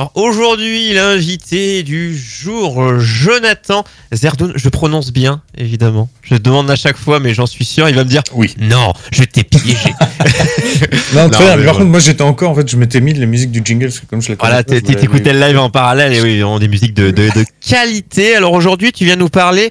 Alors 0.00 0.12
aujourd'hui, 0.14 0.94
l'invité 0.94 1.82
du 1.82 2.16
jour, 2.16 2.98
Jonathan 3.00 3.84
Zerdoun. 4.12 4.54
Je 4.56 4.70
prononce 4.70 5.12
bien, 5.12 5.42
évidemment. 5.58 6.08
Je 6.22 6.36
demande 6.36 6.70
à 6.70 6.76
chaque 6.76 6.96
fois, 6.96 7.20
mais 7.20 7.34
j'en 7.34 7.44
suis 7.44 7.66
sûr, 7.66 7.86
il 7.86 7.94
va 7.94 8.04
me 8.04 8.08
dire 8.08 8.22
Oui. 8.32 8.54
Non, 8.58 8.94
je 9.12 9.24
t'ai 9.24 9.44
piégé. 9.44 9.76
Non, 11.14 11.28
très 11.28 11.44
bien. 11.44 11.56
mais 11.56 11.64
Par 11.64 11.64
voilà. 11.64 11.72
contre, 11.72 11.84
moi 11.84 12.00
j'étais 12.00 12.22
encore, 12.22 12.50
en 12.52 12.54
fait, 12.54 12.66
je 12.70 12.78
m'étais 12.78 13.02
mis 13.02 13.12
les 13.12 13.26
musiques 13.26 13.50
du 13.50 13.60
jingle, 13.62 13.88
parce 13.88 14.00
que 14.00 14.06
comme 14.06 14.22
je 14.22 14.30
la 14.30 14.36
voilà, 14.40 14.64
t'écoutais 14.64 15.34
le 15.34 15.40
live 15.40 15.58
en 15.58 15.68
parallèle 15.68 16.14
et 16.14 16.22
oui, 16.22 16.42
on 16.44 16.56
a 16.56 16.58
des 16.58 16.68
musiques 16.68 16.94
de, 16.94 17.10
de, 17.10 17.28
de 17.34 17.44
qualité. 17.60 18.36
Alors 18.36 18.54
aujourd'hui, 18.54 18.92
tu 18.92 19.04
viens 19.04 19.16
nous 19.16 19.28
parler 19.28 19.70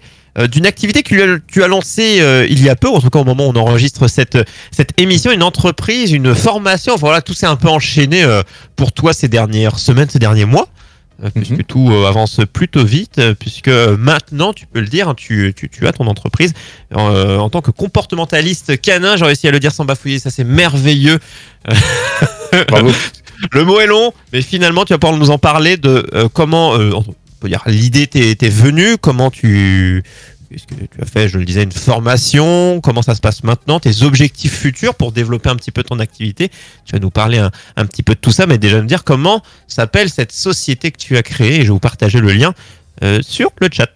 d'une 0.52 0.66
activité 0.66 1.04
que 1.04 1.42
tu 1.48 1.64
as, 1.64 1.68
lancée 1.68 2.20
euh, 2.22 2.46
il 2.50 2.62
y 2.64 2.70
a 2.70 2.76
peu, 2.76 2.88
en 2.90 3.00
tout 3.00 3.10
cas 3.10 3.20
au 3.20 3.24
moment 3.26 3.48
où 3.48 3.52
on 3.52 3.56
enregistre 3.56 4.08
cette, 4.08 4.38
cette 4.72 5.00
émission, 5.00 5.32
une 5.32 5.44
entreprise, 5.44 6.12
une 6.12 6.36
formation. 6.36 6.96
Voilà, 6.96 7.22
tout 7.22 7.34
s'est 7.34 7.48
un 7.48 7.56
peu 7.56 7.68
enchaîné 7.70 8.24
euh, 8.24 8.44
pour 8.76 8.92
toi 8.92 9.14
ces 9.14 9.28
dernières 9.28 9.80
semaines, 9.80 10.10
ces 10.10 10.20
derniers 10.20 10.46
mois. 10.46 10.68
euh, 11.24 11.30
Puisque 11.36 11.52
Mhm. 11.52 11.64
tout 11.64 11.90
euh, 11.92 12.08
avance 12.08 12.40
plutôt 12.54 12.86
vite, 12.86 13.20
euh, 13.20 13.34
puisque 13.38 13.68
maintenant, 13.68 14.54
tu 14.54 14.66
peux 14.68 14.80
le 14.80 14.88
dire, 14.88 15.10
hein, 15.10 15.16
tu, 15.18 15.54
tu, 15.56 15.68
tu 15.70 15.86
as 15.88 15.92
ton 15.92 16.08
entreprise 16.08 16.54
euh, 16.96 17.38
en 17.38 17.50
tant 17.50 17.62
que 17.62 17.72
comportementaliste 17.72 18.80
canin. 18.80 19.18
J'ai 19.18 19.26
réussi 19.26 19.48
à 19.48 19.52
le 19.52 19.60
dire 19.60 19.74
sans 19.74 19.84
bafouiller, 19.84 20.20
ça 20.20 20.30
c'est 20.30 20.46
merveilleux. 20.46 21.20
Bravo. 22.70 22.92
Le 23.54 23.64
mot 23.64 23.80
est 23.80 23.88
long, 23.88 24.12
mais 24.34 24.42
finalement, 24.42 24.84
tu 24.84 24.92
vas 24.92 25.00
pouvoir 25.00 25.18
nous 25.18 25.30
en 25.30 25.38
parler 25.38 25.78
de 25.78 26.06
euh, 26.14 26.28
comment, 26.28 26.76
euh, 26.78 26.92
l'idée 27.68 28.08
t'est 28.08 28.50
venue, 28.50 28.98
comment 28.98 29.32
tu, 29.32 30.04
tu 30.50 31.02
as 31.02 31.06
fait, 31.06 31.30
je 31.30 31.38
le 31.38 31.46
disais, 31.46 31.64
une 31.64 31.72
formation, 31.72 32.82
comment 32.82 33.02
ça 33.02 33.16
se 33.16 33.22
passe 33.22 33.44
maintenant, 33.44 33.80
tes 33.80 34.04
objectifs 34.04 34.54
futurs 34.54 34.96
pour 34.96 35.12
développer 35.12 35.50
un 35.50 35.56
petit 35.56 35.72
peu 35.72 35.84
ton 35.84 36.00
activité. 36.00 36.50
Tu 36.86 36.94
vas 36.94 37.00
nous 37.00 37.12
parler 37.12 37.38
un, 37.38 37.86
petit 37.86 38.04
peu 38.04 38.16
de 38.16 38.20
tout 38.20 38.32
ça, 38.32 38.48
mais 38.48 38.58
déjà 38.58 38.80
nous 38.80 38.88
dire 38.88 39.04
comment 39.04 39.42
s'appelle 39.68 40.10
cette 40.10 40.32
société 40.32 40.92
que 40.92 40.98
tu 40.98 41.18
as 41.18 41.24
créée, 41.24 41.56
et 41.56 41.62
je 41.62 41.64
vais 41.64 41.70
vous 41.70 41.80
partager 41.80 42.20
le 42.20 42.32
lien 42.32 42.54
euh, 43.04 43.22
sur 43.22 43.52
le 43.62 43.70
chat. 43.72 43.90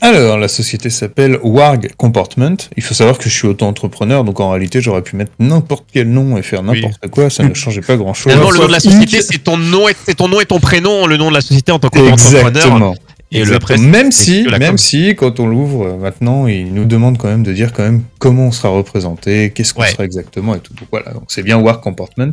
Alors, 0.00 0.38
la 0.38 0.46
société 0.48 0.90
s'appelle 0.90 1.38
Warg 1.42 1.90
Comportment. 1.96 2.56
Il 2.76 2.82
faut 2.84 2.94
savoir 2.94 3.18
que 3.18 3.28
je 3.28 3.34
suis 3.34 3.48
auto-entrepreneur, 3.48 4.22
donc 4.22 4.38
en 4.38 4.50
réalité, 4.50 4.80
j'aurais 4.80 5.02
pu 5.02 5.16
mettre 5.16 5.32
n'importe 5.40 5.86
quel 5.92 6.08
nom 6.08 6.36
et 6.36 6.42
faire 6.42 6.62
n'importe 6.62 7.08
quoi, 7.10 7.30
ça 7.30 7.42
ne 7.42 7.52
changeait 7.54 7.80
pas 7.80 7.96
grand-chose. 7.96 8.32
Le 8.32 8.38
nom 8.40 8.50
de 8.50 8.72
la 8.72 8.78
société, 8.80 9.20
c'est 9.22 9.38
ton 9.42 9.56
nom, 9.56 9.88
et- 9.88 9.96
c'est 10.06 10.14
ton 10.14 10.28
nom 10.28 10.40
et 10.40 10.46
ton 10.46 10.60
prénom, 10.60 11.06
le 11.06 11.16
nom 11.16 11.30
de 11.30 11.34
la 11.34 11.40
société 11.40 11.72
en 11.72 11.78
tant 11.80 11.88
qu'entrepreneur. 11.88 12.46
Exactement. 12.48 12.94
Et 13.30 13.44
le 13.44 13.58
même 13.78 14.10
si, 14.10 14.46
même 14.58 14.78
si, 14.78 15.14
quand 15.14 15.38
on 15.38 15.46
l'ouvre 15.46 15.86
euh, 15.86 15.96
maintenant, 15.98 16.46
il 16.46 16.72
nous 16.72 16.86
demande 16.86 17.18
quand 17.18 17.28
même 17.28 17.42
de 17.42 17.52
dire 17.52 17.74
quand 17.74 17.82
même 17.82 18.02
comment 18.18 18.46
on 18.46 18.52
sera 18.52 18.70
représenté, 18.70 19.50
qu'est-ce 19.50 19.74
qu'on 19.74 19.82
Ouais. 19.82 19.90
sera 19.90 20.04
exactement 20.06 20.54
et 20.54 20.60
tout. 20.60 20.72
Donc 20.72 20.88
voilà, 20.90 21.12
donc 21.12 21.24
c'est 21.28 21.42
bien 21.42 21.58
Work 21.58 21.82
Comportment. 21.82 22.32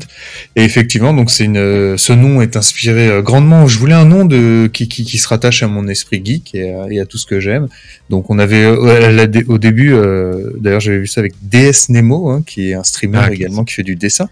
Et 0.55 0.63
effectivement, 0.63 1.13
donc 1.13 1.31
c'est 1.31 1.43
une, 1.43 1.57
euh, 1.57 1.97
ce 1.97 2.13
nom 2.13 2.41
est 2.41 2.55
inspiré 2.55 3.09
euh, 3.09 3.21
grandement. 3.21 3.67
Je 3.67 3.77
voulais 3.77 3.93
un 3.93 4.05
nom 4.05 4.23
de 4.23 4.69
qui, 4.71 4.87
qui, 4.87 5.03
qui 5.03 5.17
se 5.17 5.27
rattache 5.27 5.63
à 5.63 5.67
mon 5.67 5.85
esprit 5.89 6.21
geek 6.23 6.55
et 6.55 6.71
à, 6.73 6.85
et 6.89 7.01
à 7.01 7.05
tout 7.05 7.17
ce 7.17 7.25
que 7.25 7.41
j'aime. 7.41 7.67
Donc 8.09 8.29
on 8.29 8.39
avait 8.39 8.65
au 8.65 9.57
début, 9.57 9.91
euh, 9.93 10.51
d'ailleurs 10.61 10.79
j'avais 10.79 10.99
vu 10.99 11.07
ça 11.07 11.19
avec 11.19 11.33
DS 11.41 11.89
Nemo, 11.89 12.29
hein, 12.29 12.41
qui 12.47 12.69
est 12.69 12.73
un 12.73 12.83
streamer 12.83 13.19
Ah, 13.21 13.33
également 13.33 13.65
qui 13.65 13.73
fait 13.73 13.83
du 13.83 13.97
dessin. 13.97 14.29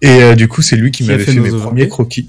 Et 0.00 0.08
euh, 0.08 0.34
du 0.34 0.46
coup, 0.48 0.62
c'est 0.62 0.76
lui 0.76 0.90
qui, 0.92 1.02
Qui 1.02 1.10
m'avait 1.10 1.24
fait 1.24 1.34
mes 1.34 1.50
premiers 1.50 1.88
croquis. 1.88 2.28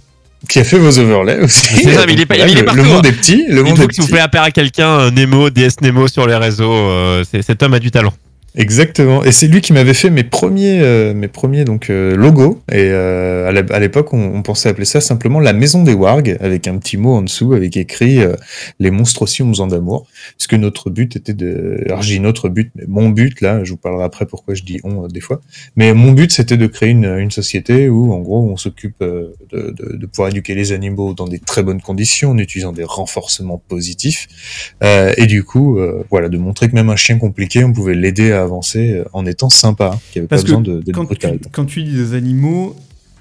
Qui 0.50 0.60
a 0.60 0.64
fait 0.64 0.78
vos 0.78 1.00
overlays 1.00 1.40
aussi. 1.42 1.68
Ça, 1.94 2.06
mais 2.06 2.14
il 2.14 2.22
est 2.22 2.26
pas- 2.26 2.36
il 2.38 2.42
est 2.52 2.54
le- 2.60 2.66
partout, 2.66 2.82
Le 2.82 2.86
hein. 2.90 2.94
monde 2.96 3.06
est 3.06 3.12
petit. 3.14 3.46
Le 3.48 3.60
Il 3.60 3.64
monde 3.64 3.78
faut 3.78 3.84
est 3.84 3.88
que 3.88 3.94
si 3.94 4.02
vous 4.02 4.08
petit. 4.08 4.16
faites 4.16 4.26
appel 4.26 4.42
à 4.42 4.52
quelqu'un, 4.52 5.00
euh, 5.00 5.12
Nemo, 5.12 5.50
DS 5.50 5.80
Nemo 5.82 6.08
sur 6.08 6.28
les 6.28 6.36
réseaux, 6.36 6.72
euh, 6.74 7.24
cet 7.42 7.64
homme 7.64 7.74
a 7.76 7.80
du 7.80 7.92
talent. 7.92 8.14
Exactement. 8.56 9.24
Et 9.24 9.32
c'est 9.32 9.48
lui 9.48 9.62
qui 9.62 9.74
m'avait 9.74 9.96
fait 9.96 10.12
mes 10.12 10.24
premiers, 10.24 10.80
euh, 10.82 11.14
mes 11.14 11.28
premiers 11.28 11.66
donc 11.66 11.90
euh, 11.90 12.16
logos. 12.16 12.62
Et 12.72 12.90
euh, 12.92 13.48
à 13.48 13.80
l'époque, 13.80 14.14
on, 14.14 14.42
pensait 14.44 14.70
appeler 14.70 14.86
ça 14.86 15.02
simplement 15.02 15.40
la 15.40 15.54
maison 15.54 15.84
des 15.84 15.94
wargs, 15.94 16.38
avec 16.40 16.68
un 16.68 16.78
petit 16.78 16.98
mot 16.98 17.14
en 17.14 17.22
dessous, 17.22 17.54
avec 17.54 17.78
écrit 17.78 18.20
euh, 18.20 18.36
les 18.80 18.92
monstres 18.92 19.24
aussi 19.24 19.42
ont 19.42 19.48
besoin 19.48 19.68
d'amour. 19.68 20.08
Parce 20.38 20.48
que 20.48 20.56
notre 20.56 20.90
but 20.90 21.16
était 21.16 21.34
de, 21.34 21.82
alors 21.86 22.02
j'ai 22.02 22.20
notre 22.20 22.50
but, 22.50 22.72
mais 22.76 22.84
mon 22.88 23.10
but 23.10 23.42
là, 23.42 23.64
je 23.64 23.72
vous 23.72 23.78
parlerai 23.78 24.04
après 24.04 24.26
pourquoi 24.26 24.54
je 24.54 24.64
dis 24.64 24.80
on 24.84 25.06
euh, 25.06 25.08
des 25.08 25.22
fois. 25.22 25.42
Mais 25.76 25.94
mon 25.94 26.12
but 26.12 26.32
c'était 26.32 26.58
de 26.58 26.68
créer 26.68 26.90
une, 26.90 27.06
une 27.06 27.32
société 27.32 27.90
où 27.90 28.14
en 28.14 28.20
gros 28.20 28.44
on 28.44 28.58
s'occupe 28.58 29.02
euh, 29.02 29.34
de, 29.52 29.74
de, 29.78 29.98
de 29.98 30.06
pouvoir 30.06 30.30
éduquer 30.30 30.54
les 30.56 30.74
animaux 30.74 31.14
dans 31.14 31.28
des 31.28 31.40
très 31.40 31.64
bonnes 31.64 31.82
conditions, 31.82 32.32
en 32.32 32.38
utilisant 32.38 32.74
des 32.74 32.84
renforcements 32.84 33.62
positifs. 33.68 34.28
Et 35.18 35.26
du 35.26 35.44
coup, 35.44 35.80
voilà, 36.10 36.30
de 36.30 36.38
montrer 36.38 36.70
que 36.70 36.76
même 36.76 36.90
un 36.90 36.96
chien 36.96 37.18
compliqué, 37.18 37.64
on 37.64 37.72
pouvait 37.72 37.96
l'aider 37.96 38.32
à 38.32 38.43
avancer 38.44 38.92
euh, 38.94 39.06
en 39.14 39.26
étant 39.26 39.50
sympa, 39.50 39.92
hein, 39.96 40.00
qu'il 40.12 40.22
n'y 40.22 40.24
avait 40.26 40.28
Parce 40.30 40.44
pas 40.44 40.48
que 40.50 40.56
besoin 40.58 40.76
de, 40.76 40.82
d'être 40.82 40.96
Quand 40.96 41.02
tu, 41.04 41.08
brutal. 41.08 41.40
quand 41.52 41.66
tu 41.66 41.84
dis 41.84 41.94
des 41.96 42.14
animaux, 42.14 42.76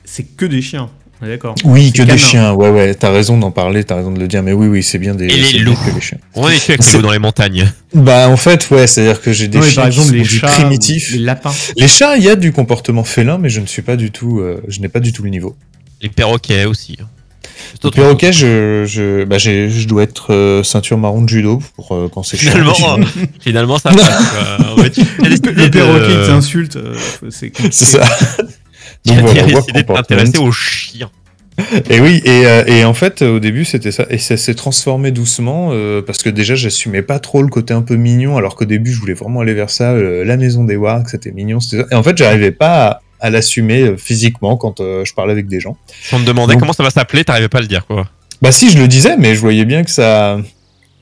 c'est 0.05 0.25
que 0.25 0.45
des 0.47 0.61
chiens. 0.63 0.91
On 1.21 1.27
est 1.27 1.31
d'accord 1.31 1.55
Oui, 1.65 1.93
C'est 1.95 2.03
que 2.05 2.11
des 2.11 2.19
chiens, 2.19 2.53
ouais, 2.53 2.69
ouais, 2.71 2.95
t'as 2.95 3.13
raison 3.13 3.39
d'en 3.39 3.53
parler, 3.53 3.85
t'as 3.85 3.95
raison 3.95 4.11
de 4.11 4.19
le 4.19 4.27
dire, 4.27 4.43
mais 4.43 4.53
oui, 4.53 4.67
oui, 4.67 4.83
c'est 4.83 4.99
bien 4.99 5.15
des 5.15 5.27
Et 5.27 5.53
les 5.53 5.59
loups. 5.61 5.77
que 5.87 5.95
les 5.95 6.01
chiens. 6.01 6.19
On 6.35 6.49
est 6.49 6.69
avec 6.71 6.85
les 6.85 6.93
loups 6.95 7.03
dans 7.03 7.13
les 7.13 7.21
montagnes. 7.21 7.71
Bah, 7.95 8.29
en 8.29 8.37
fait, 8.37 8.69
ouais, 8.71 8.89
c'est-à-dire 8.89 9.21
que 9.21 9.33
j'ai 9.33 9.47
des 9.47 9.63
chiens 9.63 9.83
par 9.83 9.87
exemple, 9.87 10.09
qui 10.11 10.15
les 10.19 10.25
sont 10.25 10.31
chats, 10.39 10.47
primitif. 10.49 11.11
ou 11.11 11.13
les 11.13 11.19
lapins. 11.21 11.53
Les 11.77 11.87
chats, 11.87 12.17
il 12.17 12.25
y 12.25 12.29
a 12.29 12.35
du 12.35 12.51
comportement 12.51 13.05
félin, 13.05 13.39
mais 13.39 13.51
je 13.51 13.61
ne 13.61 13.67
suis 13.67 13.83
pas 13.83 13.95
du 13.95 14.11
tout, 14.11 14.41
euh, 14.41 14.61
je 14.67 14.81
n'ai 14.81 14.89
pas 14.89 14.99
du 14.99 15.13
tout 15.13 15.23
le 15.23 15.31
niveau. 15.31 15.55
Les 16.01 16.09
perroquets 16.09 16.65
aussi. 16.65 16.99
Hein. 17.53 17.79
Le 17.85 17.91
perroquet, 17.91 18.33
je, 18.33 18.85
je, 18.87 19.25
bah, 19.25 19.39
j'ai, 19.39 19.69
je 19.71 19.87
dois 19.89 20.03
être 20.03 20.33
euh, 20.33 20.63
ceinture 20.63 20.99
marron 20.99 21.23
de 21.23 21.29
judo 21.29 21.61
pour 21.77 21.93
euh, 21.93 22.09
quand 22.13 22.23
c'est. 22.23 22.37
Finalement, 22.37 22.75
euh, 22.99 23.05
finalement, 23.41 23.79
ça 23.79 23.91
passe. 23.91 24.35
En 24.61 24.77
fait, 24.77 24.97
Le 24.97 25.71
perroquet 25.71 26.21
qui 26.23 26.27
t'insulte, 26.27 26.77
euh, 26.77 26.95
c'est 27.31 27.53
c'est 27.71 27.85
ça. 27.85 28.05
Donc 29.05 29.19
voilà, 29.19 29.43
décidé 29.43 29.83
de 29.83 29.93
t'intéresser 29.93 30.39
aux 30.39 30.53
chiens. 30.53 31.11
Et 31.91 32.01
oui, 32.01 32.23
et, 32.25 32.47
euh, 32.47 32.65
et 32.67 32.85
en 32.85 32.95
fait, 32.95 33.23
au 33.23 33.39
début, 33.39 33.65
c'était 33.65 33.93
ça. 33.93 34.07
Et 34.09 34.19
ça 34.19 34.37
s'est 34.37 34.55
transformé 34.55 35.11
doucement, 35.11 35.71
euh, 35.73 36.01
parce 36.01 36.19
que 36.23 36.31
déjà, 36.31 36.55
j'assumais 36.55 37.03
pas 37.03 37.19
trop 37.19 37.43
le 37.43 37.49
côté 37.49 37.75
un 37.75 37.83
peu 37.83 37.97
mignon, 37.97 38.37
alors 38.37 38.57
qu'au 38.57 38.65
début, 38.65 38.93
je 38.93 39.01
voulais 39.01 39.15
vraiment 39.15 39.41
aller 39.41 39.55
vers 39.55 39.71
ça, 39.71 39.93
euh, 39.93 40.25
la 40.25 40.37
maison 40.37 40.65
des 40.65 40.77
Wargs, 40.77 41.09
c'était 41.09 41.31
mignon, 41.31 41.61
ça. 41.61 41.85
Et 41.91 41.95
en 41.95 42.03
fait, 42.03 42.17
j'arrivais 42.17 42.53
pas 42.53 42.89
à, 42.89 43.01
à 43.23 43.31
l'assumer 43.31 43.81
euh, 43.83 43.97
physiquement 43.97 44.57
quand 44.59 44.81
euh, 44.81 45.05
je 45.07 45.15
parlais 45.15 45.33
avec 45.33 45.47
des 45.49 45.61
gens. 45.61 45.77
On 46.13 46.19
te 46.19 46.25
demandait 46.25 46.53
Donc- 46.55 46.61
comment 46.61 46.73
ça 46.75 46.83
va 46.83 46.91
s'appeler, 46.91 47.25
t'arrivais 47.25 47.49
pas 47.49 47.59
à 47.59 47.63
le 47.63 47.69
dire, 47.69 47.87
quoi. 47.87 48.07
Bah 48.43 48.53
si, 48.53 48.71
je 48.71 48.79
le 48.79 48.89
disais, 48.89 49.17
mais 49.17 49.35
je 49.35 49.41
voyais 49.41 49.65
bien 49.65 49.85
que 49.85 49.91
ça... 49.91 50.37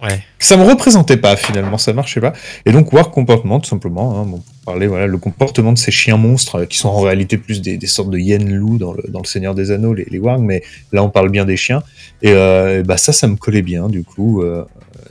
Ouais. 0.03 0.23
ça 0.39 0.57
me 0.57 0.65
représentait 0.65 1.19
pas 1.19 1.37
finalement, 1.37 1.77
ça 1.77 1.93
marchait 1.93 2.23
pas. 2.23 2.33
Et 2.65 2.73
donc 2.73 2.91
Warg 2.91 3.11
Comportement, 3.11 3.61
tout 3.61 3.69
simplement, 3.69 4.19
hein, 4.19 4.25
bon, 4.25 4.39
pour 4.39 4.73
parler 4.73 4.87
voilà 4.87 5.07
le 5.07 5.19
comportement 5.19 5.73
de 5.73 5.79
ces 5.79 5.91
chiens 5.91 6.17
monstres 6.17 6.61
euh, 6.61 6.65
qui 6.65 6.79
sont 6.79 6.89
en 6.89 7.01
réalité 7.01 7.37
plus 7.37 7.61
des, 7.61 7.77
des 7.77 7.87
sortes 7.87 8.09
de 8.09 8.17
hyènes 8.17 8.51
loups 8.55 8.79
dans 8.79 8.95
le, 8.95 9.03
dans 9.09 9.21
le 9.21 9.27
Seigneur 9.27 9.55
des 9.55 9.71
Anneaux, 9.73 9.93
les, 9.93 10.07
les 10.11 10.19
Wargs, 10.19 10.41
mais 10.43 10.63
là 10.93 11.03
on 11.03 11.11
parle 11.11 11.29
bien 11.29 11.45
des 11.45 11.59
chiens. 11.59 11.83
Et 12.23 12.31
euh, 12.33 12.83
bah 12.83 12.97
ça, 12.97 13.13
ça 13.13 13.27
me 13.29 13.37
collait 13.37 13.61
bien 13.61 13.91
du 13.91 14.03
coup. 14.03 14.41
euh, 14.43 14.65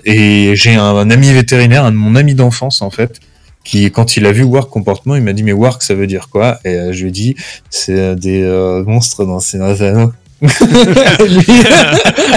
et 0.06 0.56
j'ai 0.56 0.74
un, 0.74 0.84
un 0.84 1.10
ami 1.12 1.32
vétérinaire, 1.34 1.84
un 1.86 1.92
de 1.92 1.96
mon 1.98 2.16
ami 2.16 2.34
d'enfance 2.34 2.82
en 2.82 2.90
fait, 2.90 3.20
qui 3.64 3.90
quand 3.92 4.18
il 4.18 4.26
a 4.26 4.32
vu 4.32 4.44
Warg 4.44 4.70
Comportement, 4.70 5.16
il 5.16 5.24
m'a 5.24 5.34
dit 5.34 5.44
mais 5.44 5.52
Warg 5.54 5.82
ça 5.82 5.94
veut 5.96 6.08
dire 6.08 6.30
quoi? 6.30 6.60
Et 6.66 6.70
euh, 6.70 6.94
je 6.94 7.02
lui 7.04 7.10
ai 7.10 7.12
dit 7.12 7.36
c'est 7.70 7.98
euh, 8.00 8.16
des 8.16 8.42
euh, 8.44 8.84
monstres 8.84 9.26
dans 9.26 9.36
le 9.36 9.42
Seigneur 9.42 9.74
des 9.76 9.82
Anneaux. 9.84 10.12
Lui- 10.42 11.64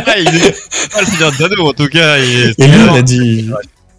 Ah, 0.06 0.18
il 0.18 0.28
est 0.36 0.54
pas 0.92 1.00
le 1.00 1.06
seigneur 1.06 1.32
d'anneau, 1.38 1.68
en 1.68 1.72
tout 1.72 1.86
cas. 1.88 2.18
il 2.18 2.40
est- 2.50 2.60
Et 2.60 2.66
lui, 2.66 2.78
il 2.78 2.90
m'a 2.92 3.02
dit. 3.02 3.50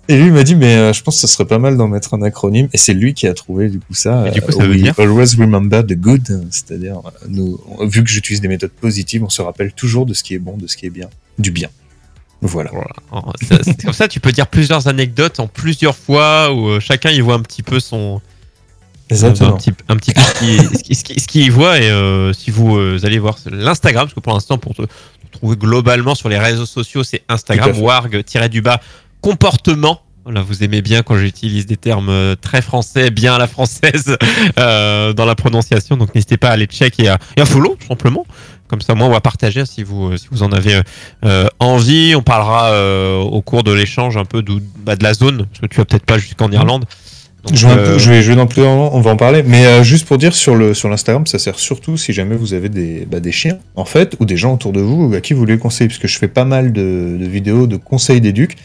Et 0.10 0.18
lui 0.18 0.26
il 0.26 0.34
m'a 0.34 0.44
dit, 0.44 0.56
mais 0.56 0.76
euh, 0.76 0.92
je 0.92 1.02
pense 1.02 1.16
que 1.16 1.22
ce 1.26 1.34
serait 1.34 1.46
pas 1.46 1.60
mal 1.60 1.78
d'en 1.78 1.88
mettre 1.88 2.14
un 2.14 2.22
acronyme. 2.24 2.68
Et 2.74 2.78
c'est 2.78 2.94
lui 2.94 3.14
qui 3.14 3.26
a 3.26 3.34
trouvé 3.34 3.70
du 3.70 3.80
coup 3.80 3.94
ça. 3.94 4.28
Et 4.28 4.32
du 4.32 4.42
coup, 4.42 4.52
ça 4.52 4.64
euh, 4.64 4.68
veut 4.68 4.74
We 4.74 4.82
dire 4.84 4.94
Always 5.00 5.36
remember 5.40 5.82
the 5.86 5.94
good, 5.94 6.46
c'est-à-dire 6.52 7.00
nous, 7.30 7.58
vu 7.84 8.04
que 8.04 8.10
j'utilise 8.10 8.42
des 8.42 8.50
méthodes 8.50 8.72
positives, 8.72 9.24
on 9.24 9.30
se 9.30 9.42
rappelle 9.42 9.72
toujours 9.72 10.06
de 10.06 10.14
ce 10.14 10.22
qui 10.24 10.34
est 10.34 10.40
bon, 10.40 10.58
de 10.58 10.68
ce 10.68 10.76
qui 10.76 10.86
est 10.88 10.90
bien, 10.90 11.08
du 11.40 11.52
bien. 11.52 11.70
Voilà. 12.48 12.72
C'est 13.42 13.84
Comme 13.84 13.94
ça, 13.94 14.08
tu 14.08 14.20
peux 14.20 14.32
dire 14.32 14.48
plusieurs 14.48 14.88
anecdotes 14.88 15.40
en 15.40 15.48
plusieurs 15.48 15.96
fois 15.96 16.52
où 16.54 16.68
euh, 16.68 16.80
chacun 16.80 17.10
y 17.10 17.22
voit 17.22 17.36
un 17.36 17.42
petit 17.42 17.64
peu 17.64 17.80
son. 17.80 18.22
Exactement. 19.10 19.56
Un 19.56 19.58
petit, 19.58 19.74
un 19.90 19.96
petit 19.96 20.14
peu 20.14 20.94
ce 20.94 21.28
qu'il 21.28 21.42
y 21.42 21.50
voit. 21.50 21.80
Et 21.80 21.90
euh, 21.90 22.34
si 22.34 22.52
vous 22.52 22.78
euh, 22.78 23.00
allez 23.04 23.20
voir 23.20 23.38
l'Instagram, 23.52 24.06
parce 24.06 24.14
que 24.14 24.20
pour 24.20 24.34
l'instant, 24.34 24.58
pour 24.58 24.74
te 24.74 24.84
trouver 25.32 25.56
globalement 25.56 26.16
sur 26.16 26.30
les 26.30 26.40
réseaux 26.40 26.66
sociaux, 26.66 27.04
c'est 27.04 27.24
Instagram, 27.30 27.78
warg-du-bas, 27.80 28.80
comportement. 29.22 30.02
Voilà, 30.26 30.42
vous 30.42 30.64
aimez 30.64 30.82
bien 30.82 31.04
quand 31.04 31.18
j'utilise 31.18 31.66
des 31.66 31.76
termes 31.76 32.38
très 32.38 32.62
français, 32.62 33.12
bien 33.12 33.36
à 33.36 33.38
la 33.38 33.48
française 33.48 34.16
euh, 34.58 35.12
dans 35.12 35.26
la 35.26 35.36
prononciation. 35.36 35.98
Donc 35.98 36.16
n'hésitez 36.16 36.38
pas 36.38 36.50
à 36.50 36.52
aller 36.54 36.66
check 36.66 36.98
et 37.00 37.10
à, 37.10 37.20
et 37.36 37.42
à 37.42 37.46
follow, 37.46 37.76
tout 37.78 37.88
simplement. 37.88 38.26
Comme 38.74 38.82
ça, 38.82 38.96
moi, 38.96 39.06
on 39.06 39.12
va 39.12 39.22
partager 39.22 39.68
si 39.68 39.84
vous, 39.84 40.18
si 40.18 40.26
vous 40.32 40.42
en 40.42 40.52
avez 40.52 40.82
euh, 41.26 41.46
envie. 41.60 42.16
On 42.16 42.24
parlera 42.24 42.72
euh, 42.72 43.20
au 43.20 43.44
cours 43.44 43.62
de 43.64 43.72
l'échange 43.72 44.18
un 44.18 44.26
peu 44.26 44.42
d'où- 44.42 44.62
bah, 44.84 44.96
de 44.96 45.04
la 45.04 45.14
zone, 45.14 45.46
parce 45.46 45.60
que 45.60 45.68
tu 45.68 45.78
vas 45.78 45.86
peut-être 45.86 46.08
pas 46.08 46.18
jusqu'en 46.18 46.50
Irlande. 46.52 46.86
Donc, 47.46 47.56
Je 47.56 47.68
vais, 47.68 47.74
un 47.74 47.76
peu- 47.76 47.82
euh, 47.84 48.00
je 48.00 48.10
vais, 48.10 48.22
vais 48.22 48.36
dans 48.36 48.48
plus 48.48 48.64
on 48.64 49.00
va 49.00 49.12
en 49.12 49.16
parler. 49.16 49.44
Mais 49.44 49.64
euh, 49.68 49.84
juste 49.84 50.08
pour 50.08 50.18
dire 50.18 50.34
sur 50.34 50.56
le 50.56 50.74
sur 50.74 50.90
l'Instagram, 50.90 51.28
ça 51.28 51.38
sert 51.38 51.60
surtout 51.60 51.98
si 51.98 52.14
jamais 52.14 52.36
vous 52.36 52.56
avez 52.56 52.70
des, 52.70 53.06
bah, 53.06 53.20
des 53.20 53.32
chiens, 53.32 53.60
en 53.76 53.86
fait, 53.86 54.16
ou 54.20 54.26
des 54.26 54.38
gens 54.38 54.56
autour 54.56 54.72
de 54.74 54.82
vous 54.82 55.14
à 55.14 55.22
qui 55.22 55.34
vous 55.34 55.40
voulez 55.42 55.60
conseiller, 55.60 55.88
parce 55.88 56.00
que 56.00 56.08
je 56.08 56.18
fais 56.18 56.28
pas 56.28 56.46
mal 56.46 56.74
de, 56.74 57.16
de 57.20 57.26
vidéos 57.28 57.68
de 57.68 57.78
conseils 57.78 58.22
d'éduc. 58.22 58.56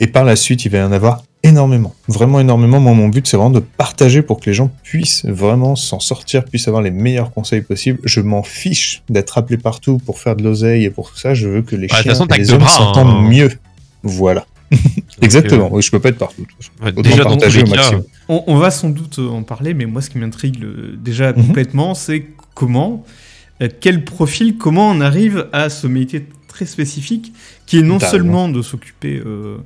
Et 0.00 0.06
par 0.06 0.24
la 0.24 0.34
suite, 0.36 0.64
il 0.64 0.70
va 0.70 0.78
y 0.78 0.82
en 0.82 0.92
avoir 0.92 1.22
énormément, 1.42 1.94
vraiment 2.08 2.40
énormément. 2.40 2.80
Moi, 2.80 2.92
mon 2.92 3.08
but, 3.08 3.26
c'est 3.26 3.36
vraiment 3.36 3.50
de 3.50 3.60
partager 3.60 4.22
pour 4.22 4.40
que 4.40 4.46
les 4.50 4.54
gens 4.54 4.70
puissent 4.82 5.24
vraiment 5.26 5.76
s'en 5.76 6.00
sortir, 6.00 6.44
puissent 6.44 6.68
avoir 6.68 6.82
les 6.82 6.90
meilleurs 6.90 7.32
conseils 7.32 7.62
possibles. 7.62 7.98
Je 8.04 8.20
m'en 8.20 8.42
fiche 8.42 9.02
d'être 9.08 9.38
appelé 9.38 9.56
partout 9.58 9.98
pour 9.98 10.18
faire 10.18 10.36
de 10.36 10.42
l'oseille 10.42 10.84
et 10.84 10.90
pour 10.90 11.10
tout 11.10 11.18
ça. 11.18 11.34
Je 11.34 11.48
veux 11.48 11.62
que 11.62 11.76
les 11.76 11.86
Bah, 11.86 11.96
chiens 12.02 12.12
façon, 12.12 12.26
et 12.26 12.38
les 12.38 12.50
hommes 12.52 12.58
bras, 12.60 12.68
s'entendent 12.70 13.24
hein. 13.24 13.28
mieux. 13.28 13.50
Voilà. 14.02 14.46
Exactement. 15.22 15.68
Oui, 15.72 15.82
je 15.82 15.90
peux 15.90 16.00
pas 16.00 16.10
être 16.10 16.18
partout. 16.18 16.46
Ouais, 16.82 16.92
déjà, 16.92 17.24
partager 17.24 17.62
au 17.62 17.66
maximum. 17.66 18.04
On, 18.28 18.44
on 18.46 18.56
va 18.56 18.70
sans 18.70 18.88
doute 18.90 19.18
euh, 19.18 19.28
en 19.28 19.42
parler, 19.42 19.74
mais 19.74 19.84
moi, 19.86 20.00
ce 20.02 20.10
qui 20.10 20.18
m'intrigue 20.18 20.60
le- 20.60 20.96
déjà 20.96 21.32
Mhm. 21.32 21.46
complètement, 21.46 21.94
c'est 21.94 22.26
comment, 22.54 23.04
euh, 23.62 23.68
quel 23.80 24.04
profil, 24.04 24.56
comment 24.58 24.88
on 24.90 25.00
arrive 25.00 25.46
à 25.52 25.68
ce 25.70 25.86
métier 25.86 26.26
très 26.48 26.66
spécifique, 26.66 27.32
qui 27.70 27.78
est 27.78 27.82
non 27.82 27.98
seulement 28.00 28.48
de 28.48 28.62
s'occuper 28.62 29.22
euh, 29.24 29.56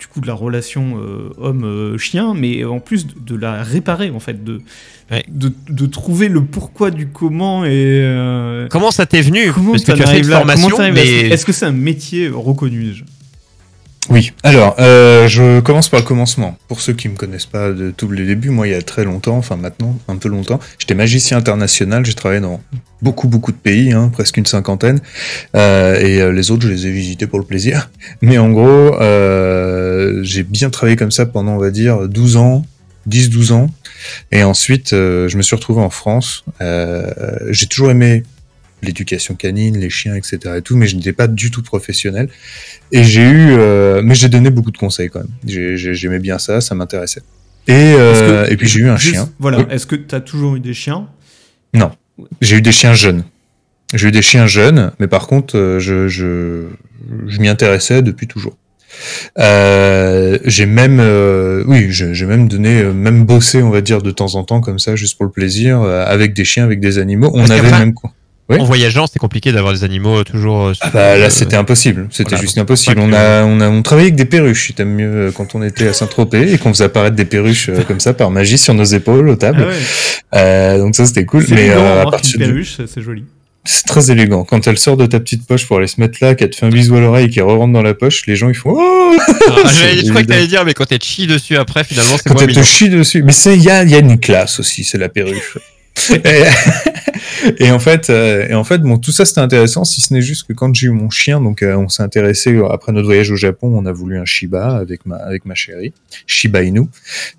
du 0.00 0.06
coup 0.06 0.20
de 0.20 0.26
la 0.26 0.34
relation 0.34 0.94
euh, 0.98 1.30
homme-chien, 1.38 2.34
mais 2.34 2.64
en 2.64 2.80
plus 2.80 3.06
de, 3.06 3.12
de 3.24 3.36
la 3.36 3.62
réparer, 3.62 4.10
en 4.10 4.20
fait, 4.20 4.42
de, 4.42 4.60
Ouais. 5.10 5.24
de, 5.28 5.52
de 5.68 5.84
trouver 5.86 6.28
le 6.28 6.42
pourquoi 6.42 6.90
du 6.90 7.08
comment 7.08 7.66
et 7.66 7.68
euh, 7.74 8.66
Comment 8.70 8.90
ça 8.90 9.04
t'est 9.04 9.20
venu? 9.20 9.52
Comment 9.52 9.72
Parce 9.72 9.82
que 9.84 9.90
t'en 9.92 9.96
tu 9.98 10.02
as 10.04 10.06
fait 10.06 10.18
une 10.20 10.24
formation, 10.24 10.78
mais 10.92 11.28
Est-ce 11.28 11.44
que 11.44 11.52
c'est 11.52 11.66
un 11.66 11.72
métier 11.72 12.28
reconnu 12.28 12.84
déjà? 12.84 13.04
Oui, 14.10 14.32
alors 14.42 14.74
euh, 14.80 15.28
je 15.28 15.60
commence 15.60 15.88
par 15.88 16.00
le 16.00 16.06
commencement. 16.06 16.58
Pour 16.66 16.80
ceux 16.80 16.92
qui 16.92 17.08
me 17.08 17.14
connaissent 17.14 17.46
pas 17.46 17.70
de 17.70 17.92
tous 17.92 18.10
les 18.10 18.26
débuts, 18.26 18.50
moi 18.50 18.66
il 18.66 18.72
y 18.72 18.74
a 18.74 18.82
très 18.82 19.04
longtemps, 19.04 19.36
enfin 19.36 19.56
maintenant 19.56 19.96
un 20.08 20.16
peu 20.16 20.28
longtemps, 20.28 20.58
j'étais 20.78 20.94
magicien 20.94 21.38
international, 21.38 22.04
j'ai 22.04 22.14
travaillé 22.14 22.40
dans 22.40 22.60
beaucoup 23.00 23.28
beaucoup 23.28 23.52
de 23.52 23.56
pays, 23.56 23.92
hein, 23.92 24.10
presque 24.12 24.38
une 24.38 24.46
cinquantaine, 24.46 25.00
euh, 25.54 26.00
et 26.00 26.20
euh, 26.20 26.32
les 26.32 26.50
autres 26.50 26.66
je 26.66 26.72
les 26.72 26.88
ai 26.88 26.90
visités 26.90 27.28
pour 27.28 27.38
le 27.38 27.44
plaisir. 27.44 27.90
Mais 28.22 28.38
en 28.38 28.50
gros, 28.50 28.66
euh, 29.00 30.20
j'ai 30.24 30.42
bien 30.42 30.70
travaillé 30.70 30.96
comme 30.96 31.12
ça 31.12 31.24
pendant 31.24 31.52
on 31.52 31.58
va 31.58 31.70
dire 31.70 32.08
12 32.08 32.36
ans, 32.38 32.66
10-12 33.08 33.52
ans, 33.52 33.70
et 34.32 34.42
ensuite 34.42 34.94
euh, 34.94 35.28
je 35.28 35.36
me 35.36 35.42
suis 35.42 35.54
retrouvé 35.54 35.80
en 35.80 35.90
France. 35.90 36.44
J'ai 37.50 37.66
toujours 37.66 37.92
aimé 37.92 38.24
l'éducation 38.82 39.34
canine, 39.34 39.78
les 39.78 39.90
chiens, 39.90 40.14
etc. 40.14 40.38
et 40.58 40.62
tout, 40.62 40.76
mais 40.76 40.86
je 40.86 40.96
n'étais 40.96 41.12
pas 41.12 41.26
du 41.28 41.50
tout 41.50 41.62
professionnel. 41.62 42.28
Et 42.90 43.04
j'ai 43.04 43.22
eu, 43.22 43.52
euh, 43.52 44.02
mais 44.02 44.14
j'ai 44.14 44.28
donné 44.28 44.50
beaucoup 44.50 44.70
de 44.72 44.78
conseils 44.78 45.08
quand 45.08 45.20
même. 45.20 45.28
J'ai- 45.46 45.76
j'ai- 45.76 45.94
J'aimais 45.94 46.18
bien 46.18 46.38
ça, 46.38 46.60
ça 46.60 46.74
m'intéressait. 46.74 47.22
Et, 47.68 47.72
euh, 47.74 48.46
que- 48.46 48.52
et 48.52 48.56
puis 48.56 48.66
j'ai 48.68 48.80
eu 48.80 48.88
un 48.88 48.96
juste- 48.96 49.14
chien. 49.14 49.28
Voilà, 49.38 49.58
Oui. 49.60 49.64
est-ce 49.70 49.86
que 49.86 49.94
tu 49.94 50.14
as 50.14 50.20
toujours 50.20 50.56
eu 50.56 50.60
des 50.60 50.74
chiens? 50.74 51.06
J'ai 52.40 52.56
eu 52.56 52.62
des 52.62 52.72
chiens 52.72 52.92
jeunes. 52.94 53.24
J'ai 53.94 54.08
eu 54.08 54.10
des 54.10 54.22
chiens 54.22 54.46
jeunes, 54.46 54.92
mais 54.98 55.06
par 55.06 55.26
contre, 55.26 55.56
euh, 55.56 55.78
je, 55.78 56.08
je, 56.08 56.64
je 57.26 57.38
m'y 57.40 57.48
intéressais 57.48 58.02
depuis 58.02 58.26
toujours. 58.26 58.56
Euh, 59.38 60.38
j'ai 60.44 60.66
même, 60.66 60.98
euh, 61.00 61.64
oui, 61.66 61.86
j'ai 61.90 62.26
même 62.26 62.48
donné, 62.48 62.82
même 62.84 63.24
bossé, 63.24 63.62
on 63.62 63.70
va 63.70 63.80
dire, 63.80 64.02
de 64.02 64.10
temps 64.10 64.34
en 64.34 64.44
temps 64.44 64.60
comme 64.60 64.78
ça, 64.78 64.96
juste 64.96 65.16
pour 65.16 65.24
le 65.24 65.32
plaisir, 65.32 65.80
euh, 65.80 66.04
avec 66.06 66.34
des 66.34 66.44
chiens, 66.44 66.64
avec 66.64 66.80
des 66.80 66.98
animaux. 66.98 67.30
On 67.34 67.38
Parce 67.38 67.50
avait 67.52 67.70
même 67.70 67.94
quoi. 67.94 68.12
Oui. 68.54 68.60
en 68.60 68.64
voyageant, 68.64 69.06
c'est 69.06 69.18
compliqué 69.18 69.52
d'avoir 69.52 69.72
des 69.72 69.84
animaux 69.84 70.18
euh, 70.18 70.24
toujours. 70.24 70.66
euh, 70.68 70.72
Ah 70.80 70.90
bah 70.92 71.18
là 71.18 71.30
c'était 71.30 71.56
impossible, 71.56 72.08
c'était 72.10 72.30
voilà, 72.30 72.42
juste 72.42 72.58
impossible. 72.58 73.00
On 73.00 73.12
a, 73.12 73.44
on 73.44 73.60
a 73.60 73.68
on 73.68 73.82
travaillait 73.82 74.08
avec 74.08 74.16
des 74.16 74.24
perruches, 74.24 74.68
c'était 74.68 74.84
mieux 74.84 75.28
euh, 75.28 75.30
quand 75.32 75.54
on 75.54 75.62
était 75.62 75.88
à 75.88 75.92
Saint-Tropez 75.92 76.52
et 76.52 76.58
qu'on 76.58 76.72
faisait 76.72 76.84
apparaître 76.84 77.16
des 77.16 77.24
perruches 77.24 77.70
comme 77.88 78.00
ça 78.00 78.14
par 78.14 78.30
magie 78.30 78.58
sur 78.58 78.74
nos 78.74 78.84
épaules 78.84 79.28
aux 79.28 79.36
tables. 79.36 79.64
Ah 79.64 79.68
ouais. 79.68 80.40
Euh, 80.40 80.78
donc 80.78 80.94
ça 80.96 81.06
c'était 81.06 81.24
cool, 81.24 81.44
C'est 81.46 81.54
mais 81.54 81.66
élégant, 81.66 81.80
euh, 81.82 81.86
à 81.86 81.90
remarque, 82.00 82.10
partir 82.12 82.40
une 82.40 82.46
du... 82.46 82.52
perruche, 82.52 82.76
c'est 82.86 83.02
joli. 83.02 83.24
c'est 83.64 83.84
très 83.86 84.10
élégant. 84.10 84.44
Quand 84.44 84.66
elle 84.66 84.78
sort 84.78 84.96
de 84.96 85.06
ta 85.06 85.20
petite 85.20 85.46
poche 85.46 85.66
pour 85.66 85.76
aller 85.78 85.86
se 85.86 86.00
mettre 86.00 86.18
là, 86.20 86.34
qu'elle 86.34 86.50
te 86.50 86.56
fait 86.56 86.66
un 86.66 86.70
bisou 86.70 86.96
à 86.96 87.00
l'oreille 87.00 87.26
et 87.26 87.30
qu'elle 87.30 87.44
re-rentre 87.44 87.72
dans 87.72 87.82
la 87.82 87.94
poche, 87.94 88.26
les 88.26 88.34
gens 88.36 88.48
ils 88.48 88.54
font 88.54 88.74
oh 88.76 89.16
Ah, 89.18 89.22
je 90.02 90.08
crois 90.08 90.22
que 90.22 90.26
t'allais 90.28 90.46
dire, 90.46 90.64
mais 90.64 90.72
quand 90.74 90.86
t'es 90.86 90.98
chi 91.00 91.26
dessus 91.26 91.56
après, 91.56 91.84
finalement, 91.84 92.16
c'est 92.16 92.28
quand 92.28 92.40
elle 92.40 92.52
te 92.54 92.62
chie 92.62 92.88
dessus. 92.88 93.22
Mais 93.22 93.32
c'est 93.32 93.54
il 93.56 93.62
y 93.62 93.70
a, 93.70 93.82
il 93.84 93.90
y 93.90 93.94
a 93.94 93.98
une 93.98 94.18
classe 94.18 94.58
aussi, 94.60 94.84
c'est 94.84 94.98
la 94.98 95.08
perruche. 95.08 95.58
et, 96.10 96.44
et 97.64 97.70
en 97.70 97.78
fait, 97.78 98.10
euh, 98.10 98.48
et 98.48 98.54
en 98.54 98.64
fait, 98.64 98.78
bon, 98.78 98.98
tout 98.98 99.12
ça 99.12 99.24
c'était 99.24 99.40
intéressant, 99.40 99.84
si 99.84 100.00
ce 100.00 100.12
n'est 100.14 100.22
juste 100.22 100.46
que 100.46 100.52
quand 100.52 100.74
j'ai 100.74 100.86
eu 100.86 100.90
mon 100.90 101.10
chien, 101.10 101.40
donc 101.40 101.62
euh, 101.62 101.76
on 101.76 101.88
s'est 101.88 102.02
intéressé 102.02 102.52
euh, 102.54 102.66
après 102.68 102.92
notre 102.92 103.06
voyage 103.06 103.30
au 103.30 103.36
Japon, 103.36 103.72
on 103.76 103.86
a 103.86 103.92
voulu 103.92 104.18
un 104.18 104.24
Shiba 104.24 104.76
avec 104.76 105.04
ma 105.06 105.16
avec 105.16 105.44
ma 105.44 105.54
chérie, 105.54 105.92
Shiba 106.26 106.62
Inu, 106.62 106.82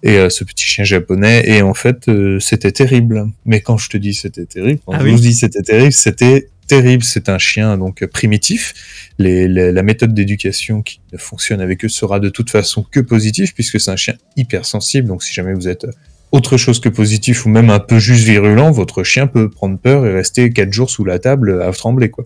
et 0.04 0.18
euh, 0.18 0.30
ce 0.30 0.44
petit 0.44 0.66
chien 0.66 0.84
japonais. 0.84 1.44
Et 1.48 1.62
en 1.62 1.74
fait, 1.74 2.10
c'était 2.40 2.72
terrible. 2.72 3.26
Mais 3.46 3.62
quand 3.62 3.78
je 3.78 3.90
te 3.90 3.98
dis 3.98 4.14
c'était 4.14 4.46
terrible, 4.46 4.80
quand 4.86 4.94
Ah 4.94 5.00
je 5.00 5.06
oui. 5.06 5.12
vous 5.12 5.20
dis 5.20 5.34
c'était 5.34 5.62
terrible, 5.64 5.92
c'était 5.94 6.50
terrible. 6.68 7.04
C'est 7.04 7.30
un 7.30 7.38
chien 7.40 7.78
donc 7.78 8.06
primitif. 8.06 8.74
Les, 9.20 9.48
les- 9.48 9.72
la 9.72 9.84
méthode 9.84 10.14
d'éducation 10.14 10.82
qui 10.82 11.00
fonctionne 11.18 11.60
avec 11.62 11.84
eux 11.86 11.90
sera 11.90 12.20
de 12.20 12.30
toute 12.30 12.50
façon 12.50 12.86
que 12.90 13.00
positive 13.00 13.54
puisque 13.54 13.80
c'est 13.80 13.92
un 13.92 13.96
chien 13.96 14.16
hypersensible. 14.38 15.08
Donc 15.08 15.24
si 15.24 15.34
jamais 15.34 15.54
vous 15.54 15.68
êtes 15.68 15.86
autre 16.34 16.58
chose 16.58 16.82
que 16.82 16.90
positif 16.90 17.46
ou 17.46 17.50
même 17.50 17.70
un 17.70 17.80
peu 17.80 18.00
juste 18.00 18.26
virulent, 18.26 18.72
votre 18.72 19.04
chien 19.04 19.28
peut 19.28 19.50
prendre 19.50 19.78
peur 19.78 20.06
et 20.06 20.12
rester 20.12 20.50
quatre 20.50 20.74
jours 20.74 20.90
sous 20.90 21.06
la 21.06 21.20
table 21.20 21.62
à 21.62 21.72
trembler 21.72 22.10
quoi. 22.10 22.26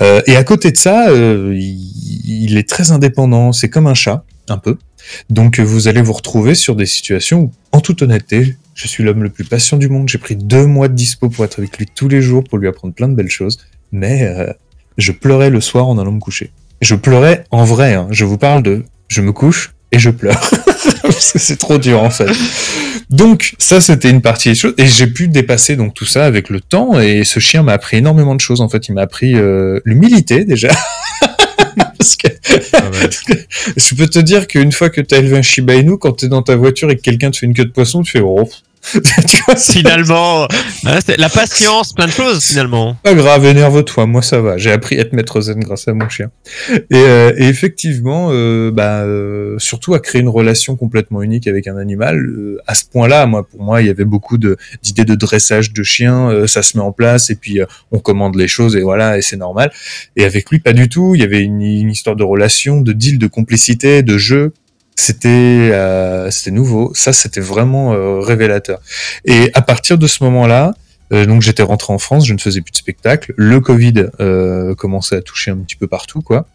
Euh, 0.00 0.20
et 0.26 0.36
à 0.36 0.44
côté 0.44 0.70
de 0.70 0.76
ça, 0.76 1.08
euh, 1.08 1.52
il, 1.56 2.44
il 2.44 2.58
est 2.58 2.68
très 2.68 2.92
indépendant. 2.92 3.52
C'est 3.52 3.70
comme 3.70 3.86
un 3.86 3.94
chat, 3.94 4.24
un 4.48 4.58
peu. 4.58 4.76
Donc 5.30 5.58
euh, 5.58 5.62
vous 5.62 5.88
allez 5.88 6.02
vous 6.02 6.12
retrouver 6.12 6.54
sur 6.54 6.76
des 6.76 6.86
situations 6.86 7.40
où, 7.40 7.50
en 7.72 7.80
toute 7.80 8.02
honnêteté, 8.02 8.56
je 8.74 8.86
suis 8.86 9.02
l'homme 9.02 9.22
le 9.22 9.30
plus 9.30 9.44
patient 9.44 9.78
du 9.78 9.88
monde. 9.88 10.08
J'ai 10.08 10.18
pris 10.18 10.36
deux 10.36 10.66
mois 10.66 10.88
de 10.88 10.94
dispo 10.94 11.28
pour 11.28 11.44
être 11.44 11.58
avec 11.58 11.78
lui 11.78 11.86
tous 11.92 12.08
les 12.08 12.20
jours, 12.22 12.44
pour 12.44 12.58
lui 12.58 12.68
apprendre 12.68 12.94
plein 12.94 13.08
de 13.08 13.14
belles 13.14 13.30
choses. 13.30 13.58
Mais 13.90 14.24
euh, 14.24 14.52
je 14.98 15.12
pleurais 15.12 15.50
le 15.50 15.60
soir 15.60 15.88
en 15.88 15.98
allant 15.98 16.12
me 16.12 16.20
coucher. 16.20 16.52
Je 16.82 16.94
pleurais 16.94 17.44
en 17.50 17.64
vrai. 17.64 17.94
hein. 17.94 18.06
Je 18.10 18.24
vous 18.24 18.38
parle 18.38 18.62
de, 18.62 18.84
je 19.08 19.22
me 19.22 19.32
couche 19.32 19.72
et 19.92 19.98
je 19.98 20.10
pleure 20.10 20.40
parce 21.02 21.32
que 21.32 21.38
c'est 21.38 21.56
trop 21.56 21.78
dur 21.78 22.02
en 22.02 22.10
fait. 22.10 22.30
Donc 23.10 23.54
ça 23.58 23.80
c'était 23.80 24.10
une 24.10 24.20
partie 24.20 24.50
des 24.50 24.54
choses 24.54 24.74
et 24.76 24.86
j'ai 24.86 25.06
pu 25.06 25.28
dépasser 25.28 25.76
donc 25.76 25.94
tout 25.94 26.04
ça 26.04 26.24
avec 26.26 26.50
le 26.50 26.60
temps 26.60 27.00
et 27.00 27.24
ce 27.24 27.40
chien 27.40 27.62
m'a 27.62 27.72
appris 27.72 27.98
énormément 27.98 28.34
de 28.34 28.40
choses 28.40 28.60
en 28.60 28.68
fait. 28.68 28.88
Il 28.88 28.94
m'a 28.94 29.02
appris 29.02 29.34
euh, 29.34 29.80
l'humilité 29.84 30.44
déjà. 30.44 30.68
Parce 31.98 32.16
que 32.16 32.28
Ah 32.74 32.90
ouais. 32.90 33.10
je 33.76 33.94
peux 33.94 34.06
te 34.06 34.18
dire 34.18 34.46
qu'une 34.46 34.72
fois 34.72 34.90
que 34.90 35.00
tu 35.00 35.14
as 35.14 35.18
élevé 35.18 35.38
un 35.38 35.42
Shiba 35.42 35.74
Inu, 35.74 35.98
quand 35.98 36.12
tu 36.12 36.26
es 36.26 36.28
dans 36.28 36.42
ta 36.42 36.56
voiture 36.56 36.90
et 36.90 36.96
que 36.96 37.02
quelqu'un 37.02 37.30
te 37.30 37.38
fait 37.38 37.46
une 37.46 37.54
queue 37.54 37.64
de 37.64 37.72
poisson, 37.72 38.02
tu 38.02 38.12
fais 38.12 38.20
oh. 38.20 38.48
Tu 38.82 39.42
vois, 39.46 39.56
Finalement, 39.78 40.44
hein, 40.86 40.98
la 41.18 41.28
patience, 41.28 41.92
plein 41.92 42.06
de 42.06 42.10
choses 42.12 42.44
finalement. 42.44 42.96
pas 43.02 43.14
grave, 43.14 43.44
énerve-toi, 43.44 44.06
moi 44.06 44.22
ça 44.22 44.40
va. 44.40 44.56
J'ai 44.56 44.70
appris 44.72 44.96
à 44.98 45.00
être 45.02 45.12
maître 45.12 45.40
zen 45.40 45.60
grâce 45.60 45.88
à 45.88 45.94
mon 45.94 46.08
chien. 46.08 46.30
Et, 46.70 46.78
euh, 46.94 47.32
et 47.36 47.44
effectivement, 47.48 48.28
euh, 48.32 48.70
bah, 48.70 49.02
euh, 49.02 49.56
surtout 49.58 49.94
à 49.94 50.00
créer 50.00 50.20
une 50.20 50.28
relation 50.28 50.76
complètement 50.76 51.22
unique 51.22 51.46
avec 51.46 51.66
un 51.68 51.76
animal. 51.76 52.18
euh, 52.18 52.58
à 52.66 52.74
ce 52.74 52.84
point-là, 52.86 53.26
moi, 53.26 53.46
pour 53.46 53.62
moi, 53.62 53.80
il 53.82 53.86
y 53.86 53.90
avait 53.90 54.04
beaucoup 54.04 54.38
d'idées 54.38 55.04
de 55.04 55.14
dressage 55.14 55.72
de 55.72 55.82
chiens. 55.82 56.30
euh, 56.30 56.46
ça 56.46 56.62
se 56.62 56.76
met 56.76 56.82
en 56.82 56.92
place 56.92 57.30
et 57.30 57.34
puis 57.34 57.60
euh, 57.60 57.66
on 57.92 57.98
commande 57.98 58.36
les 58.36 58.48
choses 58.48 58.76
et 58.76 58.82
voilà, 58.82 59.18
et 59.18 59.22
c'est 59.22 59.36
normal. 59.36 59.70
Et 60.16 60.24
avec 60.24 60.50
lui, 60.50 60.58
pas 60.60 60.72
du 60.72 60.88
tout. 60.88 61.14
Il 61.14 61.20
y 61.20 61.24
avait 61.24 61.40
une, 61.40 61.60
une 61.62 61.90
histoire 61.90 62.16
de 62.16 62.24
relation, 62.24 62.80
de 62.80 62.92
deal, 62.92 63.18
de 63.18 63.26
complicité, 63.26 64.02
de 64.02 64.18
jeu. 64.18 64.52
C'était 65.00 65.70
euh, 65.72 66.28
c'était 66.32 66.50
nouveau. 66.50 66.90
Ça, 66.92 67.12
c'était 67.12 67.40
vraiment 67.40 67.92
euh, 67.92 68.18
révélateur. 68.18 68.80
Et 69.24 69.48
à 69.54 69.62
partir 69.62 69.96
de 69.96 70.08
ce 70.08 70.24
moment-là, 70.24 70.74
euh, 71.12 71.24
donc 71.24 71.40
j'étais 71.40 71.62
rentré 71.62 71.92
en 71.92 71.98
France, 71.98 72.26
je 72.26 72.34
ne 72.34 72.38
faisais 72.38 72.62
plus 72.62 72.72
de 72.72 72.76
spectacle. 72.76 73.32
Le 73.36 73.60
Covid 73.60 74.06
euh, 74.18 74.74
commençait 74.74 75.14
à 75.14 75.22
toucher 75.22 75.52
un 75.52 75.56
petit 75.58 75.76
peu 75.76 75.86
partout, 75.86 76.20
quoi. 76.20 76.48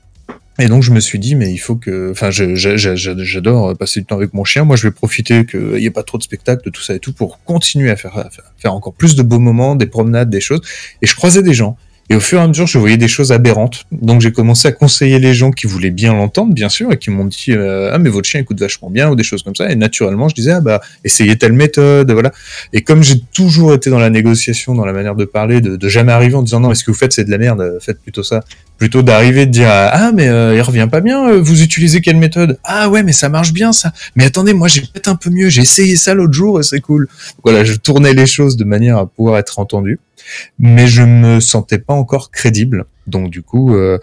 Et 0.59 0.67
donc 0.67 0.83
je 0.83 0.91
me 0.91 0.99
suis 0.99 1.19
dit, 1.19 1.35
mais 1.35 1.53
il 1.53 1.57
faut 1.57 1.77
que, 1.77 2.11
enfin, 2.11 2.31
j'adore 2.31 3.77
passer 3.77 4.01
du 4.01 4.05
temps 4.07 4.17
avec 4.17 4.33
mon 4.33 4.43
chien. 4.43 4.65
Moi, 4.65 4.75
je 4.75 4.83
vais 4.83 4.91
profiter 4.91 5.45
qu'il 5.45 5.75
n'y 5.75 5.85
ait 5.85 5.89
pas 5.89 6.03
trop 6.03 6.17
de 6.17 6.23
spectacles, 6.23 6.65
de 6.65 6.69
tout 6.69 6.81
ça 6.81 6.93
et 6.95 6.99
tout, 6.99 7.13
pour 7.13 7.41
continuer 7.45 7.91
à 7.91 7.95
faire, 7.95 8.17
à 8.17 8.29
faire, 8.29 8.51
faire 8.57 8.73
encore 8.73 8.93
plus 8.93 9.15
de 9.15 9.23
beaux 9.23 9.39
moments, 9.39 9.77
des 9.77 9.87
promenades, 9.87 10.29
des 10.29 10.41
choses. 10.41 10.61
Et 11.01 11.07
je 11.07 11.15
croisais 11.15 11.43
des 11.43 11.53
gens. 11.53 11.77
Et 12.09 12.15
au 12.15 12.19
fur 12.19 12.39
et 12.39 12.41
à 12.41 12.47
mesure, 12.47 12.67
je 12.67 12.77
voyais 12.77 12.97
des 12.97 13.07
choses 13.07 13.31
aberrantes. 13.31 13.85
Donc 13.91 14.21
j'ai 14.21 14.31
commencé 14.31 14.67
à 14.67 14.71
conseiller 14.71 15.19
les 15.19 15.33
gens 15.33 15.51
qui 15.51 15.67
voulaient 15.67 15.89
bien 15.89 16.13
l'entendre, 16.13 16.53
bien 16.53 16.69
sûr, 16.69 16.91
et 16.91 16.97
qui 16.97 17.09
m'ont 17.09 17.25
dit 17.25 17.51
euh, 17.51 17.91
ah 17.93 17.97
mais 17.97 18.09
votre 18.09 18.27
chien 18.27 18.41
écoute 18.41 18.59
vachement 18.59 18.89
bien 18.89 19.09
ou 19.09 19.15
des 19.15 19.23
choses 19.23 19.41
comme 19.41 19.55
ça. 19.55 19.71
Et 19.71 19.75
naturellement, 19.75 20.27
je 20.27 20.35
disais 20.35 20.51
ah 20.51 20.61
bah 20.61 20.81
essayez 21.03 21.37
telle 21.37 21.53
méthode, 21.53 22.11
voilà. 22.11 22.31
Et 22.73 22.81
comme 22.81 23.03
j'ai 23.03 23.21
toujours 23.33 23.73
été 23.73 23.89
dans 23.89 23.99
la 23.99 24.09
négociation, 24.09 24.75
dans 24.75 24.85
la 24.85 24.93
manière 24.93 25.15
de 25.15 25.25
parler, 25.25 25.61
de, 25.61 25.75
de 25.77 25.89
jamais 25.89 26.11
arriver 26.11 26.35
en 26.35 26.43
disant 26.43 26.59
non, 26.59 26.69
mais 26.69 26.75
ce 26.75 26.83
que 26.83 26.91
vous 26.91 26.97
faites 26.97 27.13
c'est 27.13 27.23
de 27.23 27.31
la 27.31 27.37
merde, 27.37 27.77
faites 27.81 28.01
plutôt 28.01 28.23
ça. 28.23 28.41
Plutôt 28.77 29.01
d'arriver 29.01 29.45
de 29.45 29.51
dire 29.51 29.69
ah 29.69 30.11
mais 30.13 30.27
euh, 30.27 30.55
il 30.55 30.61
revient 30.61 30.89
pas 30.91 30.99
bien, 30.99 31.29
euh, 31.29 31.41
vous 31.41 31.61
utilisez 31.63 32.01
quelle 32.01 32.17
méthode? 32.17 32.59
Ah 32.65 32.89
ouais 32.89 33.03
mais 33.03 33.13
ça 33.13 33.29
marche 33.29 33.53
bien 33.53 33.71
ça. 33.71 33.93
Mais 34.15 34.25
attendez 34.25 34.53
moi 34.53 34.67
j'ai 34.67 34.81
peut-être 34.81 35.07
un 35.07 35.15
peu 35.15 35.29
mieux, 35.29 35.47
j'ai 35.47 35.61
essayé 35.61 35.95
ça 35.95 36.13
l'autre 36.13 36.33
jour 36.33 36.59
et 36.59 36.63
c'est 36.63 36.81
cool. 36.81 37.07
Voilà, 37.43 37.63
je 37.63 37.75
tournais 37.75 38.13
les 38.13 38.25
choses 38.25 38.57
de 38.57 38.65
manière 38.65 38.97
à 38.97 39.05
pouvoir 39.05 39.37
être 39.37 39.59
entendu, 39.59 39.99
mais 40.59 40.87
je 40.87 41.03
me 41.03 41.39
sentais 41.39 41.79
pas 41.79 41.93
encore 41.93 42.31
crédible. 42.31 42.85
Donc 43.05 43.29
du 43.29 43.41
coup 43.41 43.75
euh, 43.75 43.99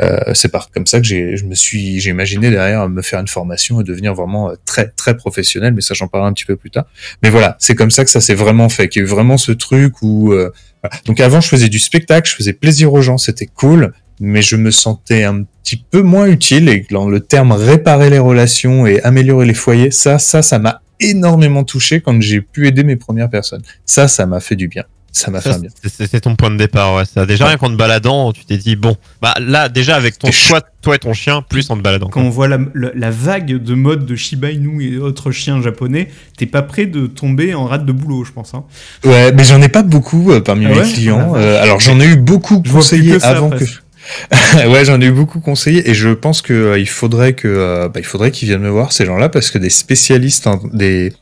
euh, 0.00 0.16
c'est 0.32 0.48
par 0.48 0.70
comme 0.70 0.86
ça 0.86 1.00
que 1.00 1.04
j'ai 1.06 1.36
je 1.36 1.44
me 1.44 1.56
suis 1.56 1.98
j'ai 1.98 2.10
imaginé 2.10 2.50
derrière 2.52 2.88
me 2.88 3.02
faire 3.02 3.18
une 3.18 3.26
formation 3.26 3.80
et 3.80 3.84
devenir 3.84 4.14
vraiment 4.14 4.50
euh, 4.50 4.54
très 4.64 4.88
très 4.90 5.16
professionnel. 5.16 5.74
Mais 5.74 5.80
ça 5.80 5.94
j'en 5.94 6.06
parlerai 6.06 6.30
un 6.30 6.32
petit 6.34 6.44
peu 6.44 6.54
plus 6.56 6.70
tard. 6.70 6.84
Mais 7.22 7.30
voilà, 7.30 7.56
c'est 7.58 7.74
comme 7.74 7.90
ça 7.90 8.04
que 8.04 8.10
ça 8.10 8.20
s'est 8.20 8.34
vraiment 8.34 8.68
fait. 8.68 8.88
Qu'il 8.88 9.00
y 9.00 9.04
a 9.04 9.06
eu 9.06 9.10
vraiment 9.10 9.38
ce 9.38 9.50
truc 9.52 10.02
où. 10.02 10.32
euh, 10.32 10.52
voilà. 10.82 10.96
Donc 11.06 11.18
avant, 11.20 11.40
je 11.40 11.48
faisais 11.48 11.68
du 11.68 11.78
spectacle, 11.80 12.30
je 12.30 12.36
faisais 12.36 12.52
plaisir 12.52 12.92
aux 12.92 13.00
gens, 13.02 13.18
c'était 13.18 13.46
cool. 13.46 13.92
mais 14.20 14.42
je 14.42 14.56
me 14.56 14.70
sentais 14.70 15.24
un 15.24 15.42
petit 15.62 15.76
peu 15.90 16.02
moins 16.02 16.26
utile 16.26 16.68
et 16.68 16.86
dans 16.90 17.08
le 17.08 17.20
terme 17.20 17.52
réparer 17.52 18.10
les 18.10 18.18
relations 18.18 18.86
et 18.86 19.00
améliorer 19.02 19.46
les 19.46 19.54
foyers, 19.54 19.90
ça, 19.90 20.18
ça, 20.18 20.42
ça 20.42 20.58
m'a 20.58 20.82
énormément 21.00 21.64
touché 21.64 22.00
quand 22.00 22.20
j'ai 22.20 22.40
pu 22.40 22.66
aider 22.68 22.84
mes 22.84 22.96
premières 22.96 23.28
personnes. 23.30 23.62
Ça, 23.84 24.08
ça 24.08 24.26
m'a 24.26 24.40
fait 24.40 24.56
du 24.56 24.68
bien. 24.68 24.84
Ça 25.16 25.30
m'a 25.30 25.40
fait 25.40 25.58
bien. 25.60 25.70
c'est- 25.84 26.20
ton 26.20 26.34
point 26.34 26.50
de 26.50 26.56
départ, 26.56 26.96
ouais. 26.96 27.04
Ça, 27.04 27.24
déjà, 27.24 27.46
rien 27.46 27.56
qu'en 27.56 27.68
te 27.70 27.76
baladant, 27.76 28.32
tu 28.32 28.44
t'es 28.44 28.56
dit, 28.56 28.74
bon, 28.74 28.96
bah 29.22 29.32
là, 29.40 29.68
déjà, 29.68 29.94
avec 29.94 30.18
ton 30.18 30.32
choix, 30.32 30.60
toi 30.82 30.96
et 30.96 30.98
ton 30.98 31.14
chien, 31.14 31.40
plus 31.48 31.70
en 31.70 31.76
te 31.76 31.82
baladant. 31.82 32.08
Quand 32.08 32.20
on 32.20 32.30
voit 32.30 32.48
la, 32.48 32.58
la- 32.74 32.90
la 32.96 33.10
vague 33.12 33.62
de 33.62 33.74
mode 33.74 34.06
de 34.06 34.16
Shiba 34.16 34.50
Inu 34.50 34.82
et 34.84 34.98
autres 34.98 35.30
chiens 35.30 35.62
japonais, 35.62 36.08
t'es 36.36 36.46
pas 36.46 36.62
prêt 36.62 36.86
de 36.86 37.06
tomber 37.06 37.54
en 37.54 37.66
rate 37.66 37.86
de 37.86 37.92
boulot, 37.92 38.24
je 38.24 38.32
pense. 38.32 38.54
Hein. 38.54 38.64
Ouais, 39.04 39.30
mais 39.32 39.44
j'en 39.44 39.62
ai 39.62 39.68
pas 39.68 39.84
beaucoup 39.84 40.32
euh, 40.32 40.40
parmi 40.40 40.66
Ah 40.66 40.70
mes 40.70 40.78
ouais 40.80 40.92
clients. 40.92 41.32
Ah 41.34 41.38
la 41.38 41.44
Euh, 41.44 41.62
alors 41.62 41.78
j'en 41.78 42.00
ai 42.00 42.06
eu 42.06 42.16
beaucoup 42.16 42.60
Je 42.64 42.70
vois 42.70 42.80
plus 42.80 42.88
conseillés 42.90 43.12
que 43.12 43.18
ça, 43.20 43.28
avant 43.30 43.50
que. 43.50 43.64
ouais, 44.68 44.84
j'en 44.84 45.00
ai 45.00 45.06
eu 45.06 45.12
beaucoup 45.12 45.38
conseillé 45.40 45.88
et 45.88 45.94
je 45.94 46.08
pense 46.10 46.42
que 46.42 46.52
euh, 46.52 46.78
il 46.78 46.88
faudrait 46.88 47.34
que 47.34 47.46
euh, 47.48 47.88
bah, 47.88 48.00
il 48.00 48.04
faudrait 48.06 48.32
qu'ils 48.32 48.48
viennent 48.48 48.60
me 48.62 48.68
voir 48.68 48.92
ces 48.92 49.06
gens-là 49.06 49.28
parce 49.28 49.50
que 49.52 49.58
des 49.58 49.70
spécialistes, 49.70 50.46
en- 50.48 50.60
des 50.72 51.12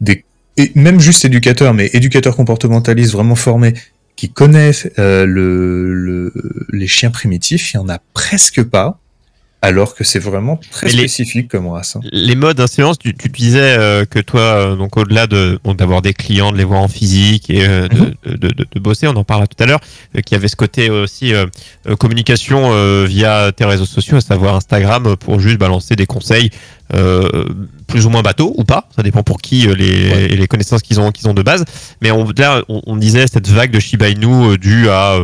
des 0.00 0.24
et 0.60 0.72
même 0.74 1.00
juste 1.00 1.24
éducateurs, 1.24 1.74
mais 1.74 1.90
éducateurs 1.92 2.36
comportementalistes 2.36 3.12
vraiment 3.12 3.36
formés 3.36 3.74
qui 4.16 4.28
connaissent 4.30 4.88
euh, 4.98 5.24
le, 5.26 5.94
le 5.94 6.32
les 6.72 6.86
chiens 6.86 7.10
primitifs, 7.10 7.72
il 7.72 7.76
y 7.76 7.80
en 7.80 7.88
a 7.88 7.98
presque 8.14 8.62
pas. 8.62 8.98
Alors 9.62 9.94
que 9.94 10.04
c'est 10.04 10.18
vraiment 10.18 10.58
très 10.70 10.86
Mais 10.86 10.92
les- 10.92 10.98
spécifique 11.00 11.48
comme 11.48 11.66
race. 11.68 11.94
hein. 11.94 12.00
Les 12.12 12.34
modes 12.34 12.56
d'influence, 12.56 12.98
tu, 12.98 13.14
tu 13.14 13.28
disais 13.28 13.60
euh, 13.78 14.06
que 14.06 14.18
toi, 14.18 14.40
euh, 14.40 14.74
donc 14.74 14.96
au-delà 14.96 15.26
de 15.26 15.58
bon, 15.62 15.74
d'avoir 15.74 16.00
des 16.00 16.14
clients, 16.14 16.50
de 16.50 16.56
les 16.56 16.64
voir 16.64 16.80
en 16.80 16.88
physique 16.88 17.50
et 17.50 17.66
euh, 17.68 17.86
de, 17.86 17.94
Mhm. 17.98 18.14
de, 18.24 18.36
de, 18.36 18.48
de- 18.54 18.66
de 18.74 18.80
bosser, 18.80 19.06
on 19.06 19.16
en 19.16 19.22
parlera 19.24 19.46
tout 19.46 19.62
à 19.62 19.66
l'heure, 19.66 19.80
qu'il 20.24 20.32
y 20.32 20.34
avait 20.36 20.48
ce 20.48 20.56
côté 20.56 20.88
aussi 20.88 21.34
communication 21.98 23.04
via 23.04 23.52
tes 23.52 23.64
réseaux 23.64 23.84
sociaux, 23.86 24.16
à 24.16 24.20
savoir 24.20 24.56
Instagram, 24.56 25.16
pour 25.16 25.40
juste 25.40 25.58
balancer 25.58 25.94
des 25.96 26.06
conseils 26.06 26.50
euh, 26.94 27.44
plus 27.86 28.06
ou 28.06 28.10
moins 28.10 28.22
bateaux 28.22 28.52
ou 28.56 28.64
pas, 28.64 28.88
ça 28.96 29.02
dépend 29.02 29.22
pour 29.22 29.38
qui 29.38 29.68
euh, 29.68 29.74
les, 29.74 30.10
Ouais. 30.10 30.28
les 30.28 30.46
connaissances 30.48 30.82
qu'ils 30.82 30.98
ont 31.00 31.10
qu'ils 31.12 31.28
ont 31.28 31.34
de 31.34 31.42
base. 31.42 31.64
Mais 32.00 32.10
on, 32.10 32.28
là, 32.36 32.62
on, 32.68 32.80
on 32.86 32.96
disait 32.96 33.26
cette 33.26 33.48
vague 33.48 33.70
de 33.70 33.78
Shiba 33.80 34.08
Inu 34.08 34.52
euh, 34.52 34.56
due 34.58 34.88
à 34.88 35.14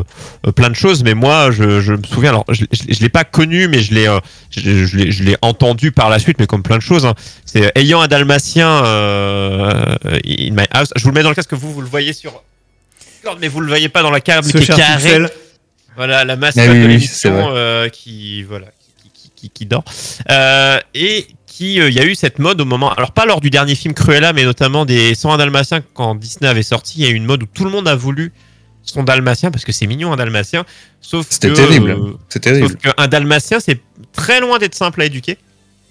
euh, 0.47 0.53
plein 0.53 0.69
de 0.71 0.75
choses. 0.75 1.03
Mais 1.05 1.15
moi, 1.15 1.51
je, 1.51 1.81
je 1.81 1.93
me 1.95 2.03
souviens, 2.05 2.31
alors 2.31 2.45
je, 2.51 2.65
je, 2.73 2.83
je 2.95 3.01
l'ai 3.01 3.09
pas 3.09 3.25
connu, 3.25 3.69
mais 3.69 3.81
je 3.81 3.95
l'ai 3.95 4.07
euh, 4.09 4.21
je, 4.51 4.85
je 4.87 4.97
l'ai- 4.97 5.11
je 5.11 5.23
l'ai 5.25 5.37
entendu 5.43 5.93
par 5.93 6.09
la 6.11 6.19
suite, 6.19 6.39
mais 6.39 6.47
comme 6.47 6.63
plein 6.63 6.77
de 6.77 6.83
choses. 6.83 7.05
hein. 7.07 7.15
C'est 7.45 7.65
euh, 7.67 7.71
ayant 7.75 8.01
un 8.01 8.09
dalmatien 8.09 8.85
euh, 8.85 9.97
in 10.27 10.51
my 10.53 10.67
house. 10.73 10.91
Je 10.97 11.03
vous 11.03 11.09
le 11.11 11.15
mets 11.15 11.23
dans 11.23 11.29
le 11.31 11.35
casque, 11.35 11.53
vous 11.55 11.73
vous 11.73 11.81
le 11.83 11.89
voyez 11.89 12.13
sur. 12.13 12.43
Mais 13.41 13.49
vous 13.49 13.61
le 13.61 13.67
voyez 13.67 13.89
pas 13.89 14.03
dans 14.03 14.11
la 14.13 14.21
câble 14.21 14.47
qui 14.49 14.57
est 14.59 14.67
carré. 14.67 14.95
Pixel, 15.03 15.31
Voilà 15.97 16.25
la 16.25 16.37
mascotte 16.37 16.65
Ah 16.69 16.73
oui, 16.73 16.81
de 16.81 16.87
l'émission 16.87 17.49
euh, 17.51 17.89
qui 17.89 18.45
voilà 18.45 18.67
qui, 19.03 19.11
qui, 19.13 19.31
qui, 19.35 19.51
qui 19.51 19.67
dort 19.67 19.83
Euh, 20.31 20.79
et 20.95 21.27
qui 21.57 21.81
euh, 21.81 21.89
il 21.89 21.95
y 21.95 22.01
a 22.01 22.05
eu 22.05 22.15
cette 22.15 22.39
mode 22.39 22.61
au 22.61 22.65
moment 22.65 22.93
alors 22.93 23.13
pas 23.13 23.25
lors 23.27 23.41
du 23.41 23.51
dernier 23.51 23.75
film 23.75 23.95
Cruella 23.95 24.33
mais 24.33 24.45
notamment 24.45 24.85
des 24.85 25.15
101 25.15 25.39
dalmatiens 25.39 25.81
quand 25.95 26.15
Disney 26.15 26.49
avait 26.51 26.63
sorti 26.63 26.95
il 26.99 27.05
y 27.05 27.07
a 27.07 27.11
eu 27.11 27.15
une 27.15 27.25
mode 27.25 27.43
où 27.43 27.47
tout 27.47 27.65
le 27.65 27.71
monde 27.71 27.89
a 27.89 27.95
voulu 27.97 28.33
son 28.83 29.03
dalmatien 29.03 29.51
parce 29.51 29.65
que 29.65 29.73
c'est 29.73 29.87
mignon 29.87 30.13
un 30.13 30.17
dalmatien 30.17 30.65
sauf 31.01 31.27
C'était 31.31 31.49
que, 31.49 31.55
terrible. 31.55 31.91
euh, 31.91 32.13
C'est 32.29 32.41
terrible. 32.41 32.69
sauf 32.69 32.95
qu'un 32.95 33.09
dalmatien 33.09 33.59
c'est 33.61 33.81
très 34.13 34.41
loin 34.41 34.59
d'être 34.59 34.75
simple 34.75 35.01
à 35.03 35.07
éduquer 35.07 35.39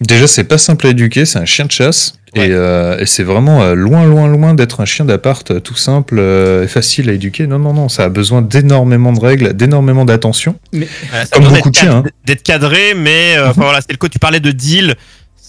Déjà, 0.01 0.27
c'est 0.27 0.43
pas 0.43 0.57
simple 0.57 0.87
à 0.87 0.89
éduquer, 0.89 1.23
c'est 1.23 1.39
un 1.39 1.45
chien 1.45 1.63
de 1.63 1.71
chasse. 1.71 2.15
Ouais. 2.35 2.47
Et, 2.47 2.51
euh, 2.51 2.99
et 2.99 3.05
c'est 3.05 3.23
vraiment 3.23 3.73
loin, 3.75 4.05
loin, 4.05 4.27
loin 4.27 4.53
d'être 4.53 4.81
un 4.81 4.85
chien 4.85 5.05
d'appart 5.05 5.63
tout 5.63 5.77
simple 5.77 6.17
euh, 6.19 6.65
et 6.65 6.67
facile 6.67 7.09
à 7.09 7.13
éduquer. 7.13 7.47
Non, 7.47 7.59
non, 7.59 7.73
non, 7.73 7.87
ça 7.87 8.03
a 8.03 8.09
besoin 8.09 8.41
d'énormément 8.41 9.13
de 9.13 9.21
règles, 9.21 9.53
d'énormément 9.53 10.03
d'attention. 10.03 10.59
Voilà, 10.73 11.25
ça 11.25 11.37
Comme 11.37 11.45
beaucoup 11.45 11.69
de 11.69 11.75
d'être 11.75 11.79
chiens, 11.79 12.01
cad- 12.03 12.11
d'être 12.25 12.43
cadré 12.43 12.93
mais 12.93 13.37
enfin, 13.39 13.61
voilà 13.61 13.79
c'est 13.79 13.93
le 13.93 13.97
coup 13.97 14.09
tu 14.09 14.19
parlais 14.19 14.41
de 14.41 14.51
deal 14.51 14.95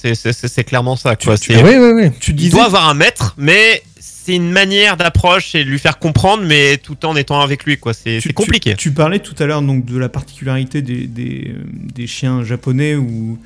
c'est 0.00 0.64
clairement 0.64 0.96
ça 0.96 1.16
quoi 1.16 1.36
Tu- 1.38 1.52
c'est 1.52 1.62
Oui, 1.62 1.72
oui, 1.78 1.90
oui. 2.04 2.10
tu 2.20 2.32
il 2.36 2.50
doit 2.50 2.64
avoir 2.66 2.88
un 2.88 2.94
maître, 2.94 3.34
mais 3.38 3.82
c'est 3.98 4.34
une 4.36 4.50
manière 4.50 4.96
d'approche 4.96 5.54
et 5.54 5.64
de 5.64 5.70
lui 5.70 5.78
faire 5.78 5.98
comprendre, 5.98 6.42
mais 6.44 6.76
tout 6.78 7.04
en 7.06 7.14
étant 7.16 7.40
avec 7.40 7.64
lui, 7.64 7.78
quoi. 7.78 7.92
C'est 7.94 8.18
tu- 8.20 8.32
compliqué. 8.32 8.70
Tu, 8.72 8.76
tu 8.76 8.90
parlais 8.92 9.20
tout 9.20 9.34
à 9.38 9.46
l'heure 9.46 9.62
donc 9.62 9.84
de 9.84 9.96
la 9.98 10.08
particularité 10.08 10.82
des, 10.82 11.06
des, 11.06 11.52
euh, 11.56 11.62
des 11.94 12.06
chiens 12.06 12.42
japonais 12.44 12.94
ou 12.96 13.38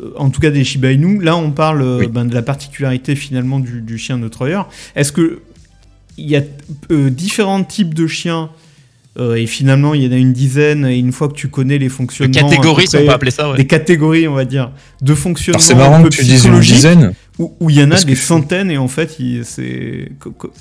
euh, 0.00 0.12
en 0.16 0.30
tout 0.30 0.40
cas 0.40 0.50
des 0.50 0.62
Shiba 0.64 0.92
Inu. 0.92 1.20
Là, 1.22 1.36
on 1.36 1.50
parle 1.50 1.82
euh, 1.82 1.98
Oui. 1.98 2.06
ben, 2.06 2.24
de 2.24 2.34
la 2.34 2.42
particularité 2.42 3.16
finalement 3.16 3.58
du, 3.58 3.80
du 3.80 3.98
chien 3.98 4.18
neutroyeur. 4.18 4.68
Est-ce 4.94 5.10
que 5.12 5.42
il 6.16 6.28
y 6.30 6.36
a 6.36 6.42
euh, 6.92 7.10
différents 7.10 7.64
types 7.64 7.94
de 7.94 8.06
chiens 8.06 8.50
euh, 9.20 9.34
et 9.36 9.46
finalement 9.46 9.94
il 9.94 10.02
y 10.04 10.08
en 10.08 10.12
a 10.12 10.16
une 10.16 10.32
dizaine 10.32 10.84
et 10.86 10.96
une 10.98 11.12
fois 11.12 11.28
que 11.28 11.34
tu 11.34 11.48
connais 11.48 11.74
les 11.78 11.84
Les 11.84 11.88
fonctionnements, 11.88 12.38
à 12.38 12.42
peu 12.42 12.48
catégories, 12.48 12.86
si 12.88 12.96
on 12.96 12.98
près, 13.00 13.06
peut 13.06 13.12
appeler 13.12 13.30
ça, 13.30 13.50
ouais. 13.50 13.56
des 13.58 13.66
catégories, 13.66 14.26
on 14.28 14.34
va 14.34 14.44
dire, 14.44 14.70
de 15.02 15.14
fonctionnement 15.14 15.58
c'est 15.60 15.74
un 15.74 15.76
marrant 15.76 16.02
peu 16.02 16.08
que 16.08 16.14
tu 16.16 16.24
dises 16.24 16.44
une 16.46 16.58
dizaine. 16.60 17.12
où 17.38 17.54
où 17.60 17.70
il 17.70 17.76
y 17.76 17.80
en 17.82 17.86
a 17.86 17.90
Parce 17.90 18.04
des 18.06 18.14
centaines 18.16 18.70
et 18.70 18.76
en 18.78 18.88
fait 18.88 19.16
c'est 19.44 20.08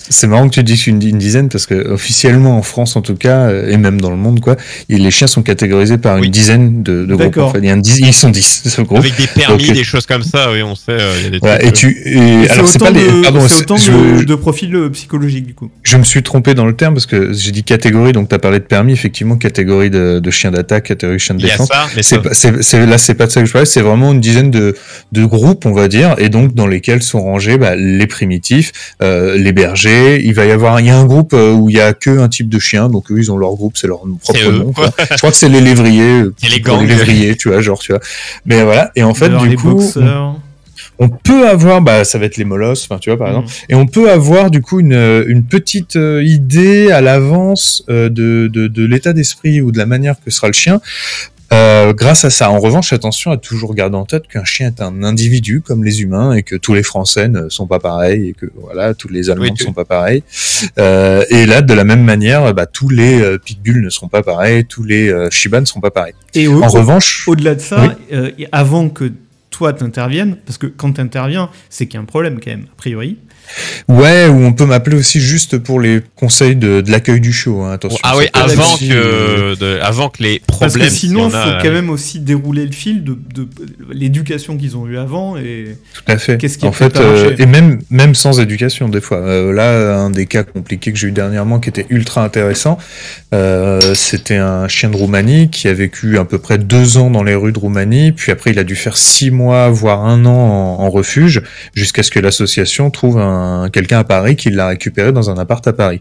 C'est 0.09 0.27
marrant 0.27 0.47
que 0.49 0.53
tu 0.55 0.63
dises 0.63 0.87
une, 0.87 1.01
une 1.01 1.17
dizaine 1.17 1.49
parce 1.49 1.65
que 1.65 1.75
officiellement 1.89 2.57
en 2.57 2.61
France 2.61 2.95
en 2.95 3.01
tout 3.01 3.15
cas 3.15 3.49
euh, 3.49 3.69
et 3.69 3.77
même 3.77 3.99
dans 4.01 4.09
le 4.09 4.15
monde 4.15 4.39
quoi, 4.39 4.55
et 4.89 4.97
les 4.97 5.11
chiens 5.11 5.27
sont 5.27 5.43
catégorisés 5.43 5.97
par 5.97 6.15
une 6.17 6.23
Oui. 6.23 6.29
dizaine 6.29 6.81
de, 6.83 7.05
de 7.05 7.15
groupes. 7.15 7.19
D'accord. 7.19 7.49
En 7.49 7.53
fait. 7.53 7.59
Il 7.59 7.65
y 7.65 7.69
a 7.69 7.73
un 7.73 7.77
dix- 7.77 7.99
ils 7.99 8.13
sont 8.13 8.29
10 8.29 8.63
ce 8.65 8.81
groupe. 8.81 8.99
Avec 8.99 9.15
des 9.17 9.27
permis, 9.27 9.69
Ok. 9.69 9.73
des 9.75 9.83
choses 9.83 10.05
comme 10.05 10.23
ça, 10.23 10.51
oui, 10.51 10.63
on 10.63 10.75
sait. 10.75 10.91
euh, 10.91 11.13
Il 11.19 11.23
y 11.23 11.27
a 11.27 11.29
des 11.31 11.39
Voilà, 11.39 11.57
trucs, 11.59 11.67
et 11.67 11.85
euh, 11.85 12.01
tu 12.03 12.17
et 12.45 12.49
alors 12.49 12.67
c'est 12.67 12.79
pas 12.79 12.91
les 12.91 13.05
de- 13.05 13.21
pardon 13.23 13.41
c'est 13.41 13.49
c'est- 13.55 13.61
autant 13.63 13.77
je, 13.77 13.91
de, 14.19 14.23
de 14.23 14.35
profils 14.35 14.73
euh, 14.75 14.89
psychologiques 14.89 15.45
du 15.47 15.53
coup. 15.53 15.69
je 15.83 15.97
me 15.97 16.03
suis 16.03 16.23
trompé 16.23 16.53
dans 16.53 16.65
le 16.65 16.75
terme 16.75 16.93
parce 16.93 17.05
que 17.05 17.33
j'ai 17.33 17.51
dit 17.51 17.63
catégorie 17.63 18.13
donc 18.13 18.29
tu 18.29 18.35
as 18.35 18.39
parlé 18.49 18.59
de 18.59 18.65
permis 18.65 18.93
effectivement 18.93 19.35
catégorie 19.35 19.89
de, 19.89 20.19
de 20.19 20.31
chiens 20.31 20.51
d'attaque 20.51 20.85
catégorie 20.85 21.17
de 21.17 21.21
chiens 21.21 21.35
de 21.35 21.41
défense 21.41 21.69
c'est 22.01 22.85
là, 22.85 22.97
c'est 22.97 23.13
pas 23.13 23.27
de 23.27 23.31
ça 23.31 23.41
que 23.41 23.47
je 23.47 23.51
parlais, 23.51 23.65
c'est 23.65 23.81
vraiment 23.81 24.11
une 24.11 24.19
dizaine 24.19 24.51
de, 24.51 24.75
de 25.11 25.25
groupes, 25.25 25.65
on 25.65 25.73
va 25.73 25.87
dire, 25.87 26.15
et 26.17 26.29
donc 26.29 26.53
dans 26.53 26.67
lesquels 26.67 27.01
sont 27.01 27.21
rangés 27.21 27.57
bah, 27.57 27.75
les 27.75 28.07
primitifs, 28.07 28.71
euh, 29.01 29.37
les 29.37 29.51
bergers. 29.51 30.21
Il 30.23 30.33
va 30.33 30.45
y 30.45 30.51
avoir, 30.51 30.79
il 30.79 30.87
y 30.87 30.89
a 30.89 30.97
un 30.97 31.05
groupe 31.05 31.33
euh, 31.33 31.53
où 31.53 31.69
il 31.69 31.75
y 31.75 31.79
a 31.79 31.93
que 31.93 32.19
un 32.19 32.27
type 32.27 32.49
de 32.49 32.59
chien, 32.59 32.89
donc 32.89 33.11
eux, 33.11 33.17
ils 33.17 33.31
ont 33.31 33.37
leur 33.37 33.55
groupe, 33.55 33.77
c'est 33.77 33.87
leur 33.87 33.99
propre 33.99 34.51
nom. 34.51 34.71
quoi. 34.71 34.89
je 35.11 35.17
crois 35.17 35.31
que 35.31 35.37
c'est 35.37 35.49
les 35.49 35.61
lévriers, 35.61 36.21
euh, 36.21 36.33
les 36.49 36.59
gangs. 36.59 36.87
lévriers, 36.87 37.35
tu 37.35 37.49
vois, 37.49 37.61
genre, 37.61 37.79
tu 37.79 37.91
vois. 37.91 38.01
Mais 38.45 38.63
voilà, 38.63 38.91
et 38.95 39.03
en 39.03 39.13
fait, 39.13 39.29
du 39.29 39.47
les 39.47 39.55
coup, 39.55 39.75
boxeurs. 39.75 40.39
On 40.99 41.07
peut 41.09 41.47
avoir, 41.47 41.81
bah, 41.81 42.03
ça 42.03 42.17
va 42.19 42.25
être 42.25 42.37
les 42.37 42.45
molosses, 42.45 42.83
enfin, 42.89 42.99
tu 42.99 43.09
vois, 43.09 43.17
par 43.17 43.27
Mhm. 43.29 43.35
exemple, 43.45 43.53
et 43.69 43.75
on 43.75 43.85
peut 43.87 44.11
avoir 44.11 44.51
du 44.51 44.61
coup 44.61 44.79
une, 44.79 45.23
une 45.27 45.43
petite 45.43 45.95
euh, 45.95 46.21
idée 46.23 46.91
à 46.91 47.01
l'avance 47.01 47.83
euh, 47.89 48.09
de, 48.09 48.49
de, 48.51 48.67
de 48.67 48.85
l'état 48.85 49.13
d'esprit 49.13 49.61
ou 49.61 49.71
de 49.71 49.77
la 49.77 49.85
manière 49.85 50.15
que 50.23 50.29
sera 50.31 50.47
le 50.47 50.53
chien. 50.53 50.81
Euh, 51.51 51.93
grâce 51.93 52.25
à 52.25 52.29
ça, 52.29 52.51
en 52.51 52.59
revanche, 52.59 52.93
attention 52.93 53.31
à 53.31 53.37
toujours 53.37 53.73
garder 53.73 53.95
en 53.95 54.05
tête 54.05 54.27
qu'un 54.27 54.43
chien 54.45 54.67
est 54.67 54.81
un 54.81 55.01
individu 55.01 55.61
comme 55.61 55.83
les 55.83 56.03
humains 56.03 56.33
et 56.33 56.43
que 56.43 56.55
tous 56.55 56.75
les 56.75 56.83
Français 56.83 57.27
ne 57.27 57.49
sont 57.49 57.65
pas 57.65 57.79
pareils 57.79 58.27
et 58.29 58.33
que 58.33 58.45
voilà, 58.61 58.93
tous 58.93 59.07
les 59.09 59.31
Allemands 59.31 59.45
Oui, 59.45 59.51
ne 59.53 59.57
sont 59.57 59.73
pas 59.73 59.83
pareils. 59.85 60.21
Euh, 60.77 61.23
et 61.31 61.47
là, 61.47 61.61
de 61.63 61.73
la 61.73 61.85
même 61.85 62.03
manière, 62.03 62.53
bah, 62.53 62.67
tous 62.67 62.89
les 62.89 63.19
euh, 63.19 63.39
pitbulls 63.39 63.81
ne 63.83 63.89
seront 63.89 64.09
pas 64.09 64.21
pareils, 64.21 64.65
tous 64.65 64.83
les 64.83 65.09
euh, 65.09 65.29
Shiba 65.31 65.59
ne 65.59 65.65
seront 65.65 65.79
pas 65.79 65.89
pareils. 65.89 66.13
Et 66.35 66.47
au- 66.47 66.61
En 66.61 66.67
revanche, 66.67 67.27
au-delà 67.27 67.55
de 67.55 67.61
ça, 67.61 67.95
euh, 68.13 68.29
avant 68.51 68.89
que 68.89 69.11
toi 69.59 69.73
t'interviennes, 69.73 70.37
parce 70.45 70.57
que 70.57 70.67
quand 70.67 70.93
t'interviens, 70.93 71.49
c'est 71.69 71.85
qu'il 71.85 71.95
y 71.95 71.97
a 71.97 72.01
un 72.01 72.05
problème 72.05 72.39
quand 72.39 72.49
même, 72.49 72.67
a 72.71 72.75
priori. 72.77 73.17
Ouais, 73.87 74.27
ou 74.27 74.43
on 74.43 74.53
peut 74.53 74.65
m'appeler 74.65 74.97
aussi 74.97 75.19
juste 75.19 75.57
pour 75.57 75.79
les 75.79 76.01
conseils 76.15 76.55
de, 76.55 76.81
de 76.81 76.91
l'accueil 76.91 77.19
du 77.19 77.33
show. 77.33 77.61
Hein, 77.63 77.73
attention. 77.73 77.99
Ah 78.03 78.15
oui, 78.17 78.25
avant 78.33 78.77
euh, 78.81 79.55
que, 79.55 79.59
de- 79.59 79.79
avant 79.81 80.09
que 80.09 80.23
les 80.23 80.41
Parce 80.45 80.71
problèmes. 80.71 80.87
que 80.87 80.93
sinon, 80.93 81.25
il 81.27 81.31
faut 81.31 81.37
a, 81.37 81.59
quand 81.61 81.71
même 81.71 81.89
aussi 81.89 82.19
dérouler 82.19 82.65
le 82.65 82.71
fil 82.71 83.03
de, 83.03 83.17
de 83.33 83.47
l'éducation 83.91 84.57
qu'ils 84.57 84.77
ont 84.77 84.87
eue 84.87 84.97
avant. 84.97 85.37
Et 85.37 85.75
Tout 85.93 86.03
à 86.07 86.17
fait. 86.17 86.37
Qu'est-ce 86.37 86.57
qui 86.57 86.65
en 86.65 86.71
fait, 86.71 86.97
euh, 86.99 87.35
et 87.37 87.45
même 87.45 87.79
même 87.89 88.15
sans 88.15 88.39
éducation 88.39 88.89
des 88.89 89.01
fois. 89.01 89.17
Euh, 89.19 89.51
là, 89.53 89.95
un 89.97 90.09
des 90.09 90.25
cas 90.25 90.43
compliqués 90.43 90.91
que 90.91 90.97
j'ai 90.97 91.07
eu 91.07 91.11
dernièrement, 91.11 91.59
qui 91.59 91.69
était 91.69 91.85
ultra 91.89 92.23
intéressant, 92.23 92.77
euh, 93.33 93.93
c'était 93.95 94.37
un 94.37 94.67
chien 94.67 94.89
de 94.89 94.95
Roumanie 94.95 95.49
qui 95.49 95.67
a 95.67 95.73
vécu 95.73 96.17
à 96.17 96.25
peu 96.25 96.37
près 96.39 96.57
deux 96.57 96.97
ans 96.97 97.09
dans 97.09 97.23
les 97.23 97.35
rues 97.35 97.51
de 97.51 97.59
Roumanie, 97.59 98.11
puis 98.11 98.31
après 98.31 98.51
il 98.51 98.59
a 98.59 98.63
dû 98.63 98.75
faire 98.75 98.97
six 98.97 99.31
mois, 99.31 99.69
voire 99.69 100.05
un 100.05 100.25
an 100.25 100.31
en, 100.31 100.83
en 100.83 100.89
refuge, 100.89 101.41
jusqu'à 101.73 102.03
ce 102.03 102.11
que 102.11 102.19
l'association 102.19 102.89
trouve 102.91 103.17
un 103.19 103.38
quelqu'un 103.71 103.99
à 103.99 104.03
Paris 104.03 104.35
qui 104.35 104.49
l'a 104.49 104.67
récupéré 104.67 105.11
dans 105.11 105.29
un 105.29 105.37
appart 105.37 105.65
à 105.67 105.73
Paris. 105.73 105.99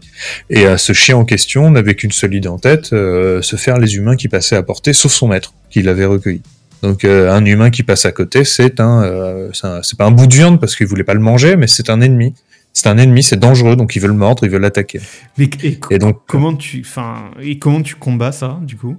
Et 0.49 0.65
euh, 0.65 0.77
ce 0.77 0.93
chien 0.93 1.17
en 1.17 1.25
question 1.25 1.69
n'avait 1.71 1.95
qu'une 1.95 2.11
seule 2.11 2.33
idée 2.33 2.47
en 2.47 2.57
tête, 2.59 2.93
euh, 2.93 3.41
se 3.41 3.55
faire 3.55 3.77
les 3.77 3.95
humains 3.95 4.15
qui 4.15 4.27
passaient 4.27 4.55
à 4.55 4.63
portée, 4.63 4.93
sauf 4.93 5.11
son 5.11 5.27
maître, 5.27 5.53
qui 5.69 5.81
l'avait 5.81 6.05
recueilli. 6.05 6.41
Donc 6.81 7.03
euh, 7.03 7.31
un 7.31 7.43
humain 7.45 7.69
qui 7.71 7.83
passe 7.83 8.05
à 8.05 8.11
côté, 8.11 8.45
c'est 8.45 8.79
un, 8.79 9.49
c'est 9.83 9.97
pas 9.97 10.05
un 10.05 10.11
bout 10.11 10.27
de 10.27 10.33
viande 10.35 10.59
parce 10.59 10.75
qu'il 10.75 10.87
voulait 10.87 11.03
pas 11.03 11.13
le 11.13 11.19
manger, 11.19 11.55
mais 11.55 11.67
c'est 11.67 11.89
un 11.89 11.99
ennemi. 12.01 12.33
C'est 12.71 12.87
un 12.87 12.97
ennemi, 12.99 13.23
c'est 13.23 13.35
dangereux, 13.39 13.75
donc 13.75 13.95
il 13.95 13.99
veut 13.99 14.07
le 14.07 14.13
mordre, 14.13 14.43
il 14.43 14.49
veut 14.51 14.59
l'attaquer. 14.59 15.01
Mais- 15.37 15.49
et 15.63 15.75
co- 15.79 15.89
Et 15.93 15.97
donc, 15.97 16.19
comment 16.27 16.53
tu, 16.55 16.83
enfin, 16.85 17.31
et 17.41 17.57
comment 17.57 17.81
tu 17.81 17.95
combats 17.95 18.31
ça, 18.31 18.59
du 18.61 18.75
coup? 18.77 18.95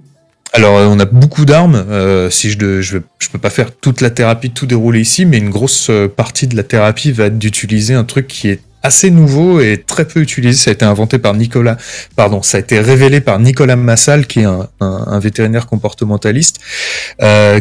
Alors 0.53 0.77
euh, 0.77 0.85
on 0.87 0.99
a 0.99 1.05
beaucoup 1.05 1.45
d'armes. 1.45 1.75
euh, 1.89 2.29
si 2.29 2.51
je, 2.51 2.57
de- 2.57 2.81
je, 2.81 2.97
je 3.19 3.29
peux 3.29 3.39
pas 3.39 3.49
faire 3.49 3.75
toute 3.75 4.01
la 4.01 4.09
thérapie, 4.09 4.51
tout 4.51 4.65
dérouler 4.65 4.99
ici, 5.01 5.25
mais 5.25 5.37
une 5.37 5.49
grosse 5.49 5.89
euh, 5.89 6.07
partie 6.07 6.47
de 6.47 6.55
la 6.55 6.63
thérapie 6.63 7.11
va 7.11 7.25
être 7.25 7.37
d'utiliser 7.37 7.93
un 7.93 8.03
truc 8.03 8.27
qui 8.27 8.49
est 8.49 8.59
assez 8.83 9.11
nouveau 9.11 9.61
et 9.61 9.83
très 9.85 10.05
peu 10.05 10.21
utilisé. 10.21 10.57
Ça 10.57 10.71
a 10.71 10.73
été 10.73 10.85
inventé 10.85 11.19
par 11.19 11.35
Nicolas, 11.35 11.77
pardon, 12.15 12.41
ça 12.41 12.57
a 12.57 12.61
été 12.61 12.79
révélé 12.79 13.21
par 13.21 13.39
Nicolas 13.39 13.75
Massal, 13.75 14.25
qui 14.25 14.39
est 14.39 14.45
un, 14.45 15.19
vétérinaire 15.19 15.67
comportementaliste, 15.67 16.59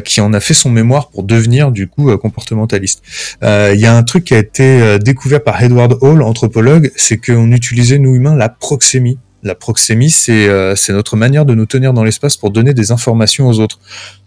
qui 0.03 0.23
en 0.23 0.33
a 0.33 0.41
fait 0.41 0.55
son 0.55 0.71
mémoire 0.71 1.11
pour 1.11 1.23
devenir 1.25 1.73
du 1.73 1.89
coup 1.89 2.17
comportementaliste. 2.17 3.03
Il 3.43 3.77
y 3.79 3.85
a 3.85 3.95
un 3.95 4.03
truc 4.03 4.25
qui 4.25 4.35
a 4.35 4.39
été 4.39 4.99
découvert 4.99 5.43
par 5.43 5.63
Edward 5.63 5.99
Hall, 6.01 6.23
anthropologue, 6.23 6.91
c'est 6.97 7.19
qu'on 7.19 7.53
utilisait 7.53 7.99
nous 7.99 8.15
humains 8.15 8.35
la 8.35 8.49
proxémie 8.49 9.19
la 9.43 9.55
proxémie, 9.55 10.11
c'est 10.11 10.49
notre 10.91 11.17
manière 11.17 11.45
de 11.45 11.55
nous 11.55 11.67
tenir 11.67 11.93
dans 11.93 12.05
l'espace 12.05 12.37
pour 12.37 12.51
donner 12.51 12.75
des 12.75 12.93
informations 12.93 13.49
aux 13.49 13.61
autres. 13.61 13.79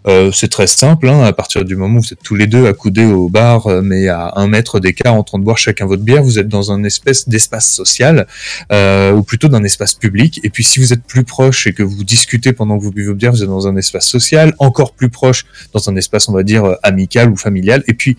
Euh, 0.06 0.30
c'est 0.32 0.48
très 0.48 0.66
simple, 0.66 1.08
hein, 1.08 1.22
à 1.22 1.32
partir 1.32 1.64
du 1.64 1.76
moment 1.76 1.98
où 1.98 2.02
vous 2.02 2.12
êtes 2.12 2.22
tous 2.22 2.34
les 2.34 2.46
deux 2.46 2.66
accoudés 2.66 3.06
au 3.06 3.30
bar, 3.30 3.66
euh, 3.66 3.80
mais 3.80 4.08
à 4.08 4.34
un 4.36 4.46
mètre 4.46 4.78
d'écart 4.78 5.14
en 5.14 5.22
train 5.22 5.38
de 5.38 5.44
boire 5.44 5.56
chacun 5.56 5.86
votre 5.86 6.02
bière, 6.02 6.22
vous 6.22 6.38
êtes 6.38 6.48
dans 6.48 6.72
un 6.72 6.84
espèce 6.84 7.26
d'espace 7.26 7.70
social, 7.70 8.26
euh, 8.70 9.12
ou 9.12 9.22
plutôt 9.22 9.48
d'un 9.48 9.64
espace 9.64 9.94
public. 9.94 10.40
Et 10.44 10.50
puis 10.50 10.62
si 10.62 10.78
vous 10.78 10.92
êtes 10.92 11.02
plus 11.04 11.24
proche 11.24 11.66
et 11.66 11.72
que 11.72 11.82
vous 11.82 12.04
discutez 12.04 12.52
pendant 12.52 12.78
que 12.78 12.82
vous 12.82 12.90
buvez 12.90 13.06
votre 13.06 13.18
bière, 13.18 13.32
vous 13.32 13.42
êtes 13.42 13.48
dans 13.48 13.66
un 13.66 13.76
espace 13.76 14.06
social, 14.06 14.54
encore 14.58 14.92
plus 14.92 15.08
proche 15.08 15.46
dans 15.72 15.88
un 15.88 15.96
espace, 15.96 16.28
on 16.28 16.32
va 16.32 16.42
dire, 16.42 16.76
amical 16.82 17.30
ou 17.30 17.36
familial. 17.36 17.82
Et 17.86 17.94
puis 17.94 18.16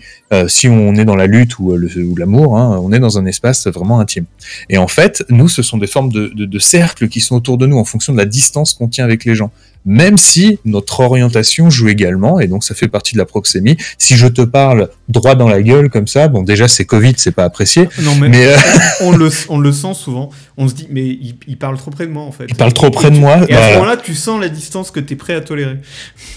si 0.48 0.68
on 0.68 0.94
est 0.96 1.04
dans 1.04 1.16
la 1.16 1.26
lutte 1.26 1.58
ou 1.58 1.76
l'amour, 2.16 2.58
hein, 2.58 2.80
on 2.82 2.92
est 2.92 2.98
dans 2.98 3.18
un 3.18 3.26
espace 3.26 3.66
vraiment 3.68 4.00
intime. 4.00 4.24
Et 4.68 4.78
en 4.78 4.88
fait, 4.88 5.24
nous, 5.28 5.48
ce 5.48 5.62
sont 5.62 5.78
des 5.78 5.86
formes 5.86 6.10
de, 6.10 6.28
de, 6.34 6.44
de 6.44 6.58
cercles 6.58 6.85
qui 6.94 7.20
sont 7.20 7.36
autour 7.36 7.58
de 7.58 7.66
nous 7.66 7.78
en 7.78 7.84
fonction 7.84 8.12
de 8.12 8.18
la 8.18 8.24
distance 8.24 8.72
qu'on 8.72 8.88
tient 8.88 9.04
avec 9.04 9.24
les 9.24 9.34
gens 9.34 9.50
même 9.86 10.18
si 10.18 10.58
notre 10.64 11.00
orientation 11.00 11.70
joue 11.70 11.88
également, 11.88 12.40
et 12.40 12.48
donc 12.48 12.64
ça 12.64 12.74
fait 12.74 12.88
partie 12.88 13.14
de 13.14 13.18
la 13.18 13.24
proxémie. 13.24 13.76
Si 13.98 14.16
je 14.16 14.26
te 14.26 14.42
parle 14.42 14.90
droit 15.08 15.36
dans 15.36 15.48
la 15.48 15.62
gueule 15.62 15.88
comme 15.90 16.08
ça, 16.08 16.26
bon 16.26 16.42
déjà 16.42 16.66
c'est 16.66 16.84
Covid, 16.84 17.14
c'est 17.16 17.30
pas 17.30 17.44
apprécié. 17.44 17.88
Non 18.02 18.16
mais, 18.16 18.48
euh, 18.48 18.56
on, 19.00 19.12
le, 19.12 19.30
on 19.48 19.58
le 19.58 19.72
sent 19.72 19.94
souvent. 19.94 20.30
On 20.56 20.66
se 20.66 20.74
dit 20.74 20.88
mais 20.90 21.06
il, 21.46 21.56
parle 21.56 21.78
trop 21.78 21.92
près 21.92 22.06
de 22.06 22.12
moi 22.12 22.24
en 22.24 22.32
fait. 22.32 22.46
Il 22.48 22.56
parle 22.56 22.72
trop 22.72 22.90
près 22.90 23.12
de 23.12 23.16
moi. 23.16 23.38
Et 23.48 23.54
à 23.54 23.68
ce 23.68 23.74
moment-là, 23.74 23.96
tu 23.96 24.14
sens 24.14 24.40
la 24.40 24.48
distance 24.48 24.90
que 24.90 24.98
tu 24.98 25.12
es 25.12 25.16
prêt 25.16 25.34
à 25.34 25.40
tolérer. 25.40 25.76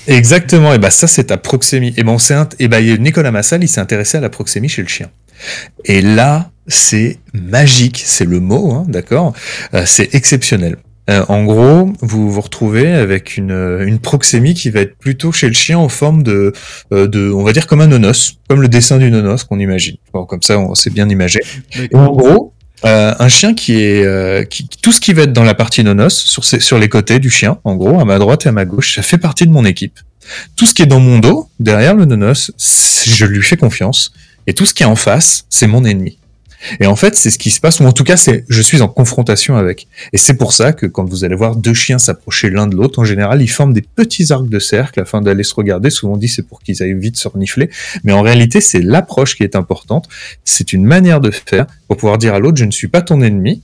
Exactement. 0.08 0.72
Et 0.74 0.78
bah 0.78 0.92
ça 0.92 1.08
c'est 1.08 1.26
ta 1.26 1.38
proxémie. 1.38 1.94
Et 1.98 2.04
ben 2.04 2.18
et 2.60 2.68
bah, 2.68 2.82
Nicolas 2.82 3.32
Massal, 3.32 3.64
il 3.64 3.68
s'est 3.68 3.82
intéressé 3.82 4.20
à 4.20 4.22
la 4.22 4.30
proxémie 4.30 4.70
chez 4.70 4.84
le 4.84 4.88
chien. 4.88 5.10
Et 5.86 6.02
là, 6.02 6.52
c'est 6.70 7.20
magique, 7.34 8.02
c'est 8.06 8.26
le 8.26 8.40
mot, 8.40 8.72
hein, 8.72 8.86
d'accord 8.88 9.34
euh, 9.74 9.84
C'est 9.86 10.14
exceptionnel. 10.16 10.78
Euh, 11.10 11.26
en 11.28 11.44
gros, 11.44 11.92
vous 12.02 12.32
vous 12.32 12.42
retrouvez 12.42 12.94
avec 12.94 13.36
une, 13.36 13.82
une 13.86 14.00
proxémie 14.00 14.54
qui 14.54 14.70
va 14.70 14.82
être 14.82 14.96
plutôt 14.98 15.32
chez 15.32 15.48
le 15.48 15.54
chien 15.54 15.80
en 15.80 15.90
forme 15.90 16.22
de, 16.22 16.54
euh, 16.94 17.08
de 17.08 17.32
on 17.32 17.44
va 17.44 17.52
dire 17.52 17.66
comme 17.66 17.82
un 17.82 17.88
nonos, 17.88 18.38
comme 18.48 18.62
le 18.62 18.68
dessin 18.68 19.00
du 19.00 19.10
nonos 19.10 19.44
qu'on 19.44 19.60
imagine. 19.60 19.96
comme 20.14 20.44
ça, 20.44 20.60
on 20.60 20.76
s'est 20.76 20.92
bien 20.92 21.10
imagé. 21.10 21.40
en 21.94 22.12
gros, 22.12 22.54
euh, 22.86 23.14
un 23.18 23.28
chien 23.28 23.56
qui 23.56 23.82
est 23.82 24.48
qui, 24.50 24.68
tout 24.82 24.92
ce 24.92 25.02
qui 25.02 25.14
va 25.14 25.24
être 25.24 25.34
dans 25.34 25.44
la 25.44 25.56
partie 25.56 25.84
nonos 25.84 26.10
sur 26.10 26.46
sur 26.46 26.78
les 26.78 26.90
côtés 26.90 27.18
du 27.18 27.32
chien, 27.32 27.58
en 27.64 27.76
gros, 27.76 28.00
à 28.00 28.06
ma 28.06 28.20
droite 28.20 28.46
et 28.46 28.50
à 28.50 28.52
ma 28.52 28.66
gauche, 28.66 28.96
ça 28.96 29.02
fait 29.02 29.18
partie 29.18 29.48
de 29.48 29.52
mon 29.52 29.66
équipe. 29.66 30.00
Tout 30.56 30.68
ce 30.68 30.76
qui 30.76 30.84
est 30.84 30.86
dans 30.86 31.00
mon 31.00 31.18
dos, 31.18 31.50
derrière 31.60 31.96
le 31.96 32.06
nonos, 32.06 32.52
je 32.60 33.26
lui 33.26 33.42
fais 33.42 33.58
confiance. 33.58 34.12
Et 34.46 34.54
tout 34.54 34.66
ce 34.66 34.74
qui 34.74 34.84
est 34.84 34.88
en 34.88 34.96
face, 34.96 35.46
c'est 35.50 35.68
mon 35.68 35.84
ennemi. 35.86 36.19
Et 36.80 36.86
en 36.86 36.96
fait, 36.96 37.16
c'est 37.16 37.30
ce 37.30 37.40
qui 37.40 37.50
se 37.52 37.60
passe, 37.60 37.80
ou 37.80 37.86
en 37.86 37.92
tout 37.92 38.04
cas, 38.04 38.18
c'est 38.18 38.46
je 38.50 38.62
suis 38.62 38.82
en 38.82 38.88
confrontation 38.88 39.56
avec. 39.56 39.88
Et 40.14 40.18
c'est 40.18 40.34
pour 40.34 40.54
ça 40.54 40.74
que 40.74 40.86
quand 40.86 41.06
vous 41.06 41.24
allez 41.24 41.36
voir 41.36 41.56
deux 41.56 41.74
chiens 41.74 42.00
s'approcher 42.00 42.50
l'un 42.50 42.68
de 42.68 42.76
l'autre, 42.76 43.00
en 43.00 43.06
général, 43.06 43.42
ils 43.42 43.48
forment 43.48 43.74
des 43.74 43.82
petits 43.82 44.32
arcs 44.32 44.50
de 44.50 44.60
cercle 44.60 45.00
afin 45.00 45.22
d'aller 45.22 45.44
se 45.44 45.56
regarder. 45.56 45.90
Souvent 45.90 46.18
dit 46.18 46.28
c'est 46.28 46.48
pour 46.48 46.62
qu'ils 46.62 46.82
aillent 46.84 47.00
vite 47.00 47.18
se 47.18 47.28
renifler. 47.28 47.70
Mais 48.04 48.14
en 48.14 48.22
réalité, 48.22 48.62
c'est 48.62 48.82
l'approche 48.82 49.36
qui 49.36 49.44
est 49.44 49.56
importante. 49.56 50.08
C'est 50.44 50.74
une 50.74 50.86
manière 50.86 51.22
de 51.22 51.32
faire 51.32 51.66
pour 51.88 51.98
pouvoir 51.98 52.18
dire 52.18 52.34
à 52.34 52.40
l'autre, 52.40 52.58
je 52.58 52.66
ne 52.66 52.72
suis 52.72 52.88
pas 52.88 53.02
ton 53.02 53.22
ennemi, 53.22 53.62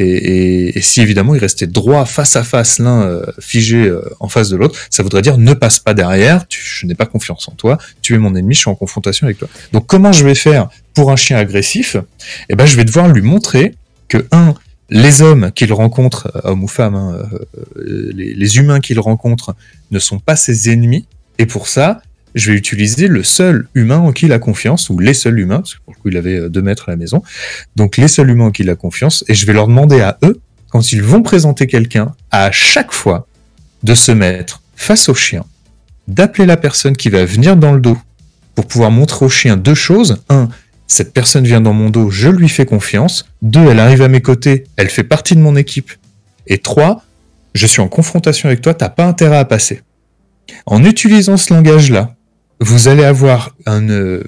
et, 0.00 0.80
si 0.80 1.00
évidemment 1.00 1.34
ils 1.34 1.40
restaient 1.40 1.66
droits 1.66 2.06
face 2.06 2.36
à 2.36 2.44
face, 2.44 2.78
l'un 2.78 3.02
euh, 3.02 3.22
figé 3.40 3.86
euh, 3.86 4.02
en 4.20 4.28
face 4.28 4.48
de 4.48 4.56
l'autre, 4.56 4.78
ça 4.90 5.02
voudrait 5.02 5.22
dire 5.22 5.38
ne 5.38 5.54
passe 5.54 5.80
pas 5.80 5.94
derrière, 5.94 6.44
je 6.48 6.86
n'ai 6.86 6.94
pas 6.94 7.06
confiance 7.06 7.48
en 7.48 7.52
toi, 7.52 7.78
tu 8.00 8.14
es 8.14 8.18
mon 8.18 8.34
ennemi, 8.34 8.54
je 8.54 8.60
suis 8.60 8.70
en 8.70 8.74
confrontation 8.74 9.26
avec 9.26 9.38
toi. 9.38 9.48
Donc 9.72 9.86
comment 9.86 10.12
je 10.12 10.24
vais 10.24 10.34
faire 10.34 10.68
pour 10.94 11.10
un 11.10 11.16
chien 11.16 11.36
agressif? 11.36 11.96
Eh 12.48 12.54
ben 12.54 12.66
je 12.66 12.76
vais 12.76 12.84
devoir 12.84 13.08
lui 13.08 13.22
montrer 13.22 13.74
que 14.06 14.24
un, 14.30 14.54
les 14.88 15.20
hommes 15.20 15.50
qu'il 15.52 15.72
rencontre, 15.72 16.30
euh, 16.36 16.50
hommes 16.50 16.62
ou 16.62 16.68
femmes, 16.68 16.94
hein, 16.94 17.18
les, 17.84 18.34
les 18.34 18.56
humains 18.56 18.80
qu'il 18.80 19.00
rencontre 19.00 19.56
ne 19.90 19.98
sont 19.98 20.20
pas 20.20 20.36
ses 20.36 20.70
ennemis, 20.70 21.06
et 21.38 21.46
pour 21.46 21.68
ça, 21.68 22.02
je 22.38 22.52
vais 22.52 22.56
utiliser 22.56 23.08
le 23.08 23.22
seul 23.22 23.68
humain 23.74 23.98
en 23.98 24.12
qui 24.12 24.26
il 24.26 24.32
a 24.32 24.38
confiance, 24.38 24.90
ou 24.90 24.98
les 24.98 25.14
seuls 25.14 25.38
humains, 25.38 25.58
parce 25.58 25.74
que 25.74 25.80
pour 25.84 25.94
le 25.94 26.00
coup 26.00 26.08
il 26.08 26.16
avait 26.16 26.38
euh, 26.38 26.48
deux 26.48 26.62
mètres 26.62 26.88
à 26.88 26.92
la 26.92 26.96
maison, 26.96 27.22
donc 27.76 27.96
les 27.96 28.08
seuls 28.08 28.30
humains 28.30 28.46
en 28.46 28.50
qui 28.50 28.62
il 28.62 28.70
a 28.70 28.76
confiance, 28.76 29.24
et 29.28 29.34
je 29.34 29.46
vais 29.46 29.52
leur 29.52 29.66
demander 29.66 30.00
à 30.00 30.18
eux, 30.22 30.40
quand 30.70 30.92
ils 30.92 31.02
vont 31.02 31.22
présenter 31.22 31.66
quelqu'un, 31.66 32.14
à 32.30 32.50
chaque 32.52 32.92
fois 32.92 33.26
de 33.82 33.94
se 33.94 34.12
mettre 34.12 34.62
face 34.76 35.08
au 35.08 35.14
chien, 35.14 35.44
d'appeler 36.06 36.46
la 36.46 36.56
personne 36.56 36.96
qui 36.96 37.08
va 37.08 37.24
venir 37.24 37.56
dans 37.56 37.72
le 37.72 37.80
dos, 37.80 37.98
pour 38.54 38.66
pouvoir 38.66 38.90
montrer 38.90 39.24
au 39.24 39.28
chien 39.28 39.56
deux 39.56 39.74
choses. 39.74 40.22
Un, 40.28 40.48
cette 40.88 41.12
personne 41.12 41.44
vient 41.44 41.60
dans 41.60 41.72
mon 41.72 41.90
dos, 41.90 42.10
je 42.10 42.28
lui 42.28 42.48
fais 42.48 42.66
confiance. 42.66 43.26
Deux, 43.40 43.64
elle 43.70 43.78
arrive 43.78 44.02
à 44.02 44.08
mes 44.08 44.20
côtés, 44.20 44.64
elle 44.76 44.88
fait 44.88 45.04
partie 45.04 45.36
de 45.36 45.40
mon 45.40 45.54
équipe. 45.54 45.92
Et 46.48 46.58
trois, 46.58 47.04
je 47.54 47.66
suis 47.66 47.80
en 47.80 47.88
confrontation 47.88 48.48
avec 48.48 48.60
toi, 48.60 48.74
t'as 48.74 48.88
pas 48.88 49.06
intérêt 49.06 49.36
à 49.36 49.44
passer. 49.44 49.82
En 50.66 50.82
utilisant 50.82 51.36
ce 51.36 51.54
langage-là, 51.54 52.16
vous 52.60 52.88
allez 52.88 53.04
avoir 53.04 53.54
une, 53.66 54.22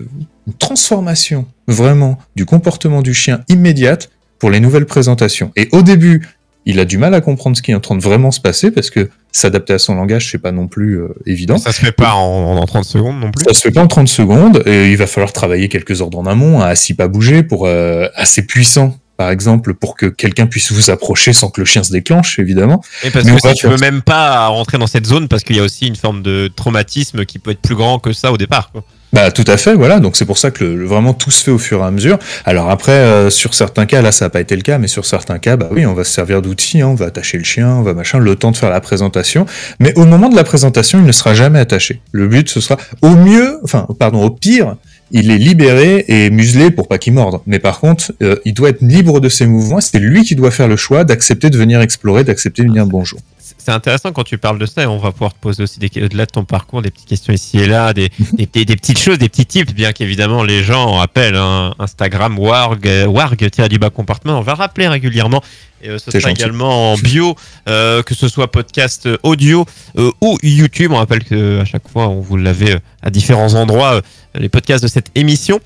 transformation 0.58 1.46
vraiment 1.68 2.18
du 2.34 2.44
comportement 2.44 3.02
du 3.02 3.14
chien 3.14 3.42
immédiate 3.48 4.10
pour 4.38 4.50
les 4.50 4.58
nouvelles 4.58 4.86
présentations. 4.86 5.52
Et 5.54 5.68
au 5.72 5.82
début, 5.82 6.26
il 6.66 6.80
a 6.80 6.84
du 6.84 6.98
mal 6.98 7.14
à 7.14 7.20
comprendre 7.20 7.56
ce 7.56 7.62
qui 7.62 7.70
est 7.70 7.74
en 7.74 7.80
train 7.80 7.96
de 7.96 8.02
vraiment 8.02 8.30
se 8.30 8.40
passer 8.40 8.70
parce 8.70 8.90
que 8.90 9.10
s'adapter 9.32 9.74
à 9.74 9.78
son 9.78 9.94
langage, 9.94 10.30
c'est 10.30 10.38
pas 10.38 10.50
non 10.52 10.66
plus 10.66 11.00
euh, 11.00 11.08
évident. 11.26 11.56
Ça 11.58 11.72
se 11.72 11.80
fait 11.80 11.92
pas 11.92 12.14
en, 12.14 12.56
en, 12.56 12.66
30 12.66 12.84
secondes 12.84 13.20
non 13.20 13.30
plus. 13.30 13.44
Ça 13.44 13.54
se 13.54 13.60
fait 13.60 13.70
pas 13.70 13.82
en 13.82 13.86
30 13.86 14.08
secondes 14.08 14.62
et 14.66 14.90
il 14.90 14.96
va 14.96 15.06
falloir 15.06 15.32
travailler 15.32 15.68
quelques 15.68 16.00
ordres 16.00 16.18
en 16.18 16.26
amont 16.26 16.60
à 16.60 16.66
assis 16.66 16.94
pas 16.94 17.08
bouger 17.08 17.42
pour 17.42 17.66
euh, 17.66 18.08
assez 18.14 18.44
puissant 18.44 18.98
par 19.20 19.28
exemple, 19.28 19.74
pour 19.74 19.96
que 19.96 20.06
quelqu'un 20.06 20.46
puisse 20.46 20.72
vous 20.72 20.88
approcher 20.88 21.34
sans 21.34 21.50
que 21.50 21.60
le 21.60 21.66
chien 21.66 21.82
se 21.82 21.92
déclenche, 21.92 22.38
évidemment. 22.38 22.82
Et 23.02 23.10
parce 23.10 23.26
que 23.26 23.38
si 23.38 23.52
tu 23.52 23.68
veux 23.68 23.76
même 23.76 24.00
pas 24.00 24.46
rentrer 24.46 24.78
dans 24.78 24.86
cette 24.86 25.04
zone, 25.04 25.28
parce 25.28 25.44
qu'il 25.44 25.56
y 25.56 25.60
a 25.60 25.62
aussi 25.62 25.86
une 25.86 25.94
forme 25.94 26.22
de 26.22 26.50
traumatisme 26.56 27.26
qui 27.26 27.38
peut 27.38 27.50
être 27.50 27.60
plus 27.60 27.74
grand 27.74 27.98
que 27.98 28.14
ça 28.14 28.32
au 28.32 28.38
départ. 28.38 28.72
Bah 29.12 29.30
tout 29.30 29.44
à 29.46 29.58
fait, 29.58 29.74
voilà. 29.74 30.00
Donc 30.00 30.16
c'est 30.16 30.24
pour 30.24 30.38
ça 30.38 30.50
que 30.50 30.64
vraiment 30.64 31.12
tout 31.12 31.30
se 31.30 31.44
fait 31.44 31.50
au 31.50 31.58
fur 31.58 31.80
et 31.80 31.84
à 31.84 31.90
mesure. 31.90 32.18
Alors 32.46 32.70
après, 32.70 32.92
euh, 32.92 33.28
sur 33.28 33.52
certains 33.52 33.84
cas, 33.84 34.00
là 34.00 34.10
ça 34.10 34.24
n'a 34.24 34.30
pas 34.30 34.40
été 34.40 34.56
le 34.56 34.62
cas, 34.62 34.78
mais 34.78 34.88
sur 34.88 35.04
certains 35.04 35.38
cas, 35.38 35.58
bah 35.58 35.68
oui, 35.70 35.84
on 35.84 35.92
va 35.92 36.04
se 36.04 36.12
servir 36.12 36.40
d'outils, 36.40 36.80
hein. 36.80 36.88
on 36.88 36.94
va 36.94 37.04
attacher 37.04 37.36
le 37.36 37.44
chien, 37.44 37.68
on 37.68 37.82
va 37.82 37.92
machin, 37.92 38.20
le 38.20 38.36
temps 38.36 38.52
de 38.52 38.56
faire 38.56 38.70
la 38.70 38.80
présentation. 38.80 39.44
Mais 39.80 39.92
au 39.98 40.06
moment 40.06 40.30
de 40.30 40.36
la 40.36 40.44
présentation, 40.44 40.98
il 40.98 41.04
ne 41.04 41.12
sera 41.12 41.34
jamais 41.34 41.58
attaché. 41.58 42.00
Le 42.12 42.26
but, 42.26 42.48
ce 42.48 42.62
sera 42.62 42.78
au 43.02 43.10
mieux, 43.10 43.58
enfin 43.64 43.86
pardon, 43.98 44.22
au 44.22 44.30
pire, 44.30 44.76
il 45.10 45.30
est 45.30 45.38
libéré 45.38 46.04
et 46.08 46.30
muselé 46.30 46.70
pour 46.70 46.88
pas 46.88 46.98
qu'il 46.98 47.12
morde. 47.12 47.40
Mais 47.46 47.58
par 47.58 47.80
contre, 47.80 48.12
euh, 48.22 48.36
il 48.44 48.54
doit 48.54 48.70
être 48.70 48.82
libre 48.82 49.20
de 49.20 49.28
ses 49.28 49.46
mouvements. 49.46 49.80
C'est 49.80 49.98
lui 49.98 50.22
qui 50.22 50.36
doit 50.36 50.50
faire 50.50 50.68
le 50.68 50.76
choix 50.76 51.04
d'accepter 51.04 51.50
de 51.50 51.58
venir 51.58 51.80
explorer, 51.80 52.24
d'accepter 52.24 52.62
de 52.62 52.68
venir 52.68 52.86
bonjour. 52.86 53.20
C'est 53.58 53.72
intéressant 53.72 54.12
quand 54.12 54.24
tu 54.24 54.38
parles 54.38 54.58
de 54.58 54.66
ça 54.66 54.82
et 54.82 54.86
on 54.86 54.98
va 54.98 55.12
pouvoir 55.12 55.34
te 55.34 55.38
poser 55.38 55.62
aussi 55.62 55.78
au-delà 56.02 56.26
de 56.26 56.30
ton 56.30 56.44
parcours 56.44 56.82
des 56.82 56.90
petites 56.90 57.08
questions 57.08 57.32
ici 57.32 57.58
et 57.58 57.66
là, 57.66 57.92
des, 57.92 58.10
des, 58.32 58.46
des, 58.46 58.76
petites 58.76 58.98
choses, 58.98 59.18
des 59.18 59.28
petits 59.28 59.46
tips, 59.46 59.72
bien 59.72 59.92
qu'évidemment 59.92 60.42
les 60.42 60.62
gens 60.62 61.00
appellent 61.00 61.36
hein, 61.36 61.74
Instagram 61.78 62.38
warg, 62.38 62.88
warg 63.06 63.50
du 63.68 63.78
bas 63.78 63.90
comportement. 63.90 64.38
On 64.38 64.42
va 64.42 64.54
rappeler 64.54 64.88
régulièrement 64.88 65.42
et 65.82 65.88
euh, 65.88 65.98
ce 65.98 66.10
sera 66.10 66.30
également 66.30 66.92
en 66.92 66.96
bio, 66.96 67.34
euh, 67.68 68.02
que 68.02 68.14
ce 68.14 68.28
soit 68.28 68.50
podcast 68.50 69.08
audio 69.22 69.64
euh, 69.98 70.10
ou 70.20 70.38
YouTube. 70.42 70.92
On 70.92 70.96
rappelle 70.96 71.24
que 71.24 71.60
à 71.60 71.64
chaque 71.64 71.88
fois, 71.88 72.08
on 72.08 72.20
vous 72.20 72.36
l'avait 72.36 72.78
à 73.02 73.10
différents 73.10 73.54
endroits, 73.54 74.02
les 74.34 74.48
podcasts 74.48 74.82
de 74.82 74.88
cette 74.88 75.10
émission. 75.14 75.60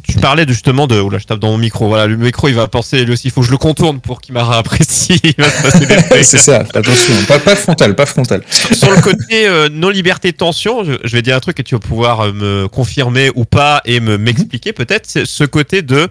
Tu 0.00 0.18
parlais 0.18 0.44
justement 0.46 0.86
de. 0.86 1.00
Oula, 1.00 1.18
je 1.18 1.26
tape 1.26 1.38
dans 1.38 1.50
mon 1.50 1.58
micro. 1.58 1.88
Voilà, 1.88 2.06
le 2.06 2.16
micro, 2.16 2.48
il 2.48 2.54
va 2.54 2.68
penser 2.68 3.04
lui 3.04 3.12
aussi. 3.12 3.28
Il 3.28 3.30
faut 3.30 3.40
que 3.40 3.46
je 3.46 3.52
le 3.52 3.58
contourne 3.58 4.00
pour 4.00 4.20
qu'il 4.20 4.34
m'apprécie. 4.34 5.20
C'est 6.22 6.38
ça, 6.38 6.60
attention. 6.60 7.14
Pas, 7.28 7.38
pas, 7.38 7.56
frontal, 7.56 7.94
pas 7.94 8.06
frontal. 8.06 8.42
Sur 8.50 8.90
le 8.90 9.00
côté 9.00 9.48
non-liberté 9.70 10.32
tension, 10.32 10.84
je, 10.84 10.92
je, 11.04 11.16
vais 11.16 11.22
dire 11.22 11.36
un 11.36 11.40
truc 11.40 11.58
et 11.60 11.62
tu 11.62 11.74
vas 11.74 11.80
pouvoir 11.80 12.32
me 12.32 12.68
confirmer 12.68 13.30
ou 13.34 13.44
pas 13.44 13.80
et 13.84 14.00
me 14.00 14.18
m'expliquer 14.18 14.72
peut-être. 14.72 15.06
C'est 15.06 15.26
ce 15.26 15.44
côté 15.44 15.82
de. 15.82 16.08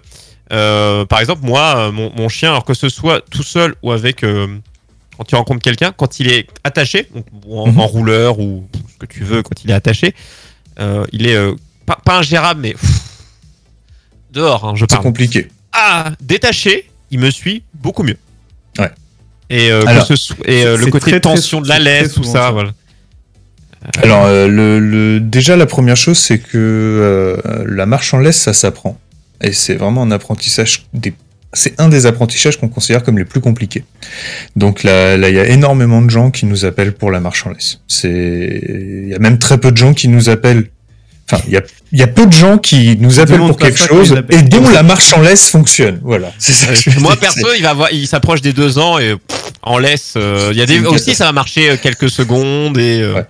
Euh, 0.52 1.04
par 1.06 1.20
exemple, 1.20 1.44
moi, 1.44 1.76
euh, 1.76 1.92
mon, 1.92 2.28
chien, 2.28 2.50
alors 2.50 2.64
que 2.64 2.74
ce 2.74 2.88
soit 2.88 3.22
tout 3.30 3.42
seul 3.42 3.74
ou 3.82 3.92
avec. 3.92 4.22
Euh, 4.22 4.46
quand 5.16 5.24
tu 5.24 5.34
rencontres 5.34 5.62
quelqu'un, 5.62 5.92
quand 5.92 6.20
il 6.20 6.32
est 6.32 6.48
attaché, 6.64 7.08
en, 7.48 7.68
mhm. 7.68 7.80
rouleur 7.80 8.38
ou 8.38 8.66
ce 8.92 8.98
que 8.98 9.06
tu 9.06 9.24
veux, 9.24 9.42
quand 9.42 9.62
il 9.62 9.70
est 9.70 9.74
attaché, 9.74 10.14
il 11.12 11.26
est 11.26 11.38
pas, 11.86 12.18
ingérable, 12.18 12.60
mais 12.62 12.74
dehors, 14.32 14.64
hein, 14.64 14.72
je 14.74 14.84
parle. 14.84 15.00
C'est 15.00 15.06
compliqué. 15.06 15.48
Ah, 15.72 16.12
détaché, 16.20 16.90
il 17.10 17.18
me 17.18 17.30
suit 17.30 17.62
beaucoup 17.74 18.02
mieux. 18.02 18.18
Ouais. 18.78 18.90
Et, 19.50 19.68
ce, 19.68 20.32
et 20.46 20.64
le 20.64 20.86
côté 20.90 21.20
tension 21.20 21.60
de 21.60 21.68
la 21.68 21.78
laisse, 21.78 22.14
tout 22.14 22.24
ça, 22.24 22.50
voilà. 22.50 22.70
Alors, 24.02 24.26
le, 24.28 25.18
déjà, 25.20 25.56
la 25.56 25.66
première 25.66 25.96
chose, 25.96 26.18
c'est 26.18 26.38
que 26.38 27.36
la 27.66 27.84
marche 27.86 28.14
en 28.14 28.18
laisse, 28.18 28.38
ça 28.38 28.52
s'apprend. 28.52 28.98
et 29.42 29.52
c'est 29.52 29.74
vraiment 29.74 30.02
un 30.02 30.10
apprentissage 30.10 30.86
des 30.94 31.12
c'est 31.54 31.78
un 31.80 31.88
des 31.88 32.06
apprentissages 32.06 32.58
qu'on 32.58 32.68
considère 32.68 33.02
comme 33.02 33.18
les 33.18 33.24
plus 33.24 33.40
compliqués. 33.40 33.84
Donc 34.56 34.82
là, 34.82 35.16
là, 35.16 35.28
il 35.28 35.34
y 35.34 35.38
a 35.38 35.46
énormément 35.46 36.00
de 36.00 36.10
gens 36.10 36.30
qui 36.30 36.46
nous 36.46 36.64
appellent 36.64 36.94
pour 36.94 37.10
la 37.10 37.20
marche 37.20 37.46
en 37.46 37.50
laisse. 37.50 37.80
C'est, 37.88 38.62
il 38.68 39.08
y 39.08 39.14
a 39.14 39.18
même 39.18 39.38
très 39.38 39.58
peu 39.58 39.70
de 39.70 39.76
gens 39.76 39.92
qui 39.92 40.08
nous 40.08 40.30
appellent. 40.30 40.68
Enfin, 41.32 41.42
il 41.46 41.54
y 41.54 41.56
a, 41.56 41.62
il 41.92 41.98
y 41.98 42.02
a 42.02 42.06
peu 42.06 42.26
de 42.26 42.32
gens 42.32 42.58
qui 42.58 42.96
nous 42.98 43.20
appellent 43.20 43.38
pour 43.38 43.56
quelque 43.56 43.78
chose 43.78 44.14
et 44.30 44.42
dont 44.42 44.68
la 44.70 44.82
marche 44.82 45.12
en 45.14 45.20
laisse 45.22 45.48
fonctionne. 45.48 45.98
Voilà. 46.02 46.32
C'est 46.38 46.52
ça. 46.52 46.66
que 46.66 46.74
je 46.74 46.90
veux 46.90 47.00
Moi 47.00 47.16
perso, 47.16 47.48
il 47.56 47.62
va 47.62 47.72
voir, 47.74 47.88
il 47.92 48.06
s'approche 48.06 48.40
des 48.42 48.52
deux 48.52 48.78
ans 48.78 48.98
et 48.98 49.16
pff, 49.16 49.42
en 49.62 49.78
laisse. 49.78 50.14
euh, 50.16 50.50
Il 50.52 50.58
y 50.58 50.62
a 50.62 50.66
des 50.66 50.80
aussi, 50.80 51.14
ça 51.14 51.24
va 51.26 51.32
marcher 51.32 51.70
euh, 51.70 51.76
quelques 51.82 52.10
secondes 52.10 52.76
et 52.78 53.00
euh, 53.00 53.14
Ouais. 53.14 53.26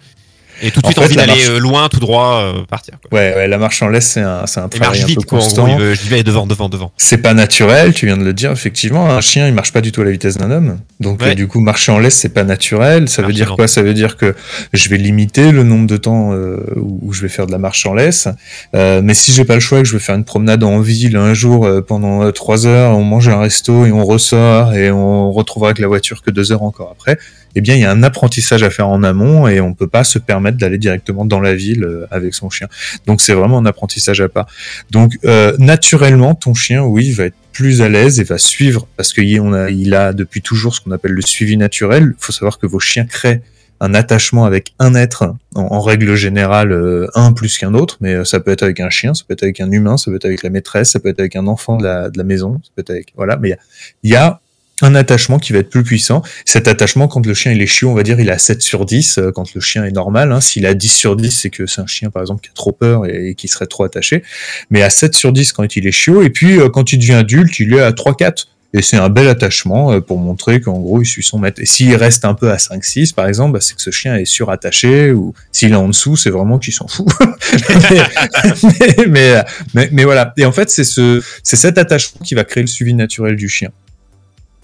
Et 0.63 0.71
tout 0.71 0.81
de 0.81 0.87
En 0.87 0.91
suite 0.91 0.99
fait, 1.01 1.05
envie 1.07 1.17
d'aller 1.17 1.33
marche- 1.33 1.49
euh, 1.51 1.59
loin, 1.59 1.89
tout 1.89 2.01
droit, 2.01 2.37
euh, 2.43 2.63
partir. 2.69 2.95
Quoi. 3.09 3.19
Ouais, 3.19 3.35
ouais, 3.35 3.49
la 3.49 3.59
marche 3.59 3.83
en 3.83 3.89
laisse, 3.89 4.07
c'est 4.07 4.21
un, 4.21 4.47
c'est 4.47 4.61
un 4.61 4.69
Il 4.73 4.79
travail 4.81 4.89
marche 5.01 5.01
un 5.01 5.15
peu 5.15 5.21
vite, 5.21 5.27
quoi. 5.27 5.39
En 5.39 5.43
constant. 5.43 5.65
gros, 5.67 5.75
il 5.77 5.81
veut- 5.81 5.95
j'y 5.95 6.09
vais 6.09 6.23
devant, 6.23 6.47
devant, 6.47 6.69
devant. 6.69 6.93
C'est 6.97 7.19
pas 7.19 7.35
naturel, 7.35 7.93
tu 7.93 8.07
viens 8.07 8.17
de 8.17 8.25
le 8.25 8.33
dire, 8.33 8.51
effectivement. 8.53 9.11
Un 9.11 9.21
chien, 9.21 9.47
il 9.49 9.55
marche 9.55 9.73
pas 9.73 9.81
du 9.81 9.93
tout 9.93 10.01
à 10.01 10.05
la 10.05 10.11
vitesse 10.13 10.37
d'un 10.39 10.51
homme. 10.51 10.79
Donc, 11.01 11.21
Ouais. 11.21 11.35
du 11.35 11.47
coup, 11.49 11.61
marcher 11.61 11.93
en 11.93 11.99
laisse, 11.99 12.17
c'est 12.17 12.29
pas 12.29 12.45
naturel. 12.45 13.09
Ça 13.09 13.23
veut 13.23 13.33
dire 13.33 13.49
lent. 13.51 13.57
quoi? 13.57 13.69
Ça 13.69 13.83
veut 13.83 13.95
dire 13.95 14.17
que 14.17 14.35
je 14.73 14.89
vais 14.89 14.97
limiter 14.99 15.51
le 15.53 15.65
nombre 15.65 15.87
de 15.87 15.97
temps 15.97 16.33
euh, 16.33 16.59
où 16.77 17.13
je 17.13 17.23
vais 17.23 17.29
faire 17.29 17.47
de 17.47 17.53
la 17.53 17.59
marche 17.59 17.85
en 17.87 17.95
laisse. 17.95 18.29
Mais 18.75 19.15
si 19.15 19.33
j'ai 19.33 19.45
pas 19.45 19.55
le 19.55 19.61
choix 19.61 19.79
et 19.81 19.83
que 19.83 19.89
je 19.89 19.95
veux 19.95 19.99
faire 19.99 20.15
une 20.15 20.25
promenade 20.25 20.63
en 20.65 20.81
ville 20.81 21.17
un 21.17 21.35
jour 21.35 21.69
pendant 21.87 22.31
trois 22.33 22.67
heures, 22.67 22.97
on 22.97 23.03
mange 23.05 23.29
un 23.29 23.41
resto 23.41 23.85
et 23.87 23.93
on 23.93 24.05
ressort 24.05 24.75
et 24.75 24.91
on 24.91 25.33
retrouvera 25.33 25.71
avec 25.71 25.79
la 25.81 25.89
voiture 25.89 26.23
que 26.23 26.31
deux 26.31 26.53
heures 26.53 26.63
encore 26.63 26.91
après, 26.93 27.19
eh 27.55 27.61
bien, 27.61 27.75
il 27.75 27.81
y 27.81 27.85
a 27.85 27.91
un 27.91 28.03
apprentissage 28.03 28.63
à 28.63 28.71
faire 28.71 28.89
en 28.89 29.03
amont 29.03 29.49
et 29.49 29.61
on 29.61 29.75
peut 29.75 29.89
pas 29.89 30.05
se 30.05 30.19
permettre 30.19 30.59
d'aller 30.59 30.79
directement 30.79 31.25
dans 31.25 31.41
la 31.41 31.55
ville 31.55 31.85
euh, 31.85 32.07
avec 32.11 32.35
son 32.35 32.51
chien. 32.51 32.69
Donc, 33.07 33.21
c'est 33.21 33.35
vraiment 33.35 33.59
un 33.59 33.67
apprentissage 33.67 34.21
à 34.21 34.29
part. 34.29 34.47
Donc 34.91 35.19
euh, 35.25 35.55
naturellement, 35.59 36.35
ton 36.35 36.55
chien, 36.55 36.83
oui, 36.83 37.11
va 37.13 37.25
être 37.25 37.37
plus 37.53 37.83
à 37.83 37.89
l'aise 37.89 38.19
et 38.21 38.25
va 38.25 38.39
suivre 38.39 38.87
parce 38.97 39.13
qu'il 39.13 39.39
a, 39.55 39.71
il 39.71 39.95
a 39.95 40.13
depuis 40.13 40.41
toujours 40.41 40.75
ce 40.75 40.81
qu'on 40.81 40.91
appelle 40.91 41.13
le 41.13 41.23
suivi 41.23 41.57
naturel. 41.57 42.15
Il 42.19 42.25
faut 42.25 42.33
savoir 42.33 42.59
que 42.59 42.67
vos 42.67 42.81
chiens 42.81 43.05
créent 43.05 43.43
un 43.81 43.95
attachement 43.95 44.45
avec 44.45 44.75
un 44.79 44.95
être, 44.95 45.35
en, 45.57 45.81
règle 45.81 46.15
générale, 46.15 46.71
euh, 46.71 47.09
un 47.17 47.33
plus 47.33 47.59
qu'un 47.59 47.75
autre, 47.75 47.99
mais 48.01 48.15
euh, 48.15 48.25
ça 48.25 48.39
peut 48.39 48.53
être 48.53 48.63
avec 48.63 48.79
un 48.79 48.91
chien, 48.91 49.13
ça 49.13 49.25
peut 49.27 49.33
être 49.35 49.43
avec 49.43 49.61
un 49.61 49.73
humain, 49.73 49.97
ça 49.97 50.11
peut 50.11 50.17
être 50.17 50.25
avec 50.25 50.45
la 50.45 50.51
maîtresse, 50.51 50.93
ça 50.93 51.01
peut 51.01 51.09
être 51.09 51.19
avec 51.19 51.35
un 51.35 51.49
enfant 51.49 51.79
de 51.79 51.85
la, 51.85 52.09
de 52.09 52.17
la 52.17 52.23
maison, 52.23 52.61
ça 52.63 52.71
peut 52.77 52.83
être 52.83 52.91
avec... 52.91 53.13
Voilà, 53.17 53.37
mais 53.37 53.57
il 54.05 54.11
y 54.11 54.15
a- 54.15 54.15
y 54.15 54.17
a 54.17 54.41
un 54.83 54.95
attachement 54.95 55.39
qui 55.39 55.53
va 55.53 55.61
être 55.61 55.71
plus 55.71 55.83
puissant. 55.83 56.23
Cet 56.45 56.69
attachement, 56.69 57.09
quand 57.09 57.25
le 57.25 57.35
chien 57.35 57.53
il 57.53 57.63
est 57.63 57.67
chiot, 57.67 57.91
on 57.91 57.95
va 57.95 58.03
dire 58.03 58.21
il 58.21 58.31
a 58.31 58.39
7 58.39 58.61
sur 58.63 58.85
10, 58.85 59.19
euh, 59.19 59.31
quand 59.33 59.55
le 59.55 59.61
chien 59.61 59.85
est 59.85 59.91
normal. 59.91 60.33
Hein. 60.33 60.41
S'il 60.41 60.67
a 60.67 60.75
10 60.75 60.89
sur 60.89 61.17
10, 61.17 61.31
c'est 61.31 61.51
que 61.51 61.67
c'est 61.67 61.81
un 61.81 61.87
chien, 61.87 62.11
par 62.11 62.23
exemple, 62.23 62.43
qui 62.43 62.51
a 62.51 62.55
trop 62.55 62.73
peur 62.73 63.07
et, 63.07 63.35
qui 63.35 63.49
serait 63.49 63.67
trop 63.67 63.85
attaché. 63.85 64.23
Mais 64.71 64.83
à 64.83 64.91
7 64.91 65.15
sur 65.15 65.33
10 65.33 65.53
quand 65.53 65.77
il 65.77 65.87
est 65.87 65.93
chiot, 65.93 66.23
et 66.23 66.31
puis 66.31 66.59
euh, 66.59 66.69
quand 66.69 66.93
il 66.93 66.99
devient 66.99 67.15
adulte, 67.15 67.59
il 67.61 67.75
est 67.75 67.81
à 67.81 67.93
3-4. 67.93 68.47
Et 68.75 68.81
c'est 68.81 68.97
un 68.97 69.11
bel 69.11 69.29
attachement 69.29 69.93
euh, 69.93 70.01
pour 70.01 70.19
montrer 70.19 70.61
qu'en 70.63 70.79
gros, 70.81 71.03
il 71.03 71.05
suit 71.05 71.23
son 71.23 71.39
maître. 71.39 71.61
Et 71.61 71.67
s'il 71.67 71.95
reste 71.95 72.25
un 72.25 72.33
peu 72.33 72.51
à 72.51 72.57
5-6, 72.57 73.13
par 73.13 73.29
exemple, 73.29 73.53
bah, 73.53 73.61
c'est 73.61 73.77
que 73.77 73.83
ce 73.83 73.91
chien 73.91 74.17
est 74.17 74.25
surattaché, 74.25 75.13
ou 75.13 75.35
s'il 75.53 75.73
est 75.73 75.77
en 75.77 75.89
dessous, 75.89 76.17
c'est 76.17 76.31
vraiment 76.31 76.59
qu'il 76.59 76.73
s'en 76.73 76.89
fout. 76.89 77.07
mais, 79.09 79.43
mais- 79.75 79.89
mais 79.93 80.05
voilà. 80.05 80.33
Et 80.39 80.47
en 80.47 80.53
fait, 80.53 80.71
c'est 80.71 80.85
ce, 80.85 81.23
c'est 81.43 81.57
cet 81.57 81.77
attachement 81.77 82.21
qui 82.25 82.35
va 82.35 82.45
créer 82.45 82.63
le 82.63 82.67
suivi 82.67 82.95
naturel 82.95 83.37
du 83.37 83.49
chien. 83.51 83.69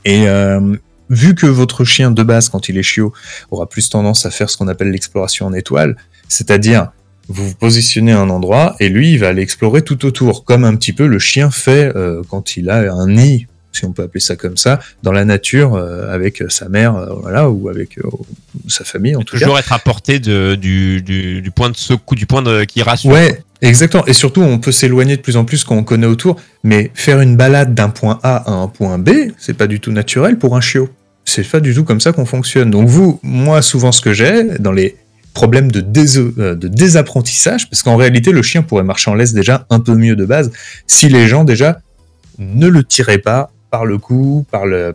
Et 0.09 0.27
euh, 0.27 0.75
vu 1.11 1.35
que 1.35 1.44
votre 1.44 1.85
chien 1.85 2.11
de 2.11 2.23
base, 2.23 2.49
quand 2.49 2.71
il 2.71 2.79
est 2.79 2.83
chiot, 2.83 3.12
aura 3.51 3.68
plus 3.68 3.90
tendance 3.90 4.25
à 4.25 4.31
faire 4.31 4.49
ce 4.49 4.57
qu'on 4.57 4.66
appelle 4.66 4.90
l'exploration 4.90 5.44
en 5.44 5.53
étoile, 5.53 5.97
c'est-à-dire 6.29 6.92
vous 7.29 7.49
vous 7.49 7.55
positionnez 7.55 8.12
à 8.12 8.21
un 8.21 8.31
endroit 8.31 8.75
et 8.81 8.88
lui, 8.88 9.12
il 9.12 9.18
va 9.18 9.29
aller 9.29 9.42
explorer 9.42 9.83
tout 9.83 10.07
autour, 10.07 10.44
comme 10.44 10.64
un 10.64 10.75
petit 10.77 10.94
peu 10.94 11.07
le 11.07 11.18
chien 11.18 11.51
fait 11.51 11.94
euh, 11.94 12.23
quand 12.31 12.57
il 12.57 12.71
a 12.71 12.90
un 12.90 13.07
nid, 13.07 13.49
si 13.73 13.85
on 13.85 13.92
peut 13.92 14.03
appeler 14.03 14.21
ça 14.21 14.35
comme 14.35 14.57
ça, 14.57 14.81
dans 15.03 15.12
la 15.12 15.27
nature 15.27 15.75
euh, 15.75 16.11
avec 16.11 16.42
sa 16.49 16.71
mère, 16.71 16.97
euh, 16.97 17.12
voilà, 17.21 17.51
ou 17.51 17.68
avec 17.68 17.99
sa 18.66 18.85
famille 18.85 19.14
en 19.14 19.21
tout 19.21 19.37
cas. 19.37 19.44
Toujours 19.44 19.59
être 19.59 19.75
à 19.75 19.79
portée 19.79 20.21
de, 20.21 20.55
du, 20.55 21.03
du, 21.03 21.42
du 21.42 21.51
point 21.51 21.68
de 21.68 21.77
secours, 21.77 22.16
du 22.16 22.25
point 22.25 22.40
de, 22.40 22.64
qui 22.64 22.81
rassure. 22.81 23.11
Ouais, 23.11 23.42
exactement. 23.62 24.05
Et 24.07 24.12
surtout, 24.12 24.42
on 24.42 24.59
peut 24.59 24.73
s'éloigner 24.73 25.16
de 25.16 25.23
plus 25.23 25.37
en 25.37 25.44
plus 25.44 25.64
quand 25.64 25.75
on 25.77 25.85
connaît 25.85 26.07
autour. 26.07 26.37
Mais 26.64 26.90
faire 26.94 27.21
une 27.21 27.37
balade 27.37 27.75
d'un 27.75 27.88
point 27.88 28.18
A 28.23 28.37
à 28.37 28.53
un 28.53 28.68
point 28.68 28.99
B, 28.99 29.11
c'est 29.38 29.57
pas 29.57 29.66
du 29.66 29.81
tout 29.81 29.92
naturel 29.92 30.38
pour 30.38 30.57
un 30.57 30.61
chiot. 30.61 30.88
C'est 31.25 31.47
pas 31.47 31.61
du 31.61 31.75
tout 31.75 31.85
comme 31.85 32.01
ça 32.01 32.12
qu'on 32.12 32.25
fonctionne. 32.27 32.71
Donc 32.71 32.88
vous, 32.88 33.21
moi, 33.23 33.61
souvent, 33.62 33.92
ce 33.92 34.01
que 34.01 34.12
j'ai 34.12 34.44
dans 34.59 34.73
les 34.73 34.97
problèmes 35.35 35.71
de, 35.71 35.81
dés- 35.81 36.18
euh, 36.18 36.55
de 36.55 36.68
désapprentissage, 36.68 37.68
parce 37.71 37.83
qu'en 37.83 37.97
réalité, 37.97 38.33
le 38.33 38.42
chien 38.42 38.62
pourrait 38.62 38.83
marcher 38.83 39.11
en 39.11 39.14
laisse 39.14 39.35
déjà 39.35 39.66
un 39.71 39.79
peu 39.79 39.94
mieux 39.94 40.16
de 40.16 40.25
base, 40.25 40.51
si 40.87 41.09
les 41.09 41.29
gens 41.29 41.44
déjà 41.44 41.81
ne 42.38 42.66
le 42.66 42.83
tiraient 42.83 43.18
pas 43.18 43.51
par 43.70 43.85
le 43.85 43.98
cou, 43.98 44.46
par 44.50 44.66
le, 44.66 44.94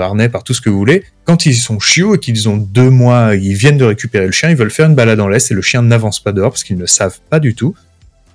harnais, 0.00 0.28
par 0.28 0.44
tout 0.44 0.54
ce 0.54 0.60
que 0.60 0.68
vous 0.68 0.78
voulez. 0.78 1.04
Quand 1.24 1.46
ils 1.46 1.56
sont 1.56 1.80
chiots 1.80 2.14
et 2.14 2.18
qu'ils 2.18 2.48
ont 2.48 2.56
deux 2.56 2.90
mois, 2.90 3.34
ils 3.34 3.54
viennent 3.54 3.78
de 3.78 3.84
récupérer 3.84 4.26
le 4.26 4.32
chien, 4.32 4.50
ils 4.50 4.56
veulent 4.56 4.70
faire 4.70 4.86
une 4.86 4.94
balade 4.94 5.20
en 5.20 5.28
laisse 5.28 5.50
et 5.50 5.54
le 5.54 5.62
chien 5.62 5.82
n'avance 5.82 6.20
pas 6.20 6.32
dehors 6.32 6.50
parce 6.50 6.64
qu'ils 6.64 6.78
ne 6.78 6.86
savent 6.86 7.18
pas 7.30 7.40
du 7.40 7.54
tout. 7.54 7.74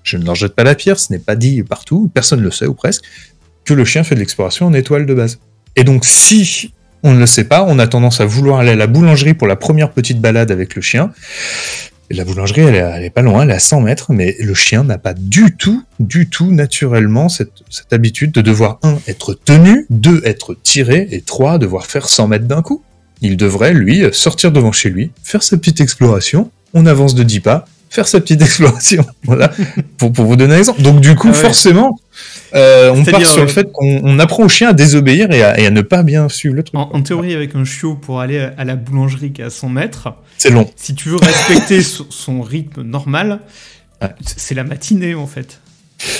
Je 0.03 0.17
ne 0.17 0.25
leur 0.25 0.35
jette 0.35 0.55
pas 0.55 0.63
la 0.63 0.75
pierre, 0.75 0.99
ce 0.99 1.13
n'est 1.13 1.19
pas 1.19 1.35
dit 1.35 1.61
partout, 1.63 2.09
personne 2.13 2.39
ne 2.39 2.45
le 2.45 2.51
sait 2.51 2.65
ou 2.65 2.73
presque, 2.73 3.03
que 3.65 3.73
le 3.73 3.85
chien 3.85 4.03
fait 4.03 4.15
de 4.15 4.19
l'exploration 4.19 4.65
en 4.65 4.73
étoile 4.73 5.05
de 5.05 5.13
base. 5.13 5.39
Et 5.75 5.83
donc 5.83 6.05
si 6.05 6.73
on 7.03 7.13
ne 7.13 7.19
le 7.19 7.25
sait 7.25 7.43
pas, 7.43 7.63
on 7.67 7.79
a 7.79 7.87
tendance 7.87 8.21
à 8.21 8.25
vouloir 8.25 8.59
aller 8.59 8.71
à 8.71 8.75
la 8.75 8.87
boulangerie 8.87 9.33
pour 9.33 9.47
la 9.47 9.55
première 9.55 9.91
petite 9.91 10.19
balade 10.19 10.51
avec 10.51 10.75
le 10.75 10.81
chien. 10.81 11.11
La 12.13 12.25
boulangerie, 12.25 12.61
elle 12.61 12.75
est, 12.75 12.79
elle 12.79 13.03
est 13.03 13.09
pas 13.09 13.21
loin, 13.21 13.43
elle 13.43 13.51
est 13.51 13.55
à 13.55 13.59
100 13.59 13.81
mètres, 13.81 14.11
mais 14.13 14.35
le 14.39 14.53
chien 14.53 14.83
n'a 14.83 14.97
pas 14.97 15.13
du 15.13 15.55
tout, 15.55 15.83
du 15.99 16.29
tout 16.29 16.51
naturellement 16.51 17.29
cette, 17.29 17.51
cette 17.69 17.93
habitude 17.93 18.31
de 18.31 18.41
devoir, 18.41 18.79
un, 18.83 18.97
être 19.07 19.33
tenu, 19.33 19.85
deux, 19.89 20.21
être 20.25 20.55
tiré, 20.61 21.07
et 21.11 21.21
trois, 21.21 21.57
devoir 21.57 21.85
faire 21.85 22.07
100 22.09 22.27
mètres 22.27 22.45
d'un 22.45 22.61
coup. 22.61 22.81
Il 23.21 23.37
devrait, 23.37 23.73
lui, 23.73 24.03
sortir 24.13 24.51
devant 24.51 24.71
chez 24.71 24.89
lui, 24.89 25.11
faire 25.23 25.43
sa 25.43 25.57
petite 25.57 25.79
exploration, 25.81 26.49
on 26.73 26.85
avance 26.85 27.15
de 27.15 27.23
10 27.23 27.39
pas, 27.41 27.65
faire 27.89 28.07
sa 28.07 28.19
petite 28.19 28.41
exploration. 28.41 29.05
Voilà, 29.23 29.51
pour, 29.97 30.11
pour 30.11 30.25
vous 30.25 30.35
donner 30.35 30.55
un 30.55 30.59
exemple. 30.59 30.81
Donc 30.81 31.01
du 31.01 31.15
coup, 31.15 31.27
Ah 31.29 31.35
ouais. 31.35 31.37
forcément, 31.37 31.99
euh, 32.55 32.91
on 32.93 33.03
part 33.03 33.25
sur 33.25 33.37
le 33.37 33.43
euh, 33.43 33.47
fait 33.47 33.71
qu'on 33.71 34.01
on 34.03 34.19
apprend 34.19 34.43
au 34.43 34.49
chien 34.49 34.69
à 34.69 34.73
désobéir 34.73 35.31
et 35.31 35.43
à, 35.43 35.59
et 35.59 35.65
à 35.65 35.69
ne 35.69 35.81
pas 35.81 36.03
bien 36.03 36.27
suivre 36.29 36.55
le 36.55 36.63
truc. 36.63 36.75
En, 36.79 36.89
en 36.93 37.01
théorie, 37.01 37.33
avec 37.33 37.55
un 37.55 37.63
chiot 37.65 37.95
pour 37.95 38.19
aller 38.21 38.39
à 38.57 38.63
la 38.65 38.75
boulangerie 38.75 39.31
qui 39.31 39.41
est 39.41 39.45
à 39.45 39.49
100 39.49 39.69
mètres, 39.69 40.13
C'est 40.37 40.49
long. 40.49 40.69
si 40.75 40.95
tu 40.95 41.09
veux 41.09 41.17
respecter 41.17 41.81
son, 41.83 42.05
son 42.09 42.41
rythme 42.41 42.81
normal, 42.83 43.39
Ouais. 44.01 44.09
c'est 44.25 44.55
la 44.55 44.63
matinée 44.63 45.13
en 45.13 45.27
fait. 45.27 45.59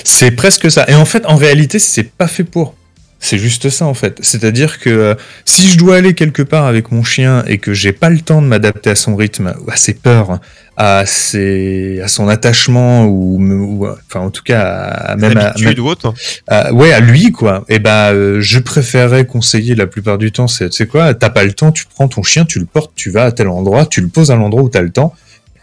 C'est 0.04 0.30
presque 0.32 0.70
ça. 0.70 0.86
Et 0.88 0.94
en 0.94 1.06
fait, 1.06 1.26
en 1.26 1.36
réalité, 1.36 1.80
c'est 1.80 2.04
pas 2.04 2.28
fait 2.28 2.44
pour. 2.44 2.76
C'est 3.24 3.38
juste 3.38 3.70
ça 3.70 3.86
en 3.86 3.94
fait. 3.94 4.18
C'est-à-dire 4.22 4.80
que 4.80 4.90
euh, 4.90 5.16
si 5.46 5.68
je 5.70 5.78
dois 5.78 5.98
aller 5.98 6.16
quelque 6.16 6.42
part 6.42 6.66
avec 6.66 6.92
mon 6.92 7.04
chien 7.04 7.44
et 7.46 7.60
que 7.60 7.72
j'ai 7.72 7.94
pas 7.94 8.10
le 8.10 8.20
temps 8.20 8.42
de 8.42 8.48
m'adapter 8.48 8.90
à 8.90 8.96
son 8.96 9.16
rythme, 9.16 9.54
ou 9.64 9.70
à 9.70 9.76
ses 9.76 9.94
peurs, 9.94 10.40
à 10.76 11.06
ses, 11.06 12.02
à 12.04 12.08
son 12.08 12.28
attachement 12.28 13.06
ou, 13.06 13.38
ou, 13.40 13.88
enfin 13.88 14.22
en 14.22 14.32
tout 14.32 14.42
cas 14.42 14.64
à, 14.64 15.16
même 15.18 15.38
à, 15.38 15.54
ou 15.80 15.88
autre. 15.88 16.14
à- 16.48 16.74
ouais 16.74 16.92
à 16.92 17.00
lui 17.00 17.32
quoi. 17.32 17.64
Et 17.70 17.78
ben 17.78 18.12
euh, 18.12 18.42
je 18.42 18.58
préférerais 18.58 19.26
conseiller 19.28 19.76
la 19.76 19.86
plupart 19.86 20.18
du 20.18 20.32
temps, 20.32 20.48
c'est 20.48 20.70
tu 20.70 20.78
sais 20.78 20.88
quoi, 20.88 21.14
t'as 21.14 21.30
pas 21.30 21.44
le 21.44 21.54
temps, 21.54 21.72
tu 21.72 21.86
prends 21.86 22.08
ton 22.08 22.24
chien, 22.24 22.44
tu 22.46 22.58
le 22.58 22.66
portes, 22.66 22.92
tu 22.96 23.12
vas 23.12 23.26
à 23.26 23.32
tel 23.32 23.50
endroit, 23.50 23.86
tu 23.86 24.02
le 24.02 24.08
poses 24.08 24.32
à 24.32 24.36
l'endroit 24.36 24.64
où 24.64 24.70
t'as 24.70 24.82
le 24.82 24.90
temps. 24.90 25.14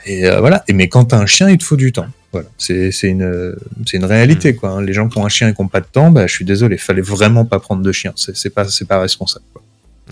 Et 0.06 0.26
euh, 0.26 0.38
voilà. 0.38 0.62
Et 0.68 0.72
mais 0.74 0.88
quand 0.88 1.06
t'as 1.06 1.18
un 1.18 1.26
chien, 1.26 1.50
il 1.50 1.58
te 1.58 1.64
faut 1.64 1.76
du 1.76 1.90
temps. 1.90 2.06
Voilà. 2.32 2.48
C'est 2.58 2.90
une 3.04 3.54
c'est 3.86 3.96
une 3.96 4.04
réalité 4.04 4.54
quoi. 4.54 4.70
hein. 4.70 4.82
Les 4.82 4.92
gens 4.92 5.08
qui 5.08 5.16
ont 5.18 5.24
un 5.24 5.30
chien 5.30 5.48
et 5.48 5.54
qui 5.54 5.60
ont 5.62 5.68
pas 5.68 5.80
de 5.80 5.86
temps, 5.90 6.10
bah 6.10 6.26
je 6.26 6.34
suis 6.34 6.44
désolé, 6.44 6.76
fallait 6.76 7.00
vraiment 7.02 7.44
pas 7.46 7.58
prendre 7.58 7.82
de 7.82 7.92
chien. 7.92 8.12
C'est 8.16 8.50
pas 8.50 8.66
c'est 8.68 8.86
pas 8.86 9.00
responsable. 9.00 9.44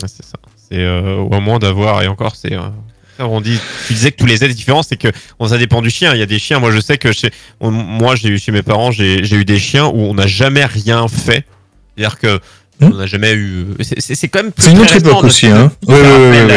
Ouais, 0.01 0.07
c'est 0.07 0.25
ça. 0.25 0.37
C'est 0.69 0.79
euh, 0.79 1.15
au 1.17 1.29
moment 1.29 1.59
d'avoir, 1.59 2.01
et 2.03 2.07
encore, 2.07 2.35
c'est. 2.35 2.53
euh, 2.53 2.59
on 3.19 3.39
dit, 3.41 3.59
tu 3.87 3.93
disais 3.93 4.11
que 4.11 4.17
tous 4.17 4.25
les 4.25 4.43
aides 4.43 4.51
différents, 4.53 4.83
c'est 4.83 4.97
que 4.97 5.07
bon, 5.39 5.47
ça 5.47 5.57
dépend 5.57 5.81
du 5.81 5.89
chien. 5.89 6.13
Il 6.13 6.19
y 6.19 6.23
a 6.23 6.25
des 6.27 6.39
chiens, 6.39 6.59
moi 6.59 6.71
je 6.71 6.79
sais 6.79 6.97
que 6.97 7.11
chez, 7.11 7.31
on- 7.59 7.71
moi 7.71 8.15
j'ai 8.15 8.29
eu 8.29 8.37
chez 8.39 8.51
mes 8.51 8.61
parents, 8.63 8.91
j'ai 8.91 9.21
eu 9.35 9.45
des 9.45 9.59
chiens 9.59 9.85
où 9.87 9.97
on 9.99 10.13
n'a 10.15 10.27
jamais 10.27 10.65
rien 10.65 11.07
fait. 11.07 11.45
C'est-à-dire 11.95 12.17
que 12.19 12.35
Hmm. 12.35 12.39
On 12.81 12.89
n'a 12.97 13.05
jamais 13.07 13.33
eu. 13.33 13.65
C'est 13.81 13.99
c'est- 14.15 14.27
quand 14.27 14.43
même. 14.43 14.51
C'est 14.57 14.71
une 14.71 14.79
autre 14.79 14.95
époque 14.95 15.23
aussi, 15.23 15.47
hein. 15.47 15.71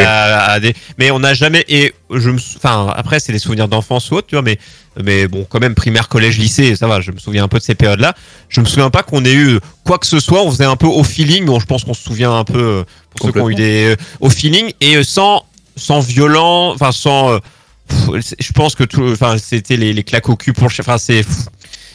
à- 0.05 0.51
à 0.51 0.59
des- 0.59 0.75
Mais 0.99 1.09
on 1.11 1.19
n'a 1.19 1.33
jamais. 1.33 1.65
Et 1.67 1.93
je 2.13 2.29
me. 2.29 2.37
Enfin, 2.57 2.93
après, 2.95 3.19
c'est 3.19 3.31
des 3.33 3.39
souvenirs 3.39 3.67
d'enfance 3.67 4.11
ou 4.11 4.15
autre, 4.15 4.27
tu 4.27 4.35
vois, 4.35 4.43
mais, 4.43 4.59
mais 5.03 5.27
bon, 5.27 5.45
quand 5.49 5.59
même, 5.59 5.73
primaire, 5.73 6.07
collège, 6.09 6.37
lycée, 6.37 6.75
ça 6.75 6.85
va, 6.87 7.01
je 7.01 7.11
me 7.11 7.17
souviens 7.17 7.43
un 7.43 7.47
peu 7.47 7.57
de 7.57 7.63
ces 7.63 7.73
périodes-là. 7.75 8.13
Je 8.49 8.61
me 8.61 8.65
souviens 8.65 8.89
pas 8.91 9.01
qu'on 9.03 9.25
ait 9.25 9.33
eu 9.33 9.59
quoi 9.83 9.97
que 9.97 10.05
ce 10.05 10.19
soit, 10.19 10.43
on 10.43 10.51
faisait 10.51 10.65
un 10.65 10.75
peu 10.75 10.87
au 10.87 11.03
feeling, 11.03 11.45
bon, 11.45 11.59
je 11.59 11.65
pense 11.65 11.83
qu'on 11.85 11.93
se 11.95 12.03
souvient 12.03 12.33
un 12.35 12.43
peu, 12.43 12.59
euh, 12.59 12.83
pour 13.15 13.27
ceux 13.27 13.31
qui 13.33 13.39
ont 13.39 13.49
eu 13.49 13.55
des. 13.55 13.83
euh, 13.91 13.95
au 14.19 14.29
feeling, 14.29 14.73
et 14.79 14.97
euh, 14.97 15.03
sans, 15.03 15.45
sans 15.75 16.01
violent, 16.01 16.71
enfin, 16.73 16.91
sans. 16.91 17.31
euh, 17.33 17.39
pff, 17.87 18.33
je 18.39 18.51
pense 18.53 18.75
que 18.75 18.83
tout. 18.83 19.09
Enfin, 19.11 19.37
c'était 19.39 19.75
les, 19.77 19.91
les 19.93 20.03
claques 20.03 20.29
au 20.29 20.35
cul 20.35 20.53
pour. 20.53 20.67
Enfin, 20.67 20.97
c'est. 20.99 21.23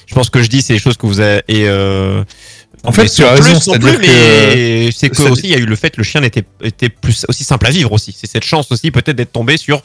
Je 0.08 0.14
pense 0.14 0.30
que 0.30 0.40
je 0.40 0.48
dis, 0.48 0.62
c'est 0.62 0.72
des 0.74 0.78
choses 0.78 0.96
que 0.96 1.06
vous 1.06 1.18
avez. 1.20 1.42
Et, 1.48 1.64
euh, 1.68 2.22
En 2.84 2.92
fait, 2.92 3.08
tu 3.08 3.24
as 3.24 3.32
raison, 3.32 3.58
plus, 3.72 3.96
que 3.98 4.90
c'est 4.92 5.08
que 5.10 5.16
c'est- 5.16 5.28
aussi 5.30 5.42
il 5.44 5.50
y 5.50 5.54
a 5.54 5.58
eu 5.58 5.66
le 5.66 5.74
fait 5.76 5.90
que 5.90 5.96
le 5.98 6.04
chien 6.04 6.22
était 6.22 6.44
était 6.62 6.88
plus 6.88 7.24
aussi 7.28 7.42
simple 7.42 7.66
à 7.66 7.70
vivre 7.70 7.92
aussi. 7.92 8.16
C'est 8.16 8.30
cette 8.30 8.44
chance 8.44 8.70
aussi 8.70 8.90
peut-être 8.90 9.16
d'être 9.16 9.32
tombé 9.32 9.56
sur 9.56 9.82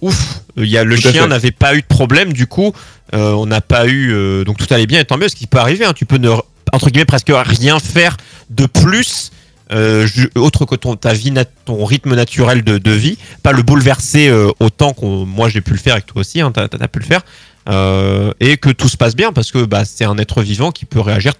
ouf, 0.00 0.40
il 0.56 0.66
y 0.66 0.78
a 0.78 0.84
le 0.84 0.96
Tout 0.96 1.10
chien 1.10 1.26
n'avait 1.28 1.50
pas 1.50 1.74
eu 1.74 1.80
de 1.80 1.86
problème 1.86 2.32
du 2.32 2.46
coup, 2.46 2.72
euh, 3.14 3.32
on 3.32 3.46
n'a 3.46 3.60
pas 3.60 3.86
eu 3.86 4.12
euh, 4.12 4.44
donc 4.44 4.58
tout 4.58 4.66
allait 4.72 4.86
bien 4.86 5.00
et 5.00 5.04
tant 5.04 5.16
mieux 5.16 5.28
ce 5.28 5.34
qui 5.36 5.46
peut 5.46 5.58
arriver 5.58 5.84
hein. 5.84 5.92
tu 5.94 6.06
peux 6.06 6.18
ne 6.18 6.30
entre 6.72 6.90
guillemets 6.90 7.04
presque 7.04 7.32
rien 7.32 7.78
faire 7.78 8.16
de 8.50 8.66
plus 8.66 9.30
euh, 9.72 10.06
autre 10.36 10.64
que 10.66 10.76
ton 10.76 10.94
ta 10.94 11.12
vie 11.12 11.32
ton 11.64 11.84
rythme 11.84 12.14
naturel 12.14 12.62
de, 12.62 12.78
de 12.78 12.90
vie, 12.92 13.18
pas 13.42 13.52
le 13.52 13.62
bouleverser 13.62 14.30
autant 14.60 14.92
qu'on 14.92 15.24
moi 15.24 15.48
j'ai 15.48 15.60
pu 15.60 15.72
le 15.72 15.78
faire 15.78 15.94
avec 15.94 16.06
toi 16.06 16.20
aussi 16.20 16.40
hein, 16.40 16.52
t'as 16.52 16.68
t'as 16.68 16.88
pu 16.88 17.00
le 17.00 17.04
faire. 17.04 17.22
Euh, 17.68 18.32
et 18.38 18.56
que 18.56 18.70
tout 18.70 18.88
se 18.88 18.96
passe 18.96 19.16
bien 19.16 19.32
parce 19.32 19.50
que 19.50 19.64
bah, 19.64 19.84
c'est 19.84 20.04
un 20.04 20.18
être 20.18 20.42
vivant 20.42 20.70
qui 20.70 20.84
peut 20.84 21.00
réagir 21.00 21.34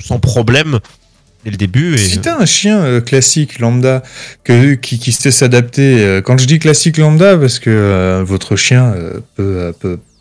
sans 0.00 0.18
problème 0.20 0.78
dès 1.44 1.50
le 1.50 1.56
début. 1.56 1.98
Si 1.98 2.20
t'as 2.20 2.40
un 2.40 2.46
chien 2.46 2.78
euh, 2.78 3.00
classique 3.00 3.58
lambda 3.58 4.02
qui, 4.44 4.78
qui 4.98 5.12
sait 5.12 5.32
s'adapter, 5.32 6.00
euh, 6.00 6.20
quand 6.20 6.38
je 6.38 6.46
dis 6.46 6.58
classique 6.58 6.96
lambda, 6.96 7.36
parce 7.36 7.58
que 7.58 8.22
votre 8.24 8.56
chien 8.56 8.94
peut, 9.34 9.72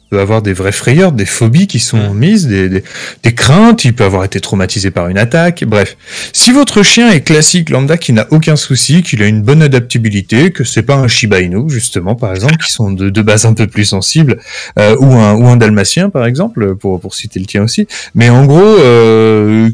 peut 0.09 0.19
avoir 0.19 0.41
des 0.41 0.53
vraies 0.53 0.71
frayeurs, 0.71 1.11
des 1.11 1.25
phobies 1.25 1.65
qui 1.67 1.79
sont 1.79 2.13
Mm. 2.13 2.17
mises, 2.17 2.47
des, 2.47 2.69
des, 2.69 2.83
des 3.23 3.33
craintes, 3.33 3.83
il 3.85 3.93
peut 3.93 4.03
avoir 4.03 4.23
été 4.23 4.39
traumatisé 4.39 4.91
par 4.91 5.07
une 5.09 5.17
attaque, 5.17 5.63
bref. 5.65 5.97
Si 6.33 6.51
votre 6.51 6.83
chien 6.83 7.09
est 7.11 7.21
classique 7.21 7.69
lambda 7.71 7.97
qui 7.97 8.13
n'a 8.13 8.27
aucun 8.31 8.55
souci, 8.55 9.01
qu'il 9.01 9.23
a 9.23 9.27
une 9.27 9.41
bonne 9.41 9.61
adaptabilité, 9.63 10.51
que 10.51 10.63
c'est 10.63 10.83
pas 10.83 10.95
un 10.95 11.07
Shiba 11.07 11.39
Inu 11.41 11.69
justement 11.69 12.15
par 12.15 12.31
exemple, 12.33 12.57
qui 12.57 12.71
sont 12.71 12.91
de, 12.91 13.09
de 13.09 13.21
base 13.21 13.45
un 13.45 13.53
peu 13.53 13.65
plus 13.67 13.85
sensibles, 13.85 14.39
euh, 14.77 14.95
ou 14.99 15.13
un 15.13 15.33
ou 15.33 15.47
un 15.47 15.57
dalmatien 15.57 16.09
par 16.09 16.25
exemple, 16.25 16.75
pour 16.75 16.99
pour 16.99 17.15
citer 17.15 17.39
le 17.39 17.45
tien 17.45 17.63
aussi. 17.63 17.87
Mais 18.13 18.29
en 18.29 18.45
gros, 18.45 18.61
euh, 18.61 19.69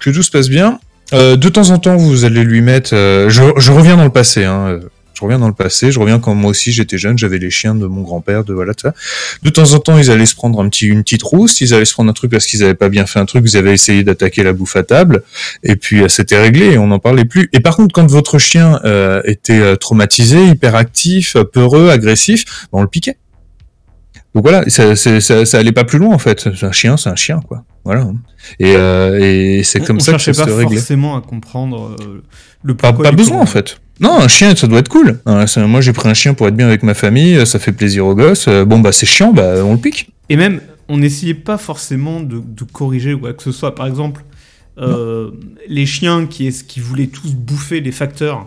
que 0.00 0.10
tout 0.10 0.22
se 0.22 0.30
passe 0.30 0.48
bien. 0.48 0.78
Euh, 1.12 1.36
de 1.36 1.48
temps 1.48 1.70
en 1.70 1.78
temps, 1.78 1.96
vous 1.96 2.24
allez 2.24 2.42
lui 2.42 2.60
mettre. 2.60 2.90
euh, 2.92 3.28
je, 3.30 3.42
je 3.58 3.70
reviens 3.72 3.96
dans 3.96 4.04
le 4.04 4.10
passé. 4.10 4.44
Hein, 4.44 4.66
euh, 4.68 4.80
je 5.16 5.24
reviens 5.24 5.38
dans 5.38 5.48
le 5.48 5.54
passé. 5.54 5.90
Je 5.90 5.98
reviens 5.98 6.18
quand 6.18 6.34
moi 6.34 6.50
aussi 6.50 6.72
j'étais 6.72 6.98
jeune. 6.98 7.16
J'avais 7.16 7.38
les 7.38 7.50
chiens 7.50 7.74
de 7.74 7.86
mon 7.86 8.02
grand-père, 8.02 8.44
de 8.44 8.52
voilà 8.52 8.74
tout 8.74 8.82
ça. 8.82 8.94
De 9.42 9.48
temps 9.48 9.72
en 9.72 9.78
temps, 9.78 9.96
ils 9.96 10.10
allaient 10.10 10.26
se 10.26 10.34
prendre 10.34 10.60
un 10.60 10.68
petit, 10.68 10.86
une 10.86 11.02
petite 11.02 11.22
rousse. 11.22 11.60
Ils 11.62 11.72
allaient 11.72 11.86
se 11.86 11.94
prendre 11.94 12.10
un 12.10 12.12
truc 12.12 12.30
parce 12.30 12.44
qu'ils 12.46 12.62
avaient 12.62 12.74
pas 12.74 12.90
bien 12.90 13.06
fait 13.06 13.18
un 13.18 13.24
truc. 13.24 13.42
Vous 13.42 13.56
avez 13.56 13.72
essayé 13.72 14.04
d'attaquer 14.04 14.42
la 14.42 14.52
bouffe 14.52 14.76
à 14.76 14.82
table. 14.82 15.22
Et 15.62 15.76
puis 15.76 16.02
euh, 16.02 16.08
c'était 16.08 16.38
réglé 16.38 16.72
et 16.72 16.78
on 16.78 16.88
n'en 16.88 16.98
parlait 16.98 17.24
plus. 17.24 17.48
Et 17.54 17.60
par 17.60 17.76
contre, 17.76 17.94
quand 17.94 18.06
votre 18.06 18.38
chien 18.38 18.78
euh, 18.84 19.22
était 19.24 19.58
euh, 19.58 19.76
traumatisé, 19.76 20.48
hyperactif, 20.48 21.36
peureux, 21.52 21.88
agressif, 21.88 22.44
ben, 22.70 22.80
on 22.80 22.82
le 22.82 22.88
piquait. 22.88 23.16
Donc 24.34 24.44
voilà, 24.44 24.68
ça, 24.68 24.94
ça, 24.96 25.46
ça 25.46 25.58
allait 25.58 25.72
pas 25.72 25.84
plus 25.84 25.98
loin 25.98 26.14
en 26.14 26.18
fait. 26.18 26.50
C'est 26.54 26.66
un 26.66 26.72
chien, 26.72 26.98
c'est 26.98 27.08
un 27.08 27.16
chien 27.16 27.40
quoi. 27.48 27.64
Voilà. 27.84 28.06
Et, 28.58 28.74
euh, 28.76 29.18
et 29.18 29.62
c'est 29.62 29.80
comme 29.80 29.96
on 29.96 30.00
ça 30.00 30.12
que 30.12 30.18
ça 30.18 30.34
se 30.34 30.42
pas 30.42 30.54
réglait. 30.54 30.76
forcément 30.76 31.16
à 31.16 31.22
comprendre 31.22 31.96
euh, 32.00 32.22
le 32.66 32.74
Pas, 32.74 32.92
besoin 32.92 33.40
en 33.40 33.46
fait. 33.46 33.78
Non, 34.00 34.18
un 34.18 34.28
chien, 34.28 34.54
ça 34.54 34.66
doit 34.66 34.80
être 34.80 34.88
cool. 34.88 35.20
Hein, 35.24 35.44
moi, 35.66 35.80
j'ai 35.80 35.92
pris 35.92 36.08
un 36.08 36.14
chien 36.14 36.34
pour 36.34 36.48
être 36.48 36.56
bien 36.56 36.66
avec 36.66 36.82
ma 36.82 36.94
famille, 36.94 37.46
ça 37.46 37.58
fait 37.58 37.72
plaisir 37.72 38.06
aux 38.06 38.14
gosses. 38.14 38.46
Euh, 38.48 38.64
Bon, 38.64 38.78
bah, 38.78 38.92
c'est 38.92 39.06
chiant, 39.06 39.32
bah, 39.32 39.54
on 39.64 39.72
le 39.72 39.78
pique. 39.78 40.10
Et 40.28 40.36
même, 40.36 40.60
on 40.88 40.98
n'essayait 40.98 41.34
pas 41.34 41.56
forcément 41.56 42.20
de, 42.20 42.40
de 42.44 42.64
corriger 42.70 43.14
ou 43.14 43.20
quoi 43.20 43.32
que 43.32 43.42
ce 43.42 43.52
soit. 43.52 43.74
Par 43.74 43.86
exemple, 43.86 44.22
euh, 44.78 45.30
les 45.68 45.86
chiens 45.86 46.26
qui, 46.26 46.46
est- 46.46 46.66
qui 46.66 46.80
voulaient 46.80 47.06
tous 47.06 47.32
bouffer 47.34 47.80
les 47.80 47.92
facteurs 47.92 48.46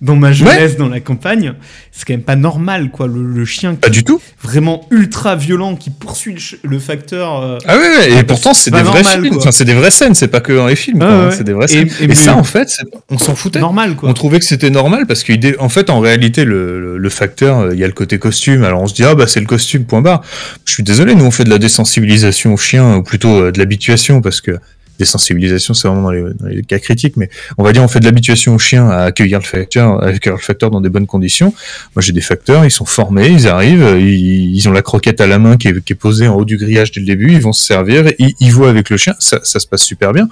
dans 0.00 0.16
ma 0.16 0.32
jeunesse, 0.32 0.76
dans 0.76 0.88
la 0.88 1.00
campagne, 1.00 1.54
c'est 1.92 2.04
quand 2.06 2.12
même 2.14 2.22
pas 2.22 2.36
normal, 2.36 2.90
quoi. 2.90 3.06
Le, 3.06 3.22
le 3.22 3.44
chien 3.44 3.74
Pas 3.74 3.88
qui 3.88 3.98
du 3.98 4.04
tout. 4.04 4.20
vraiment 4.42 4.86
ultra 4.90 5.36
violent 5.36 5.76
qui 5.76 5.90
poursuit 5.90 6.36
le, 6.62 6.78
facteur. 6.78 7.42
euh, 7.42 7.58
Ah 7.66 7.76
ouais, 7.76 7.82
ouais, 7.82 8.10
et 8.12 8.18
Ah, 8.18 8.24
pourtant, 8.24 8.54
c'est 8.54 8.70
pas 8.70 8.78
des 8.78 8.84
vrais 8.84 9.02
normal, 9.02 9.20
films. 9.20 9.28
quoi. 9.34 9.42
Enfin, 9.42 9.52
c'est 9.52 9.64
des 9.64 9.74
vraies 9.74 9.90
scènes, 9.90 10.14
c'est 10.14 10.28
pas 10.28 10.40
que 10.40 10.52
dans 10.52 10.66
les 10.66 10.76
films. 10.76 11.02
Hein, 11.02 11.26
ouais. 11.28 11.34
C'est 11.36 11.44
des 11.44 11.52
vraies 11.52 11.66
Et- 11.66 11.88
scènes. 11.88 12.10
et 12.10 12.14
ça, 12.14 12.36
en 12.36 12.44
fait, 12.44 12.68
c'est- 12.70 12.84
on 13.08 13.18
s'en 13.18 13.34
foutait. 13.34 13.60
normal, 13.60 13.96
quoi. 13.96 14.08
On 14.08 14.14
trouvait 14.14 14.38
que 14.38 14.44
c'était 14.44 14.70
normal 14.70 15.06
parce 15.06 15.24
qu'en 15.24 15.68
fait, 15.68 15.90
en 15.90 16.00
réalité, 16.00 16.44
le, 16.44 16.96
le, 16.98 17.10
facteur, 17.10 17.58
euh, 17.58 17.70
il 17.74 17.78
y 17.80 17.84
a 17.84 17.86
le 17.88 17.92
côté 17.92 18.18
costume. 18.18 18.62
Alors 18.64 18.82
on 18.82 18.86
se 18.86 18.94
dit, 18.94 19.04
ah 19.04 19.14
bah 19.16 19.26
c'est 19.26 19.40
le 19.40 19.46
costume, 19.46 19.84
point 19.84 20.00
barre. 20.00 20.22
Je 20.64 20.72
suis 20.72 20.82
désolé, 20.84 21.14
nous 21.14 21.24
on 21.24 21.30
fait 21.32 21.44
de 21.44 21.50
la 21.50 21.58
désensibilisation 21.58 22.54
aux 22.54 22.56
chiens, 22.56 22.96
ou 22.96 23.02
plutôt 23.02 23.28
euh, 23.40 23.50
de 23.52 23.58
l'habituation, 23.58 24.20
parce 24.20 24.40
que 24.40 24.52
désensibilisation 25.00 25.74
c'est 25.74 25.88
vraiment 25.88 26.02
dans 26.02 26.46
les, 26.46 26.62
cas 26.62 26.78
critiques, 26.78 27.16
mais 27.16 27.28
on 27.58 27.64
va 27.64 27.72
dire 27.72 27.82
on 27.82 27.88
fait 27.88 28.00
de 28.00 28.04
l'habituation 28.04 28.54
aux 28.54 28.58
chiens 28.58 28.88
à 28.88 29.04
accueillir 29.04 29.38
le 29.38 29.44
facteur, 29.44 30.02
à 30.02 30.06
accueillir 30.06 30.36
le 30.36 30.42
facteur 30.42 30.70
dans 30.70 30.80
des 30.80 30.90
bonnes 30.90 31.06
conditions. 31.06 31.52
Moi 31.96 32.02
j'ai 32.02 32.12
des 32.12 32.20
facteurs, 32.20 32.64
ils 32.64 32.70
sont 32.70 32.84
formés, 32.84 33.28
ils 33.28 33.48
arrivent, 33.48 33.96
ils, 33.98 34.68
ont 34.68 34.72
la 34.72 34.82
croquette 34.82 35.20
à 35.20 35.26
la 35.26 35.38
main 35.38 35.56
qui 35.56 35.68
est, 35.68 35.94
posée 35.94 36.28
en 36.28 36.36
haut 36.36 36.44
du 36.44 36.56
grillage 36.56 36.92
dès 36.92 37.00
le 37.00 37.06
début, 37.06 37.32
ils 37.32 37.40
vont 37.40 37.52
se 37.52 37.64
servir, 37.64 38.04
ils, 38.18 38.52
voient 38.52 38.68
avec 38.68 38.90
le 38.90 38.96
chien, 38.96 39.14
ça, 39.18 39.40
se 39.42 39.66
passe 39.66 39.82
super 39.82 40.12
bien. 40.12 40.28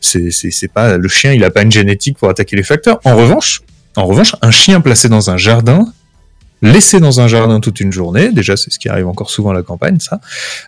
C'est 0.00 0.72
pas 0.72 0.98
le 0.98 1.08
chien, 1.08 1.32
il 1.32 1.44
a 1.44 1.50
pas 1.50 1.62
une 1.62 1.72
génétique 1.72 2.18
pour 2.18 2.28
attaquer 2.28 2.56
les 2.56 2.62
facteurs. 2.64 3.00
En 3.04 3.16
revanche, 3.16 3.62
en 3.96 4.06
revanche, 4.06 4.34
un 4.42 4.50
chien 4.50 4.80
placé 4.80 5.08
dans 5.08 5.30
un 5.30 5.36
jardin, 5.36 5.86
laissé 6.60 7.00
dans 7.00 7.20
un 7.20 7.28
jardin 7.28 7.60
toute 7.60 7.80
une 7.80 7.92
journée, 7.92 8.32
déjà 8.32 8.56
c'est 8.56 8.70
ce 8.70 8.78
qui 8.78 8.88
arrive 8.88 9.06
encore 9.06 9.30
souvent 9.30 9.50
à 9.50 9.54
la 9.54 9.62
campagne, 9.62 9.98
ça, 10.00 10.20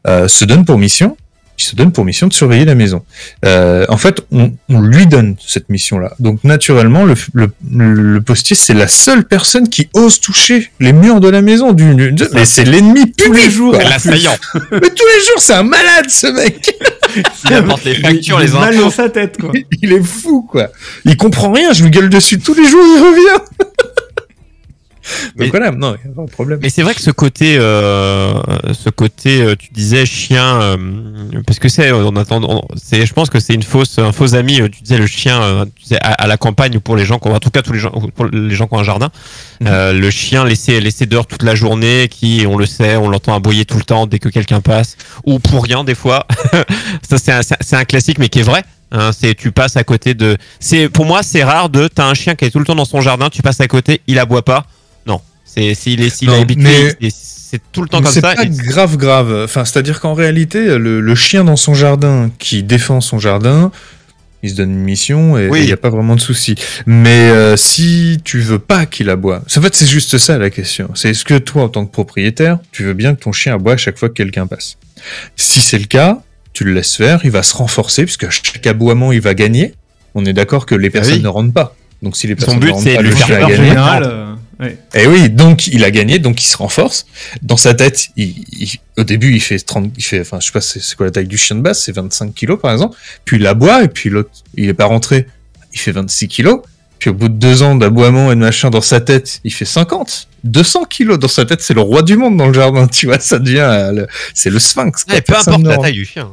euh, 0.07 0.29
se 0.29 0.45
donne 0.45 0.65
pour 0.65 0.79
mission, 0.79 1.17
il 1.61 1.65
se 1.65 1.77
donne 1.77 1.93
pour 1.93 2.05
mission 2.05 2.27
de 2.27 2.33
surveiller 2.33 2.65
la 2.65 2.75
maison. 2.75 3.03
Euh, 3.45 3.85
en 3.89 3.97
fait, 3.99 4.23
on, 4.33 4.53
on 4.71 4.81
lui 4.81 5.07
donne 5.07 5.37
cette 5.47 5.69
mission-là. 5.69 6.15
Donc 6.19 6.43
naturellement, 6.45 7.05
le, 7.05 7.15
le, 7.35 7.51
le 7.71 8.21
postier, 8.23 8.57
c'est 8.57 8.73
la 8.75 8.89
seule 8.89 9.25
personne 9.25 9.69
qui 9.69 9.89
ose 9.95 10.21
toucher 10.21 10.71
les 10.81 10.93
murs 10.93 11.21
de 11.21 11.29
la 11.29 11.43
maison. 11.43 11.73
Du, 11.73 11.95
du- 11.95 12.13
de- 12.13 12.29
mais 12.33 12.45
c'est 12.45 12.65
l'ennemi 12.65 13.13
Tous 13.13 13.33
les 13.33 13.51
jours. 13.51 13.73
L'assaillant. 13.75 14.37
Mais 14.73 14.81
tous 14.81 15.07
les 15.07 15.25
jours, 15.27 15.39
c'est 15.39 15.55
un 15.55 15.63
malade, 15.63 16.09
ce 16.09 16.27
mec. 16.29 16.75
Il 17.45 17.55
apporte 17.55 17.85
les 17.85 17.95
factures, 17.95 18.41
Il- 18.41 18.45
il 18.45 18.51
les 18.51 18.57
a 18.57 18.61
mal 18.61 18.77
dans 18.79 18.91
sa 18.91 19.09
tête, 19.09 19.37
quoi. 19.39 19.53
Il 19.83 19.93
est 19.93 20.03
fou, 20.03 20.43
quoi. 20.49 20.69
Il 21.05 21.17
comprend 21.17 21.51
rien. 21.53 21.73
Je 21.73 21.83
lui 21.83 21.91
gueule 21.91 22.09
dessus 22.09 22.39
tous 22.39 22.55
les 22.55 22.67
jours, 22.67 22.81
il 22.97 23.01
revient. 23.03 23.45
Mais- 25.41 25.47
Donc 25.47 25.57
voilà, 25.57 25.71
non, 25.73 25.97
il 26.05 26.09
n'y 26.09 26.13
a 26.13 26.17
pas 26.17 26.23
de 26.27 26.31
problème. 26.31 26.61
Mais 26.63 26.69
c'est 26.71 26.83
vrai 26.83 26.95
que 26.95 27.01
ce 27.01 27.11
côté, 27.11 27.57
euh, 27.59 28.35
ce 28.73 28.91
côté, 28.91 29.43
euh, 29.43 29.55
tu 29.59 29.69
disais 29.73 30.07
chien, 30.07 30.61
euh, 30.63 30.77
parce 31.47 31.59
que 31.59 31.69
c'est, 31.69 31.91
on 31.93 32.15
attend, 32.17 32.41
on- 32.45 32.63
c'est, 32.77 33.07
je 33.07 33.13
pense 33.13 33.31
que 33.31 33.41
c'est 33.41 33.55
une 33.55 33.63
fausse, 33.63 33.99
un 33.99 34.13
faux 34.13 34.35
ami. 34.35 34.61
euh, 34.61 34.69
Tu 34.69 34.83
disais 34.83 34.99
le 34.99 35.07
chien, 35.07 35.43
euh, 35.43 35.65
tu 35.77 35.83
disais, 35.85 35.99
à, 36.01 36.13
à 36.13 36.27
la 36.27 36.37
campagne 36.37 36.77
ou 36.77 36.81
pour 36.81 36.97
les 36.97 37.05
gens, 37.05 37.19
qui 37.19 37.29
ont- 37.29 37.35
en 37.35 37.41
tout 37.41 37.51
cas 37.51 37.63
tous 37.63 37.73
les 37.73 37.79
gens, 37.81 37.91
pour 38.15 38.27
les 38.27 38.55
gens 38.55 38.67
qui 38.67 38.75
ont 38.75 38.79
un 38.79 38.85
jardin, 38.85 39.11
Mhm. 39.61 39.67
euh, 39.69 39.93
le 39.93 40.11
chien 40.11 40.45
laissé, 40.45 40.81
laissé 40.81 41.07
dehors 41.07 41.27
toute 41.27 41.43
la 41.43 41.55
journée, 41.55 42.09
qui, 42.11 42.45
on 42.49 42.57
le 42.57 42.67
sait, 42.67 42.97
on 42.97 43.09
l'entend 43.09 43.35
aboyer 43.35 43.65
tout 43.65 43.79
le 43.79 43.85
temps 43.85 44.07
dès 44.07 44.19
que 44.19 44.29
quelqu'un 44.29 44.61
passe, 44.61 44.97
ou 45.25 45.39
pour 45.39 45.65
rien 45.65 45.85
des 45.85 45.95
fois. 45.95 46.27
Ça 47.09 47.19
c'est 47.19 47.33
un, 47.33 47.43
c'est 47.43 47.55
un- 47.55 47.59
c'est 47.61 47.77
un 47.77 47.85
classique, 47.85 48.19
mais 48.19 48.29
qui 48.29 48.41
est 48.41 48.43
vrai. 48.45 48.63
Hein, 48.93 49.11
c'est 49.17 49.35
tu 49.37 49.53
passes 49.53 49.77
à 49.77 49.85
côté 49.85 50.15
de. 50.15 50.37
C'est 50.59 50.89
pour 50.89 51.05
moi 51.07 51.23
c'est 51.23 51.45
rare 51.45 51.69
de. 51.69 51.87
T'as 51.87 52.07
un 52.09 52.15
chien 52.15 52.35
qui 52.35 52.45
est 52.45 52.51
tout 52.51 52.59
le 52.59 52.65
temps 52.65 52.75
dans 52.75 52.85
son 52.85 53.01
jardin, 53.01 53.29
tu 53.29 53.41
passes 53.41 53.61
à 53.61 53.69
côté, 53.69 54.01
il 54.09 54.19
aboie 54.19 54.45
pas. 54.45 54.67
C'est 55.55 55.75
s'il 55.75 56.01
est 56.03 56.11
s'il 56.11 56.31
habitué, 56.31 56.95
c'est 57.11 57.61
tout 57.73 57.83
le 57.83 57.89
temps 57.89 57.99
Mais 57.99 58.05
comme 58.05 58.13
c'est 58.13 58.21
ça. 58.21 58.35
pas 58.35 58.45
et- 58.45 58.49
grave, 58.49 58.97
grave. 58.97 59.43
Enfin, 59.45 59.65
c'est-à-dire 59.65 60.01
qu'en 60.01 60.15
réalité, 60.15 60.79
le, 60.79 61.01
le 61.01 61.15
chien 61.15 61.43
dans 61.45 61.57
son 61.57 61.75
jardin 61.75 62.31
qui 62.39 62.63
défend 62.63 63.01
son 63.01 63.19
jardin, 63.19 63.73
il 64.43 64.51
se 64.51 64.55
donne 64.55 64.71
une 64.71 64.85
mission 64.85 65.37
et 65.37 65.47
il 65.47 65.51
Oui. 65.51 65.67
n'y 65.67 65.73
a 65.73 65.77
pas 65.77 65.91
vraiment 65.91 66.15
de 66.15 66.21
souci. 66.21 66.55
Mais 66.87 67.29
euh, 67.31 67.57
si 67.57 68.21
tu 68.25 68.39
veux 68.39 68.61
pas 68.61 68.87
qu'il 68.87 69.11
aboie, 69.11 69.43
en 69.57 69.61
fait, 69.61 69.75
c'est 69.75 69.87
juste 69.89 70.17
ça 70.19 70.39
la 70.39 70.49
question. 70.51 70.91
C'est 70.95 71.11
est-ce 71.11 71.25
que 71.25 71.37
toi, 71.39 71.65
en 71.65 71.69
tant 71.69 71.85
que 71.85 71.91
propriétaire, 71.93 72.59
tu 72.71 72.85
veux 72.85 72.95
bien 72.95 73.15
que 73.17 73.21
ton 73.23 73.33
chien 73.33 73.55
aboie 73.55 73.73
à 73.73 73.77
chaque 73.77 73.99
fois 73.99 74.09
que 74.09 74.15
quelqu'un 74.15 74.47
passe? 74.47 74.77
Si 75.37 75.59
c'est 75.61 75.79
le 75.79 75.87
cas, 75.87 76.21
tu 76.53 76.63
le 76.65 76.73
laisses 76.73 76.95
faire, 76.97 77.21
il 77.25 77.31
va 77.33 77.43
se 77.43 77.55
renforcer 77.57 78.05
puisque 78.05 78.25
à 78.25 78.31
chaque 78.31 78.67
aboiement, 78.67 79.11
il 79.13 79.21
va 79.21 79.35
gagner. 79.35 79.75
On 80.15 80.25
est 80.25 80.33
d'accord 80.33 80.67
que 80.67 80.75
les 80.77 80.91
personnes 80.91 81.15
oui. 81.15 81.23
ne 81.23 81.29
rentrent 81.29 81.53
pas. 81.53 81.75
Donc 82.03 82.17
si 82.17 82.27
les 82.27 82.35
Son 82.35 82.37
personnes 82.39 82.61
but, 82.61 82.67
ne 82.69 82.73
rentrent 82.73 82.85
c'est 82.85 82.95
pas, 82.95 83.03
le 83.03 83.11
lui 83.11 83.17
faire 83.17 83.41
peur 83.41 83.51
général, 83.51 84.03
euh, 84.07 84.35
ouais. 84.61 84.79
Et 84.95 85.07
oui, 85.07 85.31
donc 85.31 85.67
il 85.67 85.85
a 85.85 85.91
gagné, 85.91 86.19
donc 86.19 86.43
il 86.43 86.47
se 86.47 86.57
renforce. 86.57 87.07
Dans 87.43 87.57
sa 87.57 87.75
tête, 87.75 88.09
il, 88.17 88.35
il- 88.53 88.79
au 88.97 89.05
début, 89.05 89.33
il 89.35 89.41
fait 89.41 89.59
30, 89.59 89.93
il 89.97 90.03
fait, 90.05 90.21
enfin, 90.21 90.39
je 90.41 90.47
sais 90.47 90.53
pas, 90.53 90.61
c'est 90.61 90.95
quoi 90.97 91.07
la 91.07 91.13
taille 91.13 91.27
du 91.27 91.39
chien 91.39 91.57
de 91.57 91.63
base, 91.63 91.81
c'est 91.81 91.93
25 91.93 92.35
kilos 92.35 92.61
par 92.61 92.73
exemple. 92.73 92.97
Puis 93.25 93.37
il 93.39 93.47
aboie, 93.47 93.83
et 93.85 93.89
puis 93.89 94.11
l'autre, 94.11 94.31
il 94.57 94.69
est 94.69 94.75
pas 94.75 94.85
rentré, 94.87 95.27
il 95.73 95.81
fait 95.81 95.93
26 95.93 96.29
kilos. 96.29 96.61
Puis 96.99 97.09
au 97.09 97.15
bout 97.15 97.31
de 97.31 97.35
deux 97.35 97.63
ans 97.63 97.77
d'aboiement 97.77 98.31
et 98.31 98.35
de 98.35 98.41
machin 98.41 98.69
dans 98.69 98.83
sa 98.83 99.01
tête, 99.01 99.41
il 99.45 99.55
fait 99.55 99.65
50, 99.65 100.29
200 100.45 100.85
kilos 100.85 101.19
dans 101.19 101.29
sa 101.29 101.47
tête. 101.47 101.63
C'est 101.63 101.73
le 101.73 101.81
roi 101.81 102.03
du 102.03 102.19
monde 102.19 102.37
dans 102.37 102.47
le 102.49 102.53
jardin, 102.53 102.87
tu 102.93 103.07
vois. 103.07 103.19
Ça 103.19 103.39
devient, 103.39 103.61
euh, 103.61 103.93
le- 103.93 104.07
c'est 104.35 104.51
le 104.51 104.59
sphinx. 104.59 105.05
quoi. 105.05 105.15
Ouais, 105.15 105.21
peu 105.23 105.33
importe 105.53 105.65
la 105.71 105.77
taille 105.83 105.93
du 105.95 106.05
chien. 106.05 106.29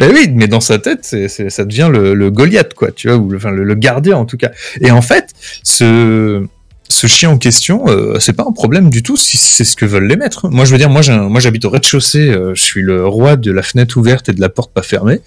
Eh 0.00 0.06
oui, 0.06 0.30
mais 0.34 0.46
dans 0.48 0.60
sa 0.60 0.78
tête, 0.78 1.00
c'est, 1.02 1.28
c'est- 1.28 1.50
ça 1.50 1.64
devient 1.66 1.88
le, 1.92 2.14
le 2.14 2.30
Goliath, 2.30 2.72
quoi, 2.74 2.92
tu 2.92 3.08
vois, 3.08 3.16
ou 3.18 3.28
le, 3.30 3.36
enfin, 3.36 3.50
le, 3.50 3.62
le 3.64 3.74
gardien 3.74 4.16
en 4.16 4.24
tout 4.24 4.36
cas. 4.38 4.50
Et 4.80 4.90
en 4.90 5.02
fait, 5.02 5.30
ce, 5.62 6.46
ce 6.88 7.06
chien 7.06 7.30
en 7.30 7.38
question, 7.38 7.84
euh, 7.88 8.18
c'est 8.20 8.32
pas 8.32 8.44
un 8.48 8.52
problème 8.52 8.90
du 8.90 9.02
tout 9.02 9.16
si 9.16 9.36
c'est 9.36 9.64
ce 9.64 9.76
que 9.76 9.84
veulent 9.84 10.06
les 10.06 10.16
maîtres. 10.16 10.48
Moi, 10.48 10.64
je 10.64 10.72
veux 10.72 10.78
dire, 10.78 10.90
moi, 10.90 11.02
moi, 11.28 11.40
j'habite 11.40 11.64
au 11.64 11.70
rez-de-chaussée, 11.70 12.28
euh, 12.28 12.54
je 12.54 12.62
suis 12.62 12.82
le 12.82 13.06
roi 13.06 13.36
de 13.36 13.50
la 13.50 13.62
fenêtre 13.62 13.96
ouverte 13.96 14.28
et 14.28 14.32
de 14.32 14.40
la 14.40 14.48
porte 14.48 14.72
pas 14.72 14.82
fermée. 14.82 15.20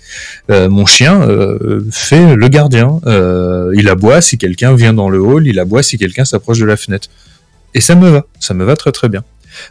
Euh, 0.50 0.70
mon 0.70 0.86
chien 0.86 1.28
fait 1.92 2.36
le 2.36 2.48
gardien. 2.48 3.00
Il 3.76 3.88
aboie 3.90 4.22
si 4.22 4.38
quelqu'un 4.38 4.74
vient 4.76 4.94
dans 4.94 5.10
le 5.10 5.20
hall, 5.20 5.48
il 5.48 5.60
aboie 5.60 5.84
si 5.84 5.98
quelqu'un 5.98 6.26
s'approche 6.26 6.60
de 6.60 6.66
la 6.66 6.78
fenêtre. 6.78 7.10
Et 7.74 7.82
ça 7.82 7.96
me 7.96 8.10
va, 8.10 8.26
ça 8.40 8.54
me 8.54 8.64
va 8.64 8.76
très 8.76 8.92
très 8.92 9.10
bien. 9.10 9.24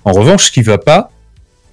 En 0.05 0.13
revanche, 0.13 0.47
ce 0.47 0.53
qui 0.53 0.63
va 0.63 0.79
pas, 0.79 1.11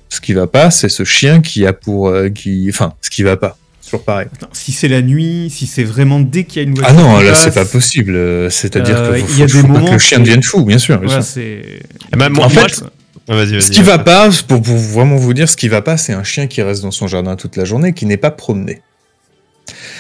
ce 0.10 0.22
qui 0.22 0.34
va 0.34 0.48
pas, 0.48 0.72
c'est 0.72 0.90
ce 0.90 1.04
chien 1.04 1.42
qui 1.42 1.66
a 1.66 1.74
pour, 1.74 2.14
qui, 2.34 2.68
enfin, 2.70 2.94
ce 3.02 3.10
qui 3.10 3.24
va 3.24 3.38
pas. 3.38 3.58
Toujours 3.96 4.04
pareil. 4.06 4.28
Attends, 4.36 4.50
si 4.54 4.72
c'est 4.72 4.88
la 4.88 5.02
nuit, 5.02 5.50
si 5.54 5.68
c'est 5.68 5.84
vraiment 5.84 6.20
dès 6.20 6.44
qu'il 6.44 6.62
y 6.62 6.66
a 6.66 6.68
une 6.70 6.76
Ah 6.84 6.92
voiture. 6.94 7.10
non, 7.10 7.20
qui 7.20 7.26
là 7.26 7.36
c'est 7.36 7.54
pas 7.54 7.66
possible. 7.66 8.16
Euh, 8.16 8.50
C'est-à-dire 8.50 8.98
Euh, 8.98 9.14
que 9.14 9.18
il 9.20 9.26
faut, 9.26 9.40
y 9.40 9.44
a 9.44 9.46
des 9.46 9.52
faut 9.54 9.68
moments 9.68 9.88
que 9.88 9.92
le 9.94 10.00
chien 10.00 10.18
où- 10.20 10.22
devienne 10.22 10.44
fou, 10.44 10.64
bien 10.66 10.78
sûr. 10.78 11.00
bien 11.00 11.10
Ouais, 11.10 11.22
sûr. 11.22 11.24
c'est. 11.24 11.80
Moi- 12.16 12.28
En 12.28 12.30
moi, 12.32 12.50
fait. 12.50 12.84
Ce 13.28 13.72
qui 13.72 13.82
va 13.82 13.98
pas, 13.98 14.30
pour, 14.48 14.62
pour 14.62 14.76
vraiment 14.78 15.16
vous 15.16 15.34
dire, 15.34 15.50
ce 15.50 15.58
qui 15.58 15.68
va 15.68 15.82
pas, 15.82 15.98
c'est 15.98 16.14
un 16.14 16.24
chien 16.24 16.46
qui 16.48 16.62
reste 16.62 16.84
dans 16.84 16.92
son 16.92 17.08
jardin 17.08 17.36
toute 17.36 17.56
la 17.56 17.66
journée, 17.66 17.94
qui 17.94 18.06
n'est 18.06 18.18
pas 18.18 18.30
promené. 18.32 18.82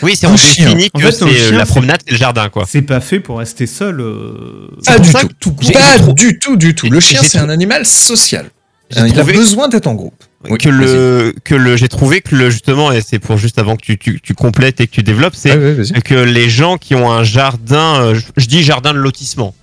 Oui, 0.04 0.16
c'est 0.16 0.28
chien. 0.38 0.66
définit 0.66 0.90
En 0.94 1.00
que 1.00 1.06
fait, 1.06 1.12
c'est 1.12 1.30
chien, 1.34 1.58
la 1.58 1.66
promenade, 1.66 2.00
c'est 2.06 2.12
le 2.12 2.18
jardin, 2.18 2.50
quoi. 2.50 2.66
C'est 2.68 2.84
pas 2.84 3.00
fait 3.00 3.20
pour 3.20 3.40
rester 3.40 3.66
seul. 3.66 4.00
euh, 4.00 4.70
Pas 4.86 5.00
du 5.00 5.12
tout. 5.12 5.28
que 5.28 5.34
tout- 5.40 5.74
Pas 5.74 5.98
du 6.14 6.38
tout, 6.38 6.56
du 6.56 6.76
tout. 6.76 6.88
Le 6.90 7.00
chien, 7.00 7.22
c'est 7.24 7.40
un 7.40 7.50
animal 7.50 7.84
social. 7.86 8.46
J'ai 8.92 9.00
Hein, 9.02 9.08
Il 9.08 9.14
a 9.14 9.24
trouvé- 9.24 9.34
besoin 9.34 9.68
d'être 9.68 9.88
en 9.88 9.94
groupe. 9.96 10.24
Oui, 10.50 10.58
que 10.60 10.70
le 10.70 11.34
que 11.44 11.56
le 11.56 11.76
j'ai 11.76 11.88
trouvé 11.88 12.22
que 12.22 12.36
le 12.36 12.52
justement 12.52 12.92
et 12.92 13.02
c'est 13.02 13.18
pour 13.18 13.36
juste 13.38 13.58
avant 13.58 13.76
que 13.76 13.82
tu, 13.82 13.98
tu, 13.98 14.22
tu 14.22 14.36
complètes 14.36 14.80
et 14.80 14.86
que 14.86 14.92
tu 14.92 15.02
développes 15.02 15.34
c'est 15.36 15.56
vas-y. 15.56 16.02
que 16.04 16.14
les 16.14 16.52
gens 16.52 16.78
qui 16.78 16.94
ont 16.94 17.12
un 17.12 17.24
jardin 17.24 18.00
euh, 18.02 18.14
je, 18.16 18.22
je 18.38 18.46
dis 18.46 18.62
jardin 18.64 18.94
de 18.94 19.00
lotissement 19.00 19.56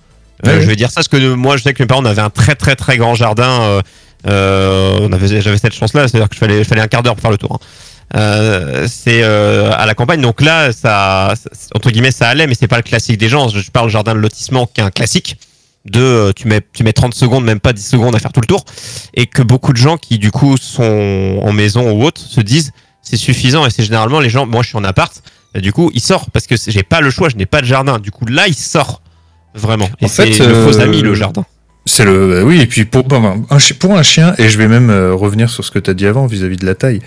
Euh, 0.45 0.55
Ouais, 0.57 0.61
je 0.61 0.67
vais 0.67 0.75
dire 0.75 0.89
ça 0.89 0.95
parce 0.95 1.07
que 1.07 1.33
moi 1.35 1.55
je 1.55 1.63
sais 1.63 1.73
que 1.73 1.81
mes 1.81 1.87
parents 1.87 2.01
on 2.03 2.05
avait 2.05 2.21
un 2.21 2.29
très 2.29 2.55
très 2.55 2.75
très 2.75 2.97
grand 2.97 3.15
jardin 3.15 3.61
euh, 3.61 3.81
euh, 4.27 4.97
on 4.99 5.11
avait 5.13 5.41
j'avais 5.41 5.57
cette 5.57 5.73
chance 5.73 5.93
là 5.93 6.07
c'est 6.09 6.17
à 6.17 6.19
dire 6.19 6.27
que 6.27 6.35
je 6.35 6.39
fallait 6.39 6.63
fallait 6.65 6.81
un 6.81 6.87
quart 6.87 7.01
d'heure 7.01 7.15
pour 7.15 7.21
faire 7.21 7.31
le 7.31 7.37
tour 7.37 7.53
hein. 7.53 7.65
Euh, 8.15 8.85
c'est 8.89 9.21
euh, 9.23 9.71
à 9.71 9.85
la 9.85 9.95
campagne 9.95 10.19
donc 10.21 10.41
là 10.41 10.71
ça, 10.73 11.33
ça- 11.41 11.49
entre 11.73 11.89
guillemets 11.91 12.11
ça 12.11 12.27
allait 12.27 12.45
mais 12.45 12.55
c'est 12.59 12.67
pas 12.67 12.75
le 12.77 12.83
classique 12.83 13.17
des 13.17 13.29
gens 13.29 13.47
je 13.47 13.71
parle 13.71 13.89
jardin 13.89 14.13
de 14.13 14.19
lotissement 14.19 14.67
qui 14.67 14.81
est 14.81 14.83
un 14.83 14.91
classique 14.91 15.37
de 15.85 16.01
euh, 16.01 16.31
tu 16.33 16.47
mets 16.47 16.61
tu 16.73 16.83
mets 16.83 16.93
30 16.93 17.13
secondes 17.13 17.43
même 17.43 17.59
pas 17.59 17.73
10 17.73 17.85
secondes 17.85 18.15
à 18.15 18.19
faire 18.19 18.31
tout 18.31 18.41
le 18.41 18.47
tour 18.47 18.63
et 19.13 19.25
que 19.25 19.41
beaucoup 19.41 19.73
de 19.73 19.77
gens 19.77 19.97
qui 19.97 20.17
du 20.17 20.31
coup 20.31 20.55
sont 20.57 21.39
en 21.41 21.51
maison 21.51 21.91
ou 21.91 22.03
autre 22.03 22.21
se 22.21 22.39
disent 22.39 22.71
c'est 23.01 23.17
suffisant 23.17 23.65
et 23.65 23.69
c'est 23.69 23.83
généralement 23.83 24.21
les 24.21 24.29
gens 24.29 24.45
moi 24.45 24.61
je 24.61 24.69
suis 24.69 24.77
en 24.77 24.83
appart 24.85 25.21
et 25.55 25.61
du 25.61 25.73
coup 25.73 25.91
il 25.93 25.99
sort 25.99 26.29
parce 26.31 26.47
que 26.47 26.55
j'ai 26.55 26.83
pas 26.83 27.01
le 27.01 27.09
choix 27.09 27.27
je 27.27 27.35
n'ai 27.35 27.45
pas 27.45 27.59
de 27.59 27.65
jardin 27.65 27.99
du 27.99 28.11
coup 28.11 28.25
là 28.25 28.47
il 28.47 28.55
sort 28.55 29.01
vraiment 29.53 29.89
et 29.99 30.05
En 30.05 30.07
fait, 30.07 30.33
c'est 30.33 30.47
le 30.47 30.53
faux 30.53 30.79
euh, 30.79 30.83
ami 30.83 31.01
le 31.01 31.13
jardin 31.13 31.45
C'est 31.85 32.05
le, 32.05 32.27
bah 32.27 32.43
oui, 32.43 32.61
et 32.61 32.67
puis 32.67 32.85
pour, 32.85 33.05
un, 33.13 33.43
pour 33.79 33.95
un 33.95 34.03
chien, 34.03 34.33
et 34.37 34.49
je 34.49 34.57
vais 34.57 34.67
même 34.67 34.89
euh, 34.89 35.13
revenir 35.13 35.49
sur 35.49 35.63
ce 35.63 35.71
que 35.71 35.79
tu 35.79 35.89
as 35.89 35.93
dit 35.93 36.07
avant 36.07 36.25
vis-à-vis 36.25 36.57
de 36.57 36.65
la 36.65 36.75
taille. 36.75 37.01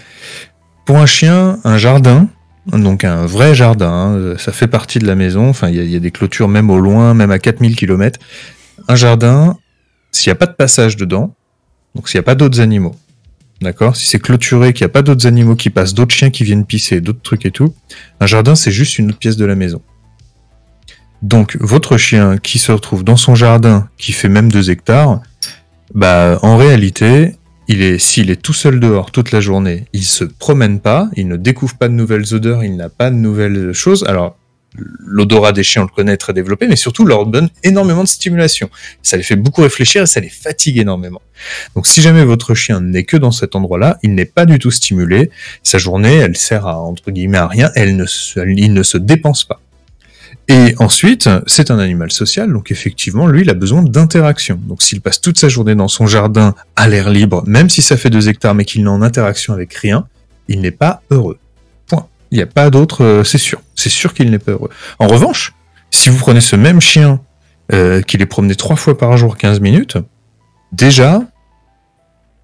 Pour 0.85 0.99
un 0.99 1.07
chien, 1.07 1.59
un 1.65 1.79
jardin, 1.79 2.29
donc 2.67 3.05
un 3.05 3.27
vrai 3.27 3.55
jardin, 3.55 3.91
hein, 3.91 4.35
ça 4.39 4.53
fait 4.53 4.69
partie 4.69 4.99
de 4.99 5.07
la 5.07 5.15
maison, 5.15 5.49
enfin, 5.49 5.69
il 5.69 5.83
y, 5.83 5.93
y 5.93 5.97
a 5.97 5.99
des 5.99 6.11
clôtures 6.11 6.49
même 6.49 6.71
au 6.71 6.79
loin, 6.79 7.15
même 7.15 7.31
à 7.31 7.39
4000 7.39 7.75
km. 7.75 8.21
Un 8.89 8.95
jardin, 8.95 9.59
s'il 10.13 10.31
n'y 10.31 10.33
a 10.33 10.39
pas 10.39 10.47
de 10.47 10.55
passage 10.55 10.97
dedans, 10.97 11.35
donc 11.95 12.09
s'il 12.09 12.19
n'y 12.19 12.21
a 12.21 12.25
pas 12.25 12.35
d'autres 12.35 12.61
animaux, 12.61 12.95
d'accord? 13.61 13.97
Si 13.97 14.07
c'est 14.07 14.19
clôturé, 14.19 14.73
qu'il 14.73 14.85
n'y 14.85 14.91
a 14.91 14.93
pas 14.93 15.03
d'autres 15.03 15.27
animaux 15.27 15.57
qui 15.57 15.71
passent, 15.71 15.95
d'autres 15.95 16.15
chiens 16.15 16.31
qui 16.31 16.45
viennent 16.45 16.67
pisser, 16.67 17.01
d'autres 17.01 17.23
trucs 17.23 17.47
et 17.47 17.51
tout, 17.51 17.75
un 18.21 18.27
jardin, 18.27 18.55
c'est 18.55 18.71
juste 18.71 18.99
une 18.99 19.09
autre 19.09 19.19
pièce 19.19 19.37
de 19.37 19.45
la 19.45 19.55
maison. 19.55 19.83
Donc, 21.23 21.57
votre 21.61 21.97
chien 21.97 22.37
qui 22.37 22.59
se 22.59 22.71
retrouve 22.71 23.03
dans 23.03 23.17
son 23.17 23.35
jardin, 23.35 23.89
qui 23.97 24.13
fait 24.13 24.29
même 24.29 24.53
2 24.53 24.71
hectares, 24.71 25.21
bah, 25.95 26.39
en 26.43 26.57
réalité, 26.57 27.37
il 27.69 27.83
est, 27.83 27.99
s'il 27.99 28.31
est 28.31 28.41
tout 28.41 28.53
seul 28.53 28.79
dehors 28.79 29.11
toute 29.11 29.33
la 29.33 29.41
journée, 29.41 29.87
il 29.93 30.05
se 30.05 30.25
promène 30.25 30.79
pas, 30.79 31.09
il 31.17 31.27
ne 31.27 31.37
découvre 31.37 31.77
pas 31.77 31.89
de 31.89 31.95
nouvelles 31.95 32.35
odeurs, 32.35 32.63
il 32.63 32.77
n'a 32.77 32.91
pas 32.91 33.11
de 33.11 33.17
nouvelles 33.17 33.73
choses. 33.73 34.05
Alors, 34.07 34.37
l'odorat 35.05 35.53
des 35.53 35.63
chiens, 35.63 35.83
on 35.83 35.85
le 35.87 35.91
connaît 35.91 36.17
très 36.17 36.33
développé, 36.33 36.67
mais 36.69 36.77
surtout, 36.77 37.05
leur 37.05 37.27
donne 37.27 37.49
énormément 37.63 38.03
de 38.03 38.09
stimulation. 38.09 38.71
Ça 39.03 39.17
les 39.17 39.23
fait 39.23 39.37
beaucoup 39.37 39.63
réfléchir 39.63 40.03
et 40.03 40.07
ça 40.07 40.21
les 40.21 40.29
fatigue 40.29 40.79
énormément. 40.79 41.23
Donc, 41.75 41.87
si 41.87 42.03
jamais 42.03 42.25
votre 42.25 42.55
chien 42.55 42.81
n'est 42.81 43.05
que 43.05 43.17
dans 43.17 43.33
cet 43.33 43.55
endroit-là, 43.55 43.99
il 44.03 44.15
n'est 44.15 44.25
pas 44.25 44.47
du 44.47 44.59
tout 44.59 44.71
stimulé. 44.71 45.31
Sa 45.63 45.79
journée, 45.79 46.15
elle 46.17 46.37
sert 46.37 46.67
à, 46.67 46.79
entre 46.79 47.11
guillemets, 47.11 47.41
rien. 47.41 47.71
Elle 47.75 47.97
ne 47.97 48.07
se, 48.07 48.41
il 48.41 48.73
ne 48.73 48.83
se 48.83 48.99
dépense 48.99 49.45
pas. 49.45 49.61
Et 50.49 50.75
ensuite, 50.79 51.29
c'est 51.47 51.73
un 51.73 51.79
animal 51.81 52.13
social, 52.13 52.53
donc 52.53 52.71
effectivement, 52.71 53.27
lui, 53.27 53.43
il 53.43 53.51
a 53.51 53.55
besoin 53.55 53.83
d'interaction. 53.83 54.61
Donc 54.69 54.81
s'il 54.81 55.01
passe 55.01 55.21
toute 55.21 55.39
sa 55.39 55.49
journée 55.49 55.75
dans 55.75 55.89
son 55.89 56.07
jardin 56.07 56.55
à 56.77 56.87
l'air 56.87 57.11
libre, 57.11 57.43
même 57.47 57.69
si 57.69 57.83
ça 57.83 57.97
fait 57.97 58.11
deux 58.11 58.29
hectares, 58.29 58.55
mais 58.55 58.65
qu'il 58.65 58.85
n'est 58.85 58.89
en 58.89 59.03
interaction 59.03 59.55
avec 59.55 59.75
rien, 59.75 60.07
il 60.47 60.61
n'est 60.61 60.71
pas 60.71 61.03
heureux. 61.11 61.39
Il 62.37 62.41
n'y 62.41 62.43
a 62.43 62.47
pas 62.47 62.69
d'autre, 62.69 63.03
euh, 63.03 63.25
c'est 63.25 63.39
sûr. 63.39 63.63
C'est 63.75 63.89
sûr 63.89 64.13
qu'il 64.13 64.31
n'est 64.31 64.39
pas 64.39 64.53
heureux. 64.53 64.69
En 64.99 65.07
revanche, 65.07 65.55
si 65.91 66.11
vous 66.11 66.19
prenez 66.19 66.43
ce 66.43 66.55
même 66.55 66.83
chien, 66.83 67.19
euh, 67.73 68.03
qu'il 68.03 68.21
est 68.21 68.27
promené 68.27 68.55
trois 68.55 68.77
fois 68.77 68.99
par 68.99 69.17
jour 69.17 69.39
15 69.39 69.61
minutes, 69.61 69.97
déjà, 70.71 71.23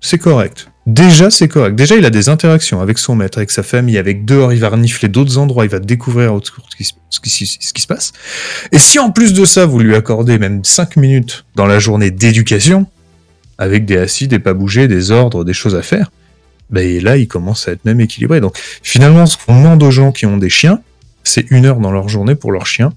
c'est 0.01 0.17
correct. 0.17 0.69
Déjà, 0.87 1.29
c'est 1.29 1.47
correct. 1.47 1.75
Déjà, 1.75 1.95
il 1.97 2.07
a 2.07 2.11
des 2.11 2.31
interactions 2.31 2.81
avec 2.81 2.97
son 2.97 3.15
maître, 3.15 3.37
avec 3.37 3.51
sa 3.51 3.63
famille, 3.63 3.99
avec 3.99 4.25
dehors, 4.25 4.55
il 4.55 4.61
va 4.61 4.71
renifler 4.71 5.11
d'autres 5.11 5.37
endroits, 5.37 5.67
il 5.67 5.71
va 5.71 5.79
découvrir 5.79 6.33
ce 6.43 7.21
qui, 7.21 7.47
ce 7.47 7.81
se 7.83 7.87
passe. 7.87 8.15
Et 8.73 8.79
si 8.79 8.99
en 8.99 9.11
plus 9.11 9.35
de 9.35 9.45
ça, 9.45 9.67
vous 9.67 9.79
lui 9.79 9.95
accordez 9.95 10.39
même 10.39 10.65
5 10.65 10.97
minutes 10.97 11.45
dans 11.55 11.67
la 11.67 11.79
journée 11.79 12.11
d'éducation, 12.11 12.87
avec 13.59 13.85
des 13.85 13.99
assis, 13.99 14.27
des 14.27 14.39
pas 14.39 14.55
bougés, 14.55 14.89
des 14.89 15.11
ordres, 15.11 15.45
des 15.45 15.53
choses 15.53 15.75
à 15.75 15.83
faire, 15.83 16.11
ben 16.73 16.87
et 16.87 17.01
là, 17.01 17.17
il 17.17 17.29
commence 17.29 17.69
à 17.69 17.73
être 17.73 17.85
même 17.85 18.01
équilibré. 18.01 18.41
Donc, 18.41 18.59
finalement, 18.83 19.27
ce 19.27 19.37
qu'on 19.37 19.57
demande 19.57 19.83
aux 19.83 19.91
gens 19.91 20.11
qui 20.11 20.27
ont 20.27 20.39
des 20.39 20.51
chiens, 20.51 20.81
c'est 21.23 21.51
une 21.51 21.67
heure 21.67 21.79
dans 21.79 21.93
leur 21.93 22.09
journée 22.09 22.35
pour 22.35 22.51
leur 22.51 22.67
chien. 22.67 22.93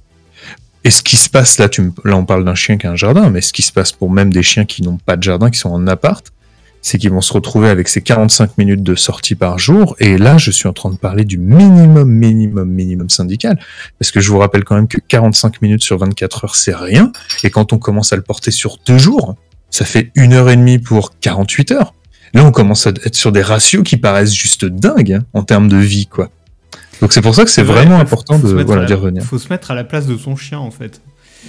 Et 0.84 0.92
ce 0.92 1.02
qui 1.02 1.18
se 1.18 1.30
passe, 1.30 1.58
là, 1.58 1.68
tu 1.68 1.92
là, 2.04 2.16
on 2.16 2.26
parle 2.26 2.46
d'un 2.46 2.56
chien 2.56 2.78
qui 2.78 2.88
a 2.88 2.92
un 2.92 2.96
jardin, 2.96 3.30
mais 3.30 3.42
ce 3.42 3.52
qui 3.52 3.64
se 3.64 3.72
passe 3.72 3.92
pour 3.92 4.10
même 4.12 4.32
des 4.32 4.44
chiens 4.44 4.66
qui 4.66 4.82
n'ont 4.84 4.98
pas 4.98 5.18
de 5.18 5.24
jardin, 5.24 5.50
qui 5.50 5.60
sont 5.60 5.70
en 5.70 5.88
appart, 5.88 6.26
c'est 6.86 7.00
qu'ils 7.00 7.10
vont 7.10 7.22
se 7.22 7.34
retrouver 7.34 7.70
avec 7.70 7.88
ces 7.88 8.02
45 8.02 8.60
minutes 8.60 8.84
de 8.84 8.94
sortie 8.94 9.34
par 9.34 9.58
jour. 9.58 9.96
Et 10.00 10.20
là, 10.20 10.38
je 10.38 10.52
suis 10.52 10.68
en 10.68 10.74
train 10.74 10.92
de 10.92 10.98
parler 10.98 11.26
du 11.26 11.40
minimum, 11.40 12.08
minimum, 12.08 12.70
minimum 12.70 13.10
syndical. 13.10 13.60
Parce 13.98 14.12
que 14.12 14.22
je 14.22 14.30
vous 14.30 14.38
rappelle 14.38 14.64
quand 14.64 14.76
même 14.76 14.88
que 14.88 15.00
45 15.00 15.64
minutes 15.64 15.82
sur 15.82 15.98
24 15.98 16.46
heures, 16.46 16.56
c'est 16.56 16.76
rien. 16.76 17.12
Et 17.44 17.50
quand 17.50 17.74
on 17.74 17.80
commence 17.80 18.14
à 18.14 18.16
le 18.16 18.22
porter 18.22 18.52
sur 18.52 18.78
deux 18.86 19.00
jours, 19.00 19.36
ça 19.72 19.84
fait 19.84 20.12
une 20.14 20.34
heure 20.34 20.48
et 20.52 20.56
demie 20.56 20.78
pour 20.78 21.18
48 21.20 21.72
heures. 21.72 21.96
Là, 22.34 22.44
on 22.44 22.52
commence 22.52 22.86
à 22.88 22.90
être 22.90 23.16
sur 23.16 23.32
des 23.32 23.42
ratios 23.42 23.84
qui 23.84 23.98
paraissent 23.98 24.34
juste 24.34 24.66
dingues 24.66 25.14
hein, 25.14 25.24
en 25.34 25.44
termes 25.44 25.68
de 25.70 25.78
vie, 25.78 26.08
quoi. 26.08 26.30
Donc 27.02 27.12
c'est 27.14 27.22
pour 27.22 27.36
ça 27.36 27.44
que 27.44 27.50
c'est 27.52 27.64
vraiment 27.64 28.00
important 28.00 28.40
de 28.40 28.48
voilà, 28.64 28.86
la- 28.88 28.96
revenir. 28.96 29.24
faut 29.24 29.38
se 29.38 29.50
mettre 29.50 29.72
à 29.72 29.76
la 29.76 29.84
place 29.84 30.06
de 30.06 30.18
son 30.18 30.36
chien, 30.36 30.60
en 30.60 30.72
fait. 30.72 31.02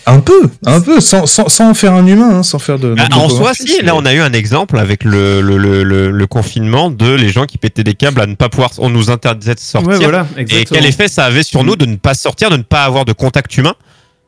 Un 0.05 0.21
peu, 0.21 0.51
un 0.67 0.81
peu, 0.83 1.01
sans, 1.01 1.25
sans, 1.25 1.49
sans 1.49 1.71
en 1.71 1.75
faire 1.75 1.95
un 1.95 2.07
humain, 2.07 2.29
hein, 2.39 2.43
sans 2.43 2.59
faire 2.59 2.79
de. 2.79 2.95
Ah, 2.99 3.07
en 3.17 3.31
soi, 3.31 3.53
si, 3.55 3.81
là, 3.83 3.95
on 3.97 4.05
a 4.05 4.13
eu 4.13 4.21
un 4.21 4.33
exemple 4.35 4.79
avec 4.79 5.05
le, 5.05 5.41
le, 5.41 5.57
le, 5.57 5.85
le, 5.85 6.11
le 6.11 6.27
confinement 6.27 6.91
de 6.91 7.15
les 7.15 7.31
gens 7.31 7.47
qui 7.47 7.57
pétaient 7.57 7.83
des 7.85 7.95
câbles 7.95 8.21
à 8.21 8.27
ne 8.27 8.35
pas 8.35 8.51
pouvoir, 8.51 8.73
on 8.79 8.91
nous 8.91 9.09
interdisait 9.11 9.55
de 9.55 9.61
sortir. 9.61 9.89
Ouais, 9.89 9.97
voilà, 9.99 10.27
Et 10.37 10.65
quel 10.67 10.85
effet 10.85 11.09
ça 11.09 11.25
avait 11.25 11.43
sur 11.43 11.65
nous 11.65 11.77
de 11.77 11.87
ne 11.87 11.97
pas 11.97 12.13
sortir, 12.13 12.51
de 12.51 12.59
ne 12.59 12.63
pas 12.63 12.85
avoir 12.85 13.07
de 13.07 13.13
contact 13.15 13.57
humain? 13.57 13.75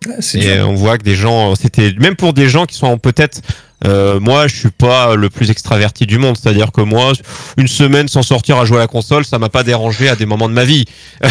Ouais, 0.07 0.15
Et 0.35 0.55
dur. 0.57 0.69
on 0.71 0.75
voit 0.75 0.97
que 0.97 1.03
des 1.05 1.17
gens, 1.17 1.55
c'était 1.55 1.93
même 2.01 2.17
pour 2.17 2.33
des 2.33 2.49
gens 2.49 2.65
qui 2.65 2.77
sont 2.77 2.97
peut-être, 2.97 3.43
euh, 3.87 4.19
moi, 4.19 4.49
je 4.49 4.57
suis 4.57 4.71
pas 4.71 5.15
le 5.15 5.31
plus 5.31 5.51
extraverti 5.51 6.07
du 6.07 6.19
monde, 6.19 6.37
c'est-à-dire 6.41 6.73
que 6.73 6.81
moi, 6.81 7.13
une 7.57 7.69
semaine 7.69 8.09
sans 8.09 8.23
sortir 8.23 8.59
à 8.59 8.65
jouer 8.65 8.79
à 8.79 8.81
la 8.81 8.87
console, 8.87 9.25
ça 9.25 9.39
m'a 9.39 9.49
pas 9.49 9.63
dérangé 9.63 10.09
à 10.09 10.17
des 10.17 10.27
moments 10.27 10.49
de 10.49 10.55
ma 10.55 10.65
vie. 10.65 10.85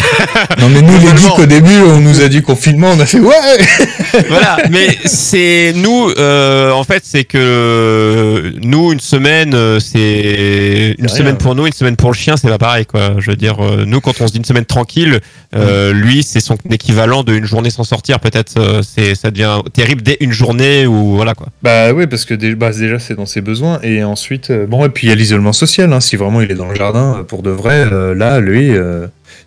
Non 0.58 0.68
mais 0.68 0.82
nous 0.82 0.98
les 0.98 1.16
geeks 1.16 1.38
au 1.38 1.46
début, 1.46 1.78
on 1.86 2.00
nous 2.00 2.20
a 2.20 2.28
dit 2.28 2.42
confinement, 2.42 2.90
on 2.96 3.00
a 3.00 3.06
fait 3.06 3.20
ouais. 3.20 3.34
voilà, 4.28 4.56
mais 4.70 4.88
c'est 5.04 5.72
nous, 5.76 6.10
euh, 6.18 6.72
en 6.72 6.84
fait, 6.84 7.02
c'est 7.04 7.24
que 7.24 8.54
nous 8.62 8.92
une 8.92 9.00
semaine, 9.00 9.54
euh, 9.54 9.78
c'est 9.78 10.96
une 10.98 11.08
semaine 11.08 11.36
pour 11.36 11.54
nous, 11.54 11.66
une 11.66 11.72
semaine 11.72 11.96
pour 11.96 12.10
le 12.10 12.16
chien, 12.16 12.36
c'est 12.36 12.48
pas 12.48 12.58
pareil, 12.58 12.86
quoi. 12.86 13.14
Je 13.18 13.30
veux 13.30 13.36
dire, 13.36 13.58
nous 13.86 14.00
quand 14.00 14.20
on 14.20 14.26
se 14.26 14.32
dit 14.32 14.38
une 14.38 14.44
semaine 14.44 14.64
tranquille, 14.64 15.20
euh, 15.54 15.92
lui 15.92 16.22
c'est 16.22 16.40
son 16.40 16.56
équivalent 16.70 17.22
d'une 17.22 17.44
journée 17.44 17.70
sans 17.70 17.84
sortir, 17.84 18.20
peut-être. 18.20 18.82
c'est 18.82 19.14
ça 19.14 19.30
devient 19.30 19.60
terrible 19.72 20.02
dès 20.02 20.16
une 20.20 20.32
journée 20.32 20.86
ou 20.86 21.16
voilà 21.16 21.34
quoi. 21.34 21.48
Bah 21.62 21.92
oui, 21.92 22.06
parce 22.06 22.24
que 22.24 22.34
dé- 22.38 22.54
bah, 22.54 22.72
déjà 22.72 22.98
c'est 22.98 23.14
dans 23.14 23.26
ses 23.26 23.40
besoins 23.40 23.78
et 23.82 24.02
ensuite 24.04 24.50
euh, 24.50 24.66
bon 24.66 24.84
et 24.86 24.88
puis 24.88 25.06
il 25.06 25.10
y 25.10 25.12
a 25.12 25.16
l'isolement 25.16 25.52
social. 25.52 25.92
Hein, 25.92 26.00
si 26.00 26.16
vraiment 26.16 26.40
il 26.40 26.50
est 26.50 26.54
dans 26.54 26.68
le 26.68 26.74
jardin 26.74 27.18
euh, 27.18 27.22
pour 27.22 27.42
de 27.42 27.50
vrai, 27.50 27.86
euh, 27.92 28.14
là 28.14 28.40
lui, 28.40 28.70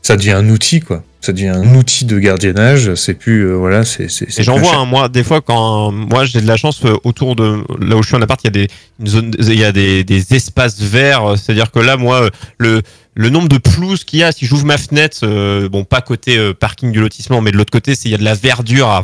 ça 0.01 0.15
devient 0.17 0.31
un 0.31 0.47
outil 0.49 0.79
quoi. 0.79 1.03
Ça 1.21 1.33
devient 1.33 1.49
un 1.49 1.75
outil 1.75 2.05
de 2.05 2.17
gardiennage. 2.17 2.95
C'est 2.95 3.13
plus 3.13 3.51
voilà, 3.53 3.83
c'est 3.85 4.05
Et 4.05 4.43
j'en 4.43 4.57
vois, 4.57 4.75
hein, 4.75 4.85
moi, 4.85 5.07
des 5.07 5.23
fois, 5.23 5.41
quand 5.41 5.91
moi 5.91 6.25
j'ai 6.25 6.41
de 6.41 6.47
la 6.47 6.57
chance 6.57 6.81
autour 7.03 7.35
de 7.35 7.59
là 7.79 7.95
où 7.95 8.01
je 8.01 8.07
suis 8.07 8.15
en 8.15 8.21
appart, 8.23 8.41
il 8.43 8.47
y 8.47 8.49
a 8.49 8.51
des 8.51 8.67
une 8.99 9.07
zone, 9.07 9.31
il 9.37 9.59
y 9.59 9.63
a 9.63 9.71
des, 9.71 10.03
des 10.03 10.33
espaces 10.33 10.79
verts. 10.81 11.35
C'est-à-dire 11.37 11.69
que 11.71 11.79
là, 11.79 11.95
moi, 11.97 12.29
le 12.57 12.81
le 13.13 13.29
nombre 13.29 13.49
de 13.49 13.57
pelouses 13.57 14.03
qu'il 14.03 14.19
y 14.19 14.23
a, 14.23 14.31
si 14.31 14.45
j'ouvre 14.45 14.65
ma 14.65 14.77
fenêtre, 14.79 15.67
bon, 15.67 15.83
pas 15.83 16.01
côté 16.01 16.53
parking 16.59 16.91
du 16.91 16.99
lotissement, 17.01 17.41
mais 17.41 17.51
de 17.51 17.57
l'autre 17.57 17.71
côté, 17.71 17.93
c'est 17.93 18.09
il 18.09 18.13
y 18.13 18.15
a 18.15 18.17
de 18.17 18.23
la 18.23 18.33
verdure 18.35 18.87
à 18.89 19.03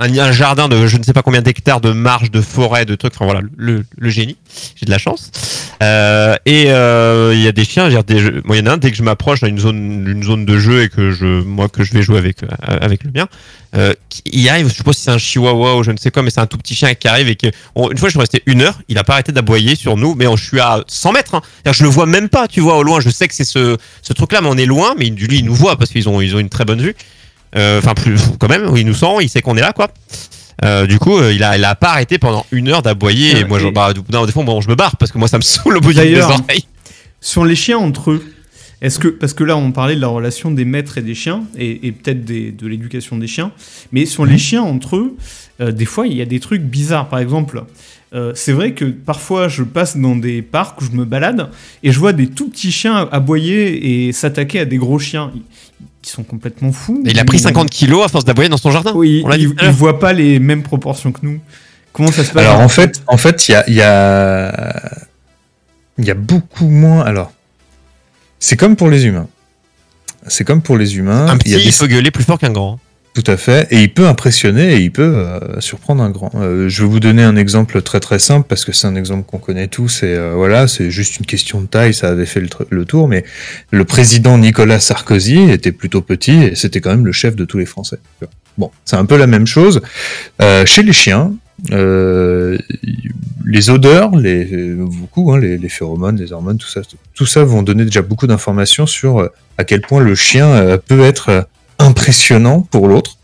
un, 0.00 0.32
jardin 0.32 0.68
de 0.68 0.86
je 0.86 0.96
ne 0.96 1.02
sais 1.02 1.12
pas 1.12 1.22
combien 1.22 1.42
d'hectares 1.42 1.80
de 1.80 1.92
marches, 1.92 2.30
de 2.30 2.40
forêts, 2.40 2.84
de 2.84 2.94
trucs. 2.94 3.14
Enfin 3.14 3.26
voilà, 3.26 3.42
le, 3.56 3.84
le 3.96 4.10
génie. 4.10 4.36
J'ai 4.76 4.86
de 4.86 4.90
la 4.90 4.98
chance. 4.98 5.30
Euh, 5.82 6.36
et 6.46 6.66
euh, 6.68 7.32
il 7.34 7.40
y 7.40 7.48
a 7.48 7.52
des 7.52 7.64
chiens. 7.64 7.88
Moi, 7.88 8.56
il 8.56 8.58
y 8.58 8.62
en 8.62 8.66
a 8.66 8.72
un 8.72 8.76
dès 8.76 8.90
que 8.90 8.96
je 8.96 9.02
m'approche 9.02 9.40
dans 9.40 9.48
une 9.48 9.58
zone, 9.58 10.22
zone 10.22 10.44
de 10.44 10.58
jeu 10.58 10.82
et 10.82 10.88
que 10.88 11.10
je, 11.10 11.42
moi, 11.42 11.68
que 11.68 11.84
je 11.84 11.92
vais 11.92 12.02
jouer 12.02 12.18
avec 12.18 12.38
avec 12.62 13.04
le 13.04 13.10
mien, 13.12 13.28
euh, 13.76 13.94
il 14.26 14.48
arrive. 14.48 14.68
Je 14.68 14.74
suppose 14.74 14.96
que 14.96 15.02
c'est 15.02 15.10
un 15.10 15.18
chihuahua 15.18 15.76
ou 15.76 15.82
je 15.82 15.90
ne 15.90 15.96
sais 15.96 16.10
quoi, 16.10 16.22
mais 16.22 16.30
c'est 16.30 16.40
un 16.40 16.46
tout 16.46 16.58
petit 16.58 16.74
chien 16.74 16.94
qui 16.94 17.08
arrive 17.08 17.28
et 17.28 17.36
que 17.36 17.46
une 17.46 17.98
fois 17.98 18.08
je 18.08 18.12
suis 18.12 18.20
resté 18.20 18.42
une 18.46 18.62
heure, 18.62 18.78
il 18.88 18.98
a 18.98 19.04
pas 19.04 19.14
arrêté 19.14 19.32
d'aboyer 19.32 19.76
sur 19.76 19.96
nous, 19.96 20.14
mais 20.14 20.26
je 20.36 20.42
suis 20.42 20.60
à 20.60 20.82
100 20.86 21.12
mètres. 21.12 21.34
Hein. 21.34 21.42
Je 21.70 21.82
le 21.82 21.88
vois 21.88 22.06
même 22.06 22.28
pas, 22.28 22.48
tu 22.48 22.60
vois, 22.60 22.76
au 22.76 22.82
loin. 22.82 23.00
Je 23.00 23.10
sais 23.10 23.28
que 23.28 23.34
c'est 23.34 23.44
ce, 23.44 23.76
ce 24.02 24.12
truc-là, 24.12 24.40
mais 24.40 24.48
on 24.50 24.56
est 24.56 24.66
loin. 24.66 24.94
Mais 24.98 25.06
lui, 25.06 25.38
il 25.38 25.44
nous 25.44 25.54
voit 25.54 25.76
parce 25.76 25.90
qu'ils 25.90 26.08
ont, 26.08 26.20
ils 26.20 26.34
ont 26.34 26.38
une 26.38 26.48
très 26.48 26.64
bonne 26.64 26.80
vue. 26.80 26.94
Euh, 27.56 27.78
enfin, 27.78 27.94
plus 27.94 28.20
quand 28.38 28.48
même, 28.48 28.70
il 28.76 28.86
nous 28.86 28.94
sent, 28.94 29.16
il 29.22 29.28
sait 29.28 29.42
qu'on 29.42 29.56
est 29.56 29.60
là, 29.60 29.72
quoi. 29.72 29.88
Euh, 30.64 30.86
du 30.86 30.98
coup, 30.98 31.16
euh, 31.16 31.32
il 31.32 31.42
a, 31.42 31.56
il 31.56 31.64
a 31.64 31.74
pas 31.74 31.90
arrêté 31.90 32.18
pendant 32.18 32.44
une 32.52 32.68
heure 32.68 32.82
d'aboyer. 32.82 33.38
et 33.38 33.44
moi, 33.44 33.58
je, 33.58 33.68
bah, 33.68 33.92
des 33.92 34.32
fois, 34.32 34.44
bon, 34.44 34.60
je 34.60 34.68
me 34.68 34.74
barre 34.74 34.96
parce 34.96 35.10
que 35.10 35.18
moi, 35.18 35.26
ça 35.26 35.38
me 35.38 35.42
saoule 35.42 35.78
au 35.78 35.80
bout 35.80 35.92
des 35.92 36.20
oreilles. 36.20 36.66
Sur 37.20 37.44
les 37.44 37.56
chiens 37.56 37.78
entre 37.78 38.12
eux, 38.12 38.24
est-ce 38.82 38.98
que 38.98 39.08
parce 39.08 39.34
que 39.34 39.44
là, 39.44 39.56
on 39.56 39.72
parlait 39.72 39.96
de 39.96 40.00
la 40.00 40.08
relation 40.08 40.50
des 40.50 40.64
maîtres 40.64 40.98
et 40.98 41.02
des 41.02 41.14
chiens 41.14 41.44
et, 41.58 41.92
peut-être 41.92 42.24
de 42.24 42.66
l'éducation 42.66 43.18
des 43.18 43.26
chiens, 43.26 43.52
mais 43.92 44.06
sur 44.06 44.24
les 44.24 44.38
chiens 44.38 44.62
entre 44.62 44.96
eux, 44.96 45.16
des 45.70 45.84
fois, 45.84 46.06
il 46.06 46.16
y 46.16 46.22
a 46.22 46.24
des 46.24 46.40
trucs 46.40 46.62
bizarres. 46.62 47.10
Par 47.10 47.18
exemple, 47.18 47.64
c'est 48.34 48.52
vrai 48.52 48.72
que 48.72 48.86
parfois 48.86 49.48
je 49.48 49.64
passe 49.64 49.98
dans 49.98 50.16
des 50.16 50.40
parcs 50.40 50.80
où 50.80 50.84
je 50.86 50.92
me 50.92 51.04
balade 51.04 51.50
et 51.82 51.92
je 51.92 51.98
vois 51.98 52.14
des 52.14 52.28
tout 52.28 52.48
petits 52.48 52.72
chiens 52.72 53.06
aboyer 53.12 54.06
et 54.06 54.12
s'attaquer 54.12 54.60
à 54.60 54.64
des 54.64 54.78
gros 54.78 54.98
chiens 54.98 55.30
qui 56.02 56.10
sont 56.10 56.22
complètement 56.22 56.72
fous. 56.72 57.02
il 57.04 57.18
a 57.18 57.24
pris 57.24 57.38
50 57.38 57.70
kilos 57.70 58.04
à 58.04 58.08
force 58.08 58.24
d'aboyer 58.24 58.48
dans 58.48 58.56
son 58.56 58.70
jardin. 58.70 58.92
Oui, 58.94 59.24
il, 59.38 59.48
ne 59.48 59.70
voit 59.70 59.98
pas 59.98 60.12
les 60.12 60.38
mêmes 60.38 60.62
proportions 60.62 61.12
que 61.12 61.20
nous. 61.22 61.40
Comment 61.92 62.12
ça 62.12 62.24
se 62.24 62.32
passe? 62.32 62.46
Alors 62.46 62.60
en 62.60 62.68
fait, 62.68 63.02
en 63.06 63.16
fait, 63.16 63.48
il 63.48 63.52
y 63.52 63.54
a, 63.54 63.64
il 63.68 63.74
y 63.74 63.82
a, 63.82 65.06
il 65.98 66.04
y 66.04 66.10
a 66.10 66.14
beaucoup 66.14 66.68
moins. 66.68 67.02
Alors, 67.02 67.32
c'est 68.38 68.56
comme 68.56 68.76
pour 68.76 68.88
les 68.88 69.06
humains. 69.06 69.28
C'est 70.26 70.44
comme 70.44 70.62
pour 70.62 70.76
les 70.76 70.96
humains. 70.96 71.26
Un 71.28 71.36
petit, 71.36 71.50
il, 71.50 71.66
il 71.66 71.72
faut 71.72 71.86
gueuler 71.86 72.10
plus 72.10 72.24
fort 72.24 72.38
qu'un 72.38 72.50
grand. 72.50 72.78
Tout 73.12 73.24
à 73.26 73.36
fait. 73.36 73.66
Et 73.72 73.82
il 73.82 73.92
peut 73.92 74.06
impressionner 74.06 74.74
et 74.74 74.78
il 74.78 74.92
peut 74.92 75.02
euh, 75.02 75.60
surprendre 75.60 76.00
un 76.00 76.10
grand. 76.10 76.30
Euh, 76.36 76.68
je 76.68 76.82
vais 76.82 76.88
vous 76.88 77.00
donner 77.00 77.24
un 77.24 77.34
exemple 77.34 77.82
très 77.82 77.98
très 77.98 78.20
simple 78.20 78.46
parce 78.48 78.64
que 78.64 78.72
c'est 78.72 78.86
un 78.86 78.94
exemple 78.94 79.28
qu'on 79.28 79.38
connaît 79.38 79.66
tous 79.66 80.04
et 80.04 80.14
euh, 80.14 80.34
voilà, 80.36 80.68
c'est 80.68 80.92
juste 80.92 81.18
une 81.18 81.26
question 81.26 81.60
de 81.60 81.66
taille, 81.66 81.92
ça 81.92 82.08
avait 82.08 82.26
fait 82.26 82.40
le, 82.70 82.84
tour. 82.84 83.08
Mais 83.08 83.24
le 83.72 83.84
président 83.84 84.38
Nicolas 84.38 84.78
Sarkozy 84.78 85.50
était 85.50 85.72
plutôt 85.72 86.02
petit 86.02 86.44
et 86.44 86.54
c'était 86.54 86.80
quand 86.80 86.90
même 86.90 87.04
le 87.04 87.10
chef 87.10 87.34
de 87.34 87.44
tous 87.44 87.58
les 87.58 87.66
Français. 87.66 87.98
Bon, 88.56 88.70
c'est 88.84 88.96
un 88.96 89.06
peu 89.06 89.16
la 89.16 89.26
même 89.26 89.46
chose. 89.46 89.82
chez 90.64 90.84
les 90.84 90.92
chiens, 90.92 91.32
les 91.68 92.60
odeurs, 93.70 94.14
les, 94.14 94.76
beaucoup, 94.76 95.32
hein, 95.32 95.40
les, 95.40 95.58
les, 95.58 95.68
phéromones, 95.68 96.16
les 96.16 96.32
hormones, 96.32 96.58
tout 96.58 96.68
ça, 96.68 96.82
tout 97.14 97.26
ça 97.26 97.42
vont 97.42 97.64
donner 97.64 97.84
déjà 97.84 98.02
beaucoup 98.02 98.28
d'informations 98.28 98.86
sur 98.86 99.28
à 99.58 99.64
quel 99.64 99.80
point 99.80 100.00
le 100.00 100.14
chien 100.14 100.78
peut 100.86 101.00
être 101.00 101.48
impressionnant 101.80 102.60
pour 102.70 102.88
l'autre. 102.88 103.16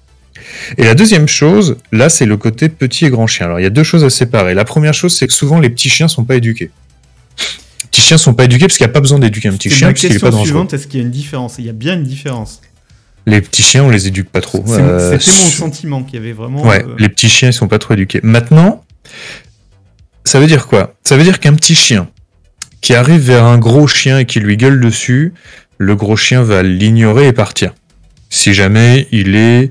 Et 0.78 0.84
la 0.84 0.94
deuxième 0.94 1.28
chose, 1.28 1.76
là, 1.92 2.08
c'est 2.08 2.26
le 2.26 2.36
côté 2.36 2.68
petit 2.68 3.06
et 3.06 3.10
grand 3.10 3.26
chien. 3.26 3.46
Alors, 3.46 3.60
il 3.60 3.62
y 3.62 3.66
a 3.66 3.70
deux 3.70 3.84
choses 3.84 4.04
à 4.04 4.10
séparer. 4.10 4.54
La 4.54 4.64
première 4.64 4.94
chose, 4.94 5.16
c'est 5.16 5.26
que 5.26 5.32
souvent, 5.32 5.60
les 5.60 5.70
petits 5.70 5.88
chiens 5.88 6.08
sont 6.08 6.24
pas 6.24 6.36
éduqués. 6.36 6.70
Les 7.38 7.88
petits 7.90 8.00
chiens 8.00 8.18
sont 8.18 8.34
pas 8.34 8.44
éduqués 8.44 8.66
parce 8.66 8.76
qu'il 8.76 8.86
n'y 8.86 8.90
a 8.90 8.92
pas 8.92 9.00
besoin 9.00 9.18
d'éduquer 9.18 9.48
un 9.48 9.52
petit 9.52 9.70
chien. 9.70 9.88
parce 9.88 10.00
question 10.00 10.28
est 10.28 10.30
pas 10.30 10.36
suivante, 10.36 10.74
est-ce 10.74 10.86
qu'il 10.86 11.00
y 11.00 11.02
a 11.02 11.06
une 11.06 11.12
différence? 11.12 11.56
Il 11.58 11.66
y 11.66 11.68
a 11.68 11.72
bien 11.72 11.94
une 11.94 12.04
différence. 12.04 12.60
Les 13.26 13.40
petits 13.40 13.62
chiens, 13.62 13.84
on 13.84 13.90
les 13.90 14.06
éduque 14.06 14.28
pas 14.28 14.40
trop. 14.40 14.64
Euh, 14.68 15.18
c'était 15.18 15.42
mon 15.42 15.50
sentiment 15.50 16.02
qu'il 16.04 16.14
y 16.14 16.18
avait 16.18 16.32
vraiment. 16.32 16.62
Ouais, 16.62 16.84
euh, 16.84 16.94
les 16.98 17.08
petits 17.08 17.28
chiens, 17.28 17.50
ils 17.50 17.52
sont 17.52 17.68
pas 17.68 17.78
trop 17.78 17.94
éduqués. 17.94 18.20
Maintenant, 18.22 18.84
ça 20.24 20.38
veut 20.38 20.46
dire 20.46 20.68
quoi? 20.68 20.94
Ça 21.02 21.16
veut 21.16 21.24
dire 21.24 21.40
qu'un 21.40 21.54
petit 21.54 21.74
chien 21.74 22.08
qui 22.80 22.94
arrive 22.94 23.20
vers 23.20 23.44
un 23.44 23.58
gros 23.58 23.88
chien 23.88 24.20
et 24.20 24.26
qui 24.26 24.38
lui 24.38 24.56
gueule 24.56 24.80
dessus, 24.80 25.34
le 25.78 25.96
gros 25.96 26.16
chien 26.16 26.42
va 26.42 26.62
l'ignorer 26.62 27.26
et 27.26 27.32
partir 27.32 27.72
si 28.36 28.52
jamais 28.52 29.08
il 29.12 29.34
est 29.34 29.70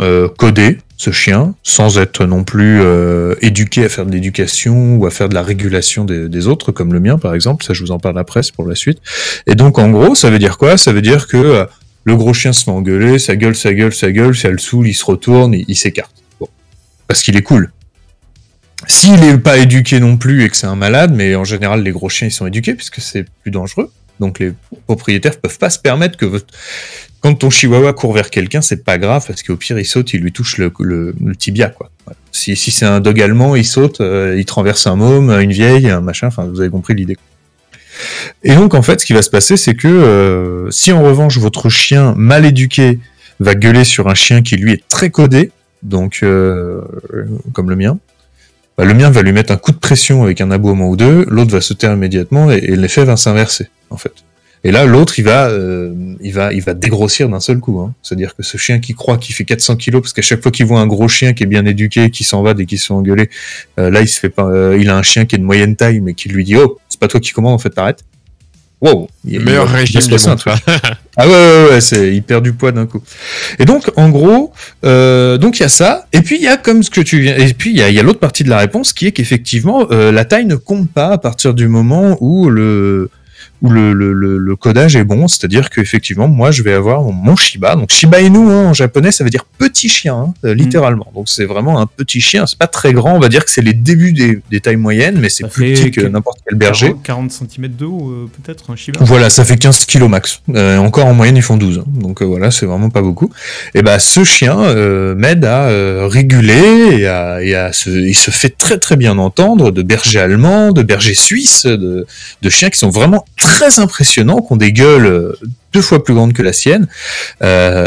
euh, 0.00 0.28
codé, 0.28 0.78
ce 0.96 1.10
chien, 1.10 1.56
sans 1.64 1.98
être 1.98 2.24
non 2.26 2.44
plus 2.44 2.80
euh, 2.80 3.34
éduqué 3.42 3.84
à 3.84 3.88
faire 3.88 4.06
de 4.06 4.12
l'éducation 4.12 4.94
ou 4.94 5.06
à 5.06 5.10
faire 5.10 5.28
de 5.28 5.34
la 5.34 5.42
régulation 5.42 6.04
des, 6.04 6.46
autres, 6.46 6.70
comme 6.70 6.92
le 6.92 7.00
mien 7.00 7.18
par 7.18 7.34
exemple, 7.34 7.64
ça 7.64 7.74
je 7.74 7.82
vous 7.82 7.90
en 7.90 7.98
parle 7.98 8.20
après, 8.20 8.44
c'est 8.44 8.54
pour 8.54 8.68
la 8.68 8.76
suite. 8.76 8.98
Et 9.48 9.56
donc 9.56 9.80
en 9.80 9.90
gros, 9.90 10.14
ça 10.14 10.30
veut 10.30 10.38
dire 10.38 10.58
quoi? 10.58 10.76
Ça 10.76 10.92
veut 10.92 11.02
dire 11.02 11.26
que 11.26 11.36
euh, 11.36 11.64
le 12.04 12.14
gros 12.14 12.32
chien 12.32 12.52
se 12.52 12.70
met 12.70 12.76
engueuler, 12.76 13.18
ça 13.18 13.34
gueule, 13.34 13.56
ça 13.56 13.74
gueule, 13.74 13.92
ça 13.92 14.12
gueule, 14.12 14.36
ça 14.36 14.48
le 14.48 14.58
saoule, 14.58 14.86
il 14.86 14.94
se 14.94 15.04
retourne, 15.04 15.52
il, 15.52 15.76
s'écarte. 15.76 16.22
Parce 17.08 17.22
qu'il 17.22 17.36
est 17.36 17.42
cool. 17.42 17.72
S'il 18.86 19.14
n'est 19.14 19.38
pas 19.38 19.58
éduqué 19.58 19.98
non 19.98 20.16
plus 20.16 20.44
et 20.44 20.48
que 20.48 20.56
c'est 20.56 20.68
un 20.68 20.76
malade, 20.76 21.12
mais 21.16 21.34
en 21.34 21.44
général 21.44 21.82
les 21.82 21.90
gros 21.90 22.08
chiens 22.08 22.28
ils 22.28 22.32
sont 22.32 22.46
éduqués 22.46 22.74
puisque 22.74 23.00
c'est 23.00 23.24
plus 23.42 23.50
dangereux, 23.50 23.90
donc 24.20 24.38
les 24.38 24.52
propriétaires 24.86 25.36
peuvent 25.40 25.58
pas 25.58 25.70
se 25.70 25.80
permettre 25.80 26.16
que 26.16 26.26
votre... 26.26 26.46
quand 27.22 27.34
ton 27.34 27.50
chihuahua 27.50 27.92
court 27.92 28.12
vers 28.12 28.30
quelqu'un, 28.30 28.60
c'est 28.60 28.84
pas 28.84 28.98
grave 28.98 29.24
parce 29.26 29.42
qu'au 29.42 29.56
pire 29.56 29.78
il 29.78 29.86
saute, 29.86 30.12
il 30.12 30.20
lui 30.20 30.32
touche 30.32 30.58
le, 30.58 30.72
tibia 31.38 31.68
quoi. 31.68 31.90
Si, 32.32 32.56
c'est 32.56 32.84
un 32.84 33.00
dog 33.00 33.20
allemand, 33.20 33.54
il 33.54 33.64
saute, 33.64 34.00
euh, 34.00 34.34
il 34.36 34.44
traverse 34.44 34.86
un 34.86 34.96
môme, 34.96 35.30
une 35.30 35.52
vieille, 35.52 35.88
un 35.88 36.00
machin. 36.00 36.26
Enfin, 36.26 36.44
vous 36.44 36.60
avez 36.60 36.70
compris 36.70 36.94
l'idée. 36.94 37.16
Et 38.42 38.54
donc 38.54 38.74
en 38.74 38.82
fait, 38.82 39.00
ce 39.00 39.06
qui 39.06 39.12
va 39.12 39.22
se 39.22 39.30
passer, 39.30 39.56
c'est 39.56 39.74
que 39.74 39.86
euh, 39.86 40.70
si 40.70 40.90
en 40.90 41.02
revanche 41.02 41.38
votre 41.38 41.68
chien 41.68 42.14
mal 42.16 42.44
éduqué 42.44 42.98
va 43.38 43.54
gueuler 43.54 43.84
sur 43.84 44.08
un 44.08 44.14
chien 44.14 44.42
qui 44.42 44.56
lui 44.56 44.72
est 44.72 44.88
très 44.88 45.10
codé, 45.10 45.52
donc 45.84 46.20
euh, 46.22 46.80
comme 47.52 47.70
le 47.70 47.76
mien, 47.76 47.98
bah, 48.76 48.84
le 48.84 48.94
mien 48.94 49.10
va 49.10 49.22
lui 49.22 49.32
mettre 49.32 49.52
un 49.52 49.56
coup 49.56 49.70
de 49.70 49.76
pression 49.76 50.24
avec 50.24 50.40
un 50.40 50.50
aboiement 50.50 50.88
ou 50.88 50.96
deux, 50.96 51.24
l'autre 51.28 51.52
va 51.52 51.60
se 51.60 51.74
taire 51.74 51.92
immédiatement 51.92 52.50
et 52.50 52.74
l'effet 52.74 53.04
va 53.04 53.16
s'inverser 53.16 53.68
en 53.90 53.96
fait. 53.96 54.24
Et 54.64 54.70
là, 54.70 54.84
l'autre, 54.84 55.18
il 55.18 55.24
va, 55.24 55.48
euh, 55.48 55.92
il 56.20 56.32
va, 56.32 56.52
il 56.52 56.62
va 56.62 56.74
dégrossir 56.74 57.28
d'un 57.28 57.40
seul 57.40 57.58
coup. 57.58 57.80
Hein. 57.80 57.94
C'est-à-dire 58.02 58.36
que 58.36 58.44
ce 58.44 58.56
chien 58.56 58.78
qui 58.78 58.94
croit 58.94 59.18
qu'il 59.18 59.34
fait 59.34 59.44
400 59.44 59.76
kilos, 59.76 60.02
parce 60.02 60.12
qu'à 60.12 60.22
chaque 60.22 60.40
fois 60.40 60.52
qu'il 60.52 60.66
voit 60.66 60.80
un 60.80 60.86
gros 60.86 61.08
chien 61.08 61.32
qui 61.32 61.42
est 61.42 61.46
bien 61.46 61.66
éduqué, 61.66 62.10
qui 62.10 62.22
s'en 62.22 62.42
va 62.42 62.54
dès 62.54 62.64
qu'il 62.64 62.78
se 62.78 62.86
fait 62.86 62.94
engueuler, 62.94 63.28
euh, 63.80 63.90
là, 63.90 64.02
il 64.02 64.08
se 64.08 64.20
fait 64.20 64.28
pas. 64.28 64.46
Euh, 64.46 64.78
il 64.80 64.88
a 64.88 64.96
un 64.96 65.02
chien 65.02 65.24
qui 65.24 65.34
est 65.34 65.38
de 65.38 65.44
moyenne 65.44 65.74
taille, 65.74 66.00
mais 66.00 66.14
qui 66.14 66.28
lui 66.28 66.44
dit, 66.44 66.56
oh, 66.56 66.78
c'est 66.88 67.00
pas 67.00 67.08
toi 67.08 67.18
qui 67.18 67.32
commande, 67.32 67.54
en 67.54 67.58
fait, 67.58 67.70
t'arrêtes. 67.70 68.04
Wow, 68.80 69.08
il, 69.24 69.40
meilleur 69.40 69.68
régime 69.68 70.00
du 70.00 70.10
monde. 70.10 70.40
ah 71.16 71.28
ouais, 71.28 71.32
ouais, 71.32 71.68
ouais, 71.70 71.80
c'est, 71.80 72.14
il 72.14 72.22
perd 72.22 72.42
du 72.42 72.52
poids 72.52 72.72
d'un 72.72 72.86
coup. 72.86 73.00
Et 73.60 73.64
donc, 73.64 73.90
en 73.96 74.10
gros, 74.10 74.52
donc 74.82 75.58
il 75.58 75.62
y 75.62 75.64
a 75.64 75.68
ça, 75.68 76.08
et 76.12 76.20
puis 76.20 76.34
il 76.36 76.42
y 76.42 76.48
a 76.48 76.56
comme 76.56 76.82
ce 76.82 76.90
que 76.90 77.00
tu 77.00 77.20
viens, 77.20 77.36
et 77.36 77.54
puis 77.54 77.70
il 77.70 77.76
y 77.76 77.82
a, 77.82 77.90
y 77.90 78.00
a 78.00 78.02
l'autre 78.02 78.18
partie 78.18 78.42
de 78.42 78.50
la 78.50 78.58
réponse 78.58 78.92
qui 78.92 79.06
est 79.06 79.12
qu'effectivement, 79.12 79.86
la 79.88 80.24
taille 80.24 80.46
ne 80.46 80.56
compte 80.56 80.90
pas 80.90 81.10
à 81.10 81.18
partir 81.18 81.54
du 81.54 81.68
moment 81.68 82.16
où 82.20 82.50
le 82.50 83.08
où 83.62 83.70
le, 83.70 83.92
le, 83.92 84.12
le, 84.12 84.56
codage 84.56 84.96
est 84.96 85.04
bon, 85.04 85.28
c'est-à-dire 85.28 85.70
qu'effectivement, 85.70 86.26
moi, 86.26 86.50
je 86.50 86.62
vais 86.64 86.72
avoir 86.72 87.02
mon, 87.02 87.36
Shiba. 87.36 87.76
Donc 87.76 87.90
Shiba 87.90 88.20
Inu 88.20 88.50
hein, 88.50 88.66
en 88.68 88.74
japonais, 88.74 89.12
ça 89.12 89.22
veut 89.22 89.30
dire 89.30 89.44
petit 89.56 89.88
chien, 89.88 90.14
hein, 90.14 90.34
euh, 90.44 90.52
mm. 90.52 90.58
littéralement. 90.58 91.06
Donc 91.14 91.28
c'est 91.28 91.44
vraiment 91.44 91.80
un 91.80 91.86
petit 91.86 92.20
chien. 92.20 92.44
C'est 92.46 92.58
pas 92.58 92.66
très 92.66 92.92
grand. 92.92 93.14
On 93.14 93.20
va 93.20 93.28
dire 93.28 93.44
que 93.44 93.50
c'est 93.50 93.62
les 93.62 93.72
débuts 93.72 94.12
des, 94.12 94.40
des, 94.50 94.60
tailles 94.60 94.76
moyennes, 94.76 95.18
mais 95.20 95.28
c'est 95.28 95.48
plus 95.48 95.74
petit 95.74 95.90
que 95.92 96.00
n'importe 96.00 96.40
quel 96.46 96.58
berger. 96.58 96.94
40 97.04 97.30
cm 97.30 97.68
de 97.68 97.84
haut, 97.84 98.10
euh, 98.10 98.30
peut-être 98.42 98.70
un 98.72 98.76
Shiba. 98.76 98.98
Voilà, 99.02 99.30
ça 99.30 99.44
fait 99.44 99.56
15 99.56 99.86
kg 99.86 100.08
max. 100.08 100.42
Euh, 100.50 100.78
encore 100.78 101.06
en 101.06 101.14
moyenne, 101.14 101.36
ils 101.36 101.42
font 101.42 101.56
12. 101.56 101.78
Hein. 101.78 101.84
Donc 101.86 102.20
voilà, 102.20 102.50
c'est 102.50 102.66
vraiment 102.66 102.90
pas 102.90 103.02
beaucoup. 103.02 103.30
Et 103.74 103.82
ben 103.82 103.98
ce 104.00 104.24
chien 104.24 104.56
m'aide 105.14 105.44
à 105.44 105.68
réguler 106.08 106.98
et, 106.98 107.06
à, 107.06 107.42
et 107.42 107.54
à 107.54 107.72
se, 107.72 107.90
il 107.90 108.14
se 108.14 108.32
fait 108.32 108.50
très 108.50 108.78
très 108.78 108.96
bien 108.96 109.18
entendre 109.18 109.70
de 109.70 109.82
berger 109.82 110.18
allemand, 110.18 110.72
de 110.72 110.82
berger 110.82 111.14
suisse, 111.14 111.64
de, 111.66 112.06
de 112.42 112.50
chiens 112.50 112.70
qui 112.70 112.78
sont 112.78 112.90
vraiment 112.90 113.24
très 113.36 113.51
très 113.56 113.78
impressionnants, 113.78 114.40
qui 114.40 114.52
ont 114.52 114.56
des 114.56 114.72
gueules 114.72 115.06
euh, 115.06 115.32
deux 115.72 115.82
fois 115.82 116.02
plus 116.02 116.14
grandes 116.14 116.32
que 116.32 116.42
la 116.42 116.52
sienne. 116.52 116.86
Euh, 117.42 117.86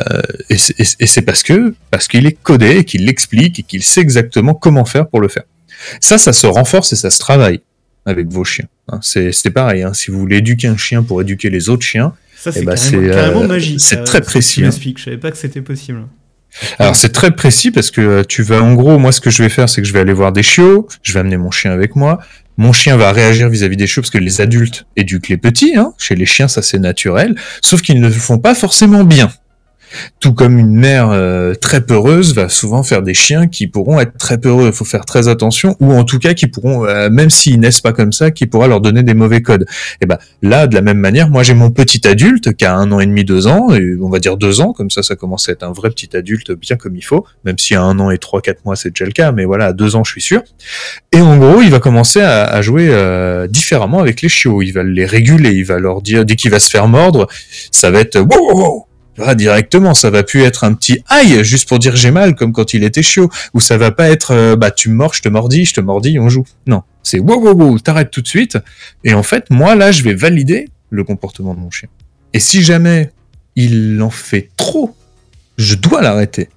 et 0.50 0.58
c'est 0.58 1.22
parce 1.22 1.44
que 1.44 1.76
parce 1.92 2.08
qu'il 2.08 2.26
est 2.26 2.38
codé, 2.44 2.84
qu'il 2.84 3.06
l'explique 3.06 3.60
et 3.60 3.64
qu'il 3.64 3.84
sait 3.84 4.02
exactement 4.02 4.54
comment 4.54 4.86
faire 4.86 5.08
pour 5.08 5.22
le 5.22 5.28
faire. 5.28 5.44
Ça, 6.00 6.18
ça 6.18 6.34
se 6.34 6.48
renforce 6.48 6.94
et 6.94 6.96
ça 6.96 7.10
se 7.10 7.20
travaille 7.20 7.62
avec 8.06 8.28
vos 8.28 8.44
chiens. 8.44 8.68
Hein. 8.90 9.00
C'est 9.02 9.50
pareil. 9.52 9.84
Hein. 9.84 9.94
Si 9.94 10.12
vous 10.12 10.20
voulez 10.20 10.38
éduquer 10.38 10.68
un 10.68 10.78
chien 10.78 11.04
pour 11.04 11.22
éduquer 11.22 11.50
les 11.50 11.70
autres 11.70 11.86
chiens, 11.86 12.14
ça 12.38 12.52
c'est 12.52 12.62
eh 12.62 12.66
ben, 12.66 12.76
carrément, 12.76 13.44
euh, 13.44 13.48
magique. 13.48 13.82
C'est 13.82 14.04
très 14.04 14.22
précis. 14.22 14.64
Hein. 14.64 14.70
Je 14.72 15.04
savais 15.04 15.18
pas 15.18 15.32
que 15.32 15.38
c'était 15.38 15.62
possible. 15.62 16.04
Alors 16.80 16.96
c'est 16.96 17.10
très 17.10 17.32
précis 17.32 17.72
parce 17.72 17.92
que 17.92 18.24
tu 18.24 18.42
vas 18.42 18.62
en 18.62 18.76
gros 18.76 18.98
moi 18.98 19.12
ce 19.12 19.20
que 19.20 19.30
je 19.30 19.44
vais 19.44 19.50
faire 19.50 19.68
c'est 19.68 19.82
que 19.82 19.88
je 19.88 19.92
vais 19.92 20.00
aller 20.00 20.14
voir 20.14 20.32
des 20.32 20.44
chiots, 20.44 20.88
je 21.04 21.12
vais 21.14 21.20
amener 21.20 21.36
mon 21.36 21.52
chien 21.52 21.72
avec 21.72 21.98
moi, 21.98 22.22
mon 22.58 22.72
chien 22.72 22.98
va 22.98 23.12
réagir 23.12 23.50
vis-à-vis 23.50 23.78
des 23.78 23.88
chiots 23.88 24.02
parce 24.02 24.12
que 24.12 24.18
les 24.18 24.42
adultes 24.42 24.86
éduquent 24.96 25.30
les 25.30 25.38
petits. 25.38 25.76
Hein. 25.76 25.94
Chez 25.98 26.16
les 26.16 26.26
chiens, 26.26 26.48
ça 26.48 26.62
c'est 26.62 26.80
naturel. 26.80 27.36
Sauf 27.62 27.82
qu'ils 27.82 28.00
ne 28.00 28.08
le 28.08 28.14
font 28.14 28.38
pas 28.38 28.56
forcément 28.56 29.04
bien. 29.04 29.32
Tout 30.20 30.34
comme 30.34 30.58
une 30.58 30.76
mère 30.76 31.10
euh, 31.12 31.54
très 31.54 31.82
peureuse 31.82 32.34
va 32.34 32.50
souvent 32.50 32.84
faire 32.84 33.02
des 33.02 33.14
chiens 33.14 33.48
qui 33.48 33.68
pourront 33.68 34.00
être 34.00 34.18
très 34.18 34.38
peureux. 34.38 34.68
Il 34.68 34.74
faut 34.74 34.86
faire 34.86 35.06
très 35.06 35.28
attention, 35.28 35.76
ou 35.80 35.94
en 35.94 36.04
tout 36.04 36.20
cas 36.20 36.34
qui 36.34 36.48
pourront, 36.48 36.86
euh, 36.86 37.10
même 37.10 37.30
s'ils 37.30 37.60
naissent 37.60 37.82
pas 37.82 37.94
comme 37.94 38.12
ça, 38.12 38.32
qui 38.32 38.46
pourra 38.46 38.68
leur 38.68 38.82
donner 38.82 39.04
des 39.04 39.14
mauvais 39.14 39.42
codes. 39.42 39.66
Et 40.02 40.06
ben 40.06 40.18
là, 40.42 40.68
de 40.68 40.76
la 40.76 40.82
même 40.82 41.00
manière, 41.00 41.30
moi 41.30 41.44
j'ai 41.44 41.54
mon 41.54 41.72
petit 41.72 42.08
adulte 42.08 42.54
qui 42.54 42.66
a 42.66 42.76
un 42.76 42.92
an 42.92 43.00
et 43.00 43.06
demi, 43.06 43.24
deux 43.24 43.48
ans, 43.48 43.74
et 43.74 43.96
on 44.02 44.10
va 44.10 44.20
dire 44.20 44.38
deux 44.38 44.62
ans, 44.62 44.74
comme 44.74 44.90
ça, 44.90 45.04
ça 45.04 45.16
commence 45.16 45.50
à 45.50 45.54
être 45.54 45.64
un 45.64 45.72
vrai 45.72 45.90
petit 45.90 46.16
adulte 46.16 46.52
bien 46.52 46.76
comme 46.76 46.96
il 46.96 47.04
faut, 47.04 47.26
même 47.44 47.58
si 47.58 47.76
à 47.76 47.82
un 47.82 48.00
an 48.00 48.10
et 48.12 48.18
trois, 48.18 48.42
quatre 48.42 48.66
mois 48.66 48.76
c'est 48.76 48.90
déjà 48.90 49.06
le 49.06 49.12
cas, 49.12 49.32
mais 49.32 49.46
voilà, 49.46 49.68
à 49.68 49.74
deux 49.74 49.96
ans 49.96 50.04
je 50.04 50.12
suis 50.12 50.22
sûr. 50.22 50.44
Et 51.12 51.22
en 51.22 51.38
gros, 51.38 51.62
il 51.62 51.72
va 51.72 51.80
commencer 51.80 52.22
à, 52.22 52.62
jouer 52.62 52.88
euh, 52.90 53.48
différemment 53.48 54.00
avec 54.00 54.22
les 54.22 54.30
chiots. 54.30 54.62
Il 54.62 54.72
va 54.72 54.84
les 54.84 55.06
réguler, 55.06 55.52
il 55.52 55.66
va 55.66 55.80
leur 55.80 56.02
dire 56.02 56.26
dès 56.26 56.36
qu'il 56.36 56.52
va 56.52 56.60
se 56.60 56.70
faire 56.70 56.88
mordre, 56.88 57.28
ça 57.72 57.92
va 57.92 58.00
être 58.00 58.20
wow, 58.20 58.28
wow, 58.28 58.58
wow 58.58 58.85
ah, 59.18 59.36
directement, 59.36 59.94
ça 59.94 60.10
va 60.10 60.24
plus 60.24 60.42
être 60.44 60.64
un 60.64 60.74
petit 60.74 61.00
aïe 61.08 61.44
juste 61.44 61.70
pour 61.70 61.80
dire 61.80 61.96
j'ai 61.96 62.12
mal 62.12 62.36
comme 62.36 62.52
quand 62.52 62.74
il 62.74 62.84
était 62.84 63.04
chiot, 63.04 63.30
ou 63.54 63.60
ça 63.60 63.78
va 63.78 63.92
pas 63.92 64.10
être 64.10 64.32
euh, 64.32 64.56
bah 64.56 64.72
tu 64.72 64.90
me 64.90 64.96
mords, 64.96 65.14
je 65.14 65.22
te 65.22 65.30
mordis, 65.30 65.66
je 65.66 65.74
te 65.74 65.82
mordis, 65.82 66.20
on 66.20 66.30
joue. 66.30 66.46
Non, 66.68 66.84
c'est 67.04 67.20
wow 67.20 67.40
wow 67.40 67.54
wow, 67.54 67.80
t'arrêtes 67.80 68.12
tout 68.12 68.22
de 68.22 68.28
suite. 68.28 68.58
Et 69.04 69.14
en 69.14 69.24
fait, 69.24 69.50
moi 69.50 69.76
là, 69.76 69.92
je 69.92 70.04
vais 70.04 70.14
valider 70.14 70.70
le 70.90 71.04
comportement 71.04 71.54
de 71.54 71.60
mon 71.60 71.72
chien. 71.72 71.90
Et 72.34 72.40
si 72.40 72.62
jamais 72.62 73.12
il 73.56 74.02
en 74.02 74.10
fait 74.10 74.50
trop, 74.58 74.96
je 75.58 75.76
dois 75.76 76.02
l'arrêter. 76.02 76.50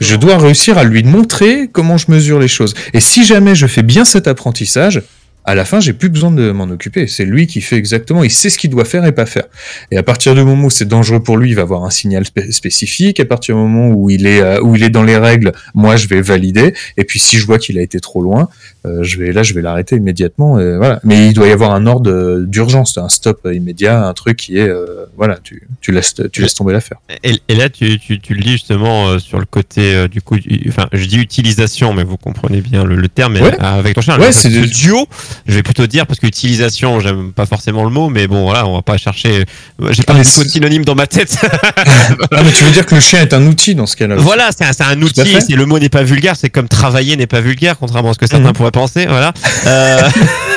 Je 0.00 0.16
dois 0.16 0.36
réussir 0.36 0.76
à 0.76 0.84
lui 0.84 1.02
montrer 1.02 1.68
comment 1.72 1.96
je 1.96 2.10
mesure 2.10 2.38
les 2.38 2.48
choses. 2.48 2.74
Et 2.92 3.00
si 3.00 3.24
jamais 3.24 3.54
je 3.54 3.66
fais 3.66 3.82
bien 3.82 4.04
cet 4.04 4.28
apprentissage, 4.28 5.02
à 5.44 5.54
la 5.54 5.64
fin, 5.64 5.80
j'ai 5.80 5.92
plus 5.92 6.08
besoin 6.08 6.30
de 6.30 6.52
m'en 6.52 6.64
occuper. 6.64 7.06
C'est 7.06 7.24
lui 7.24 7.46
qui 7.46 7.60
fait 7.60 7.76
exactement, 7.76 8.22
il 8.22 8.30
sait 8.30 8.50
ce 8.50 8.58
qu'il 8.58 8.70
doit 8.70 8.84
faire 8.84 9.04
et 9.04 9.12
pas 9.12 9.26
faire. 9.26 9.44
Et 9.90 9.96
à 9.96 10.02
partir 10.02 10.34
du 10.34 10.42
moment 10.42 10.66
où 10.66 10.70
c'est 10.70 10.86
dangereux 10.86 11.22
pour 11.22 11.36
lui, 11.36 11.50
il 11.50 11.54
va 11.54 11.62
avoir 11.62 11.84
un 11.84 11.90
signal 11.90 12.24
spécifique. 12.50 13.18
À 13.20 13.24
partir 13.24 13.56
du 13.56 13.60
moment 13.60 13.88
où 13.88 14.10
il 14.10 14.26
est 14.26 14.40
euh, 14.40 14.60
où 14.60 14.76
il 14.76 14.82
est 14.82 14.90
dans 14.90 15.02
les 15.02 15.16
règles, 15.16 15.52
moi 15.74 15.96
je 15.96 16.06
vais 16.06 16.20
valider. 16.20 16.74
Et 16.96 17.04
puis 17.04 17.18
si 17.18 17.38
je 17.38 17.46
vois 17.46 17.58
qu'il 17.58 17.78
a 17.78 17.82
été 17.82 17.98
trop 18.00 18.22
loin, 18.22 18.48
euh, 18.86 19.02
je 19.02 19.18
vais 19.18 19.32
là 19.32 19.42
je 19.42 19.54
vais 19.54 19.62
l'arrêter 19.62 19.96
immédiatement. 19.96 20.58
Et 20.58 20.76
voilà. 20.76 21.00
Mais 21.04 21.28
il 21.28 21.34
doit 21.34 21.48
y 21.48 21.52
avoir 21.52 21.72
un 21.72 21.86
ordre 21.86 22.40
d'urgence, 22.40 22.98
un 22.98 23.08
stop 23.08 23.48
immédiat, 23.52 24.06
un 24.06 24.14
truc 24.14 24.36
qui 24.38 24.58
est 24.58 24.68
euh, 24.68 25.06
voilà, 25.16 25.38
tu, 25.42 25.68
tu 25.80 25.92
laisses 25.92 26.14
tu 26.32 26.42
laisses 26.42 26.54
tomber 26.54 26.72
l'affaire. 26.72 26.98
Et, 27.22 27.34
et, 27.48 27.54
là 27.54 27.68
tu, 27.68 27.98
tu, 27.98 28.20
tu, 28.20 28.34
le 28.34 28.42
dis 28.42 28.52
justement 28.52 29.18
sur 29.18 29.38
le 29.38 29.44
côté 29.44 30.08
du 30.08 30.22
coup, 30.22 30.36
enfin 30.68 30.88
je 30.92 31.04
dis 31.04 31.18
utilisation, 31.18 31.92
mais 31.92 32.04
vous 32.04 32.16
comprenez 32.16 32.60
bien 32.60 32.84
le, 32.84 32.96
le 32.96 33.08
terme. 33.08 33.36
Avec 33.58 33.94
ton 33.94 34.00
chien, 34.00 34.18
ouais, 34.18 34.32
c'est 34.32 34.48
le 34.48 34.66
duo 34.66 35.06
je 35.46 35.54
vais 35.54 35.62
plutôt 35.62 35.86
dire 35.86 36.06
parce 36.06 36.18
que 36.18 36.26
utilisation, 36.26 37.00
j'aime 37.00 37.32
pas 37.32 37.46
forcément 37.46 37.84
le 37.84 37.90
mot, 37.90 38.08
mais 38.08 38.26
bon 38.26 38.44
voilà, 38.44 38.66
on 38.66 38.74
va 38.74 38.82
pas 38.82 38.96
chercher. 38.96 39.44
J'ai 39.90 40.02
pas 40.02 40.14
de 40.14 40.22
synonyme 40.22 40.84
dans 40.84 40.94
ma 40.94 41.06
tête. 41.06 41.36
ah, 41.42 42.42
mais 42.44 42.52
tu 42.52 42.64
veux 42.64 42.70
dire 42.70 42.86
que 42.86 42.94
le 42.94 43.00
chien 43.00 43.20
est 43.20 43.32
un 43.34 43.46
outil 43.46 43.74
dans 43.74 43.86
ce 43.86 43.96
cas-là 43.96 44.16
Voilà, 44.16 44.50
c'est 44.56 44.64
un, 44.64 44.90
un, 44.90 45.02
outil. 45.02 45.54
Le 45.54 45.66
mot 45.66 45.78
n'est 45.78 45.88
pas 45.88 46.02
vulgaire, 46.02 46.36
c'est 46.36 46.50
comme 46.50 46.68
travailler 46.68 47.16
n'est 47.16 47.26
pas 47.26 47.40
vulgaire, 47.40 47.78
contrairement 47.78 48.10
à 48.10 48.14
ce 48.14 48.18
que 48.18 48.26
certains 48.26 48.48
mhm. 48.48 48.52
pourraient 48.54 48.70
penser. 48.72 49.06
Voilà. 49.06 49.32
Euh... 49.66 50.08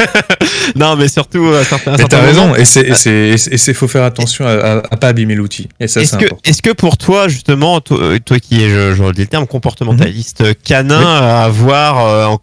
non, 0.76 0.96
mais 0.96 1.08
surtout 1.08 1.46
euh, 1.46 1.64
certains. 1.64 1.96
Mais 1.98 2.06
t'as 2.06 2.22
raison, 2.22 2.56
et 2.56 2.66
c'est 2.66 2.88
et 2.88 3.38
c'est 3.38 3.74
faut 3.74 3.88
faire 3.88 4.04
attention 4.04 4.46
à, 4.48 4.82
à, 4.90 4.98
pas 4.98 5.10
abîmer 5.10 5.36
l'outil. 5.36 5.70
Et 5.80 5.88
ça, 5.88 6.04
c'est 6.04 6.16
important. 6.16 6.38
Est-ce 6.44 6.62
que 6.62 6.72
pour 6.72 6.98
toi 6.98 7.28
justement, 7.28 7.82
toi, 7.82 8.18
toi 8.24 8.40
qui 8.40 8.64
es, 8.64 8.70
je, 8.70 8.96
je 8.96 9.04
le 9.04 9.26
le 9.26 9.28
terme 9.28 9.48
comportementaliste 9.48 10.42
mhm. 10.42 10.56
canin, 10.64 11.00
oui. 11.00 11.46
avoir 11.46 12.06
euh, 12.06 12.26
en, 12.26 12.40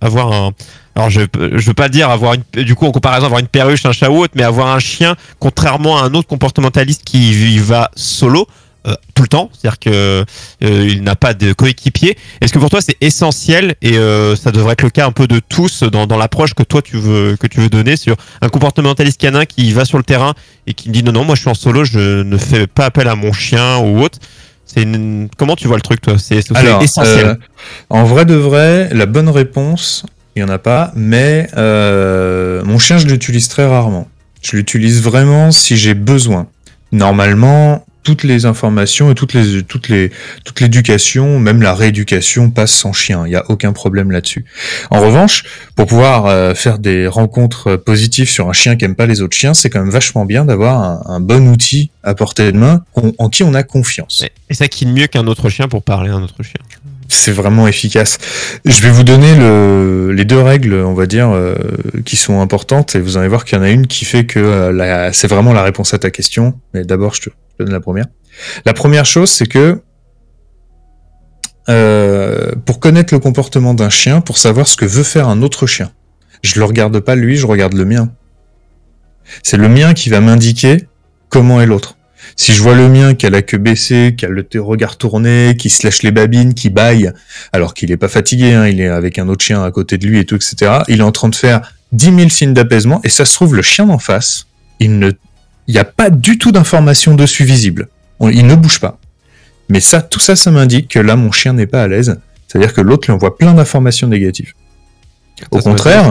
avoir 0.00 0.32
un 0.32 0.52
alors 0.94 1.10
je 1.10 1.20
je 1.36 1.66
veux 1.66 1.74
pas 1.74 1.88
dire 1.88 2.10
avoir 2.10 2.34
une 2.34 2.64
du 2.64 2.74
coup 2.74 2.86
en 2.86 2.90
comparaison 2.90 3.26
avoir 3.26 3.40
une 3.40 3.46
perruche, 3.46 3.86
un 3.86 3.92
chat 3.92 4.10
ou 4.10 4.18
autre, 4.18 4.34
mais 4.36 4.42
avoir 4.42 4.68
un 4.68 4.80
chien 4.80 5.14
contrairement 5.38 5.98
à 5.98 6.02
un 6.02 6.14
autre 6.14 6.28
comportementaliste 6.28 7.02
qui 7.04 7.58
va 7.58 7.90
solo. 7.94 8.46
Euh, 8.88 8.94
tout 9.14 9.22
le 9.22 9.28
temps, 9.28 9.50
c'est-à-dire 9.52 9.78
que 9.80 10.24
euh, 10.62 10.88
il 10.88 11.02
n'a 11.02 11.16
pas 11.16 11.34
de 11.34 11.52
coéquipier. 11.52 12.16
Est-ce 12.40 12.52
que 12.52 12.58
pour 12.58 12.70
toi 12.70 12.80
c'est 12.80 12.96
essentiel 13.00 13.74
et 13.82 13.98
euh, 13.98 14.36
ça 14.36 14.52
devrait 14.52 14.74
être 14.74 14.82
le 14.82 14.90
cas 14.90 15.06
un 15.06 15.10
peu 15.10 15.26
de 15.26 15.40
tous 15.40 15.82
dans, 15.82 16.06
dans 16.06 16.16
l'approche 16.16 16.54
que 16.54 16.62
toi 16.62 16.82
tu 16.82 16.96
veux 16.96 17.36
que 17.36 17.48
tu 17.48 17.60
veux 17.60 17.68
donner 17.68 17.96
sur 17.96 18.16
un 18.40 18.48
comportementaliste 18.48 19.20
canin 19.20 19.44
qui 19.44 19.72
va 19.72 19.84
sur 19.84 19.98
le 19.98 20.04
terrain 20.04 20.34
et 20.68 20.74
qui 20.74 20.88
me 20.88 20.94
dit 20.94 21.02
non 21.02 21.12
non 21.12 21.24
moi 21.24 21.34
je 21.34 21.40
suis 21.40 21.50
en 21.50 21.54
solo, 21.54 21.84
je 21.84 22.22
ne 22.22 22.38
fais 22.38 22.66
pas 22.68 22.86
appel 22.86 23.08
à 23.08 23.16
mon 23.16 23.32
chien 23.32 23.78
ou 23.78 24.00
autre. 24.00 24.18
C'est 24.64 24.82
une... 24.82 25.28
comment 25.36 25.56
tu 25.56 25.66
vois 25.66 25.76
le 25.76 25.82
truc 25.82 26.00
toi? 26.00 26.14
C'est 26.18 26.36
essentiel. 26.36 27.38
En 27.90 28.04
vrai 28.04 28.24
de 28.24 28.34
vrai, 28.34 28.88
la 28.92 29.06
bonne 29.06 29.28
réponse, 29.28 30.04
il 30.36 30.44
n'y 30.44 30.48
en 30.48 30.52
a 30.52 30.58
pas, 30.58 30.92
mais 30.94 31.48
mon 31.56 32.78
chien, 32.78 32.98
je 32.98 33.06
l'utilise 33.06 33.48
très 33.48 33.66
rarement. 33.66 34.08
Je 34.40 34.56
l'utilise 34.56 35.02
vraiment 35.02 35.50
si 35.50 35.76
j'ai 35.76 35.94
besoin. 35.94 36.46
Normalement, 36.92 37.84
toutes 38.08 38.24
les 38.24 38.46
informations 38.46 39.10
et 39.10 39.14
toutes 39.14 39.34
les 39.34 39.62
toutes 39.62 39.90
les 39.90 40.10
toute 40.42 40.62
l'éducation, 40.62 41.38
même 41.38 41.60
la 41.60 41.74
rééducation 41.74 42.48
passe 42.48 42.72
sans 42.72 42.94
chien. 42.94 43.26
Il 43.26 43.28
n'y 43.28 43.36
a 43.36 43.44
aucun 43.50 43.74
problème 43.74 44.10
là-dessus. 44.10 44.46
En 44.90 45.02
revanche, 45.02 45.44
pour 45.76 45.84
pouvoir 45.84 46.24
euh, 46.24 46.54
faire 46.54 46.78
des 46.78 47.06
rencontres 47.06 47.76
positives 47.76 48.30
sur 48.30 48.48
un 48.48 48.54
chien 48.54 48.76
qui 48.76 48.86
aime 48.86 48.94
pas 48.94 49.04
les 49.04 49.20
autres 49.20 49.36
chiens, 49.36 49.52
c'est 49.52 49.68
quand 49.68 49.80
même 49.80 49.90
vachement 49.90 50.24
bien 50.24 50.46
d'avoir 50.46 50.80
un, 50.80 51.02
un, 51.04 51.20
bon 51.20 51.48
outil 51.48 51.90
à 52.02 52.14
portée 52.14 52.50
de 52.50 52.56
main 52.56 52.82
en 53.18 53.28
qui 53.28 53.42
on 53.42 53.52
a 53.52 53.62
confiance. 53.62 54.24
Et 54.48 54.54
ça 54.54 54.68
qui 54.68 54.86
mieux 54.86 55.06
qu'un 55.06 55.26
autre 55.26 55.50
chien 55.50 55.68
pour 55.68 55.82
parler 55.82 56.08
à 56.08 56.14
un 56.14 56.22
autre 56.22 56.42
chien 56.42 56.62
c'est 57.08 57.32
vraiment 57.32 57.66
efficace. 57.66 58.18
Je 58.64 58.82
vais 58.82 58.90
vous 58.90 59.02
donner 59.02 59.34
le, 59.34 60.12
les 60.12 60.24
deux 60.24 60.40
règles, 60.40 60.74
on 60.74 60.92
va 60.92 61.06
dire, 61.06 61.30
euh, 61.30 61.54
qui 62.04 62.16
sont 62.16 62.40
importantes, 62.40 62.94
et 62.94 63.00
vous 63.00 63.16
allez 63.16 63.28
voir 63.28 63.44
qu'il 63.44 63.56
y 63.56 63.60
en 63.60 63.64
a 63.64 63.70
une 63.70 63.86
qui 63.86 64.04
fait 64.04 64.26
que 64.26 64.38
euh, 64.38 65.10
c'est 65.12 65.26
vraiment 65.26 65.54
la 65.54 65.62
réponse 65.62 65.94
à 65.94 65.98
ta 65.98 66.10
question. 66.10 66.54
Mais 66.74 66.84
d'abord, 66.84 67.14
je 67.14 67.22
te, 67.22 67.30
la 67.58 67.80
première. 68.74 69.04
Chose, 69.04 69.30
c'est 69.30 69.46
que 69.46 69.80
euh, 71.68 72.52
pour 72.64 72.80
connaître 72.80 73.12
le 73.12 73.20
comportement 73.20 73.74
d'un 73.74 73.90
chien, 73.90 74.20
pour 74.20 74.38
savoir 74.38 74.66
ce 74.66 74.76
que 74.76 74.86
veut 74.86 75.02
faire 75.02 75.28
un 75.28 75.42
autre 75.42 75.66
chien, 75.66 75.92
je 76.42 76.58
le 76.58 76.64
regarde 76.64 76.98
pas 77.00 77.14
lui, 77.14 77.36
je 77.36 77.46
regarde 77.46 77.74
le 77.74 77.84
mien. 77.84 78.10
C'est 79.42 79.58
le 79.58 79.68
mien 79.68 79.92
qui 79.92 80.08
va 80.08 80.20
m'indiquer 80.20 80.88
comment 81.28 81.60
est 81.60 81.66
l'autre. 81.66 81.98
Si 82.36 82.52
je 82.52 82.62
vois 82.62 82.74
le 82.74 82.88
mien 82.88 83.14
qui 83.14 83.26
a 83.26 83.30
la 83.30 83.42
queue 83.42 83.58
baissée, 83.58 84.14
qui 84.16 84.24
a 84.24 84.28
le 84.28 84.46
regard 84.60 84.96
tourné, 84.96 85.56
qui 85.58 85.70
se 85.70 86.02
les 86.02 86.10
babines, 86.10 86.54
qui 86.54 86.70
baille, 86.70 87.12
alors 87.52 87.74
qu'il 87.74 87.90
est 87.90 87.96
pas 87.96 88.08
fatigué, 88.08 88.54
hein, 88.54 88.66
il 88.66 88.80
est 88.80 88.88
avec 88.88 89.18
un 89.18 89.28
autre 89.28 89.44
chien 89.44 89.62
à 89.62 89.70
côté 89.70 89.98
de 89.98 90.06
lui 90.06 90.18
et 90.18 90.24
tout, 90.24 90.36
etc. 90.36 90.82
Il 90.88 91.00
est 91.00 91.04
en 91.04 91.12
train 91.12 91.28
de 91.28 91.34
faire 91.34 91.74
10 91.92 92.16
000 92.16 92.28
signes 92.28 92.54
d'apaisement, 92.54 93.00
et 93.04 93.08
ça 93.08 93.24
se 93.24 93.34
trouve, 93.34 93.54
le 93.54 93.62
chien 93.62 93.86
d'en 93.86 93.98
face, 93.98 94.46
il 94.80 94.98
ne, 94.98 95.12
il 95.68 95.74
n'y 95.74 95.78
a 95.78 95.84
pas 95.84 96.10
du 96.10 96.38
tout 96.38 96.50
d'information 96.50 97.14
dessus 97.14 97.44
visible. 97.44 97.88
il 98.20 98.46
ne 98.46 98.54
bouge 98.54 98.80
pas. 98.80 98.98
Mais 99.68 99.80
ça, 99.80 100.00
tout 100.00 100.18
ça, 100.18 100.34
ça 100.34 100.50
m'indique 100.50 100.88
que 100.88 100.98
là, 100.98 101.14
mon 101.14 101.30
chien 101.30 101.52
n'est 101.52 101.66
pas 101.66 101.82
à 101.82 101.88
l'aise. 101.88 102.18
C'est-à-dire 102.46 102.72
que 102.72 102.80
l'autre 102.80 103.06
lui 103.06 103.12
envoie 103.12 103.36
plein 103.36 103.52
d'informations 103.52 104.08
négatives. 104.08 104.54
Au 105.50 105.60
contraire, 105.60 106.10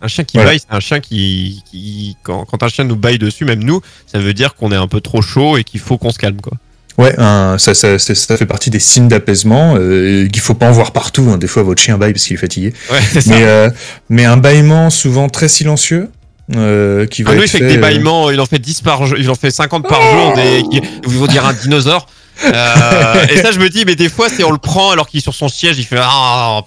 un 0.00 0.08
chien 0.08 0.24
qui 0.24 0.38
baille, 0.38 0.58
c'est 0.58 0.74
un 0.74 0.80
chien 0.80 1.00
qui, 1.00 1.62
qui 1.70 2.16
quand, 2.22 2.44
quand, 2.44 2.62
un 2.62 2.68
chien 2.68 2.84
nous 2.84 2.96
baille 2.96 3.18
dessus, 3.18 3.44
même 3.44 3.62
nous, 3.62 3.80
ça 4.06 4.18
veut 4.18 4.34
dire 4.34 4.54
qu'on 4.54 4.72
est 4.72 4.76
un 4.76 4.88
peu 4.88 5.00
trop 5.00 5.22
chaud 5.22 5.56
et 5.58 5.64
qu'il 5.64 5.80
faut 5.80 5.96
qu'on 5.96 6.10
se 6.10 6.18
calme, 6.18 6.40
quoi. 6.40 6.54
Ouais, 6.96 7.14
ça, 7.16 7.74
ça, 7.74 7.98
ça, 7.98 8.36
fait 8.36 8.46
partie 8.46 8.70
des 8.70 8.78
signes 8.78 9.08
d'apaisement 9.08 9.74
euh, 9.76 10.28
qu'il 10.28 10.40
faut 10.40 10.54
pas 10.54 10.68
en 10.68 10.72
voir 10.72 10.92
partout. 10.92 11.28
Hein. 11.28 11.38
Des 11.38 11.48
fois, 11.48 11.64
votre 11.64 11.82
chien 11.82 11.98
baille 11.98 12.12
parce 12.12 12.24
qu'il 12.24 12.34
est 12.34 12.40
fatigué. 12.40 12.72
Ouais, 12.90 13.00
mais, 13.26 13.42
euh, 13.42 13.70
mais 14.08 14.24
un 14.24 14.36
bâillement 14.36 14.90
souvent 14.90 15.28
très 15.28 15.48
silencieux. 15.48 16.08
Euh, 16.54 17.06
qui 17.06 17.22
va 17.22 17.30
ah, 17.30 17.34
nous, 17.36 17.42
il 17.42 17.48
fait, 17.48 17.58
que 17.58 17.64
des 17.64 17.78
bâillements, 17.78 18.30
il 18.30 18.38
en 18.38 18.44
fait 18.44 18.58
10 18.58 18.82
par 18.82 19.06
jour, 19.06 19.16
il 19.18 19.30
en 19.30 19.34
fait 19.34 19.50
50 19.50 19.88
par 19.88 20.02
jour, 20.02 20.34
des, 20.34 20.62
vous 21.04 21.18
vous 21.18 21.28
dire 21.28 21.46
un 21.46 21.54
dinosaure. 21.54 22.06
Euh, 22.44 23.26
et 23.30 23.38
ça, 23.38 23.52
je 23.52 23.58
me 23.58 23.70
dis, 23.70 23.84
mais 23.86 23.96
des 23.96 24.10
fois, 24.10 24.28
c'est 24.28 24.44
on 24.44 24.50
le 24.50 24.58
prend 24.58 24.90
alors 24.90 25.08
qu'il 25.08 25.18
est 25.18 25.22
sur 25.22 25.34
son 25.34 25.48
siège, 25.48 25.78
il 25.78 25.84
fait 25.84 26.00
ah, 26.00 26.60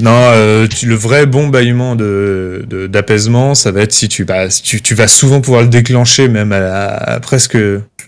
non, 0.00 0.10
euh, 0.12 0.66
tu, 0.66 0.86
le 0.86 0.94
vrai 0.94 1.26
bon 1.26 1.48
bâillement 1.48 1.96
de, 1.96 2.66
d'apaisement, 2.90 3.54
ça 3.54 3.70
va 3.70 3.82
être 3.82 3.92
si 3.92 4.08
tu, 4.08 4.24
bah, 4.24 4.48
tu, 4.48 4.82
tu 4.82 4.94
vas 4.94 5.08
souvent 5.08 5.40
pouvoir 5.40 5.62
le 5.62 5.68
déclencher 5.68 6.28
même 6.28 6.52
à, 6.52 7.18
presque 7.20 7.56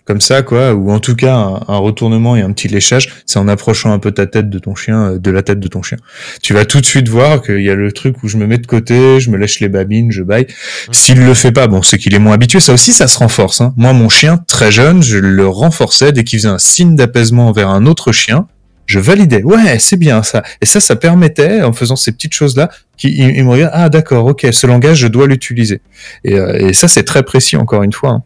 comme 0.05 0.21
ça, 0.23 0.41
quoi, 0.43 0.73
ou 0.73 0.91
en 0.91 1.01
tout 1.01 1.15
cas 1.15 1.35
un, 1.35 1.77
retournement 1.77 2.35
et 2.35 2.41
un 2.41 2.51
petit 2.53 2.69
léchage, 2.69 3.11
c'est 3.27 3.39
en 3.39 3.47
approchant 3.47 3.93
un 3.93 3.99
peu 3.99 4.11
ta 4.11 4.27
tête 4.27 4.49
de 4.49 4.59
ton 4.59 4.75
chien, 4.75 5.03
euh, 5.03 5.19
de 5.19 5.31
la 5.31 5.43
tête 5.43 5.61
de 5.61 5.69
ton 5.69 5.83
chien. 5.83 5.99
Tu 6.43 6.55
vas 6.55 6.65
tout 6.65 6.81
de 6.81 6.87
suite 6.87 7.09
voir 7.09 7.43
qu'il 7.43 7.61
y 7.61 7.71
a 7.71 7.75
le 7.75 7.93
truc 7.93 8.23
où 8.23 8.29
je 8.29 8.39
me 8.39 8.47
mets 8.47 8.57
de 8.57 8.67
côté, 8.67 9.21
je 9.21 9.31
me 9.31 9.37
lèche 9.37 9.61
les 9.61 9.69
babines, 9.69 10.11
je 10.11 10.23
baille. 10.23 10.47
Mmh. 10.47 10.93
S'il 10.93 11.25
le 11.25 11.35
fait 11.35 11.53
pas, 11.53 11.67
bon, 11.67 11.83
c'est 11.83 11.99
qu'il 11.99 12.15
est 12.15 12.19
moins 12.19 12.33
habitué. 12.35 12.59
Ça 12.61 12.73
aussi, 12.73 12.93
ça 12.93 13.07
se 13.07 13.19
renforce. 13.19 13.61
Hein. 13.61 13.75
Moi, 13.77 13.93
mon 13.93 14.09
chien, 14.09 14.39
très 14.47 14.73
jeune, 14.73 15.03
je 15.03 15.19
le 15.19 15.47
renforçais 15.47 16.13
dès 16.13 16.25
qu'il 16.25 16.39
faisait 16.39 16.49
un 16.49 16.59
signe 16.59 16.97
d'apaisement 16.97 17.49
envers 17.49 17.69
un 17.69 17.85
autre 17.85 18.13
chien 18.13 18.47
je 18.89 18.99
validais. 18.99 19.43
Ouais, 19.45 19.79
c'est 19.79 19.99
bien 19.99 20.23
ça. 20.23 20.43
Et 20.63 20.67
ça, 20.67 20.81
ça 20.81 20.97
permettait, 20.97 21.63
en 21.63 21.73
faisant 21.73 21.95
ces 21.95 22.11
petites 22.11 22.33
choses-là, 22.33 22.71
qu'il 22.97 23.45
me 23.45 23.51
regarde, 23.51 23.71
ah 23.75 23.89
d'accord, 23.91 24.27
ok, 24.27 24.49
ce 24.51 24.67
langage, 24.67 24.99
je 24.99 25.07
dois 25.07 25.27
l'utiliser. 25.27 25.83
Et, 26.25 26.35
euh, 26.35 26.69
et, 26.69 26.73
ça, 26.73 26.89
c'est 26.89 27.05
très 27.05 27.23
précis, 27.23 27.57
encore 27.57 27.83
une 27.83 27.93
fois. 27.93 28.11
Hein. 28.11 28.23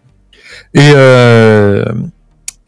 Et, 0.74 0.92
euh, 0.94 1.84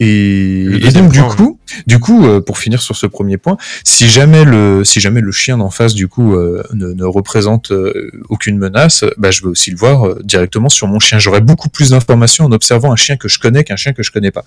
et, 0.01 0.65
et, 0.87 0.91
donc 0.91 1.13
du 1.13 1.23
coup, 1.23 1.61
du 1.87 2.01
coup, 2.01 2.27
euh, 2.27 2.41
pour 2.41 2.59
finir 2.59 2.83
sur 2.83 2.97
ce 2.97 3.07
premier 3.07 3.37
point, 3.37 3.57
si 3.85 4.09
jamais 4.09 4.45
le, 4.45 4.83
si 4.85 4.99
jamais 4.99 5.21
le 5.21 5.31
chien 5.31 5.57
d'en 5.57 5.71
face 5.71 5.95
du 5.95 6.09
coup 6.09 6.35
euh, 6.35 6.65
ne, 6.73 6.89
ne, 6.89 7.05
représente 7.05 7.71
euh, 7.71 8.11
aucune 8.29 8.59
menace, 8.59 9.05
bah, 9.19 9.31
je 9.31 9.43
vais 9.43 9.49
aussi 9.49 9.71
le 9.71 9.77
voir 9.77 10.17
directement 10.25 10.69
sur 10.69 10.89
mon 10.89 10.99
chien. 10.99 11.21
J'aurai 11.21 11.41
beaucoup 11.41 11.69
plus 11.69 11.91
d'informations 11.91 12.45
en 12.45 12.51
observant 12.51 12.93
un 12.93 12.97
chien 12.97 13.17
que 13.17 13.29
je 13.29 13.39
connais 13.39 13.63
qu'un 13.63 13.77
chien 13.77 13.93
que 13.93 14.03
je 14.03 14.11
connais 14.11 14.33
pas. 14.33 14.45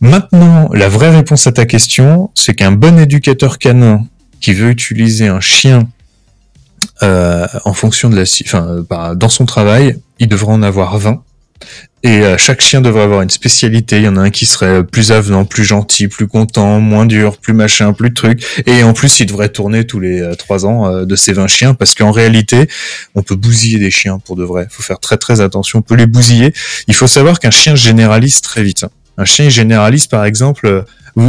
Maintenant, 0.00 0.68
la 0.72 0.88
vraie 0.88 1.10
réponse 1.10 1.46
à 1.46 1.52
ta 1.52 1.64
question, 1.64 2.30
c'est 2.34 2.54
qu'un 2.54 2.72
bon 2.72 2.98
éducateur 2.98 3.58
canin 3.58 4.04
qui 4.40 4.52
veut 4.52 4.70
utiliser 4.70 5.28
un 5.28 5.40
chien 5.40 5.88
euh, 7.02 7.46
en 7.64 7.72
fonction 7.72 8.10
de 8.10 8.16
la, 8.16 8.24
enfin, 8.44 8.84
bah, 8.88 9.14
dans 9.14 9.28
son 9.28 9.46
travail, 9.46 9.98
il 10.18 10.28
devrait 10.28 10.52
en 10.52 10.62
avoir 10.62 10.98
20. 10.98 11.22
Et 12.02 12.22
euh, 12.22 12.36
chaque 12.36 12.60
chien 12.60 12.80
devrait 12.80 13.02
avoir 13.02 13.22
une 13.22 13.30
spécialité. 13.30 13.96
Il 13.96 14.04
y 14.04 14.08
en 14.08 14.16
a 14.16 14.20
un 14.20 14.30
qui 14.30 14.46
serait 14.46 14.84
plus 14.84 15.10
avenant, 15.10 15.44
plus 15.44 15.64
gentil, 15.64 16.06
plus 16.06 16.28
content, 16.28 16.78
moins 16.78 17.04
dur, 17.04 17.38
plus 17.38 17.52
machin, 17.52 17.92
plus 17.92 18.10
de 18.10 18.14
trucs. 18.14 18.62
Et 18.66 18.84
en 18.84 18.92
plus, 18.92 19.18
il 19.18 19.26
devrait 19.26 19.48
tourner 19.48 19.84
tous 19.86 19.98
les 19.98 20.20
euh, 20.20 20.34
trois 20.34 20.66
ans 20.66 20.86
euh, 20.86 21.04
de 21.04 21.16
ces 21.16 21.32
20 21.32 21.48
chiens 21.48 21.74
parce 21.74 21.94
qu'en 21.94 22.12
réalité, 22.12 22.68
on 23.16 23.22
peut 23.22 23.34
bousiller 23.34 23.78
des 23.78 23.90
chiens 23.90 24.18
pour 24.18 24.36
de 24.36 24.44
vrai. 24.44 24.68
Il 24.70 24.72
faut 24.72 24.84
faire 24.84 25.00
très 25.00 25.16
très 25.16 25.40
attention. 25.40 25.80
On 25.80 25.82
peut 25.82 25.96
les 25.96 26.06
bousiller. 26.06 26.52
Il 26.86 26.94
faut 26.94 27.08
savoir 27.08 27.40
qu'un 27.40 27.50
chien 27.50 27.74
généralise 27.74 28.40
très 28.40 28.62
vite. 28.62 28.84
Un 29.18 29.24
chien 29.24 29.48
généralise, 29.48 30.06
par 30.06 30.24
exemple, 30.24 30.84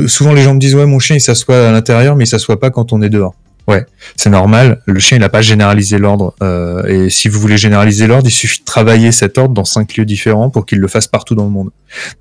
souvent 0.08 0.34
les 0.34 0.44
gens 0.44 0.54
me 0.54 0.60
disent 0.60 0.76
ouais 0.76 0.86
mon 0.86 1.00
chien 1.00 1.16
il 1.16 1.22
s'assoit 1.22 1.70
à 1.70 1.72
l'intérieur 1.72 2.16
mais 2.16 2.26
il 2.26 2.28
s'assoit 2.28 2.60
pas 2.60 2.70
quand 2.70 2.94
on 2.94 3.02
est 3.02 3.10
dehors. 3.10 3.36
Ouais, 3.68 3.86
c'est 4.16 4.30
normal. 4.30 4.82
Le 4.86 4.98
chien, 4.98 5.18
il 5.18 5.20
n'a 5.20 5.28
pas 5.28 5.42
généralisé 5.42 5.98
l'ordre. 5.98 6.34
Euh, 6.42 6.86
et 6.86 7.10
si 7.10 7.28
vous 7.28 7.38
voulez 7.38 7.58
généraliser 7.58 8.08
l'ordre, 8.08 8.26
il 8.26 8.32
suffit 8.32 8.62
de 8.62 8.66
travailler 8.66 9.12
cet 9.12 9.38
ordre 9.38 9.54
dans 9.54 9.66
cinq 9.66 9.98
lieux 9.98 10.06
différents 10.06 10.50
pour 10.50 10.66
qu'il 10.66 10.80
le 10.80 10.88
fasse 10.88 11.08
partout 11.08 11.36
dans 11.36 11.44
le 11.44 11.50
monde. 11.50 11.72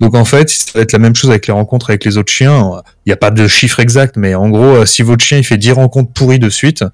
Donc 0.01 0.17
en 0.17 0.25
fait, 0.25 0.51
ça 0.51 0.73
va 0.75 0.81
être 0.81 0.91
la 0.91 0.99
même 0.99 1.15
chose 1.15 1.31
avec 1.31 1.47
les 1.47 1.53
rencontres 1.53 1.91
avec 1.91 2.05
les 2.05 2.19
autres 2.19 2.33
chiens. 2.33 2.83
Il 3.05 3.11
n'y 3.11 3.13
a 3.13 3.17
pas 3.17 3.31
de 3.31 3.47
chiffre 3.47 3.79
exact, 3.79 4.17
mais 4.17 4.35
en 4.35 4.49
gros, 4.49 4.65
euh, 4.65 4.87
si 4.87 5.03
votre 5.03 5.25
chien 5.25 5.39
il 5.39 5.45
fait 5.45 5.57
10 5.57 5.73
rencontres 5.73 6.13
pourries 6.13 6.41
de 6.41 6.51
suite, 6.51 6.85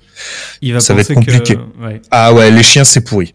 il 0.61 0.75
va 0.75 0.81
ça 0.81 0.93
va 0.93 1.01
être 1.01 1.15
compliqué. 1.15 1.57
Ah 2.11 2.35
ouais, 2.35 2.51
les 2.51 2.63
chiens, 2.63 2.85
c'est 2.85 3.01
pourri. 3.01 3.33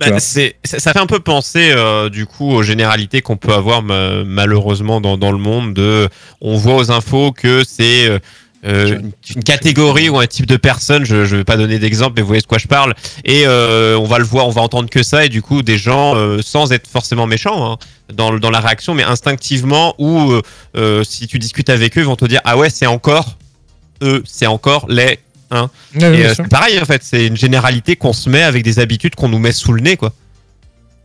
Bah, 0.00 0.18
c'est, 0.18 0.56
ça 0.64 0.92
fait 0.92 0.98
un 0.98 1.06
peu 1.06 1.20
penser 1.20 1.72
euh, 1.72 2.08
du 2.08 2.24
coup 2.24 2.50
aux 2.50 2.62
généralités 2.62 3.20
qu'on 3.20 3.36
peut 3.36 3.52
avoir 3.52 3.82
malheureusement 3.82 5.00
dans, 5.00 5.18
dans, 5.18 5.30
le 5.30 5.38
monde. 5.38 5.74
De, 5.74 6.08
on 6.40 6.56
voit 6.56 6.76
aux 6.76 6.90
infos 6.90 7.32
que 7.32 7.62
c'est 7.68 8.08
euh, 8.66 9.00
une, 9.34 9.42
catégorie 9.42 10.10
ou 10.10 10.18
un 10.18 10.26
type 10.26 10.44
de 10.44 10.58
personne, 10.58 11.04
je 11.04 11.16
ne 11.16 11.24
vais 11.24 11.44
pas 11.44 11.56
donner 11.56 11.78
d'exemple, 11.78 12.12
mais 12.16 12.22
vous 12.22 12.28
voyez 12.28 12.42
de 12.42 12.46
quoi 12.46 12.58
je 12.58 12.66
parle, 12.66 12.92
et 13.24 13.46
euh, 13.46 13.96
on 13.98 14.04
va 14.04 14.18
le 14.18 14.24
voir, 14.24 14.46
on 14.46 14.50
va 14.50 14.60
entendre 14.60 14.90
que 14.90 15.02
ça, 15.02 15.24
et 15.24 15.30
du 15.30 15.40
coup, 15.40 15.62
des 15.62 15.78
gens, 15.78 16.14
euh, 16.14 16.42
sans 16.42 16.70
être 16.70 16.86
forcément 16.86 17.26
méchants 17.26 17.72
hein, 17.72 17.78
dans, 18.12 18.34
dans 18.34 18.50
la 18.50 18.60
réaction, 18.60 18.92
mais 18.92 19.02
instinctivement, 19.02 19.94
ou 19.98 20.34
si 21.04 21.26
tu 21.26 21.38
discutes 21.38 21.70
avec 21.70 21.96
eux, 21.96 22.02
ils 22.02 22.06
vont 22.06 22.16
te 22.16 22.26
dire, 22.26 22.42
ah 22.44 22.58
ouais, 22.58 22.68
c'est 22.68 22.86
encore 22.86 23.38
eux, 24.02 24.22
c'est 24.26 24.46
encore 24.46 24.86
les... 24.90 25.18
Hein. 25.50 25.70
et 25.94 26.34
c'est 26.34 26.48
pareil, 26.48 26.78
en 26.80 26.84
fait, 26.84 27.02
c'est 27.02 27.26
une 27.26 27.36
généralité 27.36 27.96
qu'on 27.96 28.12
se 28.12 28.28
met 28.28 28.42
avec 28.42 28.62
des 28.62 28.78
habitudes 28.78 29.14
qu'on 29.14 29.28
nous 29.28 29.38
met 29.38 29.52
sous 29.52 29.72
le 29.72 29.80
nez, 29.80 29.96
quoi. 29.96 30.12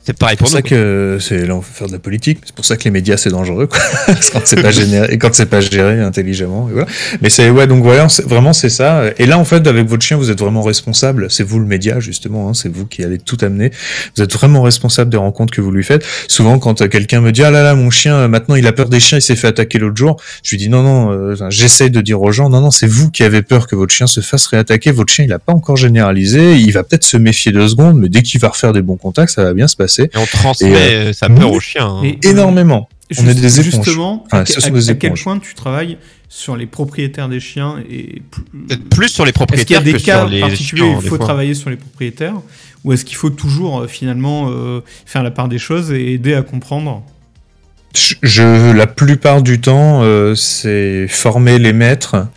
C'est 0.06 0.16
pareil 0.16 0.38
pour, 0.38 0.46
pour 0.46 0.52
ça 0.56 0.62
que 0.62 1.18
c'est 1.20 1.48
là 1.48 1.56
on 1.56 1.62
faire 1.62 1.88
de 1.88 1.92
la 1.92 1.98
politique. 1.98 2.38
C'est 2.46 2.54
pour 2.54 2.64
ça 2.64 2.78
que 2.78 2.84
les 2.84 2.92
médias 2.92 3.18
c'est 3.18 3.32
dangereux 3.32 3.66
quoi. 3.66 3.80
quand 4.32 4.42
c'est 4.44 4.62
pas 4.62 4.70
géré 4.70 5.12
et 5.12 5.18
quand 5.18 5.34
c'est 5.34 5.48
pas 5.48 5.62
géré 5.62 6.00
intelligemment. 6.00 6.70
voilà. 6.72 6.88
Mais 7.22 7.32
c'est 7.32 7.50
ouais 7.50 7.66
donc 7.66 7.84
voilà 7.84 8.06
vraiment 8.26 8.54
c'est 8.54 8.70
ça. 8.70 9.06
Et 9.18 9.26
là 9.26 9.40
en 9.40 9.46
fait 9.46 9.66
avec 9.66 9.88
votre 9.88 10.04
chien 10.04 10.18
vous 10.18 10.30
êtes 10.30 10.40
vraiment 10.40 10.62
responsable. 10.62 11.32
C'est 11.32 11.44
vous 11.44 11.60
le 11.60 11.66
média 11.66 12.00
justement. 12.00 12.50
Hein, 12.50 12.54
c'est 12.54 12.72
vous 12.72 12.86
qui 12.86 13.04
allez 13.04 13.18
tout 13.18 13.38
amener. 13.42 13.72
Vous 14.16 14.22
êtes 14.22 14.32
vraiment 14.32 14.62
responsable 14.62 15.10
des 15.10 15.18
rencontres 15.18 15.52
que 15.52 15.62
vous 15.62 15.72
lui 15.72 15.84
faites. 15.84 16.06
Souvent 16.28 16.60
quand 16.60 16.88
quelqu'un 16.88 17.22
me 17.22 17.32
dit 17.32 17.44
ah 17.44 17.50
là 17.50 17.64
là 17.64 17.74
mon 17.74 17.90
chien 17.90 18.28
maintenant 18.28 18.54
il 18.54 18.68
a 18.68 18.74
peur 18.74 18.90
des 18.90 19.00
chiens 19.00 19.18
il 19.18 19.24
s'est 19.24 19.36
fait 19.36 19.48
attaquer 19.48 19.80
l'autre 19.80 19.98
jour. 19.98 20.22
Je 20.44 20.52
lui 20.52 20.58
dis 20.58 20.70
non 20.70 20.84
non 20.84 21.14
euh, 21.14 21.50
j'essaie 21.50 21.90
de 21.90 22.02
dire 22.02 22.22
aux 22.22 22.32
gens 22.32 22.50
non 22.50 22.62
non 22.62 22.70
c'est 22.70 22.88
vous 22.88 23.10
qui 23.10 23.24
avez 23.24 23.42
peur 23.42 23.66
que 23.66 23.76
votre 23.76 23.94
chien 23.94 24.06
se 24.06 24.22
fasse 24.22 24.46
réattaquer. 24.46 24.92
Votre 24.92 25.12
chien 25.12 25.26
il 25.26 25.34
a 25.34 25.40
pas 25.40 25.54
encore 25.54 25.78
généralisé. 25.78 26.58
Il 26.58 26.74
va 26.74 26.84
peut-être 26.84 27.06
se 27.06 27.18
méfier 27.18 27.52
deux 27.52 27.70
secondes 27.70 28.00
mais 28.00 28.10
dès 28.10 28.22
qu'il 28.22 28.40
va 28.40 28.50
refaire 28.50 28.72
des 28.72 28.84
bons 28.84 28.98
contacts 28.98 29.32
ça 29.32 29.44
va 29.44 29.56
bien 29.56 29.68
se 29.68 29.76
passer. 29.76 29.95
Et 30.00 30.10
on 30.16 30.26
transmet 30.26 30.94
euh, 30.94 31.14
sa 31.14 31.30
peur 31.30 31.52
au 31.52 31.60
chien. 31.60 31.88
Hein. 31.88 32.12
énormément. 32.24 32.90
on 33.18 33.28
est 33.28 33.34
des 33.34 33.60
éponges. 33.60 33.86
Justement, 33.86 34.26
à, 34.32 34.44
quel 34.96 35.14
point 35.14 35.40
tu 35.40 35.54
travailles 35.54 35.98
sur 36.30 36.58
les 36.58 36.66
propriétaires 36.66 37.30
des 37.30 37.40
chiens 37.40 37.82
et 37.90 38.22
plus 38.90 39.10
sur 39.10 39.26
les 39.26 39.32
propriétaires 39.32 39.82
est-ce 39.82 39.84
qu'il 39.84 40.10
y 40.10 40.16
a 40.16 40.26
des 40.26 40.34
cas 40.34 40.48
particuliers 40.48 40.84
où 40.84 41.00
il 41.02 41.08
faut 41.08 41.18
travailler 41.18 41.54
sur 41.54 41.70
les 41.70 41.78
propriétaires 41.78 42.36
ou 42.84 42.94
est-ce 42.94 43.06
qu'il 43.06 43.16
faut 43.16 43.30
toujours 43.30 43.82
euh, 43.82 43.88
finalement 43.88 44.50
euh, 44.50 44.82
faire 45.06 45.24
la 45.24 45.32
part 45.32 45.48
des 45.48 45.58
choses 45.58 45.92
et 45.92 46.14
aider 46.14 46.34
à 46.34 46.42
comprendre? 46.42 47.04
Je, 47.94 48.74
la 48.74 48.88
plupart 48.88 49.42
du 49.42 49.62
temps, 49.62 50.04
c'est 50.36 51.08
former 51.08 51.60
les 51.60 51.72
maîtres 51.72 52.28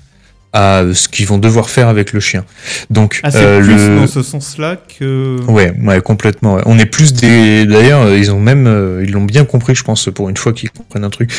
à 0.52 0.82
ce 0.94 1.08
qu'ils 1.08 1.26
vont 1.26 1.38
devoir 1.38 1.68
faire 1.68 1.88
avec 1.88 2.12
le 2.12 2.20
chien. 2.20 2.44
Donc 2.88 3.20
ah, 3.22 3.30
c'est 3.30 3.38
euh, 3.38 3.60
plus 3.60 3.88
le... 3.88 3.96
dans 3.96 4.06
ce 4.06 4.22
sens-là 4.22 4.76
que 4.76 5.38
ouais, 5.46 5.72
ouais 5.82 6.00
complètement. 6.00 6.58
On 6.64 6.78
est 6.78 6.86
plus 6.86 7.12
des 7.12 7.66
d'ailleurs 7.66 8.14
ils 8.14 8.32
ont 8.32 8.40
même 8.40 8.66
euh, 8.66 9.04
ils 9.04 9.12
l'ont 9.12 9.24
bien 9.24 9.44
compris 9.44 9.74
je 9.74 9.84
pense 9.84 10.08
pour 10.14 10.28
une 10.30 10.36
fois 10.36 10.54
qu'ils 10.54 10.70
comprennent 10.70 11.04
un 11.04 11.10
truc 11.10 11.30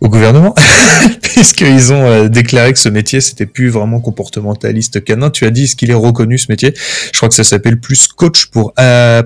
au 0.00 0.08
gouvernement 0.08 0.54
puisqu'ils 1.22 1.92
ont 1.92 2.06
euh, 2.06 2.28
déclaré 2.28 2.72
que 2.72 2.78
ce 2.78 2.88
métier 2.88 3.20
c'était 3.20 3.46
plus 3.46 3.68
vraiment 3.68 4.00
comportementaliste 4.00 5.04
canin. 5.04 5.28
Tu 5.28 5.44
as 5.44 5.50
dit 5.50 5.66
ce 5.66 5.76
qu'il 5.76 5.90
est 5.90 5.94
reconnu 5.94 6.38
ce 6.38 6.46
métier. 6.48 6.72
Je 7.12 7.18
crois 7.18 7.28
que 7.28 7.34
ça 7.34 7.44
s'appelle 7.44 7.78
plus 7.78 8.06
coach 8.08 8.46
pour 8.46 8.72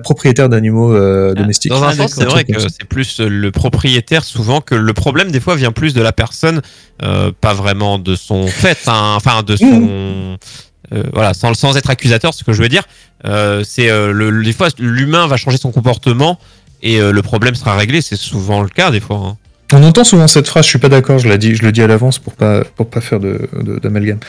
propriétaire 0.03 0.49
d'animaux 0.49 0.93
ah, 0.93 1.33
domestiques. 1.33 1.71
Dans 1.71 1.83
un 1.83 1.93
sens 1.93 2.15
c'est 2.15 2.25
vrai 2.25 2.43
que 2.43 2.59
c'est 2.59 2.83
plus 2.83 3.21
le 3.21 3.51
propriétaire 3.51 4.25
souvent 4.25 4.59
que 4.59 4.75
le 4.75 4.93
problème 4.93 5.31
des 5.31 5.39
fois 5.39 5.55
vient 5.55 5.71
plus 5.71 5.93
de 5.93 6.01
la 6.01 6.11
personne 6.11 6.61
pas 7.41 7.53
vraiment 7.53 7.99
de 7.99 8.15
son 8.15 8.47
fait 8.47 8.77
hein. 8.87 9.13
enfin 9.15 9.43
de 9.43 9.55
son 9.55 9.65
mmh. 9.65 10.37
euh, 10.93 11.03
voilà 11.13 11.33
sans 11.33 11.53
sans 11.53 11.77
être 11.77 11.89
accusateur 11.89 12.33
ce 12.33 12.43
que 12.43 12.53
je 12.53 12.61
veux 12.61 12.69
dire 12.69 12.83
euh, 13.25 13.63
c'est 13.65 13.89
euh, 13.89 14.11
le, 14.11 14.43
des 14.43 14.53
fois 14.53 14.67
l'humain 14.77 15.27
va 15.27 15.37
changer 15.37 15.57
son 15.57 15.71
comportement 15.71 16.39
et 16.81 16.99
le 16.99 17.21
problème 17.21 17.55
sera 17.55 17.75
réglé 17.75 18.01
c'est 18.01 18.15
souvent 18.15 18.61
le 18.61 18.69
cas 18.69 18.91
des 18.91 19.01
fois 19.01 19.17
hein. 19.17 19.37
On 19.71 19.83
entend 19.83 20.03
souvent 20.03 20.25
cette 20.25 20.47
phrase, 20.47 20.65
je 20.65 20.69
suis 20.71 20.79
pas 20.79 20.89
d'accord, 20.89 21.19
je, 21.19 21.31
dit, 21.33 21.53
je 21.53 21.61
le 21.61 21.71
dis 21.71 21.83
à 21.83 21.85
l'avance 21.85 22.17
pour 22.17 22.33
pas, 22.33 22.63
pour 22.63 22.89
pas 22.89 23.01
faire 23.01 23.19
d'amalgame. 23.19 24.17
De, 24.17 24.25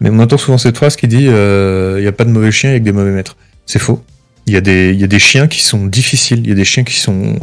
Mais 0.00 0.08
on 0.08 0.18
entend 0.18 0.38
souvent 0.38 0.56
cette 0.56 0.78
phrase 0.78 0.96
qui 0.96 1.06
dit 1.06 1.24
il 1.24 2.00
n'y 2.00 2.06
a 2.06 2.12
pas 2.12 2.24
de 2.24 2.30
mauvais 2.30 2.50
chiens 2.50 2.70
avec 2.70 2.84
des 2.84 2.92
mauvais 2.92 3.10
maîtres. 3.10 3.36
C'est 3.66 3.80
faux. 3.80 4.02
Il 4.46 4.54
y, 4.54 4.56
a 4.56 4.62
des, 4.62 4.94
y 4.94 5.04
a 5.04 5.06
des 5.06 5.18
chiens 5.18 5.46
qui 5.46 5.60
sont 5.60 5.84
difficiles, 5.84 6.38
il 6.38 6.48
y 6.48 6.52
a 6.52 6.54
des 6.54 6.64
chiens 6.64 6.84
qui 6.84 6.94
sont, 6.94 7.34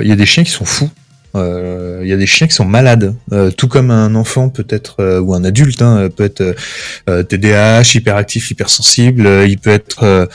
il 0.00 0.08
y 0.08 0.12
a 0.12 0.16
des 0.16 0.24
chiens 0.24 0.44
qui 0.44 0.50
sont 0.50 0.64
fous, 0.64 0.88
euh, 0.88 1.03
il 1.34 2.08
y 2.08 2.12
a 2.12 2.16
des 2.16 2.26
chiens 2.26 2.46
qui 2.46 2.54
sont 2.54 2.64
malades, 2.64 3.14
euh, 3.32 3.50
tout 3.50 3.68
comme 3.68 3.90
un 3.90 4.14
enfant 4.14 4.48
peut 4.48 4.66
être 4.68 4.96
euh, 5.00 5.20
ou 5.20 5.34
un 5.34 5.44
adulte 5.44 5.82
hein, 5.82 6.08
peut 6.14 6.24
être 6.24 6.54
TDAH, 7.06 7.96
hyperactif, 7.96 8.50
hypersensible. 8.50 9.28
il 9.46 9.58
peut 9.58 9.70
être 9.70 10.28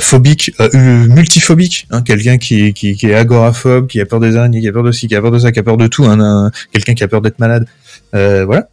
phobique, 0.00 0.52
multiphobique, 0.74 1.86
hein, 1.90 2.02
quelqu'un 2.02 2.38
qui, 2.38 2.72
qui, 2.72 2.96
qui, 2.96 3.06
est 3.06 3.14
agoraphobe, 3.14 3.86
qui 3.86 4.00
a 4.00 4.06
peur 4.06 4.20
des 4.20 4.36
araignées, 4.36 4.60
qui 4.60 4.68
a 4.68 4.72
peur 4.72 4.82
de 4.82 4.92
ci, 4.92 5.08
qui 5.08 5.14
a 5.14 5.20
peur 5.20 5.30
de 5.30 5.38
ça, 5.38 5.52
qui 5.52 5.58
a 5.58 5.62
peur 5.62 5.76
de 5.76 5.86
tout. 5.86 6.04
Hein, 6.04 6.50
quelqu'un 6.72 6.94
qui 6.94 7.04
a 7.04 7.08
peur 7.08 7.20
d'être 7.20 7.38
malade. 7.38 7.66
voilà. 8.12 8.68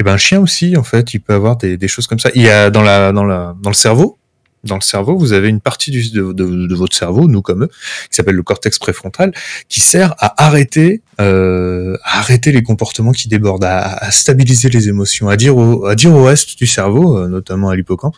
Et 0.00 0.04
ben 0.04 0.14
un 0.14 0.16
chien 0.16 0.40
aussi, 0.40 0.76
en 0.76 0.82
fait, 0.82 1.14
il 1.14 1.20
peut 1.20 1.34
avoir 1.34 1.56
des, 1.56 1.76
des 1.76 1.88
choses 1.88 2.06
comme 2.06 2.18
ça. 2.18 2.30
Il 2.34 2.42
y 2.42 2.48
a 2.48 2.70
dans 2.70 2.82
la 2.82 3.12
dans 3.12 3.24
la 3.24 3.54
dans 3.62 3.70
le 3.70 3.74
cerveau, 3.74 4.18
dans 4.64 4.76
le 4.76 4.80
cerveau, 4.80 5.16
vous 5.16 5.32
avez 5.32 5.48
une 5.48 5.60
partie 5.60 5.90
de, 5.90 6.74
votre 6.74 6.96
cerveau, 6.96 7.28
nous 7.28 7.42
comme 7.42 7.64
eux, 7.64 7.68
qui 8.10 8.16
s'appelle 8.16 8.36
le 8.36 8.42
cortex 8.42 8.78
préfrontal, 8.78 9.32
qui 9.68 9.80
sert 9.80 10.14
à 10.18 10.44
arrêter, 10.44 11.02
euh, 11.20 11.96
à 12.04 12.20
arrêter 12.20 12.52
les 12.52 12.62
comportements 12.62 13.12
qui 13.12 13.28
débordent, 13.28 13.64
à, 13.64 13.80
à, 13.80 14.10
stabiliser 14.10 14.68
les 14.68 14.88
émotions, 14.88 15.28
à 15.28 15.36
dire 15.36 15.56
au, 15.56 15.86
à 15.86 15.94
dire 15.94 16.12
au 16.14 16.24
reste 16.24 16.56
du 16.58 16.66
cerveau, 16.66 17.18
euh, 17.18 17.28
notamment 17.28 17.70
à 17.70 17.76
l'hippocampe, 17.76 18.16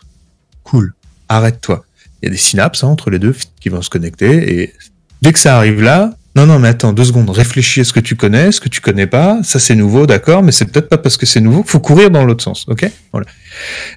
cool, 0.63 0.93
arrête-toi. 1.29 1.85
Il 2.21 2.25
y 2.25 2.29
a 2.29 2.31
des 2.31 2.37
synapses 2.37 2.83
hein, 2.83 2.87
entre 2.87 3.09
les 3.09 3.19
deux 3.19 3.35
qui 3.59 3.69
vont 3.69 3.81
se 3.81 3.89
connecter, 3.89 4.61
et 4.61 4.73
dès 5.21 5.33
que 5.33 5.39
ça 5.39 5.57
arrive 5.57 5.81
là, 5.81 6.15
non, 6.35 6.45
non, 6.45 6.59
mais 6.59 6.67
attends, 6.67 6.91
deux 6.91 7.05
secondes, 7.05 7.29
réfléchis 7.29 7.79
à 7.79 7.83
ce 7.85 7.93
que 7.93 8.01
tu 8.01 8.17
connais, 8.17 8.51
ce 8.51 8.59
que 8.59 8.67
tu 8.67 8.81
connais 8.81 9.07
pas, 9.07 9.39
ça 9.43 9.57
c'est 9.57 9.75
nouveau, 9.75 10.05
d'accord, 10.05 10.43
mais 10.43 10.51
c'est 10.51 10.65
peut-être 10.65 10.89
pas 10.89 10.97
parce 10.97 11.15
que 11.15 11.25
c'est 11.25 11.39
nouveau 11.39 11.61
qu'il 11.61 11.71
faut 11.71 11.79
courir 11.79 12.11
dans 12.11 12.25
l'autre 12.25 12.43
sens, 12.43 12.65
ok? 12.67 12.91
Voilà. 13.13 13.25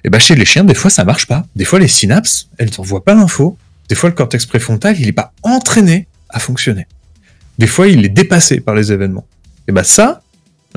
Et 0.05 0.09
bah 0.09 0.19
chez 0.19 0.35
les 0.35 0.45
chiens, 0.45 0.63
des 0.63 0.73
fois 0.73 0.89
ça 0.89 1.03
marche 1.03 1.27
pas. 1.27 1.45
Des 1.57 1.65
fois 1.65 1.79
les 1.79 1.89
synapses, 1.89 2.47
elles 2.57 2.71
t'envoient 2.71 3.03
pas 3.03 3.13
l'info. 3.13 3.57
Des 3.89 3.95
fois 3.95 4.09
le 4.09 4.15
cortex 4.15 4.45
préfrontal, 4.45 4.95
il 4.97 5.07
est 5.07 5.13
pas 5.13 5.33
entraîné 5.43 6.07
à 6.29 6.39
fonctionner. 6.39 6.87
Des 7.57 7.67
fois 7.67 7.89
il 7.89 8.05
est 8.05 8.09
dépassé 8.09 8.61
par 8.61 8.73
les 8.73 8.93
événements. 8.93 9.27
Et 9.67 9.73
bah 9.73 9.83
ça, 9.83 10.21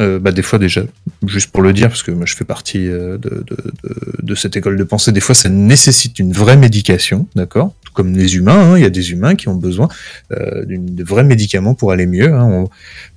euh, 0.00 0.18
bah 0.18 0.32
des 0.32 0.42
fois 0.42 0.58
déjà, 0.58 0.82
juste 1.26 1.50
pour 1.50 1.62
le 1.62 1.72
dire, 1.72 1.88
parce 1.88 2.02
que 2.02 2.10
moi 2.10 2.26
je 2.26 2.34
fais 2.34 2.44
partie 2.44 2.88
euh, 2.88 3.18
de, 3.18 4.34
cette 4.34 4.56
école 4.56 4.76
de 4.76 4.84
pensée, 4.84 5.12
des 5.12 5.20
fois 5.20 5.34
ça 5.34 5.48
nécessite 5.48 6.18
une 6.18 6.32
vraie 6.32 6.56
médication, 6.56 7.26
d'accord? 7.34 7.74
Comme 7.92 8.16
les 8.16 8.36
humains, 8.36 8.72
hein, 8.72 8.78
il 8.78 8.82
y 8.82 8.86
a 8.86 8.90
des 8.90 9.12
humains 9.12 9.34
qui 9.34 9.48
ont 9.48 9.54
besoin 9.54 9.88
euh, 10.32 10.64
de 10.66 11.04
vrais 11.04 11.24
médicaments 11.24 11.74
pour 11.74 11.92
aller 11.92 12.06
mieux. 12.06 12.32
Hein. 12.32 12.68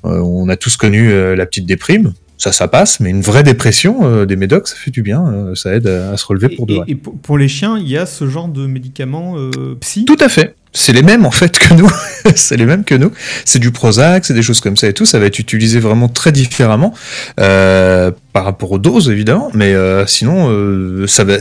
On, 0.04 0.10
euh, 0.10 0.20
on, 0.20 0.50
a 0.50 0.58
tous 0.58 0.76
connu 0.76 1.10
la 1.36 1.46
petite 1.46 1.66
déprime, 1.66 2.14
ça, 2.38 2.52
ça 2.52 2.68
passe, 2.68 3.00
mais 3.00 3.10
une 3.10 3.22
vraie 3.22 3.44
dépression, 3.44 4.00
euh, 4.04 4.26
des 4.26 4.36
médocs, 4.36 4.68
ça 4.68 4.76
fait 4.76 4.92
du 4.92 5.02
bien, 5.02 5.26
euh, 5.26 5.56
ça 5.56 5.74
aide 5.74 5.88
à, 5.88 6.18
se 6.18 6.26
relever 6.26 6.50
pour 6.50 6.66
de 6.66 6.76
vrai. 6.76 6.86
Et 6.88 6.96
pour 6.96 7.38
les 7.38 7.48
chiens, 7.48 7.78
il 7.78 7.88
y 7.88 7.98
a 7.98 8.06
ce 8.06 8.28
genre 8.28 8.48
de 8.48 8.68
médicaments 8.68 9.36
psy? 9.80 10.06
Tout 10.06 10.18
à 10.20 10.30
fait. 10.30 10.56
C'est 10.74 10.92
les 10.92 11.04
mêmes 11.04 11.26
en 11.26 11.32
fait 11.32 11.58
que 11.58 11.74
nous. 11.74 11.90
c'est 12.36 12.58
les 12.58 12.66
mêmes 12.66 12.84
que 12.84 12.96
nous. 12.96 13.12
C'est 13.46 13.60
du 13.60 13.72
Prozac, 13.72 14.26
c'est 14.26 14.34
des 14.34 14.42
choses 14.42 14.60
comme 14.60 14.76
ça 14.76 14.88
et 14.88 14.94
tout. 14.94 15.06
Ça 15.06 15.20
va 15.20 15.26
être 15.26 15.40
utilisé 15.40 15.80
vraiment 15.80 16.10
très 16.10 16.34
différemment 16.34 16.94
par 17.38 18.44
rapport 18.44 18.74
aux 18.74 18.80
doses 18.80 19.10
évidemment, 19.10 19.50
mais 19.54 19.74
sinon 20.06 21.08
ça 21.08 21.24
va. 21.24 21.36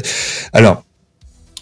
Alors 0.53 0.85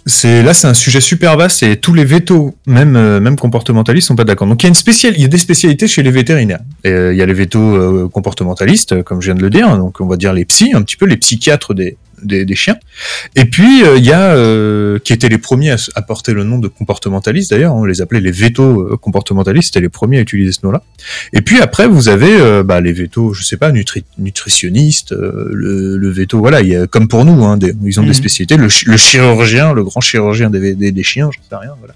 c'est 0.07 0.43
là 0.43 0.53
c'est 0.55 0.67
un 0.67 0.75
sujet 0.75 1.01
super 1.01 1.37
vaste 1.37 1.63
et 1.63 1.77
tous 1.77 1.95
les 1.95 2.05
vétos 2.05 2.55
même 2.67 2.97
euh, 2.97 3.21
même 3.21 3.37
comportementalistes 3.37 4.09
sont 4.09 4.17
pas 4.17 4.25
d'accord. 4.25 4.49
Donc 4.49 4.63
il 4.63 4.67
y 4.67 4.69
a 4.69 4.71
une 4.71 4.75
spéciale, 4.75 5.15
il 5.17 5.23
y 5.23 5.25
a 5.25 5.29
des 5.29 5.39
spécialités 5.39 5.87
chez 5.87 6.03
les 6.03 6.11
vétérinaires. 6.11 6.61
Euh, 6.87 7.13
il 7.13 7.19
y 7.19 7.23
a 7.23 7.27
les 7.27 7.35
vétos 7.35 7.61
euh, 7.61 8.09
comportementalistes 8.09 9.03
comme 9.03 9.21
je 9.21 9.27
viens 9.27 9.35
de 9.35 9.43
le 9.43 9.51
dire, 9.51 9.77
donc 9.77 10.01
on 10.01 10.07
va 10.07 10.17
dire 10.17 10.33
les 10.33 10.45
psys, 10.45 10.73
un 10.75 10.83
petit 10.83 10.97
peu 10.97 11.07
les 11.07 11.17
psychiatres 11.17 11.75
des 11.75 11.97
des, 12.23 12.45
des 12.45 12.55
chiens. 12.55 12.77
Et 13.37 13.45
puis 13.45 13.83
il 13.97 14.05
y 14.05 14.13
a 14.13 14.37
qui 15.01 15.13
étaient 15.13 15.29
les 15.29 15.39
premiers 15.39 15.75
à, 15.95 16.03
porter 16.03 16.33
le 16.33 16.45
nom 16.45 16.59
de 16.59 16.69
comportementaliste 16.69 17.51
d'ailleurs, 17.51 17.75
on 17.75 17.85
les 17.85 18.01
appelait 18.01 18.21
les 18.21 18.31
vétos 18.31 18.97
comportementalistes, 18.99 19.69
c'était 19.69 19.81
les 19.81 19.89
premiers 19.89 20.19
à 20.19 20.21
utiliser 20.21 20.53
ce 20.53 20.61
nom-là. 20.65 20.83
Et 21.33 21.41
puis 21.43 21.61
après 21.61 21.87
vous 21.87 22.09
avez 22.09 22.63
bah, 22.63 22.81
les 22.81 22.93
vétos, 22.93 23.33
je 23.33 23.43
sais 23.43 23.57
pas, 23.57 23.73
nutri 23.73 24.05
nutritionnistes, 24.19 25.13
le, 25.13 25.97
le 25.97 26.11
véto, 26.11 26.39
voilà, 26.39 26.61
il 26.61 26.69
y 26.69 26.77
a, 26.77 26.87
comme 26.87 27.09
pour 27.09 27.25
nous, 27.25 27.45
hein, 27.45 27.57
des, 27.57 27.75
ils 27.85 28.01
ont 28.01 28.03
des 28.03 28.11
mmh. 28.11 28.15
spécialités. 28.15 28.57
Le, 28.57 28.69
le 28.87 28.97
chirurgien, 28.97 29.73
le 29.73 29.85
grand 29.85 30.01
chirurgien 30.01 30.51
des, 30.51 30.75
des, 30.75 30.93
des 30.93 31.03
chiens, 31.03 31.31
j'en 31.33 31.43
sais 31.49 31.57
rien, 31.57 31.75
voilà. 31.79 31.95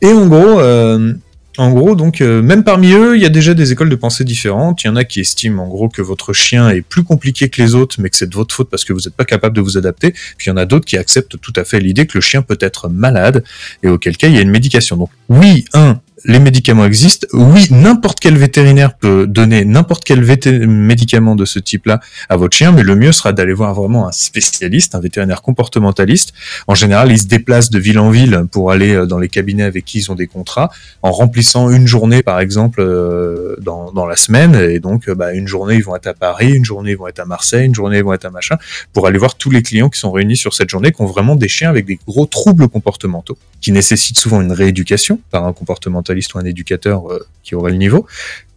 Et 0.00 0.12
en 0.12 0.26
gros, 0.26 0.60
euh, 0.60 1.14
en 1.58 1.72
gros, 1.72 1.96
donc, 1.96 2.20
euh, 2.20 2.40
même 2.40 2.62
parmi 2.62 2.92
eux, 2.92 3.16
il 3.16 3.22
y 3.22 3.26
a 3.26 3.30
déjà 3.30 3.52
des 3.52 3.72
écoles 3.72 3.88
de 3.88 3.96
pensée 3.96 4.22
différentes. 4.22 4.84
Il 4.84 4.86
y 4.86 4.90
en 4.90 4.94
a 4.94 5.02
qui 5.02 5.18
estiment, 5.18 5.64
en 5.64 5.68
gros, 5.68 5.88
que 5.88 6.00
votre 6.00 6.32
chien 6.32 6.70
est 6.70 6.82
plus 6.82 7.02
compliqué 7.02 7.48
que 7.48 7.60
les 7.60 7.74
autres, 7.74 7.96
mais 7.98 8.10
que 8.10 8.16
c'est 8.16 8.30
de 8.30 8.34
votre 8.34 8.54
faute 8.54 8.70
parce 8.70 8.84
que 8.84 8.92
vous 8.92 9.00
n'êtes 9.00 9.14
pas 9.14 9.24
capable 9.24 9.56
de 9.56 9.60
vous 9.60 9.76
adapter. 9.76 10.12
Puis 10.12 10.46
il 10.46 10.48
y 10.50 10.52
en 10.52 10.56
a 10.56 10.66
d'autres 10.66 10.86
qui 10.86 10.96
acceptent 10.96 11.36
tout 11.40 11.52
à 11.56 11.64
fait 11.64 11.80
l'idée 11.80 12.06
que 12.06 12.16
le 12.16 12.22
chien 12.22 12.42
peut 12.42 12.58
être 12.60 12.88
malade, 12.88 13.42
et 13.82 13.88
auquel 13.88 14.16
cas 14.16 14.28
il 14.28 14.34
y 14.34 14.38
a 14.38 14.40
une 14.40 14.50
médication. 14.50 14.96
Donc, 14.96 15.10
oui, 15.28 15.64
un, 15.74 16.00
les 16.24 16.38
médicaments 16.38 16.84
existent. 16.84 17.26
Oui, 17.32 17.68
n'importe 17.70 18.18
quel 18.20 18.36
vétérinaire 18.36 18.94
peut 18.94 19.26
donner 19.26 19.64
n'importe 19.64 20.04
quel 20.04 20.20
médicament 20.66 21.36
de 21.36 21.44
ce 21.44 21.58
type-là 21.58 22.00
à 22.28 22.36
votre 22.36 22.56
chien, 22.56 22.72
mais 22.72 22.82
le 22.82 22.96
mieux 22.96 23.12
sera 23.12 23.32
d'aller 23.32 23.52
voir 23.52 23.74
vraiment 23.74 24.08
un 24.08 24.12
spécialiste, 24.12 24.94
un 24.94 25.00
vétérinaire 25.00 25.42
comportementaliste. 25.42 26.32
En 26.66 26.74
général, 26.74 27.12
ils 27.12 27.20
se 27.20 27.26
déplacent 27.26 27.70
de 27.70 27.78
ville 27.78 27.98
en 27.98 28.10
ville 28.10 28.44
pour 28.50 28.70
aller 28.70 28.94
euh, 28.94 29.06
dans 29.06 29.18
les 29.18 29.28
cabinets 29.28 29.62
avec 29.62 29.84
qui 29.84 29.98
ils 29.98 30.10
ont 30.10 30.14
des 30.14 30.26
contrats, 30.26 30.70
en 31.02 31.12
remplissant 31.12 31.70
une 31.70 31.86
journée, 31.86 32.22
par 32.22 32.40
exemple, 32.40 32.80
euh, 32.80 33.56
dans, 33.60 34.06
la 34.06 34.16
semaine. 34.16 34.54
Et 34.54 34.80
donc, 34.80 35.08
euh, 35.08 35.14
bah, 35.14 35.34
une 35.34 35.46
journée, 35.46 35.76
ils 35.76 35.84
vont 35.84 35.96
être 35.96 36.06
à 36.06 36.14
Paris, 36.14 36.52
une 36.52 36.64
journée, 36.64 36.92
ils 36.92 36.96
vont 36.96 37.08
être 37.08 37.20
à 37.20 37.26
Marseille, 37.26 37.66
une 37.66 37.74
journée, 37.74 37.98
ils 37.98 38.04
vont 38.04 38.12
être 38.12 38.24
à 38.24 38.30
machin, 38.30 38.56
pour 38.92 39.06
aller 39.06 39.18
voir 39.18 39.36
tous 39.36 39.50
les 39.50 39.62
clients 39.62 39.88
qui 39.88 40.00
sont 40.00 40.10
réunis 40.10 40.36
sur 40.36 40.54
cette 40.54 40.70
journée, 40.70 40.92
qui 40.92 41.02
ont 41.02 41.06
vraiment 41.06 41.36
des 41.36 41.48
chiens 41.48 41.68
avec 41.68 41.86
des 41.86 41.98
gros 42.06 42.26
troubles 42.26 42.68
comportementaux, 42.68 43.38
qui 43.60 43.72
nécessitent 43.72 44.18
souvent 44.18 44.40
une 44.40 44.52
rééducation 44.52 45.20
par 45.30 45.44
un 45.44 45.52
comportementaliste 45.52 46.07
ou 46.34 46.38
un 46.38 46.44
éducateur 46.44 47.10
euh, 47.10 47.26
qui 47.42 47.54
aurait 47.54 47.72
le 47.72 47.78
niveau, 47.78 48.06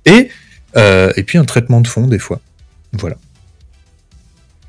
et, 0.05 0.29
euh, 0.77 1.11
et 1.15 1.23
puis 1.23 1.37
un 1.37 1.45
traitement 1.45 1.81
de 1.81 1.87
fond 1.87 2.07
des 2.07 2.19
fois. 2.19 2.39
Voilà. 2.93 3.15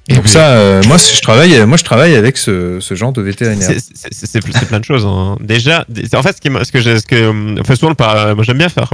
Donc 0.08 0.26
ça, 0.26 0.48
euh, 0.48 0.82
moi, 0.88 0.96
je 0.96 1.20
travaille, 1.20 1.64
moi, 1.64 1.76
je 1.76 1.84
travaille 1.84 2.16
avec 2.16 2.36
ce, 2.36 2.80
ce 2.80 2.94
genre 2.94 3.12
de 3.12 3.22
vétérinaire. 3.22 3.70
C'est 3.94 4.66
plein 4.66 4.80
de 4.80 4.84
choses. 4.84 5.06
Hein. 5.06 5.36
Déjà, 5.40 5.86
en 6.14 6.22
fait, 6.22 6.36
ce, 6.36 6.40
qui, 6.40 6.50
ce 6.64 6.72
que 6.72 6.80
j'ai, 6.80 6.98
ce 6.98 7.06
que, 7.06 7.60
enfin, 7.60 7.76
souvent, 7.76 7.94
moi, 8.34 8.42
j'aime 8.42 8.58
bien 8.58 8.68
faire. 8.68 8.90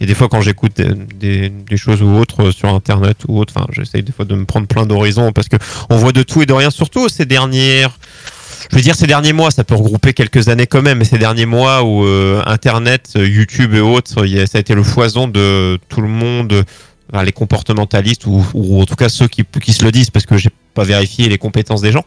et 0.00 0.06
des 0.06 0.14
fois, 0.14 0.28
quand 0.28 0.40
j'écoute 0.40 0.80
des, 1.20 1.50
des, 1.50 1.76
choses 1.76 2.00
ou 2.02 2.16
autres 2.16 2.52
sur 2.52 2.70
Internet 2.70 3.18
ou 3.28 3.38
autre, 3.38 3.52
enfin, 3.54 3.66
j'essaye 3.70 4.02
des 4.02 4.12
fois 4.12 4.24
de 4.24 4.34
me 4.34 4.46
prendre 4.46 4.66
plein 4.66 4.86
d'horizons 4.86 5.30
parce 5.32 5.48
que 5.48 5.56
on 5.90 5.96
voit 5.98 6.12
de 6.12 6.22
tout 6.22 6.40
et 6.40 6.46
de 6.46 6.54
rien, 6.54 6.70
surtout 6.70 7.10
ces 7.10 7.26
dernières 7.26 7.98
je 8.70 8.76
veux 8.76 8.82
dire 8.82 8.94
ces 8.94 9.06
derniers 9.06 9.32
mois, 9.32 9.50
ça 9.50 9.64
peut 9.64 9.74
regrouper 9.74 10.12
quelques 10.12 10.48
années 10.48 10.66
quand 10.66 10.82
même, 10.82 10.98
mais 10.98 11.04
ces 11.04 11.18
derniers 11.18 11.46
mois 11.46 11.82
où 11.82 12.04
euh, 12.04 12.42
Internet, 12.46 13.10
euh, 13.16 13.26
YouTube 13.26 13.74
et 13.74 13.80
autres, 13.80 14.10
ça 14.10 14.20
a 14.22 14.60
été 14.60 14.74
le 14.74 14.82
foison 14.82 15.28
de 15.28 15.78
tout 15.88 16.00
le 16.00 16.08
monde, 16.08 16.64
les 17.22 17.32
comportementalistes 17.32 18.26
ou, 18.26 18.44
ou, 18.54 18.80
en 18.80 18.86
tout 18.86 18.96
cas 18.96 19.08
ceux 19.08 19.28
qui, 19.28 19.44
qui 19.62 19.72
se 19.72 19.84
le 19.84 19.92
disent, 19.92 20.10
parce 20.10 20.26
que 20.26 20.36
j'ai 20.36 20.50
pas 20.74 20.84
vérifié 20.84 21.28
les 21.28 21.38
compétences 21.38 21.80
des 21.80 21.92
gens. 21.92 22.04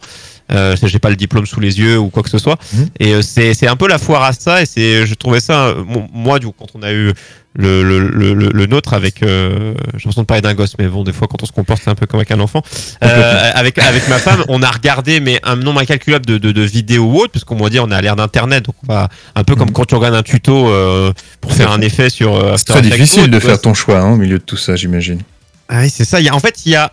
Euh, 0.51 0.75
j'ai 0.81 0.99
pas 0.99 1.09
le 1.09 1.17
diplôme 1.17 1.45
sous 1.45 1.59
les 1.59 1.79
yeux 1.79 1.97
ou 1.97 2.09
quoi 2.09 2.23
que 2.23 2.29
ce 2.29 2.37
soit. 2.37 2.57
Mmh. 2.73 2.83
Et 2.99 3.13
euh, 3.15 3.21
c'est 3.21 3.67
un 3.67 3.75
peu 3.75 3.87
la 3.87 3.97
foire 3.97 4.23
à 4.23 4.33
ça. 4.33 4.61
Et 4.61 4.65
c'est 4.65 5.05
je 5.05 5.13
trouvais 5.13 5.39
ça 5.39 5.75
moi 6.13 6.39
du 6.39 6.47
coup 6.47 6.53
quand 6.57 6.67
on 6.75 6.83
a 6.83 6.93
eu 6.93 7.13
le, 7.57 7.83
le, 7.83 7.99
le, 7.99 8.33
le 8.33 8.65
nôtre 8.67 8.93
avec 8.93 9.23
euh, 9.23 9.73
j'ai 9.93 9.97
l'impression 9.97 10.21
de 10.21 10.27
parler 10.27 10.41
d'un 10.41 10.53
gosse 10.53 10.75
mais 10.77 10.87
bon 10.87 11.03
des 11.03 11.11
fois 11.11 11.27
quand 11.27 11.41
on 11.41 11.45
se 11.45 11.51
comporte 11.51 11.81
c'est 11.83 11.89
un 11.89 11.95
peu 11.95 12.05
comme 12.05 12.19
avec 12.19 12.31
un 12.31 12.39
enfant 12.39 12.61
euh, 13.03 13.51
avec 13.55 13.79
avec 13.79 14.07
ma 14.07 14.19
femme 14.19 14.43
on 14.47 14.61
a 14.61 14.69
regardé 14.69 15.19
mais 15.19 15.39
un 15.43 15.55
nombre 15.55 15.81
incalculable 15.81 16.25
de, 16.25 16.37
de, 16.37 16.51
de 16.51 16.61
vidéos 16.61 17.05
ou 17.05 17.17
autres 17.17 17.31
parce 17.33 17.43
qu'on 17.43 17.55
va 17.55 17.69
dire 17.69 17.83
on 17.83 17.91
a 17.91 17.99
l'air 17.99 18.15
d'internet 18.15 18.65
donc 18.65 18.75
on 18.87 18.93
va 18.93 19.09
un 19.35 19.43
peu 19.43 19.55
comme 19.55 19.69
mmh. 19.69 19.73
quand 19.73 19.85
tu 19.85 19.95
regardes 19.95 20.15
un 20.15 20.23
tuto 20.23 20.69
euh, 20.69 21.11
pour 21.41 21.51
faire 21.51 21.71
un 21.71 21.81
effet 21.81 22.09
sur 22.09 22.57
c'est 22.57 22.65
très 22.65 22.81
difficile 22.81 23.31
de 23.31 23.39
faire 23.39 23.59
ton 23.59 23.73
choix 23.73 23.99
hein, 23.99 24.13
au 24.13 24.17
milieu 24.17 24.37
de 24.37 24.43
tout 24.43 24.57
ça 24.57 24.75
j'imagine 24.75 25.21
ah 25.69 25.87
c'est 25.89 26.05
ça. 26.05 26.19
Il 26.19 26.25
y 26.25 26.29
a, 26.29 26.35
en 26.35 26.39
fait, 26.39 26.65
il 26.65 26.71
y 26.71 26.75
a 26.75 26.91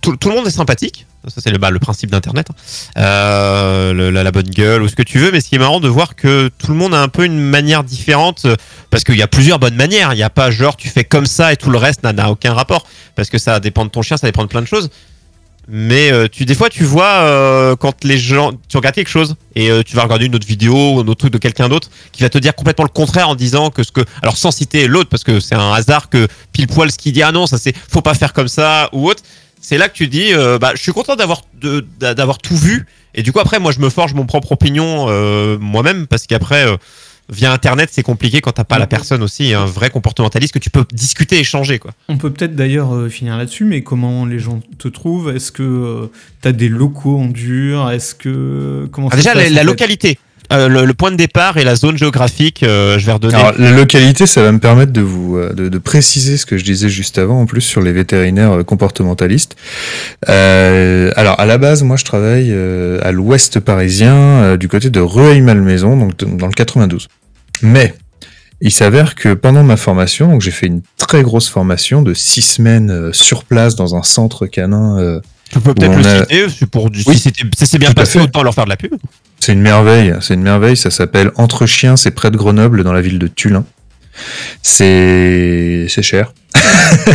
tout, 0.00 0.16
tout, 0.16 0.28
le 0.28 0.34
monde 0.34 0.46
est 0.46 0.50
sympathique. 0.50 1.06
Ça, 1.28 1.40
c'est 1.40 1.50
le, 1.50 1.58
bah, 1.58 1.70
le 1.70 1.78
principe 1.78 2.10
d'Internet. 2.10 2.48
Hein. 2.50 3.00
Euh, 3.00 4.10
la, 4.10 4.24
la, 4.24 4.32
bonne 4.32 4.48
gueule 4.48 4.82
ou 4.82 4.88
ce 4.88 4.96
que 4.96 5.02
tu 5.02 5.18
veux. 5.18 5.30
Mais 5.30 5.40
ce 5.40 5.48
qui 5.48 5.54
est 5.54 5.58
marrant 5.58 5.78
de 5.78 5.88
voir 5.88 6.16
que 6.16 6.50
tout 6.58 6.72
le 6.72 6.76
monde 6.76 6.94
a 6.94 7.00
un 7.00 7.08
peu 7.08 7.24
une 7.24 7.38
manière 7.38 7.84
différente. 7.84 8.46
Parce 8.90 9.04
qu'il 9.04 9.16
y 9.16 9.22
a 9.22 9.28
plusieurs 9.28 9.58
bonnes 9.58 9.76
manières. 9.76 10.12
Il 10.14 10.16
n'y 10.16 10.22
a 10.22 10.30
pas 10.30 10.50
genre 10.50 10.76
tu 10.76 10.88
fais 10.88 11.04
comme 11.04 11.26
ça 11.26 11.52
et 11.52 11.56
tout 11.56 11.70
le 11.70 11.78
reste 11.78 12.02
n'a 12.02 12.30
aucun 12.30 12.54
rapport. 12.54 12.86
Parce 13.14 13.28
que 13.28 13.38
ça 13.38 13.60
dépend 13.60 13.84
de 13.84 13.90
ton 13.90 14.02
chien, 14.02 14.16
ça 14.16 14.26
dépend 14.26 14.42
de 14.42 14.48
plein 14.48 14.62
de 14.62 14.66
choses. 14.66 14.90
Mais 15.68 16.10
euh, 16.10 16.26
tu, 16.30 16.44
des 16.44 16.54
fois, 16.54 16.68
tu 16.68 16.82
vois 16.82 17.20
euh, 17.22 17.76
quand 17.76 18.04
les 18.04 18.18
gens, 18.18 18.52
tu 18.68 18.76
regardes 18.76 18.96
quelque 18.96 19.08
chose 19.08 19.36
et 19.54 19.70
euh, 19.70 19.82
tu 19.82 19.94
vas 19.94 20.02
regarder 20.02 20.26
une 20.26 20.34
autre 20.34 20.46
vidéo 20.46 20.94
ou 20.94 21.00
un 21.00 21.06
autre 21.06 21.20
truc 21.20 21.32
de 21.32 21.38
quelqu'un 21.38 21.68
d'autre 21.68 21.88
qui 22.10 22.22
va 22.22 22.28
te 22.28 22.38
dire 22.38 22.54
complètement 22.54 22.84
le 22.84 22.90
contraire 22.90 23.28
en 23.28 23.36
disant 23.36 23.70
que 23.70 23.84
ce 23.84 23.92
que, 23.92 24.00
alors 24.22 24.36
sans 24.36 24.50
citer 24.50 24.88
l'autre 24.88 25.08
parce 25.08 25.22
que 25.22 25.38
c'est 25.38 25.54
un 25.54 25.72
hasard 25.72 26.08
que 26.08 26.26
pile 26.52 26.66
poil 26.66 26.90
ce 26.90 26.98
qui 26.98 27.12
dit 27.12 27.22
ah 27.22 27.30
non 27.30 27.46
ça 27.46 27.58
c'est 27.58 27.76
faut 27.76 28.02
pas 28.02 28.14
faire 28.14 28.32
comme 28.32 28.48
ça 28.48 28.88
ou 28.92 29.08
autre. 29.08 29.22
C'est 29.60 29.78
là 29.78 29.88
que 29.88 29.94
tu 29.94 30.08
dis 30.08 30.32
bah 30.60 30.72
je 30.74 30.82
suis 30.82 30.92
content 30.92 31.14
d'avoir 31.14 31.42
d'avoir 32.00 32.38
tout 32.38 32.56
vu 32.56 32.84
et 33.14 33.22
du 33.22 33.30
coup 33.30 33.38
après 33.38 33.60
moi 33.60 33.70
je 33.70 33.78
me 33.78 33.90
forge 33.90 34.12
mon 34.14 34.26
propre 34.26 34.50
opinion 34.50 35.06
moi-même 35.60 36.08
parce 36.08 36.26
qu'après 36.26 36.66
via 37.32 37.52
Internet, 37.52 37.88
c'est 37.92 38.02
compliqué 38.02 38.40
quand 38.40 38.52
t'as 38.52 38.64
pas 38.64 38.78
la 38.78 38.86
personne 38.86 39.22
aussi, 39.22 39.54
un 39.54 39.64
vrai 39.64 39.90
comportementaliste 39.90 40.54
que 40.54 40.58
tu 40.58 40.70
peux 40.70 40.84
discuter, 40.92 41.38
échanger. 41.38 41.78
Quoi. 41.78 41.92
On 42.08 42.18
peut 42.18 42.30
peut-être 42.30 42.54
d'ailleurs 42.54 42.94
euh, 42.94 43.08
finir 43.08 43.36
là-dessus, 43.36 43.64
mais 43.64 43.82
comment 43.82 44.26
les 44.26 44.38
gens 44.38 44.60
te 44.78 44.88
trouvent? 44.88 45.34
Est-ce 45.34 45.50
que 45.50 45.62
euh, 45.62 46.06
tu 46.42 46.48
as 46.48 46.52
des 46.52 46.68
locaux 46.68 47.18
en 47.18 47.26
dur? 47.26 47.90
Est-ce 47.90 48.14
que 48.14 48.88
comment 48.92 49.08
ah, 49.10 49.16
Déjà, 49.16 49.34
la, 49.34 49.64
localité. 49.64 50.18
Euh, 50.52 50.68
le, 50.68 50.92
point 50.92 51.10
de 51.10 51.16
départ 51.16 51.56
et 51.56 51.64
la 51.64 51.76
zone 51.76 51.96
géographique, 51.96 52.58
je 52.62 53.06
vais 53.06 53.12
redonner. 53.12 53.34
Alors, 53.34 53.54
la 53.56 53.70
localité, 53.70 54.26
ça 54.26 54.42
va 54.42 54.52
me 54.52 54.58
permettre 54.58 54.92
de 54.92 55.00
vous 55.00 55.38
de, 55.38 55.70
de, 55.70 55.78
préciser 55.78 56.36
ce 56.36 56.44
que 56.44 56.58
je 56.58 56.64
disais 56.64 56.90
juste 56.90 57.16
avant, 57.16 57.40
en 57.40 57.46
plus 57.46 57.62
sur 57.62 57.80
les 57.80 57.92
vétérinaires 57.92 58.62
comportementalistes. 58.66 59.56
alors, 60.26 61.40
à 61.40 61.46
la 61.46 61.56
base, 61.56 61.82
moi, 61.84 61.96
je 61.96 62.04
travaille 62.04 62.52
à 62.52 63.12
l'ouest 63.12 63.60
parisien, 63.60 64.56
du 64.58 64.68
côté 64.68 64.90
de 64.90 65.00
Rueil-Malmaison, 65.00 65.96
donc 65.96 66.16
dans 66.16 66.48
le 66.48 66.52
92. 66.52 67.08
Mais 67.62 67.94
il 68.60 68.70
s'avère 68.70 69.14
que 69.14 69.34
pendant 69.34 69.62
ma 69.64 69.76
formation, 69.76 70.28
donc 70.28 70.40
j'ai 70.40 70.50
fait 70.50 70.66
une 70.66 70.82
très 70.96 71.22
grosse 71.22 71.48
formation 71.48 72.02
de 72.02 72.14
six 72.14 72.42
semaines 72.42 72.90
euh, 72.90 73.12
sur 73.12 73.44
place 73.44 73.74
dans 73.74 73.96
un 73.96 74.02
centre 74.02 74.46
canin. 74.46 74.98
Euh, 74.98 75.20
tu 75.50 75.60
peux 75.60 75.74
peut-être 75.74 75.96
le 75.96 76.48
citer 76.48 76.66
pour 76.66 76.88
du... 76.88 77.02
si 77.02 77.32
ça 77.58 77.66
s'est 77.66 77.78
bien 77.78 77.92
passé, 77.92 78.18
autant 78.20 78.42
leur 78.42 78.54
faire 78.54 78.64
de 78.64 78.70
la 78.70 78.76
pub. 78.76 78.94
C'est 79.38 79.52
une 79.52 79.60
merveille, 79.60 80.14
c'est 80.20 80.34
une 80.34 80.42
merveille. 80.42 80.76
Ça 80.76 80.90
s'appelle 80.90 81.32
Entre 81.34 81.66
Chiens, 81.66 81.96
c'est 81.96 82.12
près 82.12 82.30
de 82.30 82.36
Grenoble, 82.36 82.84
dans 82.84 82.92
la 82.92 83.02
ville 83.02 83.18
de 83.18 83.26
Tulin. 83.26 83.64
C'est 84.62 85.86
c'est 85.88 86.02
cher. 86.02 86.32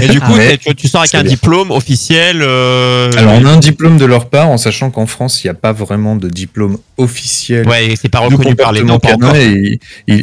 Et 0.01 0.07
du 0.07 0.19
coup, 0.19 0.33
tu, 0.75 0.87
sors 0.87 1.01
avec 1.01 1.15
un 1.15 1.23
diplôme 1.23 1.71
officiel. 1.71 2.41
Euh, 2.41 3.11
alors, 3.17 3.33
on 3.33 3.45
a 3.45 3.49
un 3.49 3.57
diplôme 3.57 3.97
de 3.97 4.05
leur 4.05 4.29
part, 4.29 4.49
en 4.49 4.57
sachant 4.57 4.89
qu'en 4.89 5.05
France, 5.05 5.43
il 5.43 5.47
n'y 5.47 5.51
a 5.51 5.55
pas 5.55 5.73
vraiment 5.73 6.15
de 6.15 6.29
diplôme 6.29 6.77
officiel. 6.97 7.67
Ouais, 7.67 7.93
c'est 7.99 8.09
pas 8.09 8.19
reconnu 8.19 8.55
par 8.55 8.71
les 8.71 8.83
noms. 8.83 8.99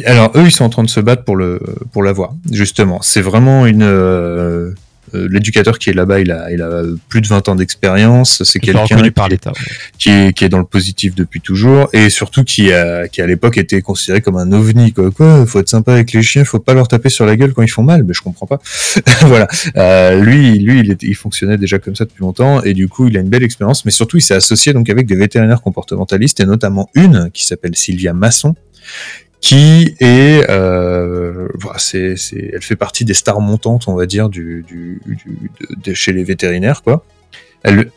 alors, 0.05 0.31
eux, 0.35 0.43
ils 0.45 0.51
sont 0.51 0.65
en 0.65 0.69
train 0.69 0.83
de 0.83 0.89
se 0.89 0.99
battre 0.99 1.23
pour 1.23 1.35
le 1.35 1.59
pour 1.91 2.03
l'avoir. 2.03 2.31
Justement, 2.51 2.99
c'est 3.01 3.21
vraiment 3.21 3.65
une 3.65 3.83
euh, 3.83 4.35
euh, 4.35 4.73
l'éducateur 5.13 5.79
qui 5.79 5.89
est 5.89 5.93
là-bas, 5.93 6.19
il 6.19 6.31
a, 6.31 6.51
il 6.51 6.61
a 6.61 6.83
plus 7.09 7.21
de 7.21 7.27
20 7.27 7.49
ans 7.49 7.55
d'expérience. 7.55 8.43
C'est 8.43 8.59
quelqu'un 8.59 9.09
par 9.11 9.29
l'État, 9.29 9.51
qui, 9.97 10.09
est, 10.09 10.33
qui 10.33 10.45
est 10.45 10.49
dans 10.49 10.59
le 10.59 10.65
positif 10.65 11.15
depuis 11.15 11.41
toujours 11.41 11.89
et 11.93 12.09
surtout 12.09 12.43
qui 12.43 12.71
a, 12.71 13.07
qui 13.07 13.21
à 13.21 13.27
l'époque 13.27 13.57
était 13.57 13.81
considéré 13.81 14.21
comme 14.21 14.37
un 14.37 14.51
ovni. 14.51 14.93
Quoi, 14.93 15.11
quoi, 15.11 15.45
faut 15.45 15.59
être 15.59 15.69
sympa 15.69 15.93
avec 15.93 16.11
les 16.11 16.21
chiens, 16.21 16.43
faut 16.43 16.59
pas 16.59 16.73
leur 16.73 16.87
taper 16.87 17.09
sur 17.09 17.25
la 17.25 17.35
gueule 17.35 17.53
quand 17.53 17.61
ils 17.61 17.69
font 17.69 17.83
mal. 17.83 18.03
Mais 18.03 18.13
je 18.13 18.21
comprends 18.21 18.47
pas. 18.47 18.59
voilà. 19.21 19.47
Euh, 19.77 20.21
lui, 20.21 20.59
lui, 20.59 20.79
il, 20.79 20.97
il 21.01 21.15
fonctionnait 21.15 21.57
déjà 21.57 21.79
comme 21.79 21.95
ça 21.95 22.05
depuis 22.05 22.21
longtemps 22.21 22.61
et 22.63 22.73
du 22.73 22.87
coup, 22.87 23.07
il 23.07 23.17
a 23.17 23.19
une 23.19 23.29
belle 23.29 23.43
expérience. 23.43 23.85
Mais 23.85 23.91
surtout, 23.91 24.17
il 24.17 24.21
s'est 24.21 24.35
associé 24.35 24.73
donc 24.73 24.89
avec 24.89 25.07
des 25.07 25.15
vétérinaires 25.15 25.61
comportementalistes 25.61 26.39
et 26.39 26.45
notamment 26.45 26.89
une 26.95 27.29
qui 27.33 27.45
s'appelle 27.45 27.75
Sylvia 27.75 28.13
Masson 28.13 28.55
qui 29.41 29.95
est, 29.99 30.49
euh, 30.49 30.94
c'est, 31.77 32.15
elle 32.53 32.61
fait 32.61 32.75
partie 32.75 33.05
des 33.05 33.13
stars 33.13 33.41
montantes, 33.41 33.87
on 33.87 33.95
va 33.95 34.05
dire, 34.05 34.29
du, 34.29 34.65
chez 35.93 36.13
les 36.13 36.23
vétérinaires. 36.23 36.81
Elle, 37.63 37.91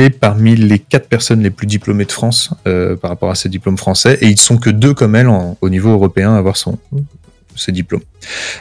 est 0.00 0.10
parmi 0.10 0.56
les 0.56 0.78
quatre 0.78 1.08
personnes 1.08 1.42
les 1.42 1.50
plus 1.50 1.66
diplômées 1.66 2.06
de 2.06 2.12
France 2.12 2.50
euh, 2.66 2.96
par 2.96 3.10
rapport 3.10 3.30
à 3.30 3.34
ses 3.34 3.48
diplômes 3.48 3.78
français, 3.78 4.18
et 4.20 4.26
ils 4.26 4.40
sont 4.40 4.56
que 4.56 4.70
deux 4.70 4.94
comme 4.94 5.14
elle 5.14 5.28
au 5.28 5.70
niveau 5.70 5.90
européen 5.90 6.34
à 6.34 6.38
avoir 6.38 6.56
son 6.56 6.78
ses 7.56 7.72
diplômes. 7.72 8.02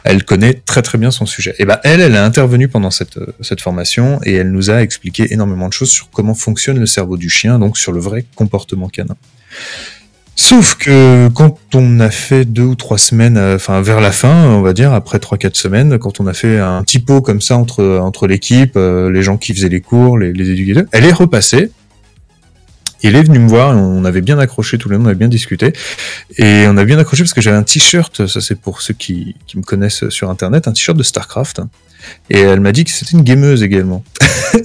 Elle 0.04 0.24
connaît 0.24 0.54
très 0.54 0.82
très 0.82 0.98
bien 0.98 1.12
son 1.12 1.26
sujet. 1.26 1.56
Et 1.60 1.66
ben 1.66 1.80
elle, 1.84 2.02
elle 2.02 2.16
a 2.16 2.26
intervenu 2.26 2.68
pendant 2.68 2.92
cette, 2.92 3.20
cette 3.42 3.62
formation 3.62 4.20
et 4.26 4.34
elle 4.34 4.52
nous 4.52 4.70
a 4.70 4.82
expliqué 4.82 5.32
énormément 5.32 5.68
de 5.68 5.74
choses 5.74 5.92
sur 5.92 6.10
comment 6.10 6.34
fonctionne 6.34 6.80
le 6.80 6.86
cerveau 6.86 7.18
du 7.18 7.30
chien, 7.30 7.60
donc 7.60 7.78
sur 7.78 7.92
le 7.92 8.00
vrai 8.00 8.26
comportement 8.36 8.90
canin. 8.90 9.16
Sauf 10.42 10.76
que 10.76 11.28
quand 11.36 11.58
on 11.76 12.00
a 12.00 12.10
fait 12.10 12.46
deux 12.46 12.64
ou 12.64 12.76
trois 12.76 12.98
semaines, 12.98 13.36
euh, 13.36 13.58
enfin 13.58 13.82
vers 13.82 14.00
la 14.00 14.14
fin, 14.14 14.46
on 14.46 14.62
va 14.62 14.72
dire 14.72 14.94
après 14.94 15.20
trois 15.20 15.38
quatre 15.38 15.58
semaines, 15.58 16.00
quand 16.00 16.22
on 16.22 16.28
a 16.28 16.34
fait 16.34 16.58
un 16.60 16.82
petit 16.82 17.00
pot 17.00 17.22
comme 17.22 17.42
ça 17.42 17.58
entre 17.58 18.26
l'équipe, 18.26 18.78
euh, 18.78 19.12
les 19.12 19.22
gens 19.22 19.36
qui 19.36 19.54
faisaient 19.54 19.68
les 19.68 19.82
cours, 19.82 20.18
les, 20.18 20.32
les 20.32 20.52
éducateurs, 20.52 20.86
elle 20.94 21.04
est 21.04 21.12
repassée. 21.12 21.72
Il 23.04 23.18
est 23.18 23.22
venu 23.22 23.38
me 23.38 23.50
voir, 23.50 23.78
on 23.78 24.06
avait 24.06 24.22
bien 24.22 24.40
accroché 24.40 24.78
tout 24.78 24.88
le 24.88 24.98
monde, 24.98 25.08
on 25.08 25.10
avait 25.10 25.20
bien 25.20 25.28
discuté. 25.28 25.74
Et 26.38 26.64
on 26.70 26.78
a 26.78 26.86
bien 26.86 26.98
accroché 26.98 27.24
parce 27.24 27.34
que 27.34 27.42
j'avais 27.42 27.58
un 27.58 27.64
t-shirt, 27.64 28.26
ça 28.26 28.40
c'est 28.40 28.60
pour 28.60 28.82
ceux 28.82 28.94
qui 28.94 29.36
me 29.56 29.62
connaissent 29.62 30.08
sur 30.08 30.30
internet, 30.30 30.70
un 30.70 30.72
t-shirt 30.72 30.98
de 30.98 31.04
StarCraft. 31.04 31.64
Et 32.30 32.40
elle 32.40 32.60
m'a 32.60 32.72
dit 32.72 32.84
que 32.84 32.92
c'était 32.92 33.12
une 33.12 33.24
gameuse 33.24 33.64
également. 33.64 34.04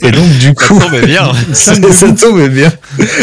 et 0.02 0.10
donc 0.10 0.28
du 0.38 0.54
coup, 0.54 0.78
ça 0.80 0.86
tombait 0.86 1.06
bien. 1.06 1.32
ça, 1.52 1.74
ça 1.74 2.12
tombait 2.12 2.48
bien. 2.48 2.72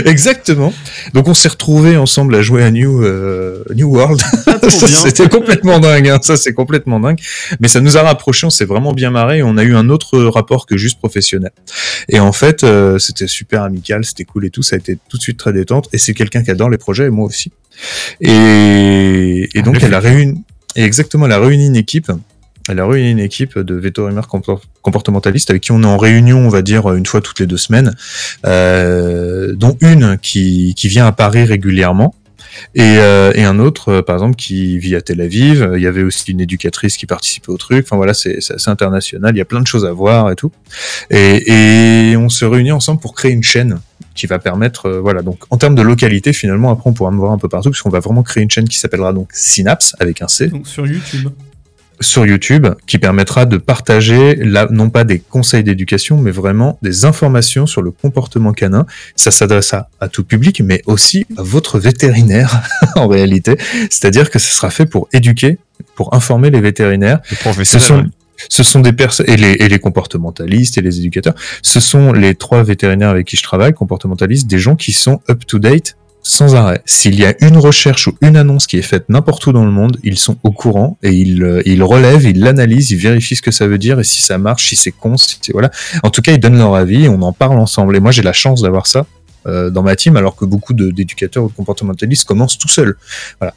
Exactement. 0.05 0.73
Donc 1.13 1.27
on 1.27 1.33
s'est 1.33 1.49
retrouvés 1.49 1.97
ensemble 1.97 2.35
à 2.35 2.41
jouer 2.41 2.63
à 2.63 2.71
New 2.71 3.03
euh, 3.03 3.63
New 3.75 3.89
World. 3.89 4.21
c'était 4.69 5.29
complètement 5.29 5.79
dingue. 5.79 6.09
Hein. 6.09 6.19
Ça 6.21 6.35
c'est 6.35 6.53
complètement 6.53 6.99
dingue. 6.99 7.19
Mais 7.59 7.67
ça 7.67 7.81
nous 7.81 7.97
a 7.97 8.01
rapprochés. 8.01 8.47
On 8.47 8.51
s'est 8.51 8.65
vraiment 8.65 8.93
bien 8.93 9.11
marré. 9.11 9.39
Et 9.39 9.43
on 9.43 9.57
a 9.57 9.63
eu 9.63 9.75
un 9.75 9.89
autre 9.89 10.19
rapport 10.19 10.65
que 10.65 10.77
juste 10.77 10.99
professionnel. 10.99 11.51
Et 12.09 12.19
en 12.19 12.31
fait, 12.31 12.63
euh, 12.63 12.99
c'était 12.99 13.27
super 13.27 13.63
amical, 13.63 14.03
c'était 14.03 14.25
cool 14.25 14.45
et 14.45 14.49
tout. 14.49 14.63
Ça 14.63 14.75
a 14.75 14.79
été 14.79 14.97
tout 15.09 15.17
de 15.17 15.21
suite 15.21 15.37
très 15.37 15.53
détente. 15.53 15.89
Et 15.93 15.97
c'est 15.97 16.13
quelqu'un 16.13 16.43
qui 16.43 16.51
adore 16.51 16.69
les 16.69 16.77
projets 16.77 17.05
et 17.05 17.09
moi 17.09 17.25
aussi. 17.25 17.51
Et, 18.19 19.49
et 19.53 19.61
donc 19.61 19.81
elle 19.81 19.93
a 19.93 19.99
réuni 19.99 20.43
exactement, 20.75 21.25
elle 21.25 21.31
a 21.31 21.39
réuni 21.39 21.67
une 21.67 21.75
équipe 21.75 22.11
elle 22.69 22.79
a 22.79 22.85
réuni 22.85 23.11
une 23.11 23.19
équipe 23.19 23.57
de 23.57 23.75
vétérinaires 23.75 24.27
comportementalistes 24.81 25.49
avec 25.49 25.63
qui 25.63 25.71
on 25.71 25.81
est 25.83 25.87
en 25.87 25.97
réunion, 25.97 26.39
on 26.39 26.49
va 26.49 26.61
dire, 26.61 26.93
une 26.93 27.05
fois 27.05 27.21
toutes 27.21 27.39
les 27.39 27.47
deux 27.47 27.57
semaines, 27.57 27.95
euh, 28.45 29.53
dont 29.55 29.77
une 29.81 30.17
qui, 30.21 30.75
qui 30.75 30.87
vient 30.87 31.05
à 31.05 31.11
Paris 31.11 31.43
régulièrement. 31.43 32.15
Et, 32.75 32.81
euh, 32.81 33.31
et 33.33 33.43
un 33.45 33.59
autre, 33.59 33.89
euh, 33.89 34.01
par 34.01 34.17
exemple, 34.17 34.35
qui 34.35 34.77
vit 34.77 34.95
à 34.95 35.01
Tel 35.01 35.21
Aviv. 35.21 35.71
Il 35.75 35.81
y 35.81 35.87
avait 35.87 36.03
aussi 36.03 36.31
une 36.31 36.41
éducatrice 36.41 36.97
qui 36.97 37.05
participait 37.05 37.49
au 37.49 37.57
truc. 37.57 37.85
Enfin 37.85 37.95
voilà, 37.95 38.13
c'est 38.13 38.39
international. 38.67 39.33
Il 39.33 39.37
y 39.37 39.41
a 39.41 39.45
plein 39.45 39.61
de 39.61 39.67
choses 39.67 39.85
à 39.85 39.93
voir 39.93 40.29
et 40.31 40.35
tout. 40.35 40.51
Et, 41.09 42.13
on 42.17 42.29
se 42.29 42.45
réunit 42.45 42.73
ensemble 42.73 42.99
pour 42.99 43.15
créer 43.15 43.31
une 43.31 43.43
chaîne 43.43 43.79
qui 44.13 44.27
va 44.27 44.37
permettre, 44.37 44.89
voilà. 44.89 45.21
Donc 45.21 45.45
en 45.49 45.57
termes 45.57 45.75
de 45.75 45.81
localité, 45.81 46.33
finalement, 46.33 46.69
après 46.71 46.89
on 46.89 46.93
pourra 46.93 47.11
me 47.11 47.17
voir 47.17 47.31
un 47.31 47.37
peu 47.37 47.47
partout, 47.47 47.71
puisqu'on 47.71 47.89
va 47.89 48.01
vraiment 48.01 48.21
créer 48.21 48.43
une 48.43 48.51
chaîne 48.51 48.67
qui 48.67 48.77
s'appellera 48.77 49.13
donc 49.13 49.29
Synapse 49.31 49.95
avec 49.99 50.21
un 50.21 50.27
C. 50.27 50.47
Donc 50.47 50.67
sur 50.67 50.85
YouTube 50.85 51.29
sur 52.01 52.25
YouTube 52.25 52.67
qui 52.87 52.97
permettra 52.97 53.45
de 53.45 53.57
partager 53.57 54.35
là 54.35 54.67
non 54.69 54.89
pas 54.89 55.03
des 55.03 55.19
conseils 55.19 55.63
d'éducation 55.63 56.17
mais 56.17 56.31
vraiment 56.31 56.77
des 56.81 57.05
informations 57.05 57.65
sur 57.65 57.81
le 57.81 57.91
comportement 57.91 58.53
canin. 58.53 58.85
Ça 59.15 59.31
s'adresse 59.31 59.73
à, 59.73 59.87
tout 60.09 60.23
public 60.23 60.61
mais 60.63 60.81
aussi 60.85 61.25
à 61.37 61.43
votre 61.43 61.79
vétérinaire 61.79 62.61
en 62.95 63.07
réalité. 63.07 63.57
C'est-à-dire 63.89 64.29
que 64.29 64.39
ce 64.39 64.51
sera 64.53 64.69
fait 64.69 64.85
pour 64.85 65.07
éduquer, 65.13 65.57
pour 65.95 66.13
informer 66.13 66.49
les 66.49 66.61
vétérinaires. 66.61 67.21
Ce 67.63 67.79
sont, 67.79 68.05
ce 68.49 68.63
sont 68.63 68.79
des 68.79 68.93
personnes 68.93 69.29
et 69.29 69.37
les, 69.37 69.51
et 69.53 69.69
les 69.69 69.79
comportementalistes 69.79 70.77
et 70.77 70.81
les 70.81 70.99
éducateurs. 70.99 71.35
Ce 71.61 71.79
sont 71.79 72.13
les 72.13 72.35
trois 72.35 72.63
vétérinaires 72.63 73.09
avec 73.09 73.27
qui 73.27 73.37
je 73.37 73.43
travaille, 73.43 73.73
comportementalistes, 73.73 74.47
des 74.47 74.59
gens 74.59 74.75
qui 74.75 74.91
sont 74.91 75.21
up 75.29 75.45
to 75.45 75.59
date 75.59 75.95
sans 76.23 76.55
arrêt. 76.55 76.81
S'il 76.85 77.19
y 77.19 77.25
a 77.25 77.33
une 77.41 77.57
recherche 77.57 78.07
ou 78.07 78.15
une 78.21 78.37
annonce 78.37 78.67
qui 78.67 78.77
est 78.77 78.83
faite 78.83 79.05
n'importe 79.09 79.45
où 79.47 79.53
dans 79.53 79.65
le 79.65 79.71
monde, 79.71 79.97
ils 80.03 80.17
sont 80.17 80.37
au 80.43 80.51
courant 80.51 80.97
et 81.01 81.11
ils, 81.11 81.43
euh, 81.43 81.61
ils 81.65 81.83
relèvent, 81.83 82.25
ils 82.25 82.39
l'analysent, 82.39 82.91
ils 82.91 82.97
vérifient 82.97 83.35
ce 83.35 83.41
que 83.41 83.51
ça 83.51 83.67
veut 83.67 83.77
dire 83.77 83.99
et 83.99 84.03
si 84.03 84.21
ça 84.21 84.37
marche, 84.37 84.69
si 84.69 84.75
c'est 84.75 84.91
con, 84.91 85.17
si 85.17 85.37
c'est 85.41 85.51
voilà. 85.51 85.71
En 86.03 86.09
tout 86.09 86.21
cas, 86.21 86.31
ils 86.31 86.39
donnent 86.39 86.57
leur 86.57 86.75
avis 86.75 87.05
et 87.05 87.09
on 87.09 87.21
en 87.21 87.33
parle 87.33 87.59
ensemble. 87.59 87.95
Et 87.95 87.99
moi, 87.99 88.11
j'ai 88.11 88.21
la 88.21 88.33
chance 88.33 88.61
d'avoir 88.61 88.87
ça 88.87 89.05
euh, 89.47 89.69
dans 89.69 89.81
ma 89.81 89.95
team, 89.95 90.15
alors 90.17 90.35
que 90.35 90.45
beaucoup 90.45 90.73
d'éducateurs 90.73 91.43
ou 91.43 91.49
de 91.49 91.53
comportementalistes 91.53 92.25
commencent 92.25 92.57
tout 92.57 92.67
seuls. 92.67 92.95
Voilà. 93.39 93.53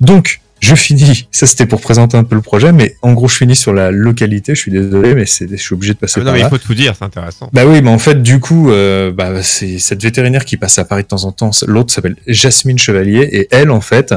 Donc, 0.00 0.40
je 0.66 0.74
finis, 0.74 1.28
ça 1.30 1.46
c'était 1.46 1.66
pour 1.66 1.80
présenter 1.80 2.16
un 2.16 2.24
peu 2.24 2.34
le 2.34 2.42
projet, 2.42 2.72
mais 2.72 2.96
en 3.02 3.12
gros 3.12 3.28
je 3.28 3.36
finis 3.36 3.56
sur 3.56 3.72
la 3.72 3.90
localité, 3.90 4.54
je 4.54 4.60
suis 4.60 4.70
désolé, 4.70 5.14
mais 5.14 5.26
c'est, 5.26 5.48
je 5.48 5.56
suis 5.56 5.74
obligé 5.74 5.94
de 5.94 5.98
passer 5.98 6.20
ah, 6.20 6.24
par 6.24 6.32
non, 6.32 6.38
là. 6.38 6.46
il 6.46 6.50
faut 6.50 6.58
tout 6.58 6.74
dire, 6.74 6.94
c'est 6.98 7.04
intéressant. 7.04 7.48
Bah 7.52 7.62
oui, 7.66 7.80
mais 7.82 7.90
en 7.90 7.98
fait 7.98 8.22
du 8.22 8.40
coup, 8.40 8.70
euh, 8.70 9.12
bah, 9.12 9.42
c'est 9.42 9.78
cette 9.78 10.02
vétérinaire 10.02 10.44
qui 10.44 10.56
passe 10.56 10.78
à 10.78 10.84
Paris 10.84 11.04
de 11.04 11.08
temps 11.08 11.24
en 11.24 11.32
temps, 11.32 11.50
l'autre 11.66 11.92
s'appelle 11.92 12.16
Jasmine 12.26 12.78
Chevalier, 12.78 13.28
et 13.32 13.48
elle 13.50 13.70
en 13.70 13.80
fait, 13.80 14.14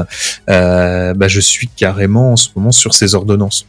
euh, 0.48 1.14
bah, 1.14 1.28
je 1.28 1.40
suis 1.40 1.68
carrément 1.68 2.32
en 2.32 2.36
ce 2.36 2.48
moment 2.56 2.72
sur 2.72 2.94
ses 2.94 3.14
ordonnances. 3.14 3.66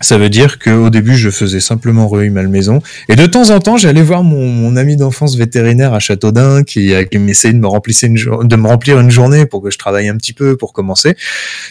Ça 0.00 0.16
veut 0.16 0.30
dire 0.30 0.58
qu'au 0.58 0.90
début, 0.90 1.16
je 1.16 1.30
faisais 1.30 1.60
simplement 1.60 2.06
Reuil 2.06 2.30
Malmaison. 2.30 2.80
Et 3.08 3.16
de 3.16 3.26
temps 3.26 3.50
en 3.50 3.58
temps, 3.58 3.76
j'allais 3.76 4.02
voir 4.02 4.22
mon, 4.22 4.46
mon 4.48 4.76
ami 4.76 4.96
d'enfance 4.96 5.36
vétérinaire 5.36 5.92
à 5.92 5.98
Châteaudun 5.98 6.62
qui, 6.62 6.92
qui 7.10 7.18
m'essayait 7.18 7.54
de 7.54 7.58
me 7.58 7.66
remplir 7.66 7.96
une, 8.02 8.14
de 8.14 8.56
me 8.56 8.66
remplir 8.66 9.00
une 9.00 9.10
journée 9.10 9.46
pour 9.46 9.62
que 9.62 9.70
je 9.70 9.78
travaille 9.78 10.08
un 10.08 10.16
petit 10.16 10.32
peu 10.32 10.56
pour 10.56 10.72
commencer. 10.72 11.16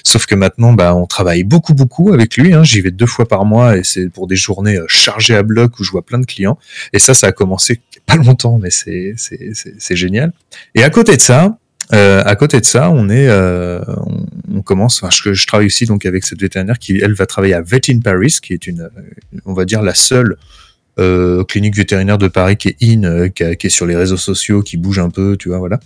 Sauf 0.04 0.26
que 0.26 0.36
maintenant, 0.36 0.74
bah, 0.74 0.94
on 0.94 1.06
travaille 1.06 1.44
beaucoup, 1.44 1.74
beaucoup 1.74 2.12
avec 2.14 2.36
lui. 2.38 2.54
Hein. 2.54 2.64
J'y 2.64 2.82
vais 2.82 2.92
deux 2.92 3.06
fois 3.06 3.28
par 3.28 3.46
mois 3.46 3.78
et 3.78 3.84
c'est 3.84 4.10
pour 4.10 4.28
des 4.28 4.36
journées 4.36 4.78
euh, 4.78 4.86
chargées 4.88 5.36
à 5.36 5.44
bloc 5.44 5.80
où 5.80 5.84
je 5.84 5.92
vois 5.92 6.06
plein 6.06 6.20
de 6.20 6.26
clients. 6.26 6.58
Et 6.94 7.00
ça, 7.00 7.14
ça 7.14 7.28
a 7.28 7.32
commencé 7.32 7.80
pas 8.06 8.16
longtemps, 8.16 8.60
mais 8.62 8.70
c'est 8.70 9.16
génial. 9.96 10.32
Et 10.76 10.84
à 10.84 10.90
côté 10.90 11.18
de 11.18 11.22
ça, 11.22 11.58
euh, 11.94 12.22
à 12.26 12.36
côté 12.36 12.60
de 12.60 12.66
ça, 12.66 12.90
on 12.92 13.10
est, 13.10 13.28
euh, 13.30 13.80
on, 14.54 14.62
commence. 14.62 15.02
Enfin, 15.02 15.10
je, 15.10 15.34
je, 15.34 15.48
travaille 15.48 15.68
aussi 15.68 15.86
donc 15.86 16.06
avec 16.06 16.26
cette 16.26 16.42
vétérinaire 16.42 16.80
qui, 16.80 16.98
elle, 16.98 17.14
va 17.14 17.26
travailler 17.26 17.54
à 17.54 17.62
Vet 17.62 17.82
in 17.90 18.00
Paris, 18.00 18.38
qui 18.42 18.54
est 18.54 18.68
une, 18.68 18.90
on 19.46 19.54
va 19.54 19.66
dire 19.66 19.82
la 19.82 19.94
seule 19.94 20.36
euh, 21.00 21.44
clinique 21.44 21.76
vétérinaire 21.76 22.18
de 22.18 22.28
Paris 22.28 22.58
qui 22.58 22.70
est 22.70 22.78
in, 22.82 23.04
euh, 23.04 23.30
qui, 23.30 23.44
qui, 23.58 23.68
est 23.68 23.70
sur 23.70 23.86
les 23.86 23.96
réseaux 23.96 24.18
sociaux, 24.18 24.62
qui 24.62 24.78
bouge 24.78 25.00
un 25.00 25.12
peu, 25.12 25.38
tu 25.38 25.50
vois, 25.50 25.60
voilà. 25.60 25.80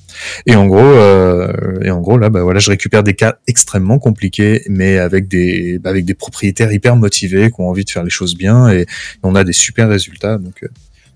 Et 0.46 0.56
en 0.56 0.68
gros, 0.68 0.80
euh, 0.80 1.82
et 1.84 1.92
en 1.92 2.00
gros 2.00 2.18
là, 2.18 2.30
bah 2.30 2.44
voilà, 2.44 2.60
je 2.60 2.70
récupère 2.70 3.04
des 3.04 3.14
cas 3.14 3.36
extrêmement 3.46 4.00
compliqués, 4.00 4.64
mais 4.70 4.98
avec 4.98 5.28
des, 5.28 5.80
bah, 5.80 5.90
avec 5.90 6.06
des 6.06 6.14
propriétaires 6.14 6.72
hyper 6.72 6.96
motivés 6.96 7.50
qui 7.52 7.60
ont 7.60 7.70
envie 7.70 7.84
de 7.84 7.90
faire 7.90 8.04
les 8.04 8.10
choses 8.10 8.36
bien, 8.38 8.70
et, 8.70 8.82
et 8.82 8.86
on 9.24 9.36
a 9.36 9.44
des 9.44 9.54
super 9.54 9.90
résultats. 9.90 10.38
Donc, 10.38 10.64
euh, 10.64 10.68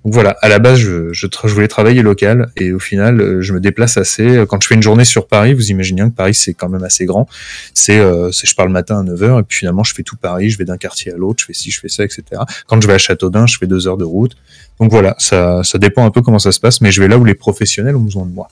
donc 0.06 0.14
voilà, 0.14 0.38
à 0.44 0.50
la 0.50 0.60
base, 0.60 0.78
je, 0.78 1.12
je, 1.14 1.26
je, 1.26 1.54
voulais 1.54 1.68
travailler 1.68 2.04
local 2.04 2.52
et 2.58 2.72
au 2.72 2.78
final, 2.78 3.20
euh, 3.20 3.42
je 3.42 3.54
me 3.54 3.60
déplace 3.60 3.98
assez. 3.98 4.46
Quand 4.48 4.62
je 4.62 4.68
fais 4.68 4.76
une 4.76 4.84
journée 4.84 5.04
sur 5.04 5.28
Paris, 5.28 5.56
vous 5.56 5.72
imaginez 5.72 6.04
que 6.04 6.10
Paris, 6.10 6.36
c'est 6.36 6.54
quand 6.54 6.70
même 6.70 6.84
assez 6.84 7.06
grand. 7.06 7.28
C'est, 7.74 7.98
euh, 7.98 8.30
je 8.32 8.54
pars 8.54 8.68
le 8.68 8.72
matin 8.72 9.00
à 9.00 9.04
9h 9.04 9.40
et 9.40 9.44
puis 9.44 9.58
finalement, 9.58 9.84
je 9.84 9.96
fais 9.96 10.04
tout 10.04 10.16
Paris, 10.16 10.52
je 10.52 10.60
vais 10.60 10.66
d'un 10.66 10.78
quartier 10.78 11.12
à 11.12 11.18
l'autre, 11.18 11.42
je 11.42 11.46
fais 11.48 11.54
ci, 11.54 11.72
je 11.72 11.80
fais 11.80 11.90
ça, 11.90 12.04
etc. 12.04 12.24
Quand 12.68 12.80
je 12.80 12.88
vais 12.88 12.94
à 12.94 12.98
Châteaudun, 13.00 13.48
je 13.48 13.58
fais 13.58 13.66
deux 13.66 13.88
heures 13.88 13.98
de 13.98 14.04
route. 14.04 14.38
Donc 14.80 14.92
voilà, 14.92 15.16
ça, 15.18 15.64
ça 15.64 15.80
dépend 15.80 16.06
un 16.06 16.12
peu 16.12 16.22
comment 16.22 16.38
ça 16.38 16.52
se 16.52 16.60
passe, 16.60 16.82
mais 16.82 16.92
je 16.92 17.02
vais 17.02 17.08
là 17.08 17.18
où 17.18 17.26
les 17.26 17.34
professionnels 17.34 17.96
ont 17.96 18.02
besoin 18.02 18.28
de 18.28 18.32
moi. 18.32 18.48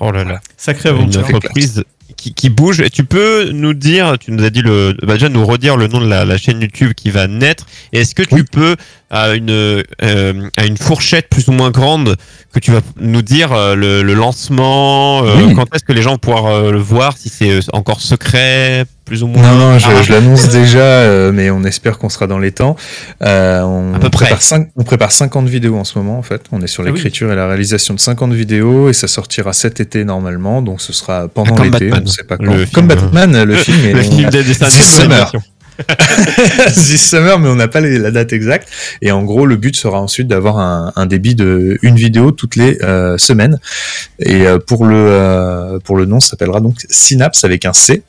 Oh 0.00 0.12
là 0.12 0.22
là. 0.22 0.40
Sacrée 0.56 0.90
aventure. 0.90 1.28
Une 1.28 1.36
entreprise 1.36 1.82
qui, 2.26 2.34
qui, 2.34 2.50
bouge. 2.50 2.80
Et 2.80 2.90
tu 2.90 3.04
peux 3.04 3.50
nous 3.52 3.74
dire, 3.74 4.18
tu 4.18 4.32
nous 4.32 4.44
as 4.44 4.50
dit 4.50 4.62
le, 4.62 4.96
bah 5.02 5.14
déjà 5.14 5.28
nous 5.28 5.44
redire 5.44 5.76
le 5.76 5.86
nom 5.86 6.00
de 6.00 6.08
la, 6.08 6.24
la 6.24 6.38
chaîne 6.38 6.60
YouTube 6.60 6.92
qui 6.94 7.10
va 7.10 7.26
naître. 7.26 7.66
Et 7.92 8.00
est-ce 8.00 8.14
que 8.14 8.22
tu 8.22 8.36
oui. 8.36 8.44
peux, 8.50 8.76
à 9.10 9.34
une, 9.34 9.50
euh, 9.50 10.50
à 10.56 10.66
une 10.66 10.76
fourchette 10.76 11.28
plus 11.28 11.48
ou 11.48 11.52
moins 11.52 11.70
grande, 11.70 12.16
que 12.52 12.58
tu 12.58 12.72
vas 12.72 12.80
nous 12.98 13.22
dire 13.22 13.52
euh, 13.52 13.74
le, 13.74 14.02
le, 14.02 14.14
lancement, 14.14 15.24
euh, 15.24 15.36
oui. 15.46 15.54
quand 15.54 15.72
est-ce 15.74 15.84
que 15.84 15.92
les 15.92 16.02
gens 16.02 16.12
vont 16.12 16.18
pouvoir 16.18 16.70
le 16.72 16.78
voir, 16.78 17.16
si 17.16 17.28
c'est 17.28 17.60
encore 17.72 18.00
secret, 18.00 18.84
plus 19.06 19.22
ou 19.22 19.28
moins 19.28 19.42
Non, 19.42 19.56
non, 19.56 19.78
je, 19.78 19.86
ah. 19.88 20.02
je 20.02 20.12
l'annonce 20.12 20.48
déjà, 20.48 20.80
euh, 20.80 21.32
mais 21.32 21.48
on 21.48 21.64
espère 21.64 21.98
qu'on 21.98 22.10
sera 22.10 22.26
dans 22.26 22.38
les 22.38 22.52
temps. 22.52 22.76
Euh, 23.22 23.62
on, 23.62 23.94
à 23.94 23.98
peu 23.98 24.10
près. 24.10 24.26
Prépare 24.26 24.42
5, 24.42 24.68
on 24.76 24.82
prépare 24.82 25.12
50 25.12 25.48
vidéos 25.48 25.76
en 25.76 25.84
ce 25.84 25.96
moment, 25.96 26.18
en 26.18 26.22
fait. 26.22 26.42
On 26.52 26.60
est 26.60 26.66
sur 26.66 26.82
l'écriture 26.82 27.28
ah 27.28 27.30
oui. 27.30 27.34
et 27.34 27.36
la 27.36 27.46
réalisation 27.46 27.94
de 27.94 28.00
50 28.00 28.34
vidéos, 28.34 28.90
et 28.90 28.92
ça 28.92 29.08
sortira 29.08 29.54
cet 29.54 29.80
été 29.80 30.04
normalement, 30.04 30.60
donc 30.60 30.82
ce 30.82 30.92
sera 30.92 31.28
pendant 31.28 31.62
l'été, 31.62 31.90
on 31.92 32.00
ne 32.00 32.06
sait 32.06 32.24
pas 32.24 32.36
quand. 32.36 32.52
Comme 32.74 32.88
Batman, 32.88 33.44
le 33.44 33.54
film. 33.54 33.96
le 33.96 34.02
film 34.02 34.28
des. 34.28 34.44
This 36.74 37.10
Summer, 37.10 37.38
mais 37.38 37.50
on 37.50 37.54
n'a 37.54 37.68
pas 37.68 37.82
les, 37.82 37.98
la 37.98 38.10
date 38.10 38.32
exacte. 38.32 38.66
Et 39.02 39.12
en 39.12 39.22
gros, 39.24 39.44
le 39.44 39.56
but 39.56 39.76
sera 39.76 40.00
ensuite 40.00 40.26
d'avoir 40.26 40.58
un, 40.58 40.90
un, 40.96 41.04
débit 41.04 41.34
de 41.34 41.78
une 41.82 41.96
vidéo 41.96 42.32
toutes 42.32 42.56
les 42.56 42.82
euh, 42.82 43.18
semaines. 43.18 43.60
Et 44.18 44.46
pour 44.66 44.86
le 44.86 45.78
pour 45.84 45.98
le 45.98 46.06
nom, 46.06 46.18
ça 46.18 46.30
s'appellera 46.30 46.60
donc 46.60 46.76
Synapse 46.88 47.44
avec 47.44 47.66
un 47.66 47.74
C 47.74 48.02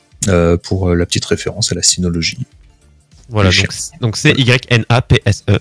pour 0.64 0.94
la 0.96 1.06
petite 1.06 1.26
référence 1.26 1.72
à 1.72 1.76
la 1.76 1.84
synologie. 1.84 2.46
Voilà, 3.30 3.50
donc, 4.00 4.16
c'est 4.16 4.32
Y-N-A-P-S-E. 4.38 5.60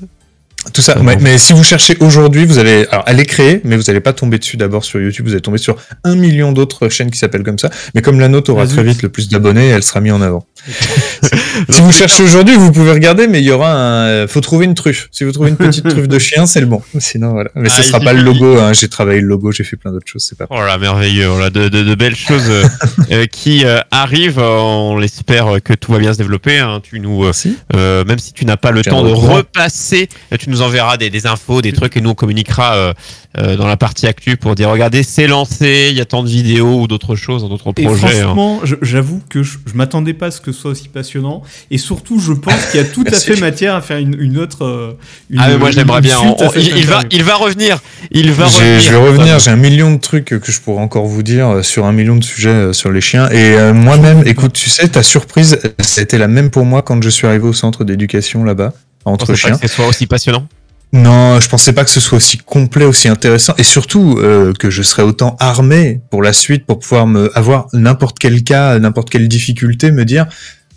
Tout 0.72 0.82
ça, 0.82 0.98
ouais, 1.00 1.16
mais 1.20 1.38
si 1.38 1.52
vous 1.52 1.62
cherchez 1.64 1.96
aujourd'hui, 2.00 2.44
vous 2.44 2.58
allez, 2.58 2.86
alors 2.90 3.04
elle 3.06 3.20
est 3.20 3.24
créée, 3.26 3.60
mais 3.64 3.76
vous 3.76 3.84
n'allez 3.86 4.00
pas 4.00 4.12
tomber 4.12 4.38
dessus 4.38 4.56
d'abord 4.56 4.84
sur 4.84 5.00
YouTube, 5.00 5.26
vous 5.26 5.32
allez 5.32 5.40
tomber 5.40 5.58
sur 5.58 5.76
un 6.04 6.14
million 6.16 6.52
d'autres 6.52 6.88
chaînes 6.88 7.10
qui 7.10 7.18
s'appellent 7.18 7.44
comme 7.44 7.58
ça, 7.58 7.70
mais 7.94 8.02
comme 8.02 8.18
la 8.20 8.28
nôtre 8.28 8.50
aura 8.52 8.66
très 8.66 8.82
vite 8.82 9.02
le 9.02 9.08
plus 9.08 9.28
d'abonnés, 9.28 9.68
elle 9.68 9.82
sera 9.82 10.00
mise 10.00 10.12
en 10.12 10.20
avant. 10.22 10.44
si 11.70 11.80
vous 11.80 11.92
cherchez 11.92 12.22
aujourd'hui, 12.22 12.56
vous 12.56 12.72
pouvez 12.72 12.92
regarder, 12.92 13.26
mais 13.26 13.40
il 13.40 13.44
y 13.44 13.50
aura 13.50 13.72
un. 13.72 14.26
Faut 14.26 14.40
trouver 14.40 14.64
une 14.66 14.74
truffe. 14.74 15.08
Si 15.12 15.24
vous 15.24 15.32
trouvez 15.32 15.50
une 15.50 15.56
petite 15.56 15.88
truffe 15.88 16.08
de 16.08 16.18
chien, 16.26 16.46
c'est 16.46 16.60
le 16.60 16.66
bon. 16.66 16.82
Sinon, 16.98 17.32
voilà. 17.32 17.50
Mais 17.54 17.68
ce 17.68 17.76
Ah, 17.78 17.82
sera 17.82 17.98
il 18.00 18.04
pas 18.04 18.12
le 18.12 18.22
logo. 18.22 18.58
Hein. 18.58 18.72
J'ai 18.72 18.88
travaillé 18.88 19.20
le 19.20 19.26
logo, 19.28 19.52
j'ai 19.52 19.64
fait 19.64 19.76
plein 19.76 19.92
d'autres 19.92 20.10
choses. 20.10 20.24
C'est 20.28 20.36
pas. 20.36 20.46
Oh 20.50 20.56
là, 20.60 20.76
merveilleux. 20.78 21.26
Voilà, 21.28 21.50
de, 21.50 21.68
de, 21.68 21.82
de 21.82 21.94
belles 21.94 22.16
choses 22.16 22.44
euh, 22.48 22.64
euh, 23.12 23.26
qui 23.26 23.64
euh, 23.64 23.80
arrivent. 23.90 24.38
Euh, 24.38 24.58
On 24.58 24.98
l'espère 24.98 25.46
que 25.64 25.72
tout 25.74 25.92
va 25.92 25.98
bien 25.98 26.12
se 26.12 26.18
développer. 26.18 26.58
hein. 26.58 26.80
Tu 26.82 27.00
nous, 27.00 27.24
euh, 27.24 27.32
euh, 27.74 28.04
même 28.04 28.18
si 28.18 28.32
tu 28.32 28.44
n'as 28.44 28.56
pas 28.56 28.70
le 28.70 28.82
temps 28.82 29.02
de 29.02 29.12
repasser, 29.12 30.08
euh, 30.32 30.36
tu 30.36 30.50
nous 30.50 30.55
enverras 30.62 30.96
des, 30.96 31.10
des 31.10 31.26
infos, 31.26 31.62
des 31.62 31.72
trucs 31.72 31.96
et 31.96 32.00
nous 32.00 32.10
on 32.10 32.14
communiquera 32.14 32.74
euh, 32.74 32.92
euh, 33.38 33.56
dans 33.56 33.66
la 33.66 33.76
partie 33.76 34.06
actu 34.06 34.36
pour 34.36 34.54
dire 34.54 34.70
regardez, 34.70 35.02
c'est 35.02 35.26
lancé, 35.26 35.88
il 35.90 35.96
y 35.96 36.00
a 36.00 36.04
tant 36.04 36.22
de 36.22 36.28
vidéos 36.28 36.80
ou 36.80 36.86
d'autres 36.86 37.16
choses, 37.16 37.46
d'autres 37.48 37.72
Et 37.76 37.84
projets. 37.84 38.20
hein. 38.20 38.22
franchement, 38.34 38.60
j'avoue 38.82 39.20
que 39.28 39.42
je, 39.42 39.58
je 39.66 39.74
m'attendais 39.74 40.14
pas 40.14 40.26
à 40.26 40.30
ce 40.30 40.40
que 40.40 40.52
ce 40.52 40.60
soit 40.60 40.70
aussi 40.70 40.88
passionnant. 40.88 41.42
Et 41.70 41.78
surtout, 41.78 42.18
je 42.20 42.32
pense 42.32 42.66
qu'il 42.70 42.80
y 42.80 42.82
a 42.82 42.86
tout 42.86 43.04
à 43.06 43.12
fait 43.18 43.36
matière 43.40 43.74
à 43.74 43.80
faire 43.82 43.98
une, 43.98 44.16
une 44.20 44.38
autre. 44.38 44.64
euh, 44.64 44.92
Une, 45.30 45.38
Ah 45.40 45.48
mais 45.48 45.58
moi 45.58 45.70
j'aimerais 45.70 46.00
bien. 46.00 46.18
On- 46.20 46.36
il, 46.56 46.62
il 46.78 46.86
va, 46.86 46.98
interview. 47.00 47.08
il 47.12 47.22
va 47.24 47.34
revenir. 47.36 47.78
Il 48.10 48.32
va 48.32 48.46
revenir. 48.46 48.80
Je 48.80 48.90
vais 48.90 48.96
revenir. 48.96 49.38
J'ai 49.38 49.50
un 49.50 49.56
million 49.56 49.92
de 49.94 50.00
trucs 50.00 50.24
que 50.26 50.52
je 50.52 50.60
pourrais 50.60 50.82
encore 50.82 51.06
vous 51.06 51.22
dire 51.22 51.64
sur 51.64 51.84
un 51.84 51.92
million 51.92 52.16
de 52.16 52.24
sujets 52.24 52.72
sur 52.72 52.90
les 52.90 53.00
chiens. 53.00 53.28
Et 53.30 53.54
euh, 53.54 53.74
moi-même, 53.74 54.22
écoute, 54.26 54.52
tu 54.54 54.70
sais, 54.70 54.88
ta 54.88 55.02
surprise, 55.02 55.58
ça 55.80 56.00
a 56.00 56.04
été 56.04 56.16
la 56.18 56.28
même 56.28 56.50
pour 56.50 56.64
moi 56.64 56.82
quand 56.82 57.02
je 57.02 57.08
suis 57.10 57.26
arrivé 57.26 57.46
au 57.46 57.52
centre 57.52 57.84
d'éducation 57.84 58.44
là-bas 58.44 58.72
entre 59.06 59.26
pensais 59.26 59.32
pas 59.32 59.48
chiens. 59.48 59.58
que 59.58 59.68
ce 59.68 59.74
soit 59.74 59.86
aussi 59.86 60.06
passionnant. 60.06 60.46
Non, 60.92 61.40
je 61.40 61.48
pensais 61.48 61.72
pas 61.72 61.84
que 61.84 61.90
ce 61.90 62.00
soit 62.00 62.16
aussi 62.16 62.38
complet, 62.38 62.84
aussi 62.84 63.08
intéressant, 63.08 63.54
et 63.58 63.64
surtout 63.64 64.18
euh, 64.18 64.52
que 64.52 64.70
je 64.70 64.82
serais 64.82 65.02
autant 65.02 65.36
armé 65.40 66.00
pour 66.10 66.22
la 66.22 66.32
suite 66.32 66.64
pour 66.64 66.78
pouvoir 66.78 67.06
me 67.06 67.36
avoir 67.36 67.66
n'importe 67.72 68.18
quel 68.18 68.44
cas, 68.44 68.78
n'importe 68.78 69.10
quelle 69.10 69.28
difficulté, 69.28 69.90
me 69.90 70.04
dire. 70.04 70.26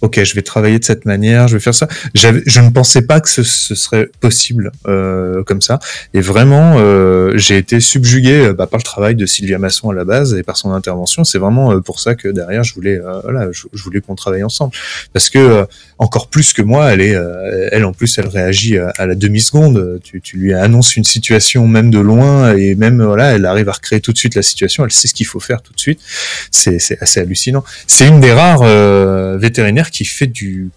Ok, 0.01 0.23
je 0.23 0.33
vais 0.35 0.41
travailler 0.41 0.79
de 0.79 0.83
cette 0.83 1.05
manière, 1.05 1.47
je 1.47 1.57
vais 1.57 1.59
faire 1.59 1.75
ça. 1.75 1.87
Je 2.13 2.27
ne 2.61 2.69
pensais 2.69 3.01
pas 3.01 3.19
que 3.19 3.29
ce, 3.29 3.43
ce 3.43 3.75
serait 3.75 4.09
possible 4.19 4.71
euh, 4.87 5.43
comme 5.43 5.61
ça. 5.61 5.79
Et 6.13 6.21
vraiment, 6.21 6.75
euh, 6.77 7.33
j'ai 7.35 7.57
été 7.57 7.79
subjugué 7.79 8.47
euh, 8.47 8.53
bah, 8.53 8.67
par 8.67 8.77
le 8.77 8.83
travail 8.83 9.15
de 9.15 9.25
Sylvia 9.25 9.59
Masson 9.59 9.89
à 9.89 9.93
la 9.93 10.05
base 10.05 10.33
et 10.35 10.43
par 10.43 10.57
son 10.57 10.71
intervention. 10.71 11.23
C'est 11.23 11.37
vraiment 11.37 11.71
euh, 11.71 11.81
pour 11.81 11.99
ça 11.99 12.15
que 12.15 12.29
derrière, 12.29 12.63
je 12.63 12.73
voulais, 12.73 12.99
euh, 12.99 13.19
voilà, 13.23 13.49
je, 13.51 13.83
voulais 13.83 13.99
qu'on 14.01 14.15
travaille 14.15 14.43
ensemble. 14.43 14.73
Parce 15.13 15.29
que 15.29 15.39
euh, 15.39 15.65
encore 15.97 16.29
plus 16.29 16.53
que 16.53 16.61
moi, 16.61 16.93
elle 16.93 17.01
est, 17.01 17.17
elle 17.71 17.83
en 17.83 17.91
plus, 17.91 18.17
elle 18.17 18.27
réagit 18.27 18.77
à, 18.77 19.05
la 19.05 19.15
demi 19.15 19.41
seconde. 19.41 19.99
Tu, 20.03 20.21
tu 20.21 20.37
lui 20.37 20.53
annonces 20.53 20.95
une 20.95 21.03
situation 21.03 21.67
même 21.67 21.91
de 21.91 21.99
loin 21.99 22.55
et 22.55 22.75
même 22.75 23.03
voilà, 23.03 23.33
elle 23.33 23.45
arrive 23.45 23.67
à 23.69 23.73
recréer 23.73 23.99
tout 23.99 24.13
de 24.13 24.17
suite 24.17 24.35
la 24.35 24.41
situation. 24.41 24.85
Elle 24.85 24.91
sait 24.91 25.07
ce 25.07 25.13
qu'il 25.13 25.25
faut 25.25 25.39
faire 25.39 25.61
tout 25.61 25.73
de 25.73 25.79
suite. 25.79 25.99
C'est, 26.51 26.79
assez 27.01 27.19
hallucinant. 27.19 27.63
C'est 27.87 28.07
une 28.07 28.19
des 28.19 28.31
rares 28.31 28.61
euh, 28.63 29.37
qui 29.91 30.05
fait 30.05 30.27
du 30.27 30.69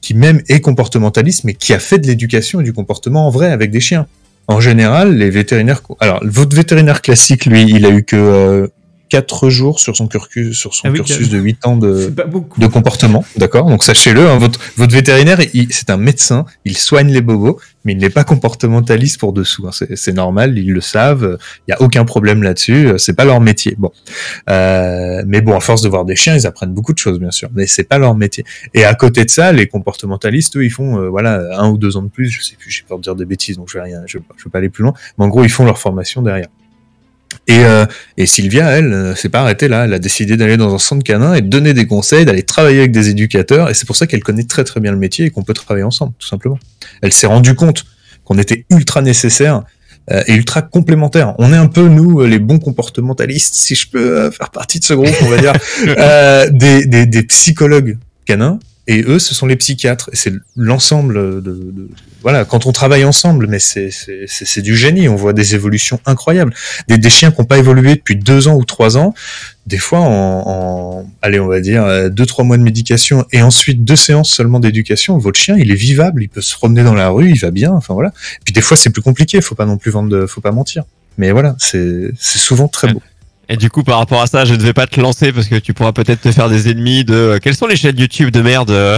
qui 0.00 0.14
même 0.14 0.42
est 0.48 0.60
comportementaliste, 0.60 1.44
mais 1.44 1.54
qui 1.54 1.74
a 1.74 1.78
fait 1.78 1.98
de 1.98 2.06
l'éducation 2.06 2.60
et 2.60 2.64
du 2.64 2.72
comportement 2.72 3.26
en 3.26 3.30
vrai 3.30 3.50
avec 3.50 3.70
des 3.70 3.80
chiens. 3.80 4.06
En 4.48 4.60
général, 4.60 5.16
les 5.16 5.30
vétérinaires. 5.30 5.82
Alors, 6.00 6.20
votre 6.24 6.56
vétérinaire 6.56 7.02
classique, 7.02 7.46
lui, 7.46 7.62
il 7.62 7.86
a 7.86 7.90
eu 7.90 8.02
que 8.02 8.16
euh, 8.16 8.66
quatre 9.10 9.50
jours 9.50 9.78
sur 9.80 9.94
son 9.96 10.06
cursus, 10.06 10.56
sur 10.56 10.72
son 10.74 10.88
Ah 10.88 10.90
oui, 10.90 10.98
cursus 10.98 11.28
de 11.28 11.38
8 11.38 11.66
ans 11.66 11.76
de, 11.76 12.10
de 12.58 12.66
comportement, 12.66 13.24
d'accord 13.36 13.66
Donc 13.68 13.84
sachez-le, 13.84 14.26
hein, 14.26 14.38
votre, 14.38 14.58
votre 14.76 14.94
vétérinaire, 14.94 15.38
c'est 15.70 15.90
un 15.90 15.98
médecin, 15.98 16.46
il 16.64 16.78
soigne 16.78 17.12
les 17.12 17.20
bobos, 17.20 17.60
mais 17.84 17.92
il 17.92 17.98
n'est 17.98 18.08
pas 18.10 18.24
comportementaliste 18.24 19.18
pour 19.20 19.32
dessous. 19.34 19.66
hein. 19.66 19.72
C'est 19.94 20.12
normal, 20.14 20.56
ils 20.56 20.72
le 20.72 20.80
savent, 20.80 21.38
il 21.66 21.72
y 21.72 21.74
a 21.74 21.82
aucun 21.82 22.04
problème 22.04 22.42
là-dessus, 22.42 22.92
c'est 22.96 23.14
pas 23.14 23.24
leur 23.26 23.40
métier. 23.40 23.74
Bon, 23.78 23.90
Euh, 24.48 25.22
mais 25.26 25.40
bon, 25.40 25.56
à 25.56 25.60
force 25.60 25.82
de 25.82 25.88
voir 25.88 26.04
des 26.04 26.16
chiens, 26.16 26.34
ils 26.36 26.46
apprennent 26.46 26.72
beaucoup 26.72 26.92
de 26.92 26.98
choses, 26.98 27.18
bien 27.18 27.30
sûr, 27.30 27.48
mais 27.54 27.66
c'est 27.66 27.84
pas 27.84 27.98
leur 27.98 28.14
métier. 28.14 28.44
Et 28.74 28.84
à 28.84 28.94
côté 28.94 29.24
de 29.24 29.30
ça, 29.30 29.52
les 29.52 29.66
comportementalistes, 29.66 30.56
eux, 30.56 30.64
ils 30.64 30.70
font 30.70 30.98
euh, 30.98 31.08
voilà 31.08 31.58
un 31.58 31.68
ou 31.70 31.78
deux 31.78 31.96
ans 31.96 32.02
de 32.02 32.08
plus, 32.08 32.30
je 32.30 32.42
sais 32.42 32.56
plus, 32.56 32.70
j'ai 32.70 32.84
peur 32.88 32.98
de 32.98 33.02
dire 33.02 33.14
des 33.16 33.24
bêtises, 33.24 33.56
donc 33.56 33.68
je 33.70 33.78
vais 33.78 33.84
rien, 33.84 34.02
je 34.06 34.18
vais 34.18 34.24
pas 34.52 34.58
aller 34.58 34.68
plus 34.68 34.82
loin. 34.84 34.94
Mais 35.18 35.24
en 35.24 35.28
gros, 35.28 35.42
ils 35.44 35.50
font 35.50 35.64
leur 35.64 35.78
formation 35.78 36.22
derrière. 36.22 36.48
Et, 37.50 37.64
euh, 37.64 37.84
et 38.16 38.26
Sylvia, 38.26 38.70
elle, 38.70 38.92
euh, 38.92 39.14
s'est 39.16 39.28
pas 39.28 39.40
arrêtée 39.40 39.66
là. 39.66 39.84
Elle 39.84 39.92
a 39.92 39.98
décidé 39.98 40.36
d'aller 40.36 40.56
dans 40.56 40.72
un 40.72 40.78
centre 40.78 41.02
canin 41.02 41.34
et 41.34 41.40
de 41.40 41.48
donner 41.48 41.74
des 41.74 41.86
conseils, 41.86 42.24
d'aller 42.24 42.44
travailler 42.44 42.78
avec 42.78 42.92
des 42.92 43.08
éducateurs. 43.08 43.68
Et 43.68 43.74
c'est 43.74 43.86
pour 43.86 43.96
ça 43.96 44.06
qu'elle 44.06 44.22
connaît 44.22 44.44
très 44.44 44.62
très 44.62 44.78
bien 44.78 44.92
le 44.92 44.98
métier 44.98 45.26
et 45.26 45.30
qu'on 45.30 45.42
peut 45.42 45.54
travailler 45.54 45.84
ensemble, 45.84 46.12
tout 46.18 46.28
simplement. 46.28 46.58
Elle 47.02 47.12
s'est 47.12 47.26
rendue 47.26 47.54
compte 47.54 47.84
qu'on 48.24 48.38
était 48.38 48.66
ultra 48.70 49.02
nécessaire 49.02 49.64
euh, 50.12 50.22
et 50.28 50.34
ultra 50.34 50.62
complémentaires. 50.62 51.34
On 51.38 51.52
est 51.52 51.56
un 51.56 51.66
peu, 51.66 51.88
nous, 51.88 52.24
les 52.24 52.38
bons 52.38 52.60
comportementalistes, 52.60 53.54
si 53.54 53.74
je 53.74 53.90
peux 53.90 54.30
faire 54.30 54.50
partie 54.50 54.78
de 54.78 54.84
ce 54.84 54.94
groupe, 54.94 55.14
on 55.22 55.28
va 55.28 55.38
dire, 55.38 55.52
euh, 55.88 56.48
des, 56.50 56.86
des, 56.86 57.06
des 57.06 57.22
psychologues 57.24 57.98
canins. 58.26 58.60
Et 58.92 59.04
eux, 59.06 59.18
ce 59.20 59.34
sont 59.34 59.46
les 59.46 59.56
psychiatres. 59.56 60.10
Et 60.12 60.16
c'est 60.16 60.32
l'ensemble 60.56 61.14
de, 61.14 61.40
de- 61.40 61.88
Voilà, 62.22 62.44
quand 62.44 62.66
on 62.66 62.72
travaille 62.72 63.04
ensemble, 63.04 63.46
mais 63.46 63.58
c'est 63.60 63.90
c'est- 63.90 64.24
c'est- 64.26 64.44
c'est 64.44 64.62
du 64.62 64.76
génie. 64.76 65.08
On 65.08 65.14
voit 65.16 65.32
des 65.32 65.54
évolutions 65.54 65.98
incroyables. 66.06 66.52
Des, 66.88 66.98
des 66.98 67.08
chiens 67.08 67.30
qui 67.30 67.40
n'ont 67.40 67.46
pas 67.46 67.58
évolué 67.58 67.94
depuis 67.94 68.16
deux 68.16 68.48
ans 68.48 68.56
ou 68.56 68.64
trois 68.64 68.98
ans, 68.98 69.14
des 69.66 69.78
fois 69.78 70.00
en, 70.00 70.42
en 70.54 71.10
allez, 71.22 71.38
on 71.40 71.46
va 71.46 71.60
dire, 71.60 71.84
euh, 71.84 72.08
deux, 72.08 72.26
trois 72.26 72.44
mois 72.44 72.58
de 72.58 72.62
médication 72.62 73.24
et 73.32 73.40
ensuite 73.42 73.84
deux 73.84 73.96
séances 73.96 74.30
seulement 74.30 74.60
d'éducation, 74.60 75.16
votre 75.18 75.38
chien, 75.40 75.56
il 75.56 75.70
est 75.70 75.74
vivable, 75.88 76.22
il 76.24 76.28
peut 76.28 76.42
se 76.42 76.54
promener 76.54 76.82
dans 76.82 76.94
la 76.94 77.08
rue, 77.10 77.30
il 77.30 77.38
va 77.38 77.50
bien, 77.52 77.70
enfin 77.72 77.94
voilà. 77.94 78.10
Et 78.10 78.44
puis 78.44 78.52
des 78.52 78.60
fois, 78.60 78.76
c'est 78.76 78.90
plus 78.90 79.02
compliqué, 79.02 79.40
faut 79.40 79.54
pas 79.54 79.66
non 79.66 79.78
plus 79.78 79.90
vendre, 79.92 80.08
de- 80.10 80.26
faut 80.26 80.40
pas 80.42 80.52
mentir. 80.52 80.82
Mais 81.16 81.30
voilà, 81.32 81.54
c'est 81.58 82.10
c'est 82.18 82.38
souvent 82.38 82.68
très 82.68 82.92
beau. 82.92 83.02
Et 83.52 83.56
du 83.56 83.68
coup, 83.68 83.82
par 83.82 83.98
rapport 83.98 84.22
à 84.22 84.28
ça, 84.28 84.44
je 84.44 84.54
ne 84.54 84.62
vais 84.62 84.72
pas 84.72 84.86
te 84.86 85.00
lancer 85.00 85.32
parce 85.32 85.48
que 85.48 85.56
tu 85.56 85.74
pourras 85.74 85.90
peut-être 85.90 86.20
te 86.20 86.30
faire 86.30 86.48
des 86.48 86.70
ennemis 86.70 87.04
de 87.04 87.14
euh, 87.14 87.38
quelles 87.42 87.56
sont 87.56 87.66
les 87.66 87.74
chaînes 87.74 87.98
YouTube 87.98 88.30
de 88.30 88.42
merde. 88.42 88.70
euh 88.70 88.96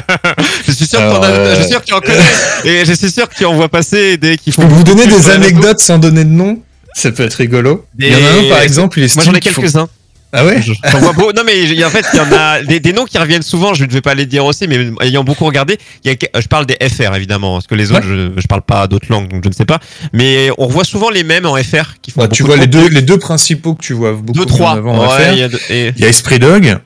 je 0.66 0.72
suis 0.72 0.86
sûr 0.88 0.98
que 0.98 1.04
Alors, 1.04 1.20
euh, 1.22 1.54
je 1.54 1.60
suis 1.62 1.70
sûr 1.70 1.80
que 1.80 1.86
tu 1.86 1.94
en 1.94 2.00
connais 2.00 2.18
et 2.64 2.84
je 2.84 2.92
suis 2.92 3.10
sûr 3.12 3.28
que 3.28 3.36
tu 3.36 3.44
en 3.44 3.54
vois 3.54 3.68
passer 3.68 4.16
des 4.16 4.36
qui 4.36 4.50
Je 4.50 4.56
font. 4.56 4.62
peux 4.66 4.74
vous 4.74 4.82
donner 4.82 5.06
des 5.06 5.30
anecdotes 5.30 5.78
sans 5.78 5.98
donner 5.98 6.24
de 6.24 6.30
nom 6.30 6.58
Ça 6.92 7.12
peut 7.12 7.22
être 7.22 7.34
rigolo. 7.34 7.86
Il 7.96 8.08
y 8.08 8.14
en 8.16 8.18
a 8.18 8.30
un, 8.46 8.48
par 8.50 8.62
exemple, 8.62 8.98
il 8.98 9.04
est 9.04 9.14
Moi 9.14 9.24
j'en 9.24 9.32
ai 9.32 9.38
quelques-uns. 9.38 9.88
Ah 10.36 10.44
ouais 10.44 10.60
Je- 10.60 10.72
vois. 10.98 11.32
Non 11.32 11.42
mais 11.46 11.84
en 11.84 11.90
fait 11.90 12.04
il 12.12 12.16
y 12.16 12.20
en 12.20 12.32
a 12.36 12.62
des, 12.62 12.80
des 12.80 12.92
noms 12.92 13.04
qui 13.04 13.16
reviennent 13.18 13.42
souvent. 13.42 13.72
Je 13.72 13.84
ne 13.84 13.90
vais 13.90 14.00
pas 14.00 14.14
les 14.14 14.26
dire 14.26 14.44
aussi, 14.44 14.66
mais 14.66 14.88
ayant 15.00 15.22
beaucoup 15.24 15.44
regardé, 15.44 15.78
y 16.04 16.10
a, 16.10 16.14
je 16.40 16.46
parle 16.48 16.66
des 16.66 16.76
FR 16.88 17.14
évidemment, 17.14 17.54
parce 17.54 17.66
que 17.68 17.74
les 17.76 17.92
autres 17.92 18.02
je, 18.06 18.30
je 18.36 18.46
parle 18.46 18.62
pas 18.62 18.86
d'autres 18.88 19.06
langues, 19.10 19.28
donc 19.30 19.42
je 19.44 19.48
ne 19.48 19.54
sais 19.54 19.64
pas. 19.64 19.78
Mais 20.12 20.50
on 20.58 20.66
voit 20.66 20.84
souvent 20.84 21.08
les 21.10 21.22
mêmes 21.24 21.46
en 21.46 21.56
FR 21.56 21.94
qui 22.02 22.10
font. 22.10 22.20
Bah, 22.22 22.28
Tu 22.28 22.42
vois 22.42 22.56
de 22.56 22.62
les 22.62 22.66
deux, 22.66 22.88
les 22.88 23.02
deux 23.02 23.18
principaux 23.18 23.74
que 23.74 23.82
tu 23.82 23.92
vois 23.92 24.12
beaucoup 24.12 24.38
deux 24.38 24.46
trois. 24.46 24.72
avant 24.72 25.06
Ouais, 25.08 25.32
il 25.34 25.38
y 25.38 25.42
a 25.42 25.48
deux- 25.48 25.60
et- 25.70 25.92
Il 25.96 26.02
y 26.02 26.04
a 26.04 26.08
Esprit 26.08 26.38
Dog, 26.38 26.78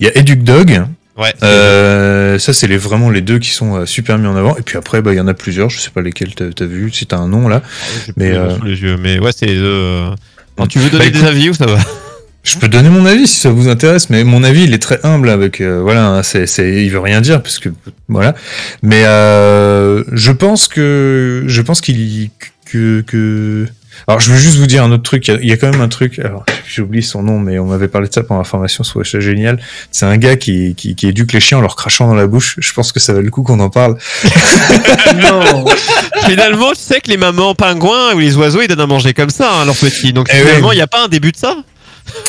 il 0.00 0.06
y 0.06 0.10
a 0.10 0.16
Educ 0.18 0.42
Dog. 0.42 0.82
ouais. 1.16 1.32
Euh, 1.42 2.38
ça, 2.38 2.52
c'est 2.52 2.66
les, 2.66 2.76
vraiment 2.76 3.08
les 3.10 3.20
deux 3.22 3.38
qui 3.38 3.50
sont 3.50 3.76
euh, 3.76 3.86
super 3.86 4.18
mis 4.18 4.26
en 4.26 4.36
avant. 4.36 4.56
Et 4.56 4.62
puis 4.62 4.76
après, 4.78 5.00
bah, 5.02 5.12
il 5.12 5.16
y 5.16 5.20
en 5.20 5.28
a 5.28 5.34
plusieurs. 5.34 5.70
Je 5.70 5.78
sais 5.80 5.90
pas 5.90 6.02
lesquels 6.02 6.34
t'as 6.34 6.44
as 6.46 6.66
vu, 6.66 6.90
si 6.92 7.06
t'as 7.06 7.16
un 7.18 7.28
nom 7.28 7.48
là. 7.48 7.62
mais 8.16 8.30
mais, 8.30 8.36
euh, 8.36 8.50
les 8.64 8.80
yeux. 8.82 8.96
Mais 9.00 9.18
ouais, 9.18 9.30
c'est. 9.36 9.46
Euh... 9.48 10.10
alors, 10.58 10.68
tu 10.68 10.78
veux 10.78 10.90
donner 10.90 11.10
Bah, 11.10 11.18
des 11.18 11.24
avis 11.24 11.50
ou 11.50 11.54
ça 11.54 11.66
va 11.66 11.78
Je 12.46 12.56
peux 12.58 12.68
donner 12.68 12.88
mon 12.90 13.04
avis 13.06 13.26
si 13.26 13.40
ça 13.40 13.50
vous 13.50 13.66
intéresse, 13.68 14.08
mais 14.08 14.22
mon 14.22 14.44
avis 14.44 14.62
il 14.64 14.72
est 14.72 14.78
très 14.78 15.00
humble 15.04 15.30
avec 15.30 15.60
euh, 15.60 15.80
voilà, 15.82 16.22
c'est 16.22 16.46
c'est 16.46 16.84
il 16.84 16.90
veut 16.90 17.00
rien 17.00 17.20
dire 17.20 17.42
parce 17.42 17.58
que 17.58 17.70
voilà. 18.08 18.36
Mais 18.82 19.02
euh, 19.04 20.04
je 20.12 20.30
pense 20.30 20.68
que 20.68 21.42
je 21.48 21.60
pense 21.60 21.80
qu'il 21.80 22.30
que 22.64 23.00
que 23.04 23.66
alors 24.06 24.20
je 24.20 24.30
veux 24.30 24.38
juste 24.38 24.58
vous 24.58 24.66
dire 24.68 24.84
un 24.84 24.92
autre 24.92 25.02
truc. 25.02 25.26
Il 25.26 25.34
y 25.34 25.36
a, 25.36 25.40
il 25.40 25.48
y 25.48 25.52
a 25.52 25.56
quand 25.56 25.70
même 25.72 25.80
un 25.80 25.88
truc. 25.88 26.20
Alors 26.20 26.44
j'ai 26.68 26.82
oublié 26.82 27.02
son 27.02 27.24
nom, 27.24 27.40
mais 27.40 27.58
on 27.58 27.66
m'avait 27.66 27.88
parlé 27.88 28.06
de 28.06 28.14
ça 28.14 28.22
pendant 28.22 28.38
la 28.42 28.44
formation 28.44 28.84
sur 28.84 28.98
Wesh 28.98 29.18
génial. 29.18 29.58
C'est 29.90 30.06
un 30.06 30.16
gars 30.16 30.36
qui, 30.36 30.76
qui 30.76 30.94
qui 30.94 31.08
éduque 31.08 31.32
les 31.32 31.40
chiens 31.40 31.58
en 31.58 31.62
leur 31.62 31.74
crachant 31.74 32.06
dans 32.06 32.14
la 32.14 32.28
bouche. 32.28 32.54
Je 32.58 32.72
pense 32.74 32.92
que 32.92 33.00
ça 33.00 33.12
va 33.12 33.22
le 33.22 33.30
coup 33.30 33.42
qu'on 33.42 33.58
en 33.58 33.70
parle. 33.70 33.96
non. 35.20 35.64
Finalement, 36.26 36.70
tu 36.70 36.80
sais 36.80 37.00
que 37.00 37.10
les 37.10 37.16
mamans 37.16 37.56
pingouins 37.56 38.14
ou 38.14 38.20
les 38.20 38.36
oiseaux, 38.36 38.60
ils 38.62 38.68
donnent 38.68 38.80
à 38.80 38.86
manger 38.86 39.14
comme 39.14 39.30
ça, 39.30 39.50
hein, 39.52 39.64
leurs 39.64 39.76
petits. 39.76 40.12
Donc 40.12 40.28
Eh 40.32 40.36
finalement, 40.36 40.68
il 40.68 40.70
oui. 40.70 40.76
n'y 40.76 40.82
a 40.82 40.86
pas 40.86 41.04
un 41.04 41.08
début 41.08 41.32
de 41.32 41.36
ça? 41.36 41.56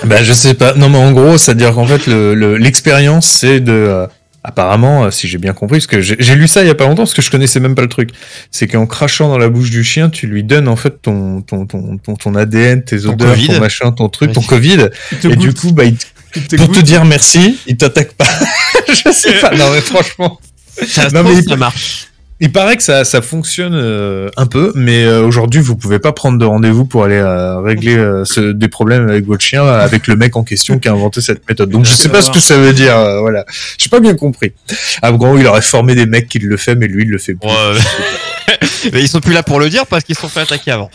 Bah 0.05 0.23
je 0.23 0.33
sais 0.33 0.53
pas. 0.53 0.73
Non 0.75 0.89
mais 0.89 0.97
en 0.97 1.11
gros, 1.11 1.37
c'est-à-dire 1.37 1.73
qu'en 1.73 1.85
fait 1.85 2.07
le- 2.07 2.33
le- 2.35 2.57
l'expérience 2.57 3.27
c'est 3.27 3.59
de 3.59 3.71
euh, 3.71 4.07
apparemment, 4.43 5.05
euh, 5.05 5.11
si 5.11 5.27
j'ai 5.27 5.37
bien 5.37 5.53
compris, 5.53 5.77
parce 5.79 5.87
que 5.87 6.01
j'ai 6.01 6.35
lu 6.35 6.47
ça 6.47 6.63
il 6.63 6.67
y 6.67 6.69
a 6.69 6.75
pas 6.75 6.85
longtemps, 6.85 7.03
parce 7.03 7.13
que 7.13 7.21
je 7.21 7.29
connaissais 7.29 7.59
même 7.59 7.75
pas 7.75 7.81
le 7.81 7.89
truc. 7.89 8.11
C'est 8.51 8.67
qu'en 8.67 8.85
crachant 8.85 9.27
dans 9.27 9.37
la 9.37 9.49
bouche 9.49 9.69
du 9.71 9.83
chien, 9.83 10.09
tu 10.09 10.25
lui 10.27 10.43
donnes 10.43 10.67
en 10.67 10.75
fait 10.75 11.01
ton 11.01 11.41
ton 11.41 11.65
ton 11.65 11.97
ton, 11.97 12.15
ton 12.15 12.35
ADN, 12.35 12.83
tes 12.83 12.99
Ton 13.01 13.09
odeurs, 13.13 13.31
Covid. 13.33 13.47
ton 13.47 13.59
machin, 13.59 13.91
ton 13.91 14.09
truc, 14.09 14.29
Oui. 14.29 14.33
ton 14.35 14.41
Covid. 14.41 14.89
Et 15.23 15.35
du 15.35 15.53
coup, 15.53 15.71
bah 15.71 15.83
il- 15.85 15.97
il 16.35 16.47
te 16.47 16.55
pour 16.55 16.71
te 16.71 16.79
dire 16.79 17.03
merci, 17.05 17.57
il 17.67 17.77
t'attaque 17.77 18.13
pas. 18.13 18.25
je 18.87 19.11
sais 19.11 19.33
pas. 19.39 19.51
Non 19.55 19.71
mais 19.73 19.81
franchement. 19.81 20.39
Ça, 20.87 21.09
Non, 21.09 21.23
mais- 21.23 21.41
ça 21.41 21.55
marche. 21.55 22.06
Il 22.39 22.51
paraît 22.51 22.77
que 22.77 22.83
ça, 22.83 23.03
ça 23.03 23.23
fonctionne 23.23 23.73
euh, 23.73 24.29
un 24.37 24.45
peu, 24.45 24.71
mais 24.75 25.03
euh, 25.03 25.23
aujourd'hui 25.25 25.59
vous 25.59 25.75
pouvez 25.75 25.97
pas 25.97 26.11
prendre 26.11 26.37
de 26.37 26.45
rendez-vous 26.45 26.85
pour 26.85 27.03
aller 27.03 27.15
euh, 27.15 27.59
régler 27.61 27.95
euh, 27.97 28.25
ce- 28.25 28.51
des 28.51 28.67
problèmes 28.67 29.09
avec 29.09 29.25
votre 29.25 29.43
chien 29.43 29.65
avec 29.65 30.05
le 30.05 30.15
mec 30.15 30.35
en 30.35 30.43
question 30.43 30.77
qui 30.77 30.87
a 30.87 30.91
inventé 30.91 31.19
cette 31.21 31.47
méthode. 31.49 31.69
Donc 31.71 31.85
je 31.85 31.91
sais 31.93 32.09
pas 32.09 32.21
ce 32.21 32.29
que 32.29 32.39
ça 32.39 32.55
veut 32.57 32.73
dire. 32.73 32.95
euh, 32.95 33.21
voilà, 33.21 33.43
j'ai 33.79 33.89
pas 33.89 33.99
bien 33.99 34.13
compris. 34.15 34.53
Ah, 35.01 35.11
gros, 35.11 35.35
il 35.37 35.47
aurait 35.47 35.61
formé 35.63 35.95
des 35.95 36.05
mecs 36.05 36.27
qui 36.29 36.37
le 36.37 36.57
fait, 36.57 36.75
mais 36.75 36.87
lui 36.87 37.03
il 37.05 37.09
le 37.09 37.17
fait 37.17 37.33
plus. 37.33 37.49
Ouais. 37.49 37.79
Ils 38.93 39.09
sont 39.09 39.19
plus 39.19 39.33
là 39.33 39.43
pour 39.43 39.59
le 39.59 39.69
dire 39.69 39.85
parce 39.87 40.03
qu'ils 40.05 40.15
se 40.15 40.21
sont 40.21 40.29
fait 40.29 40.39
attaquer 40.41 40.71
avant. 40.71 40.89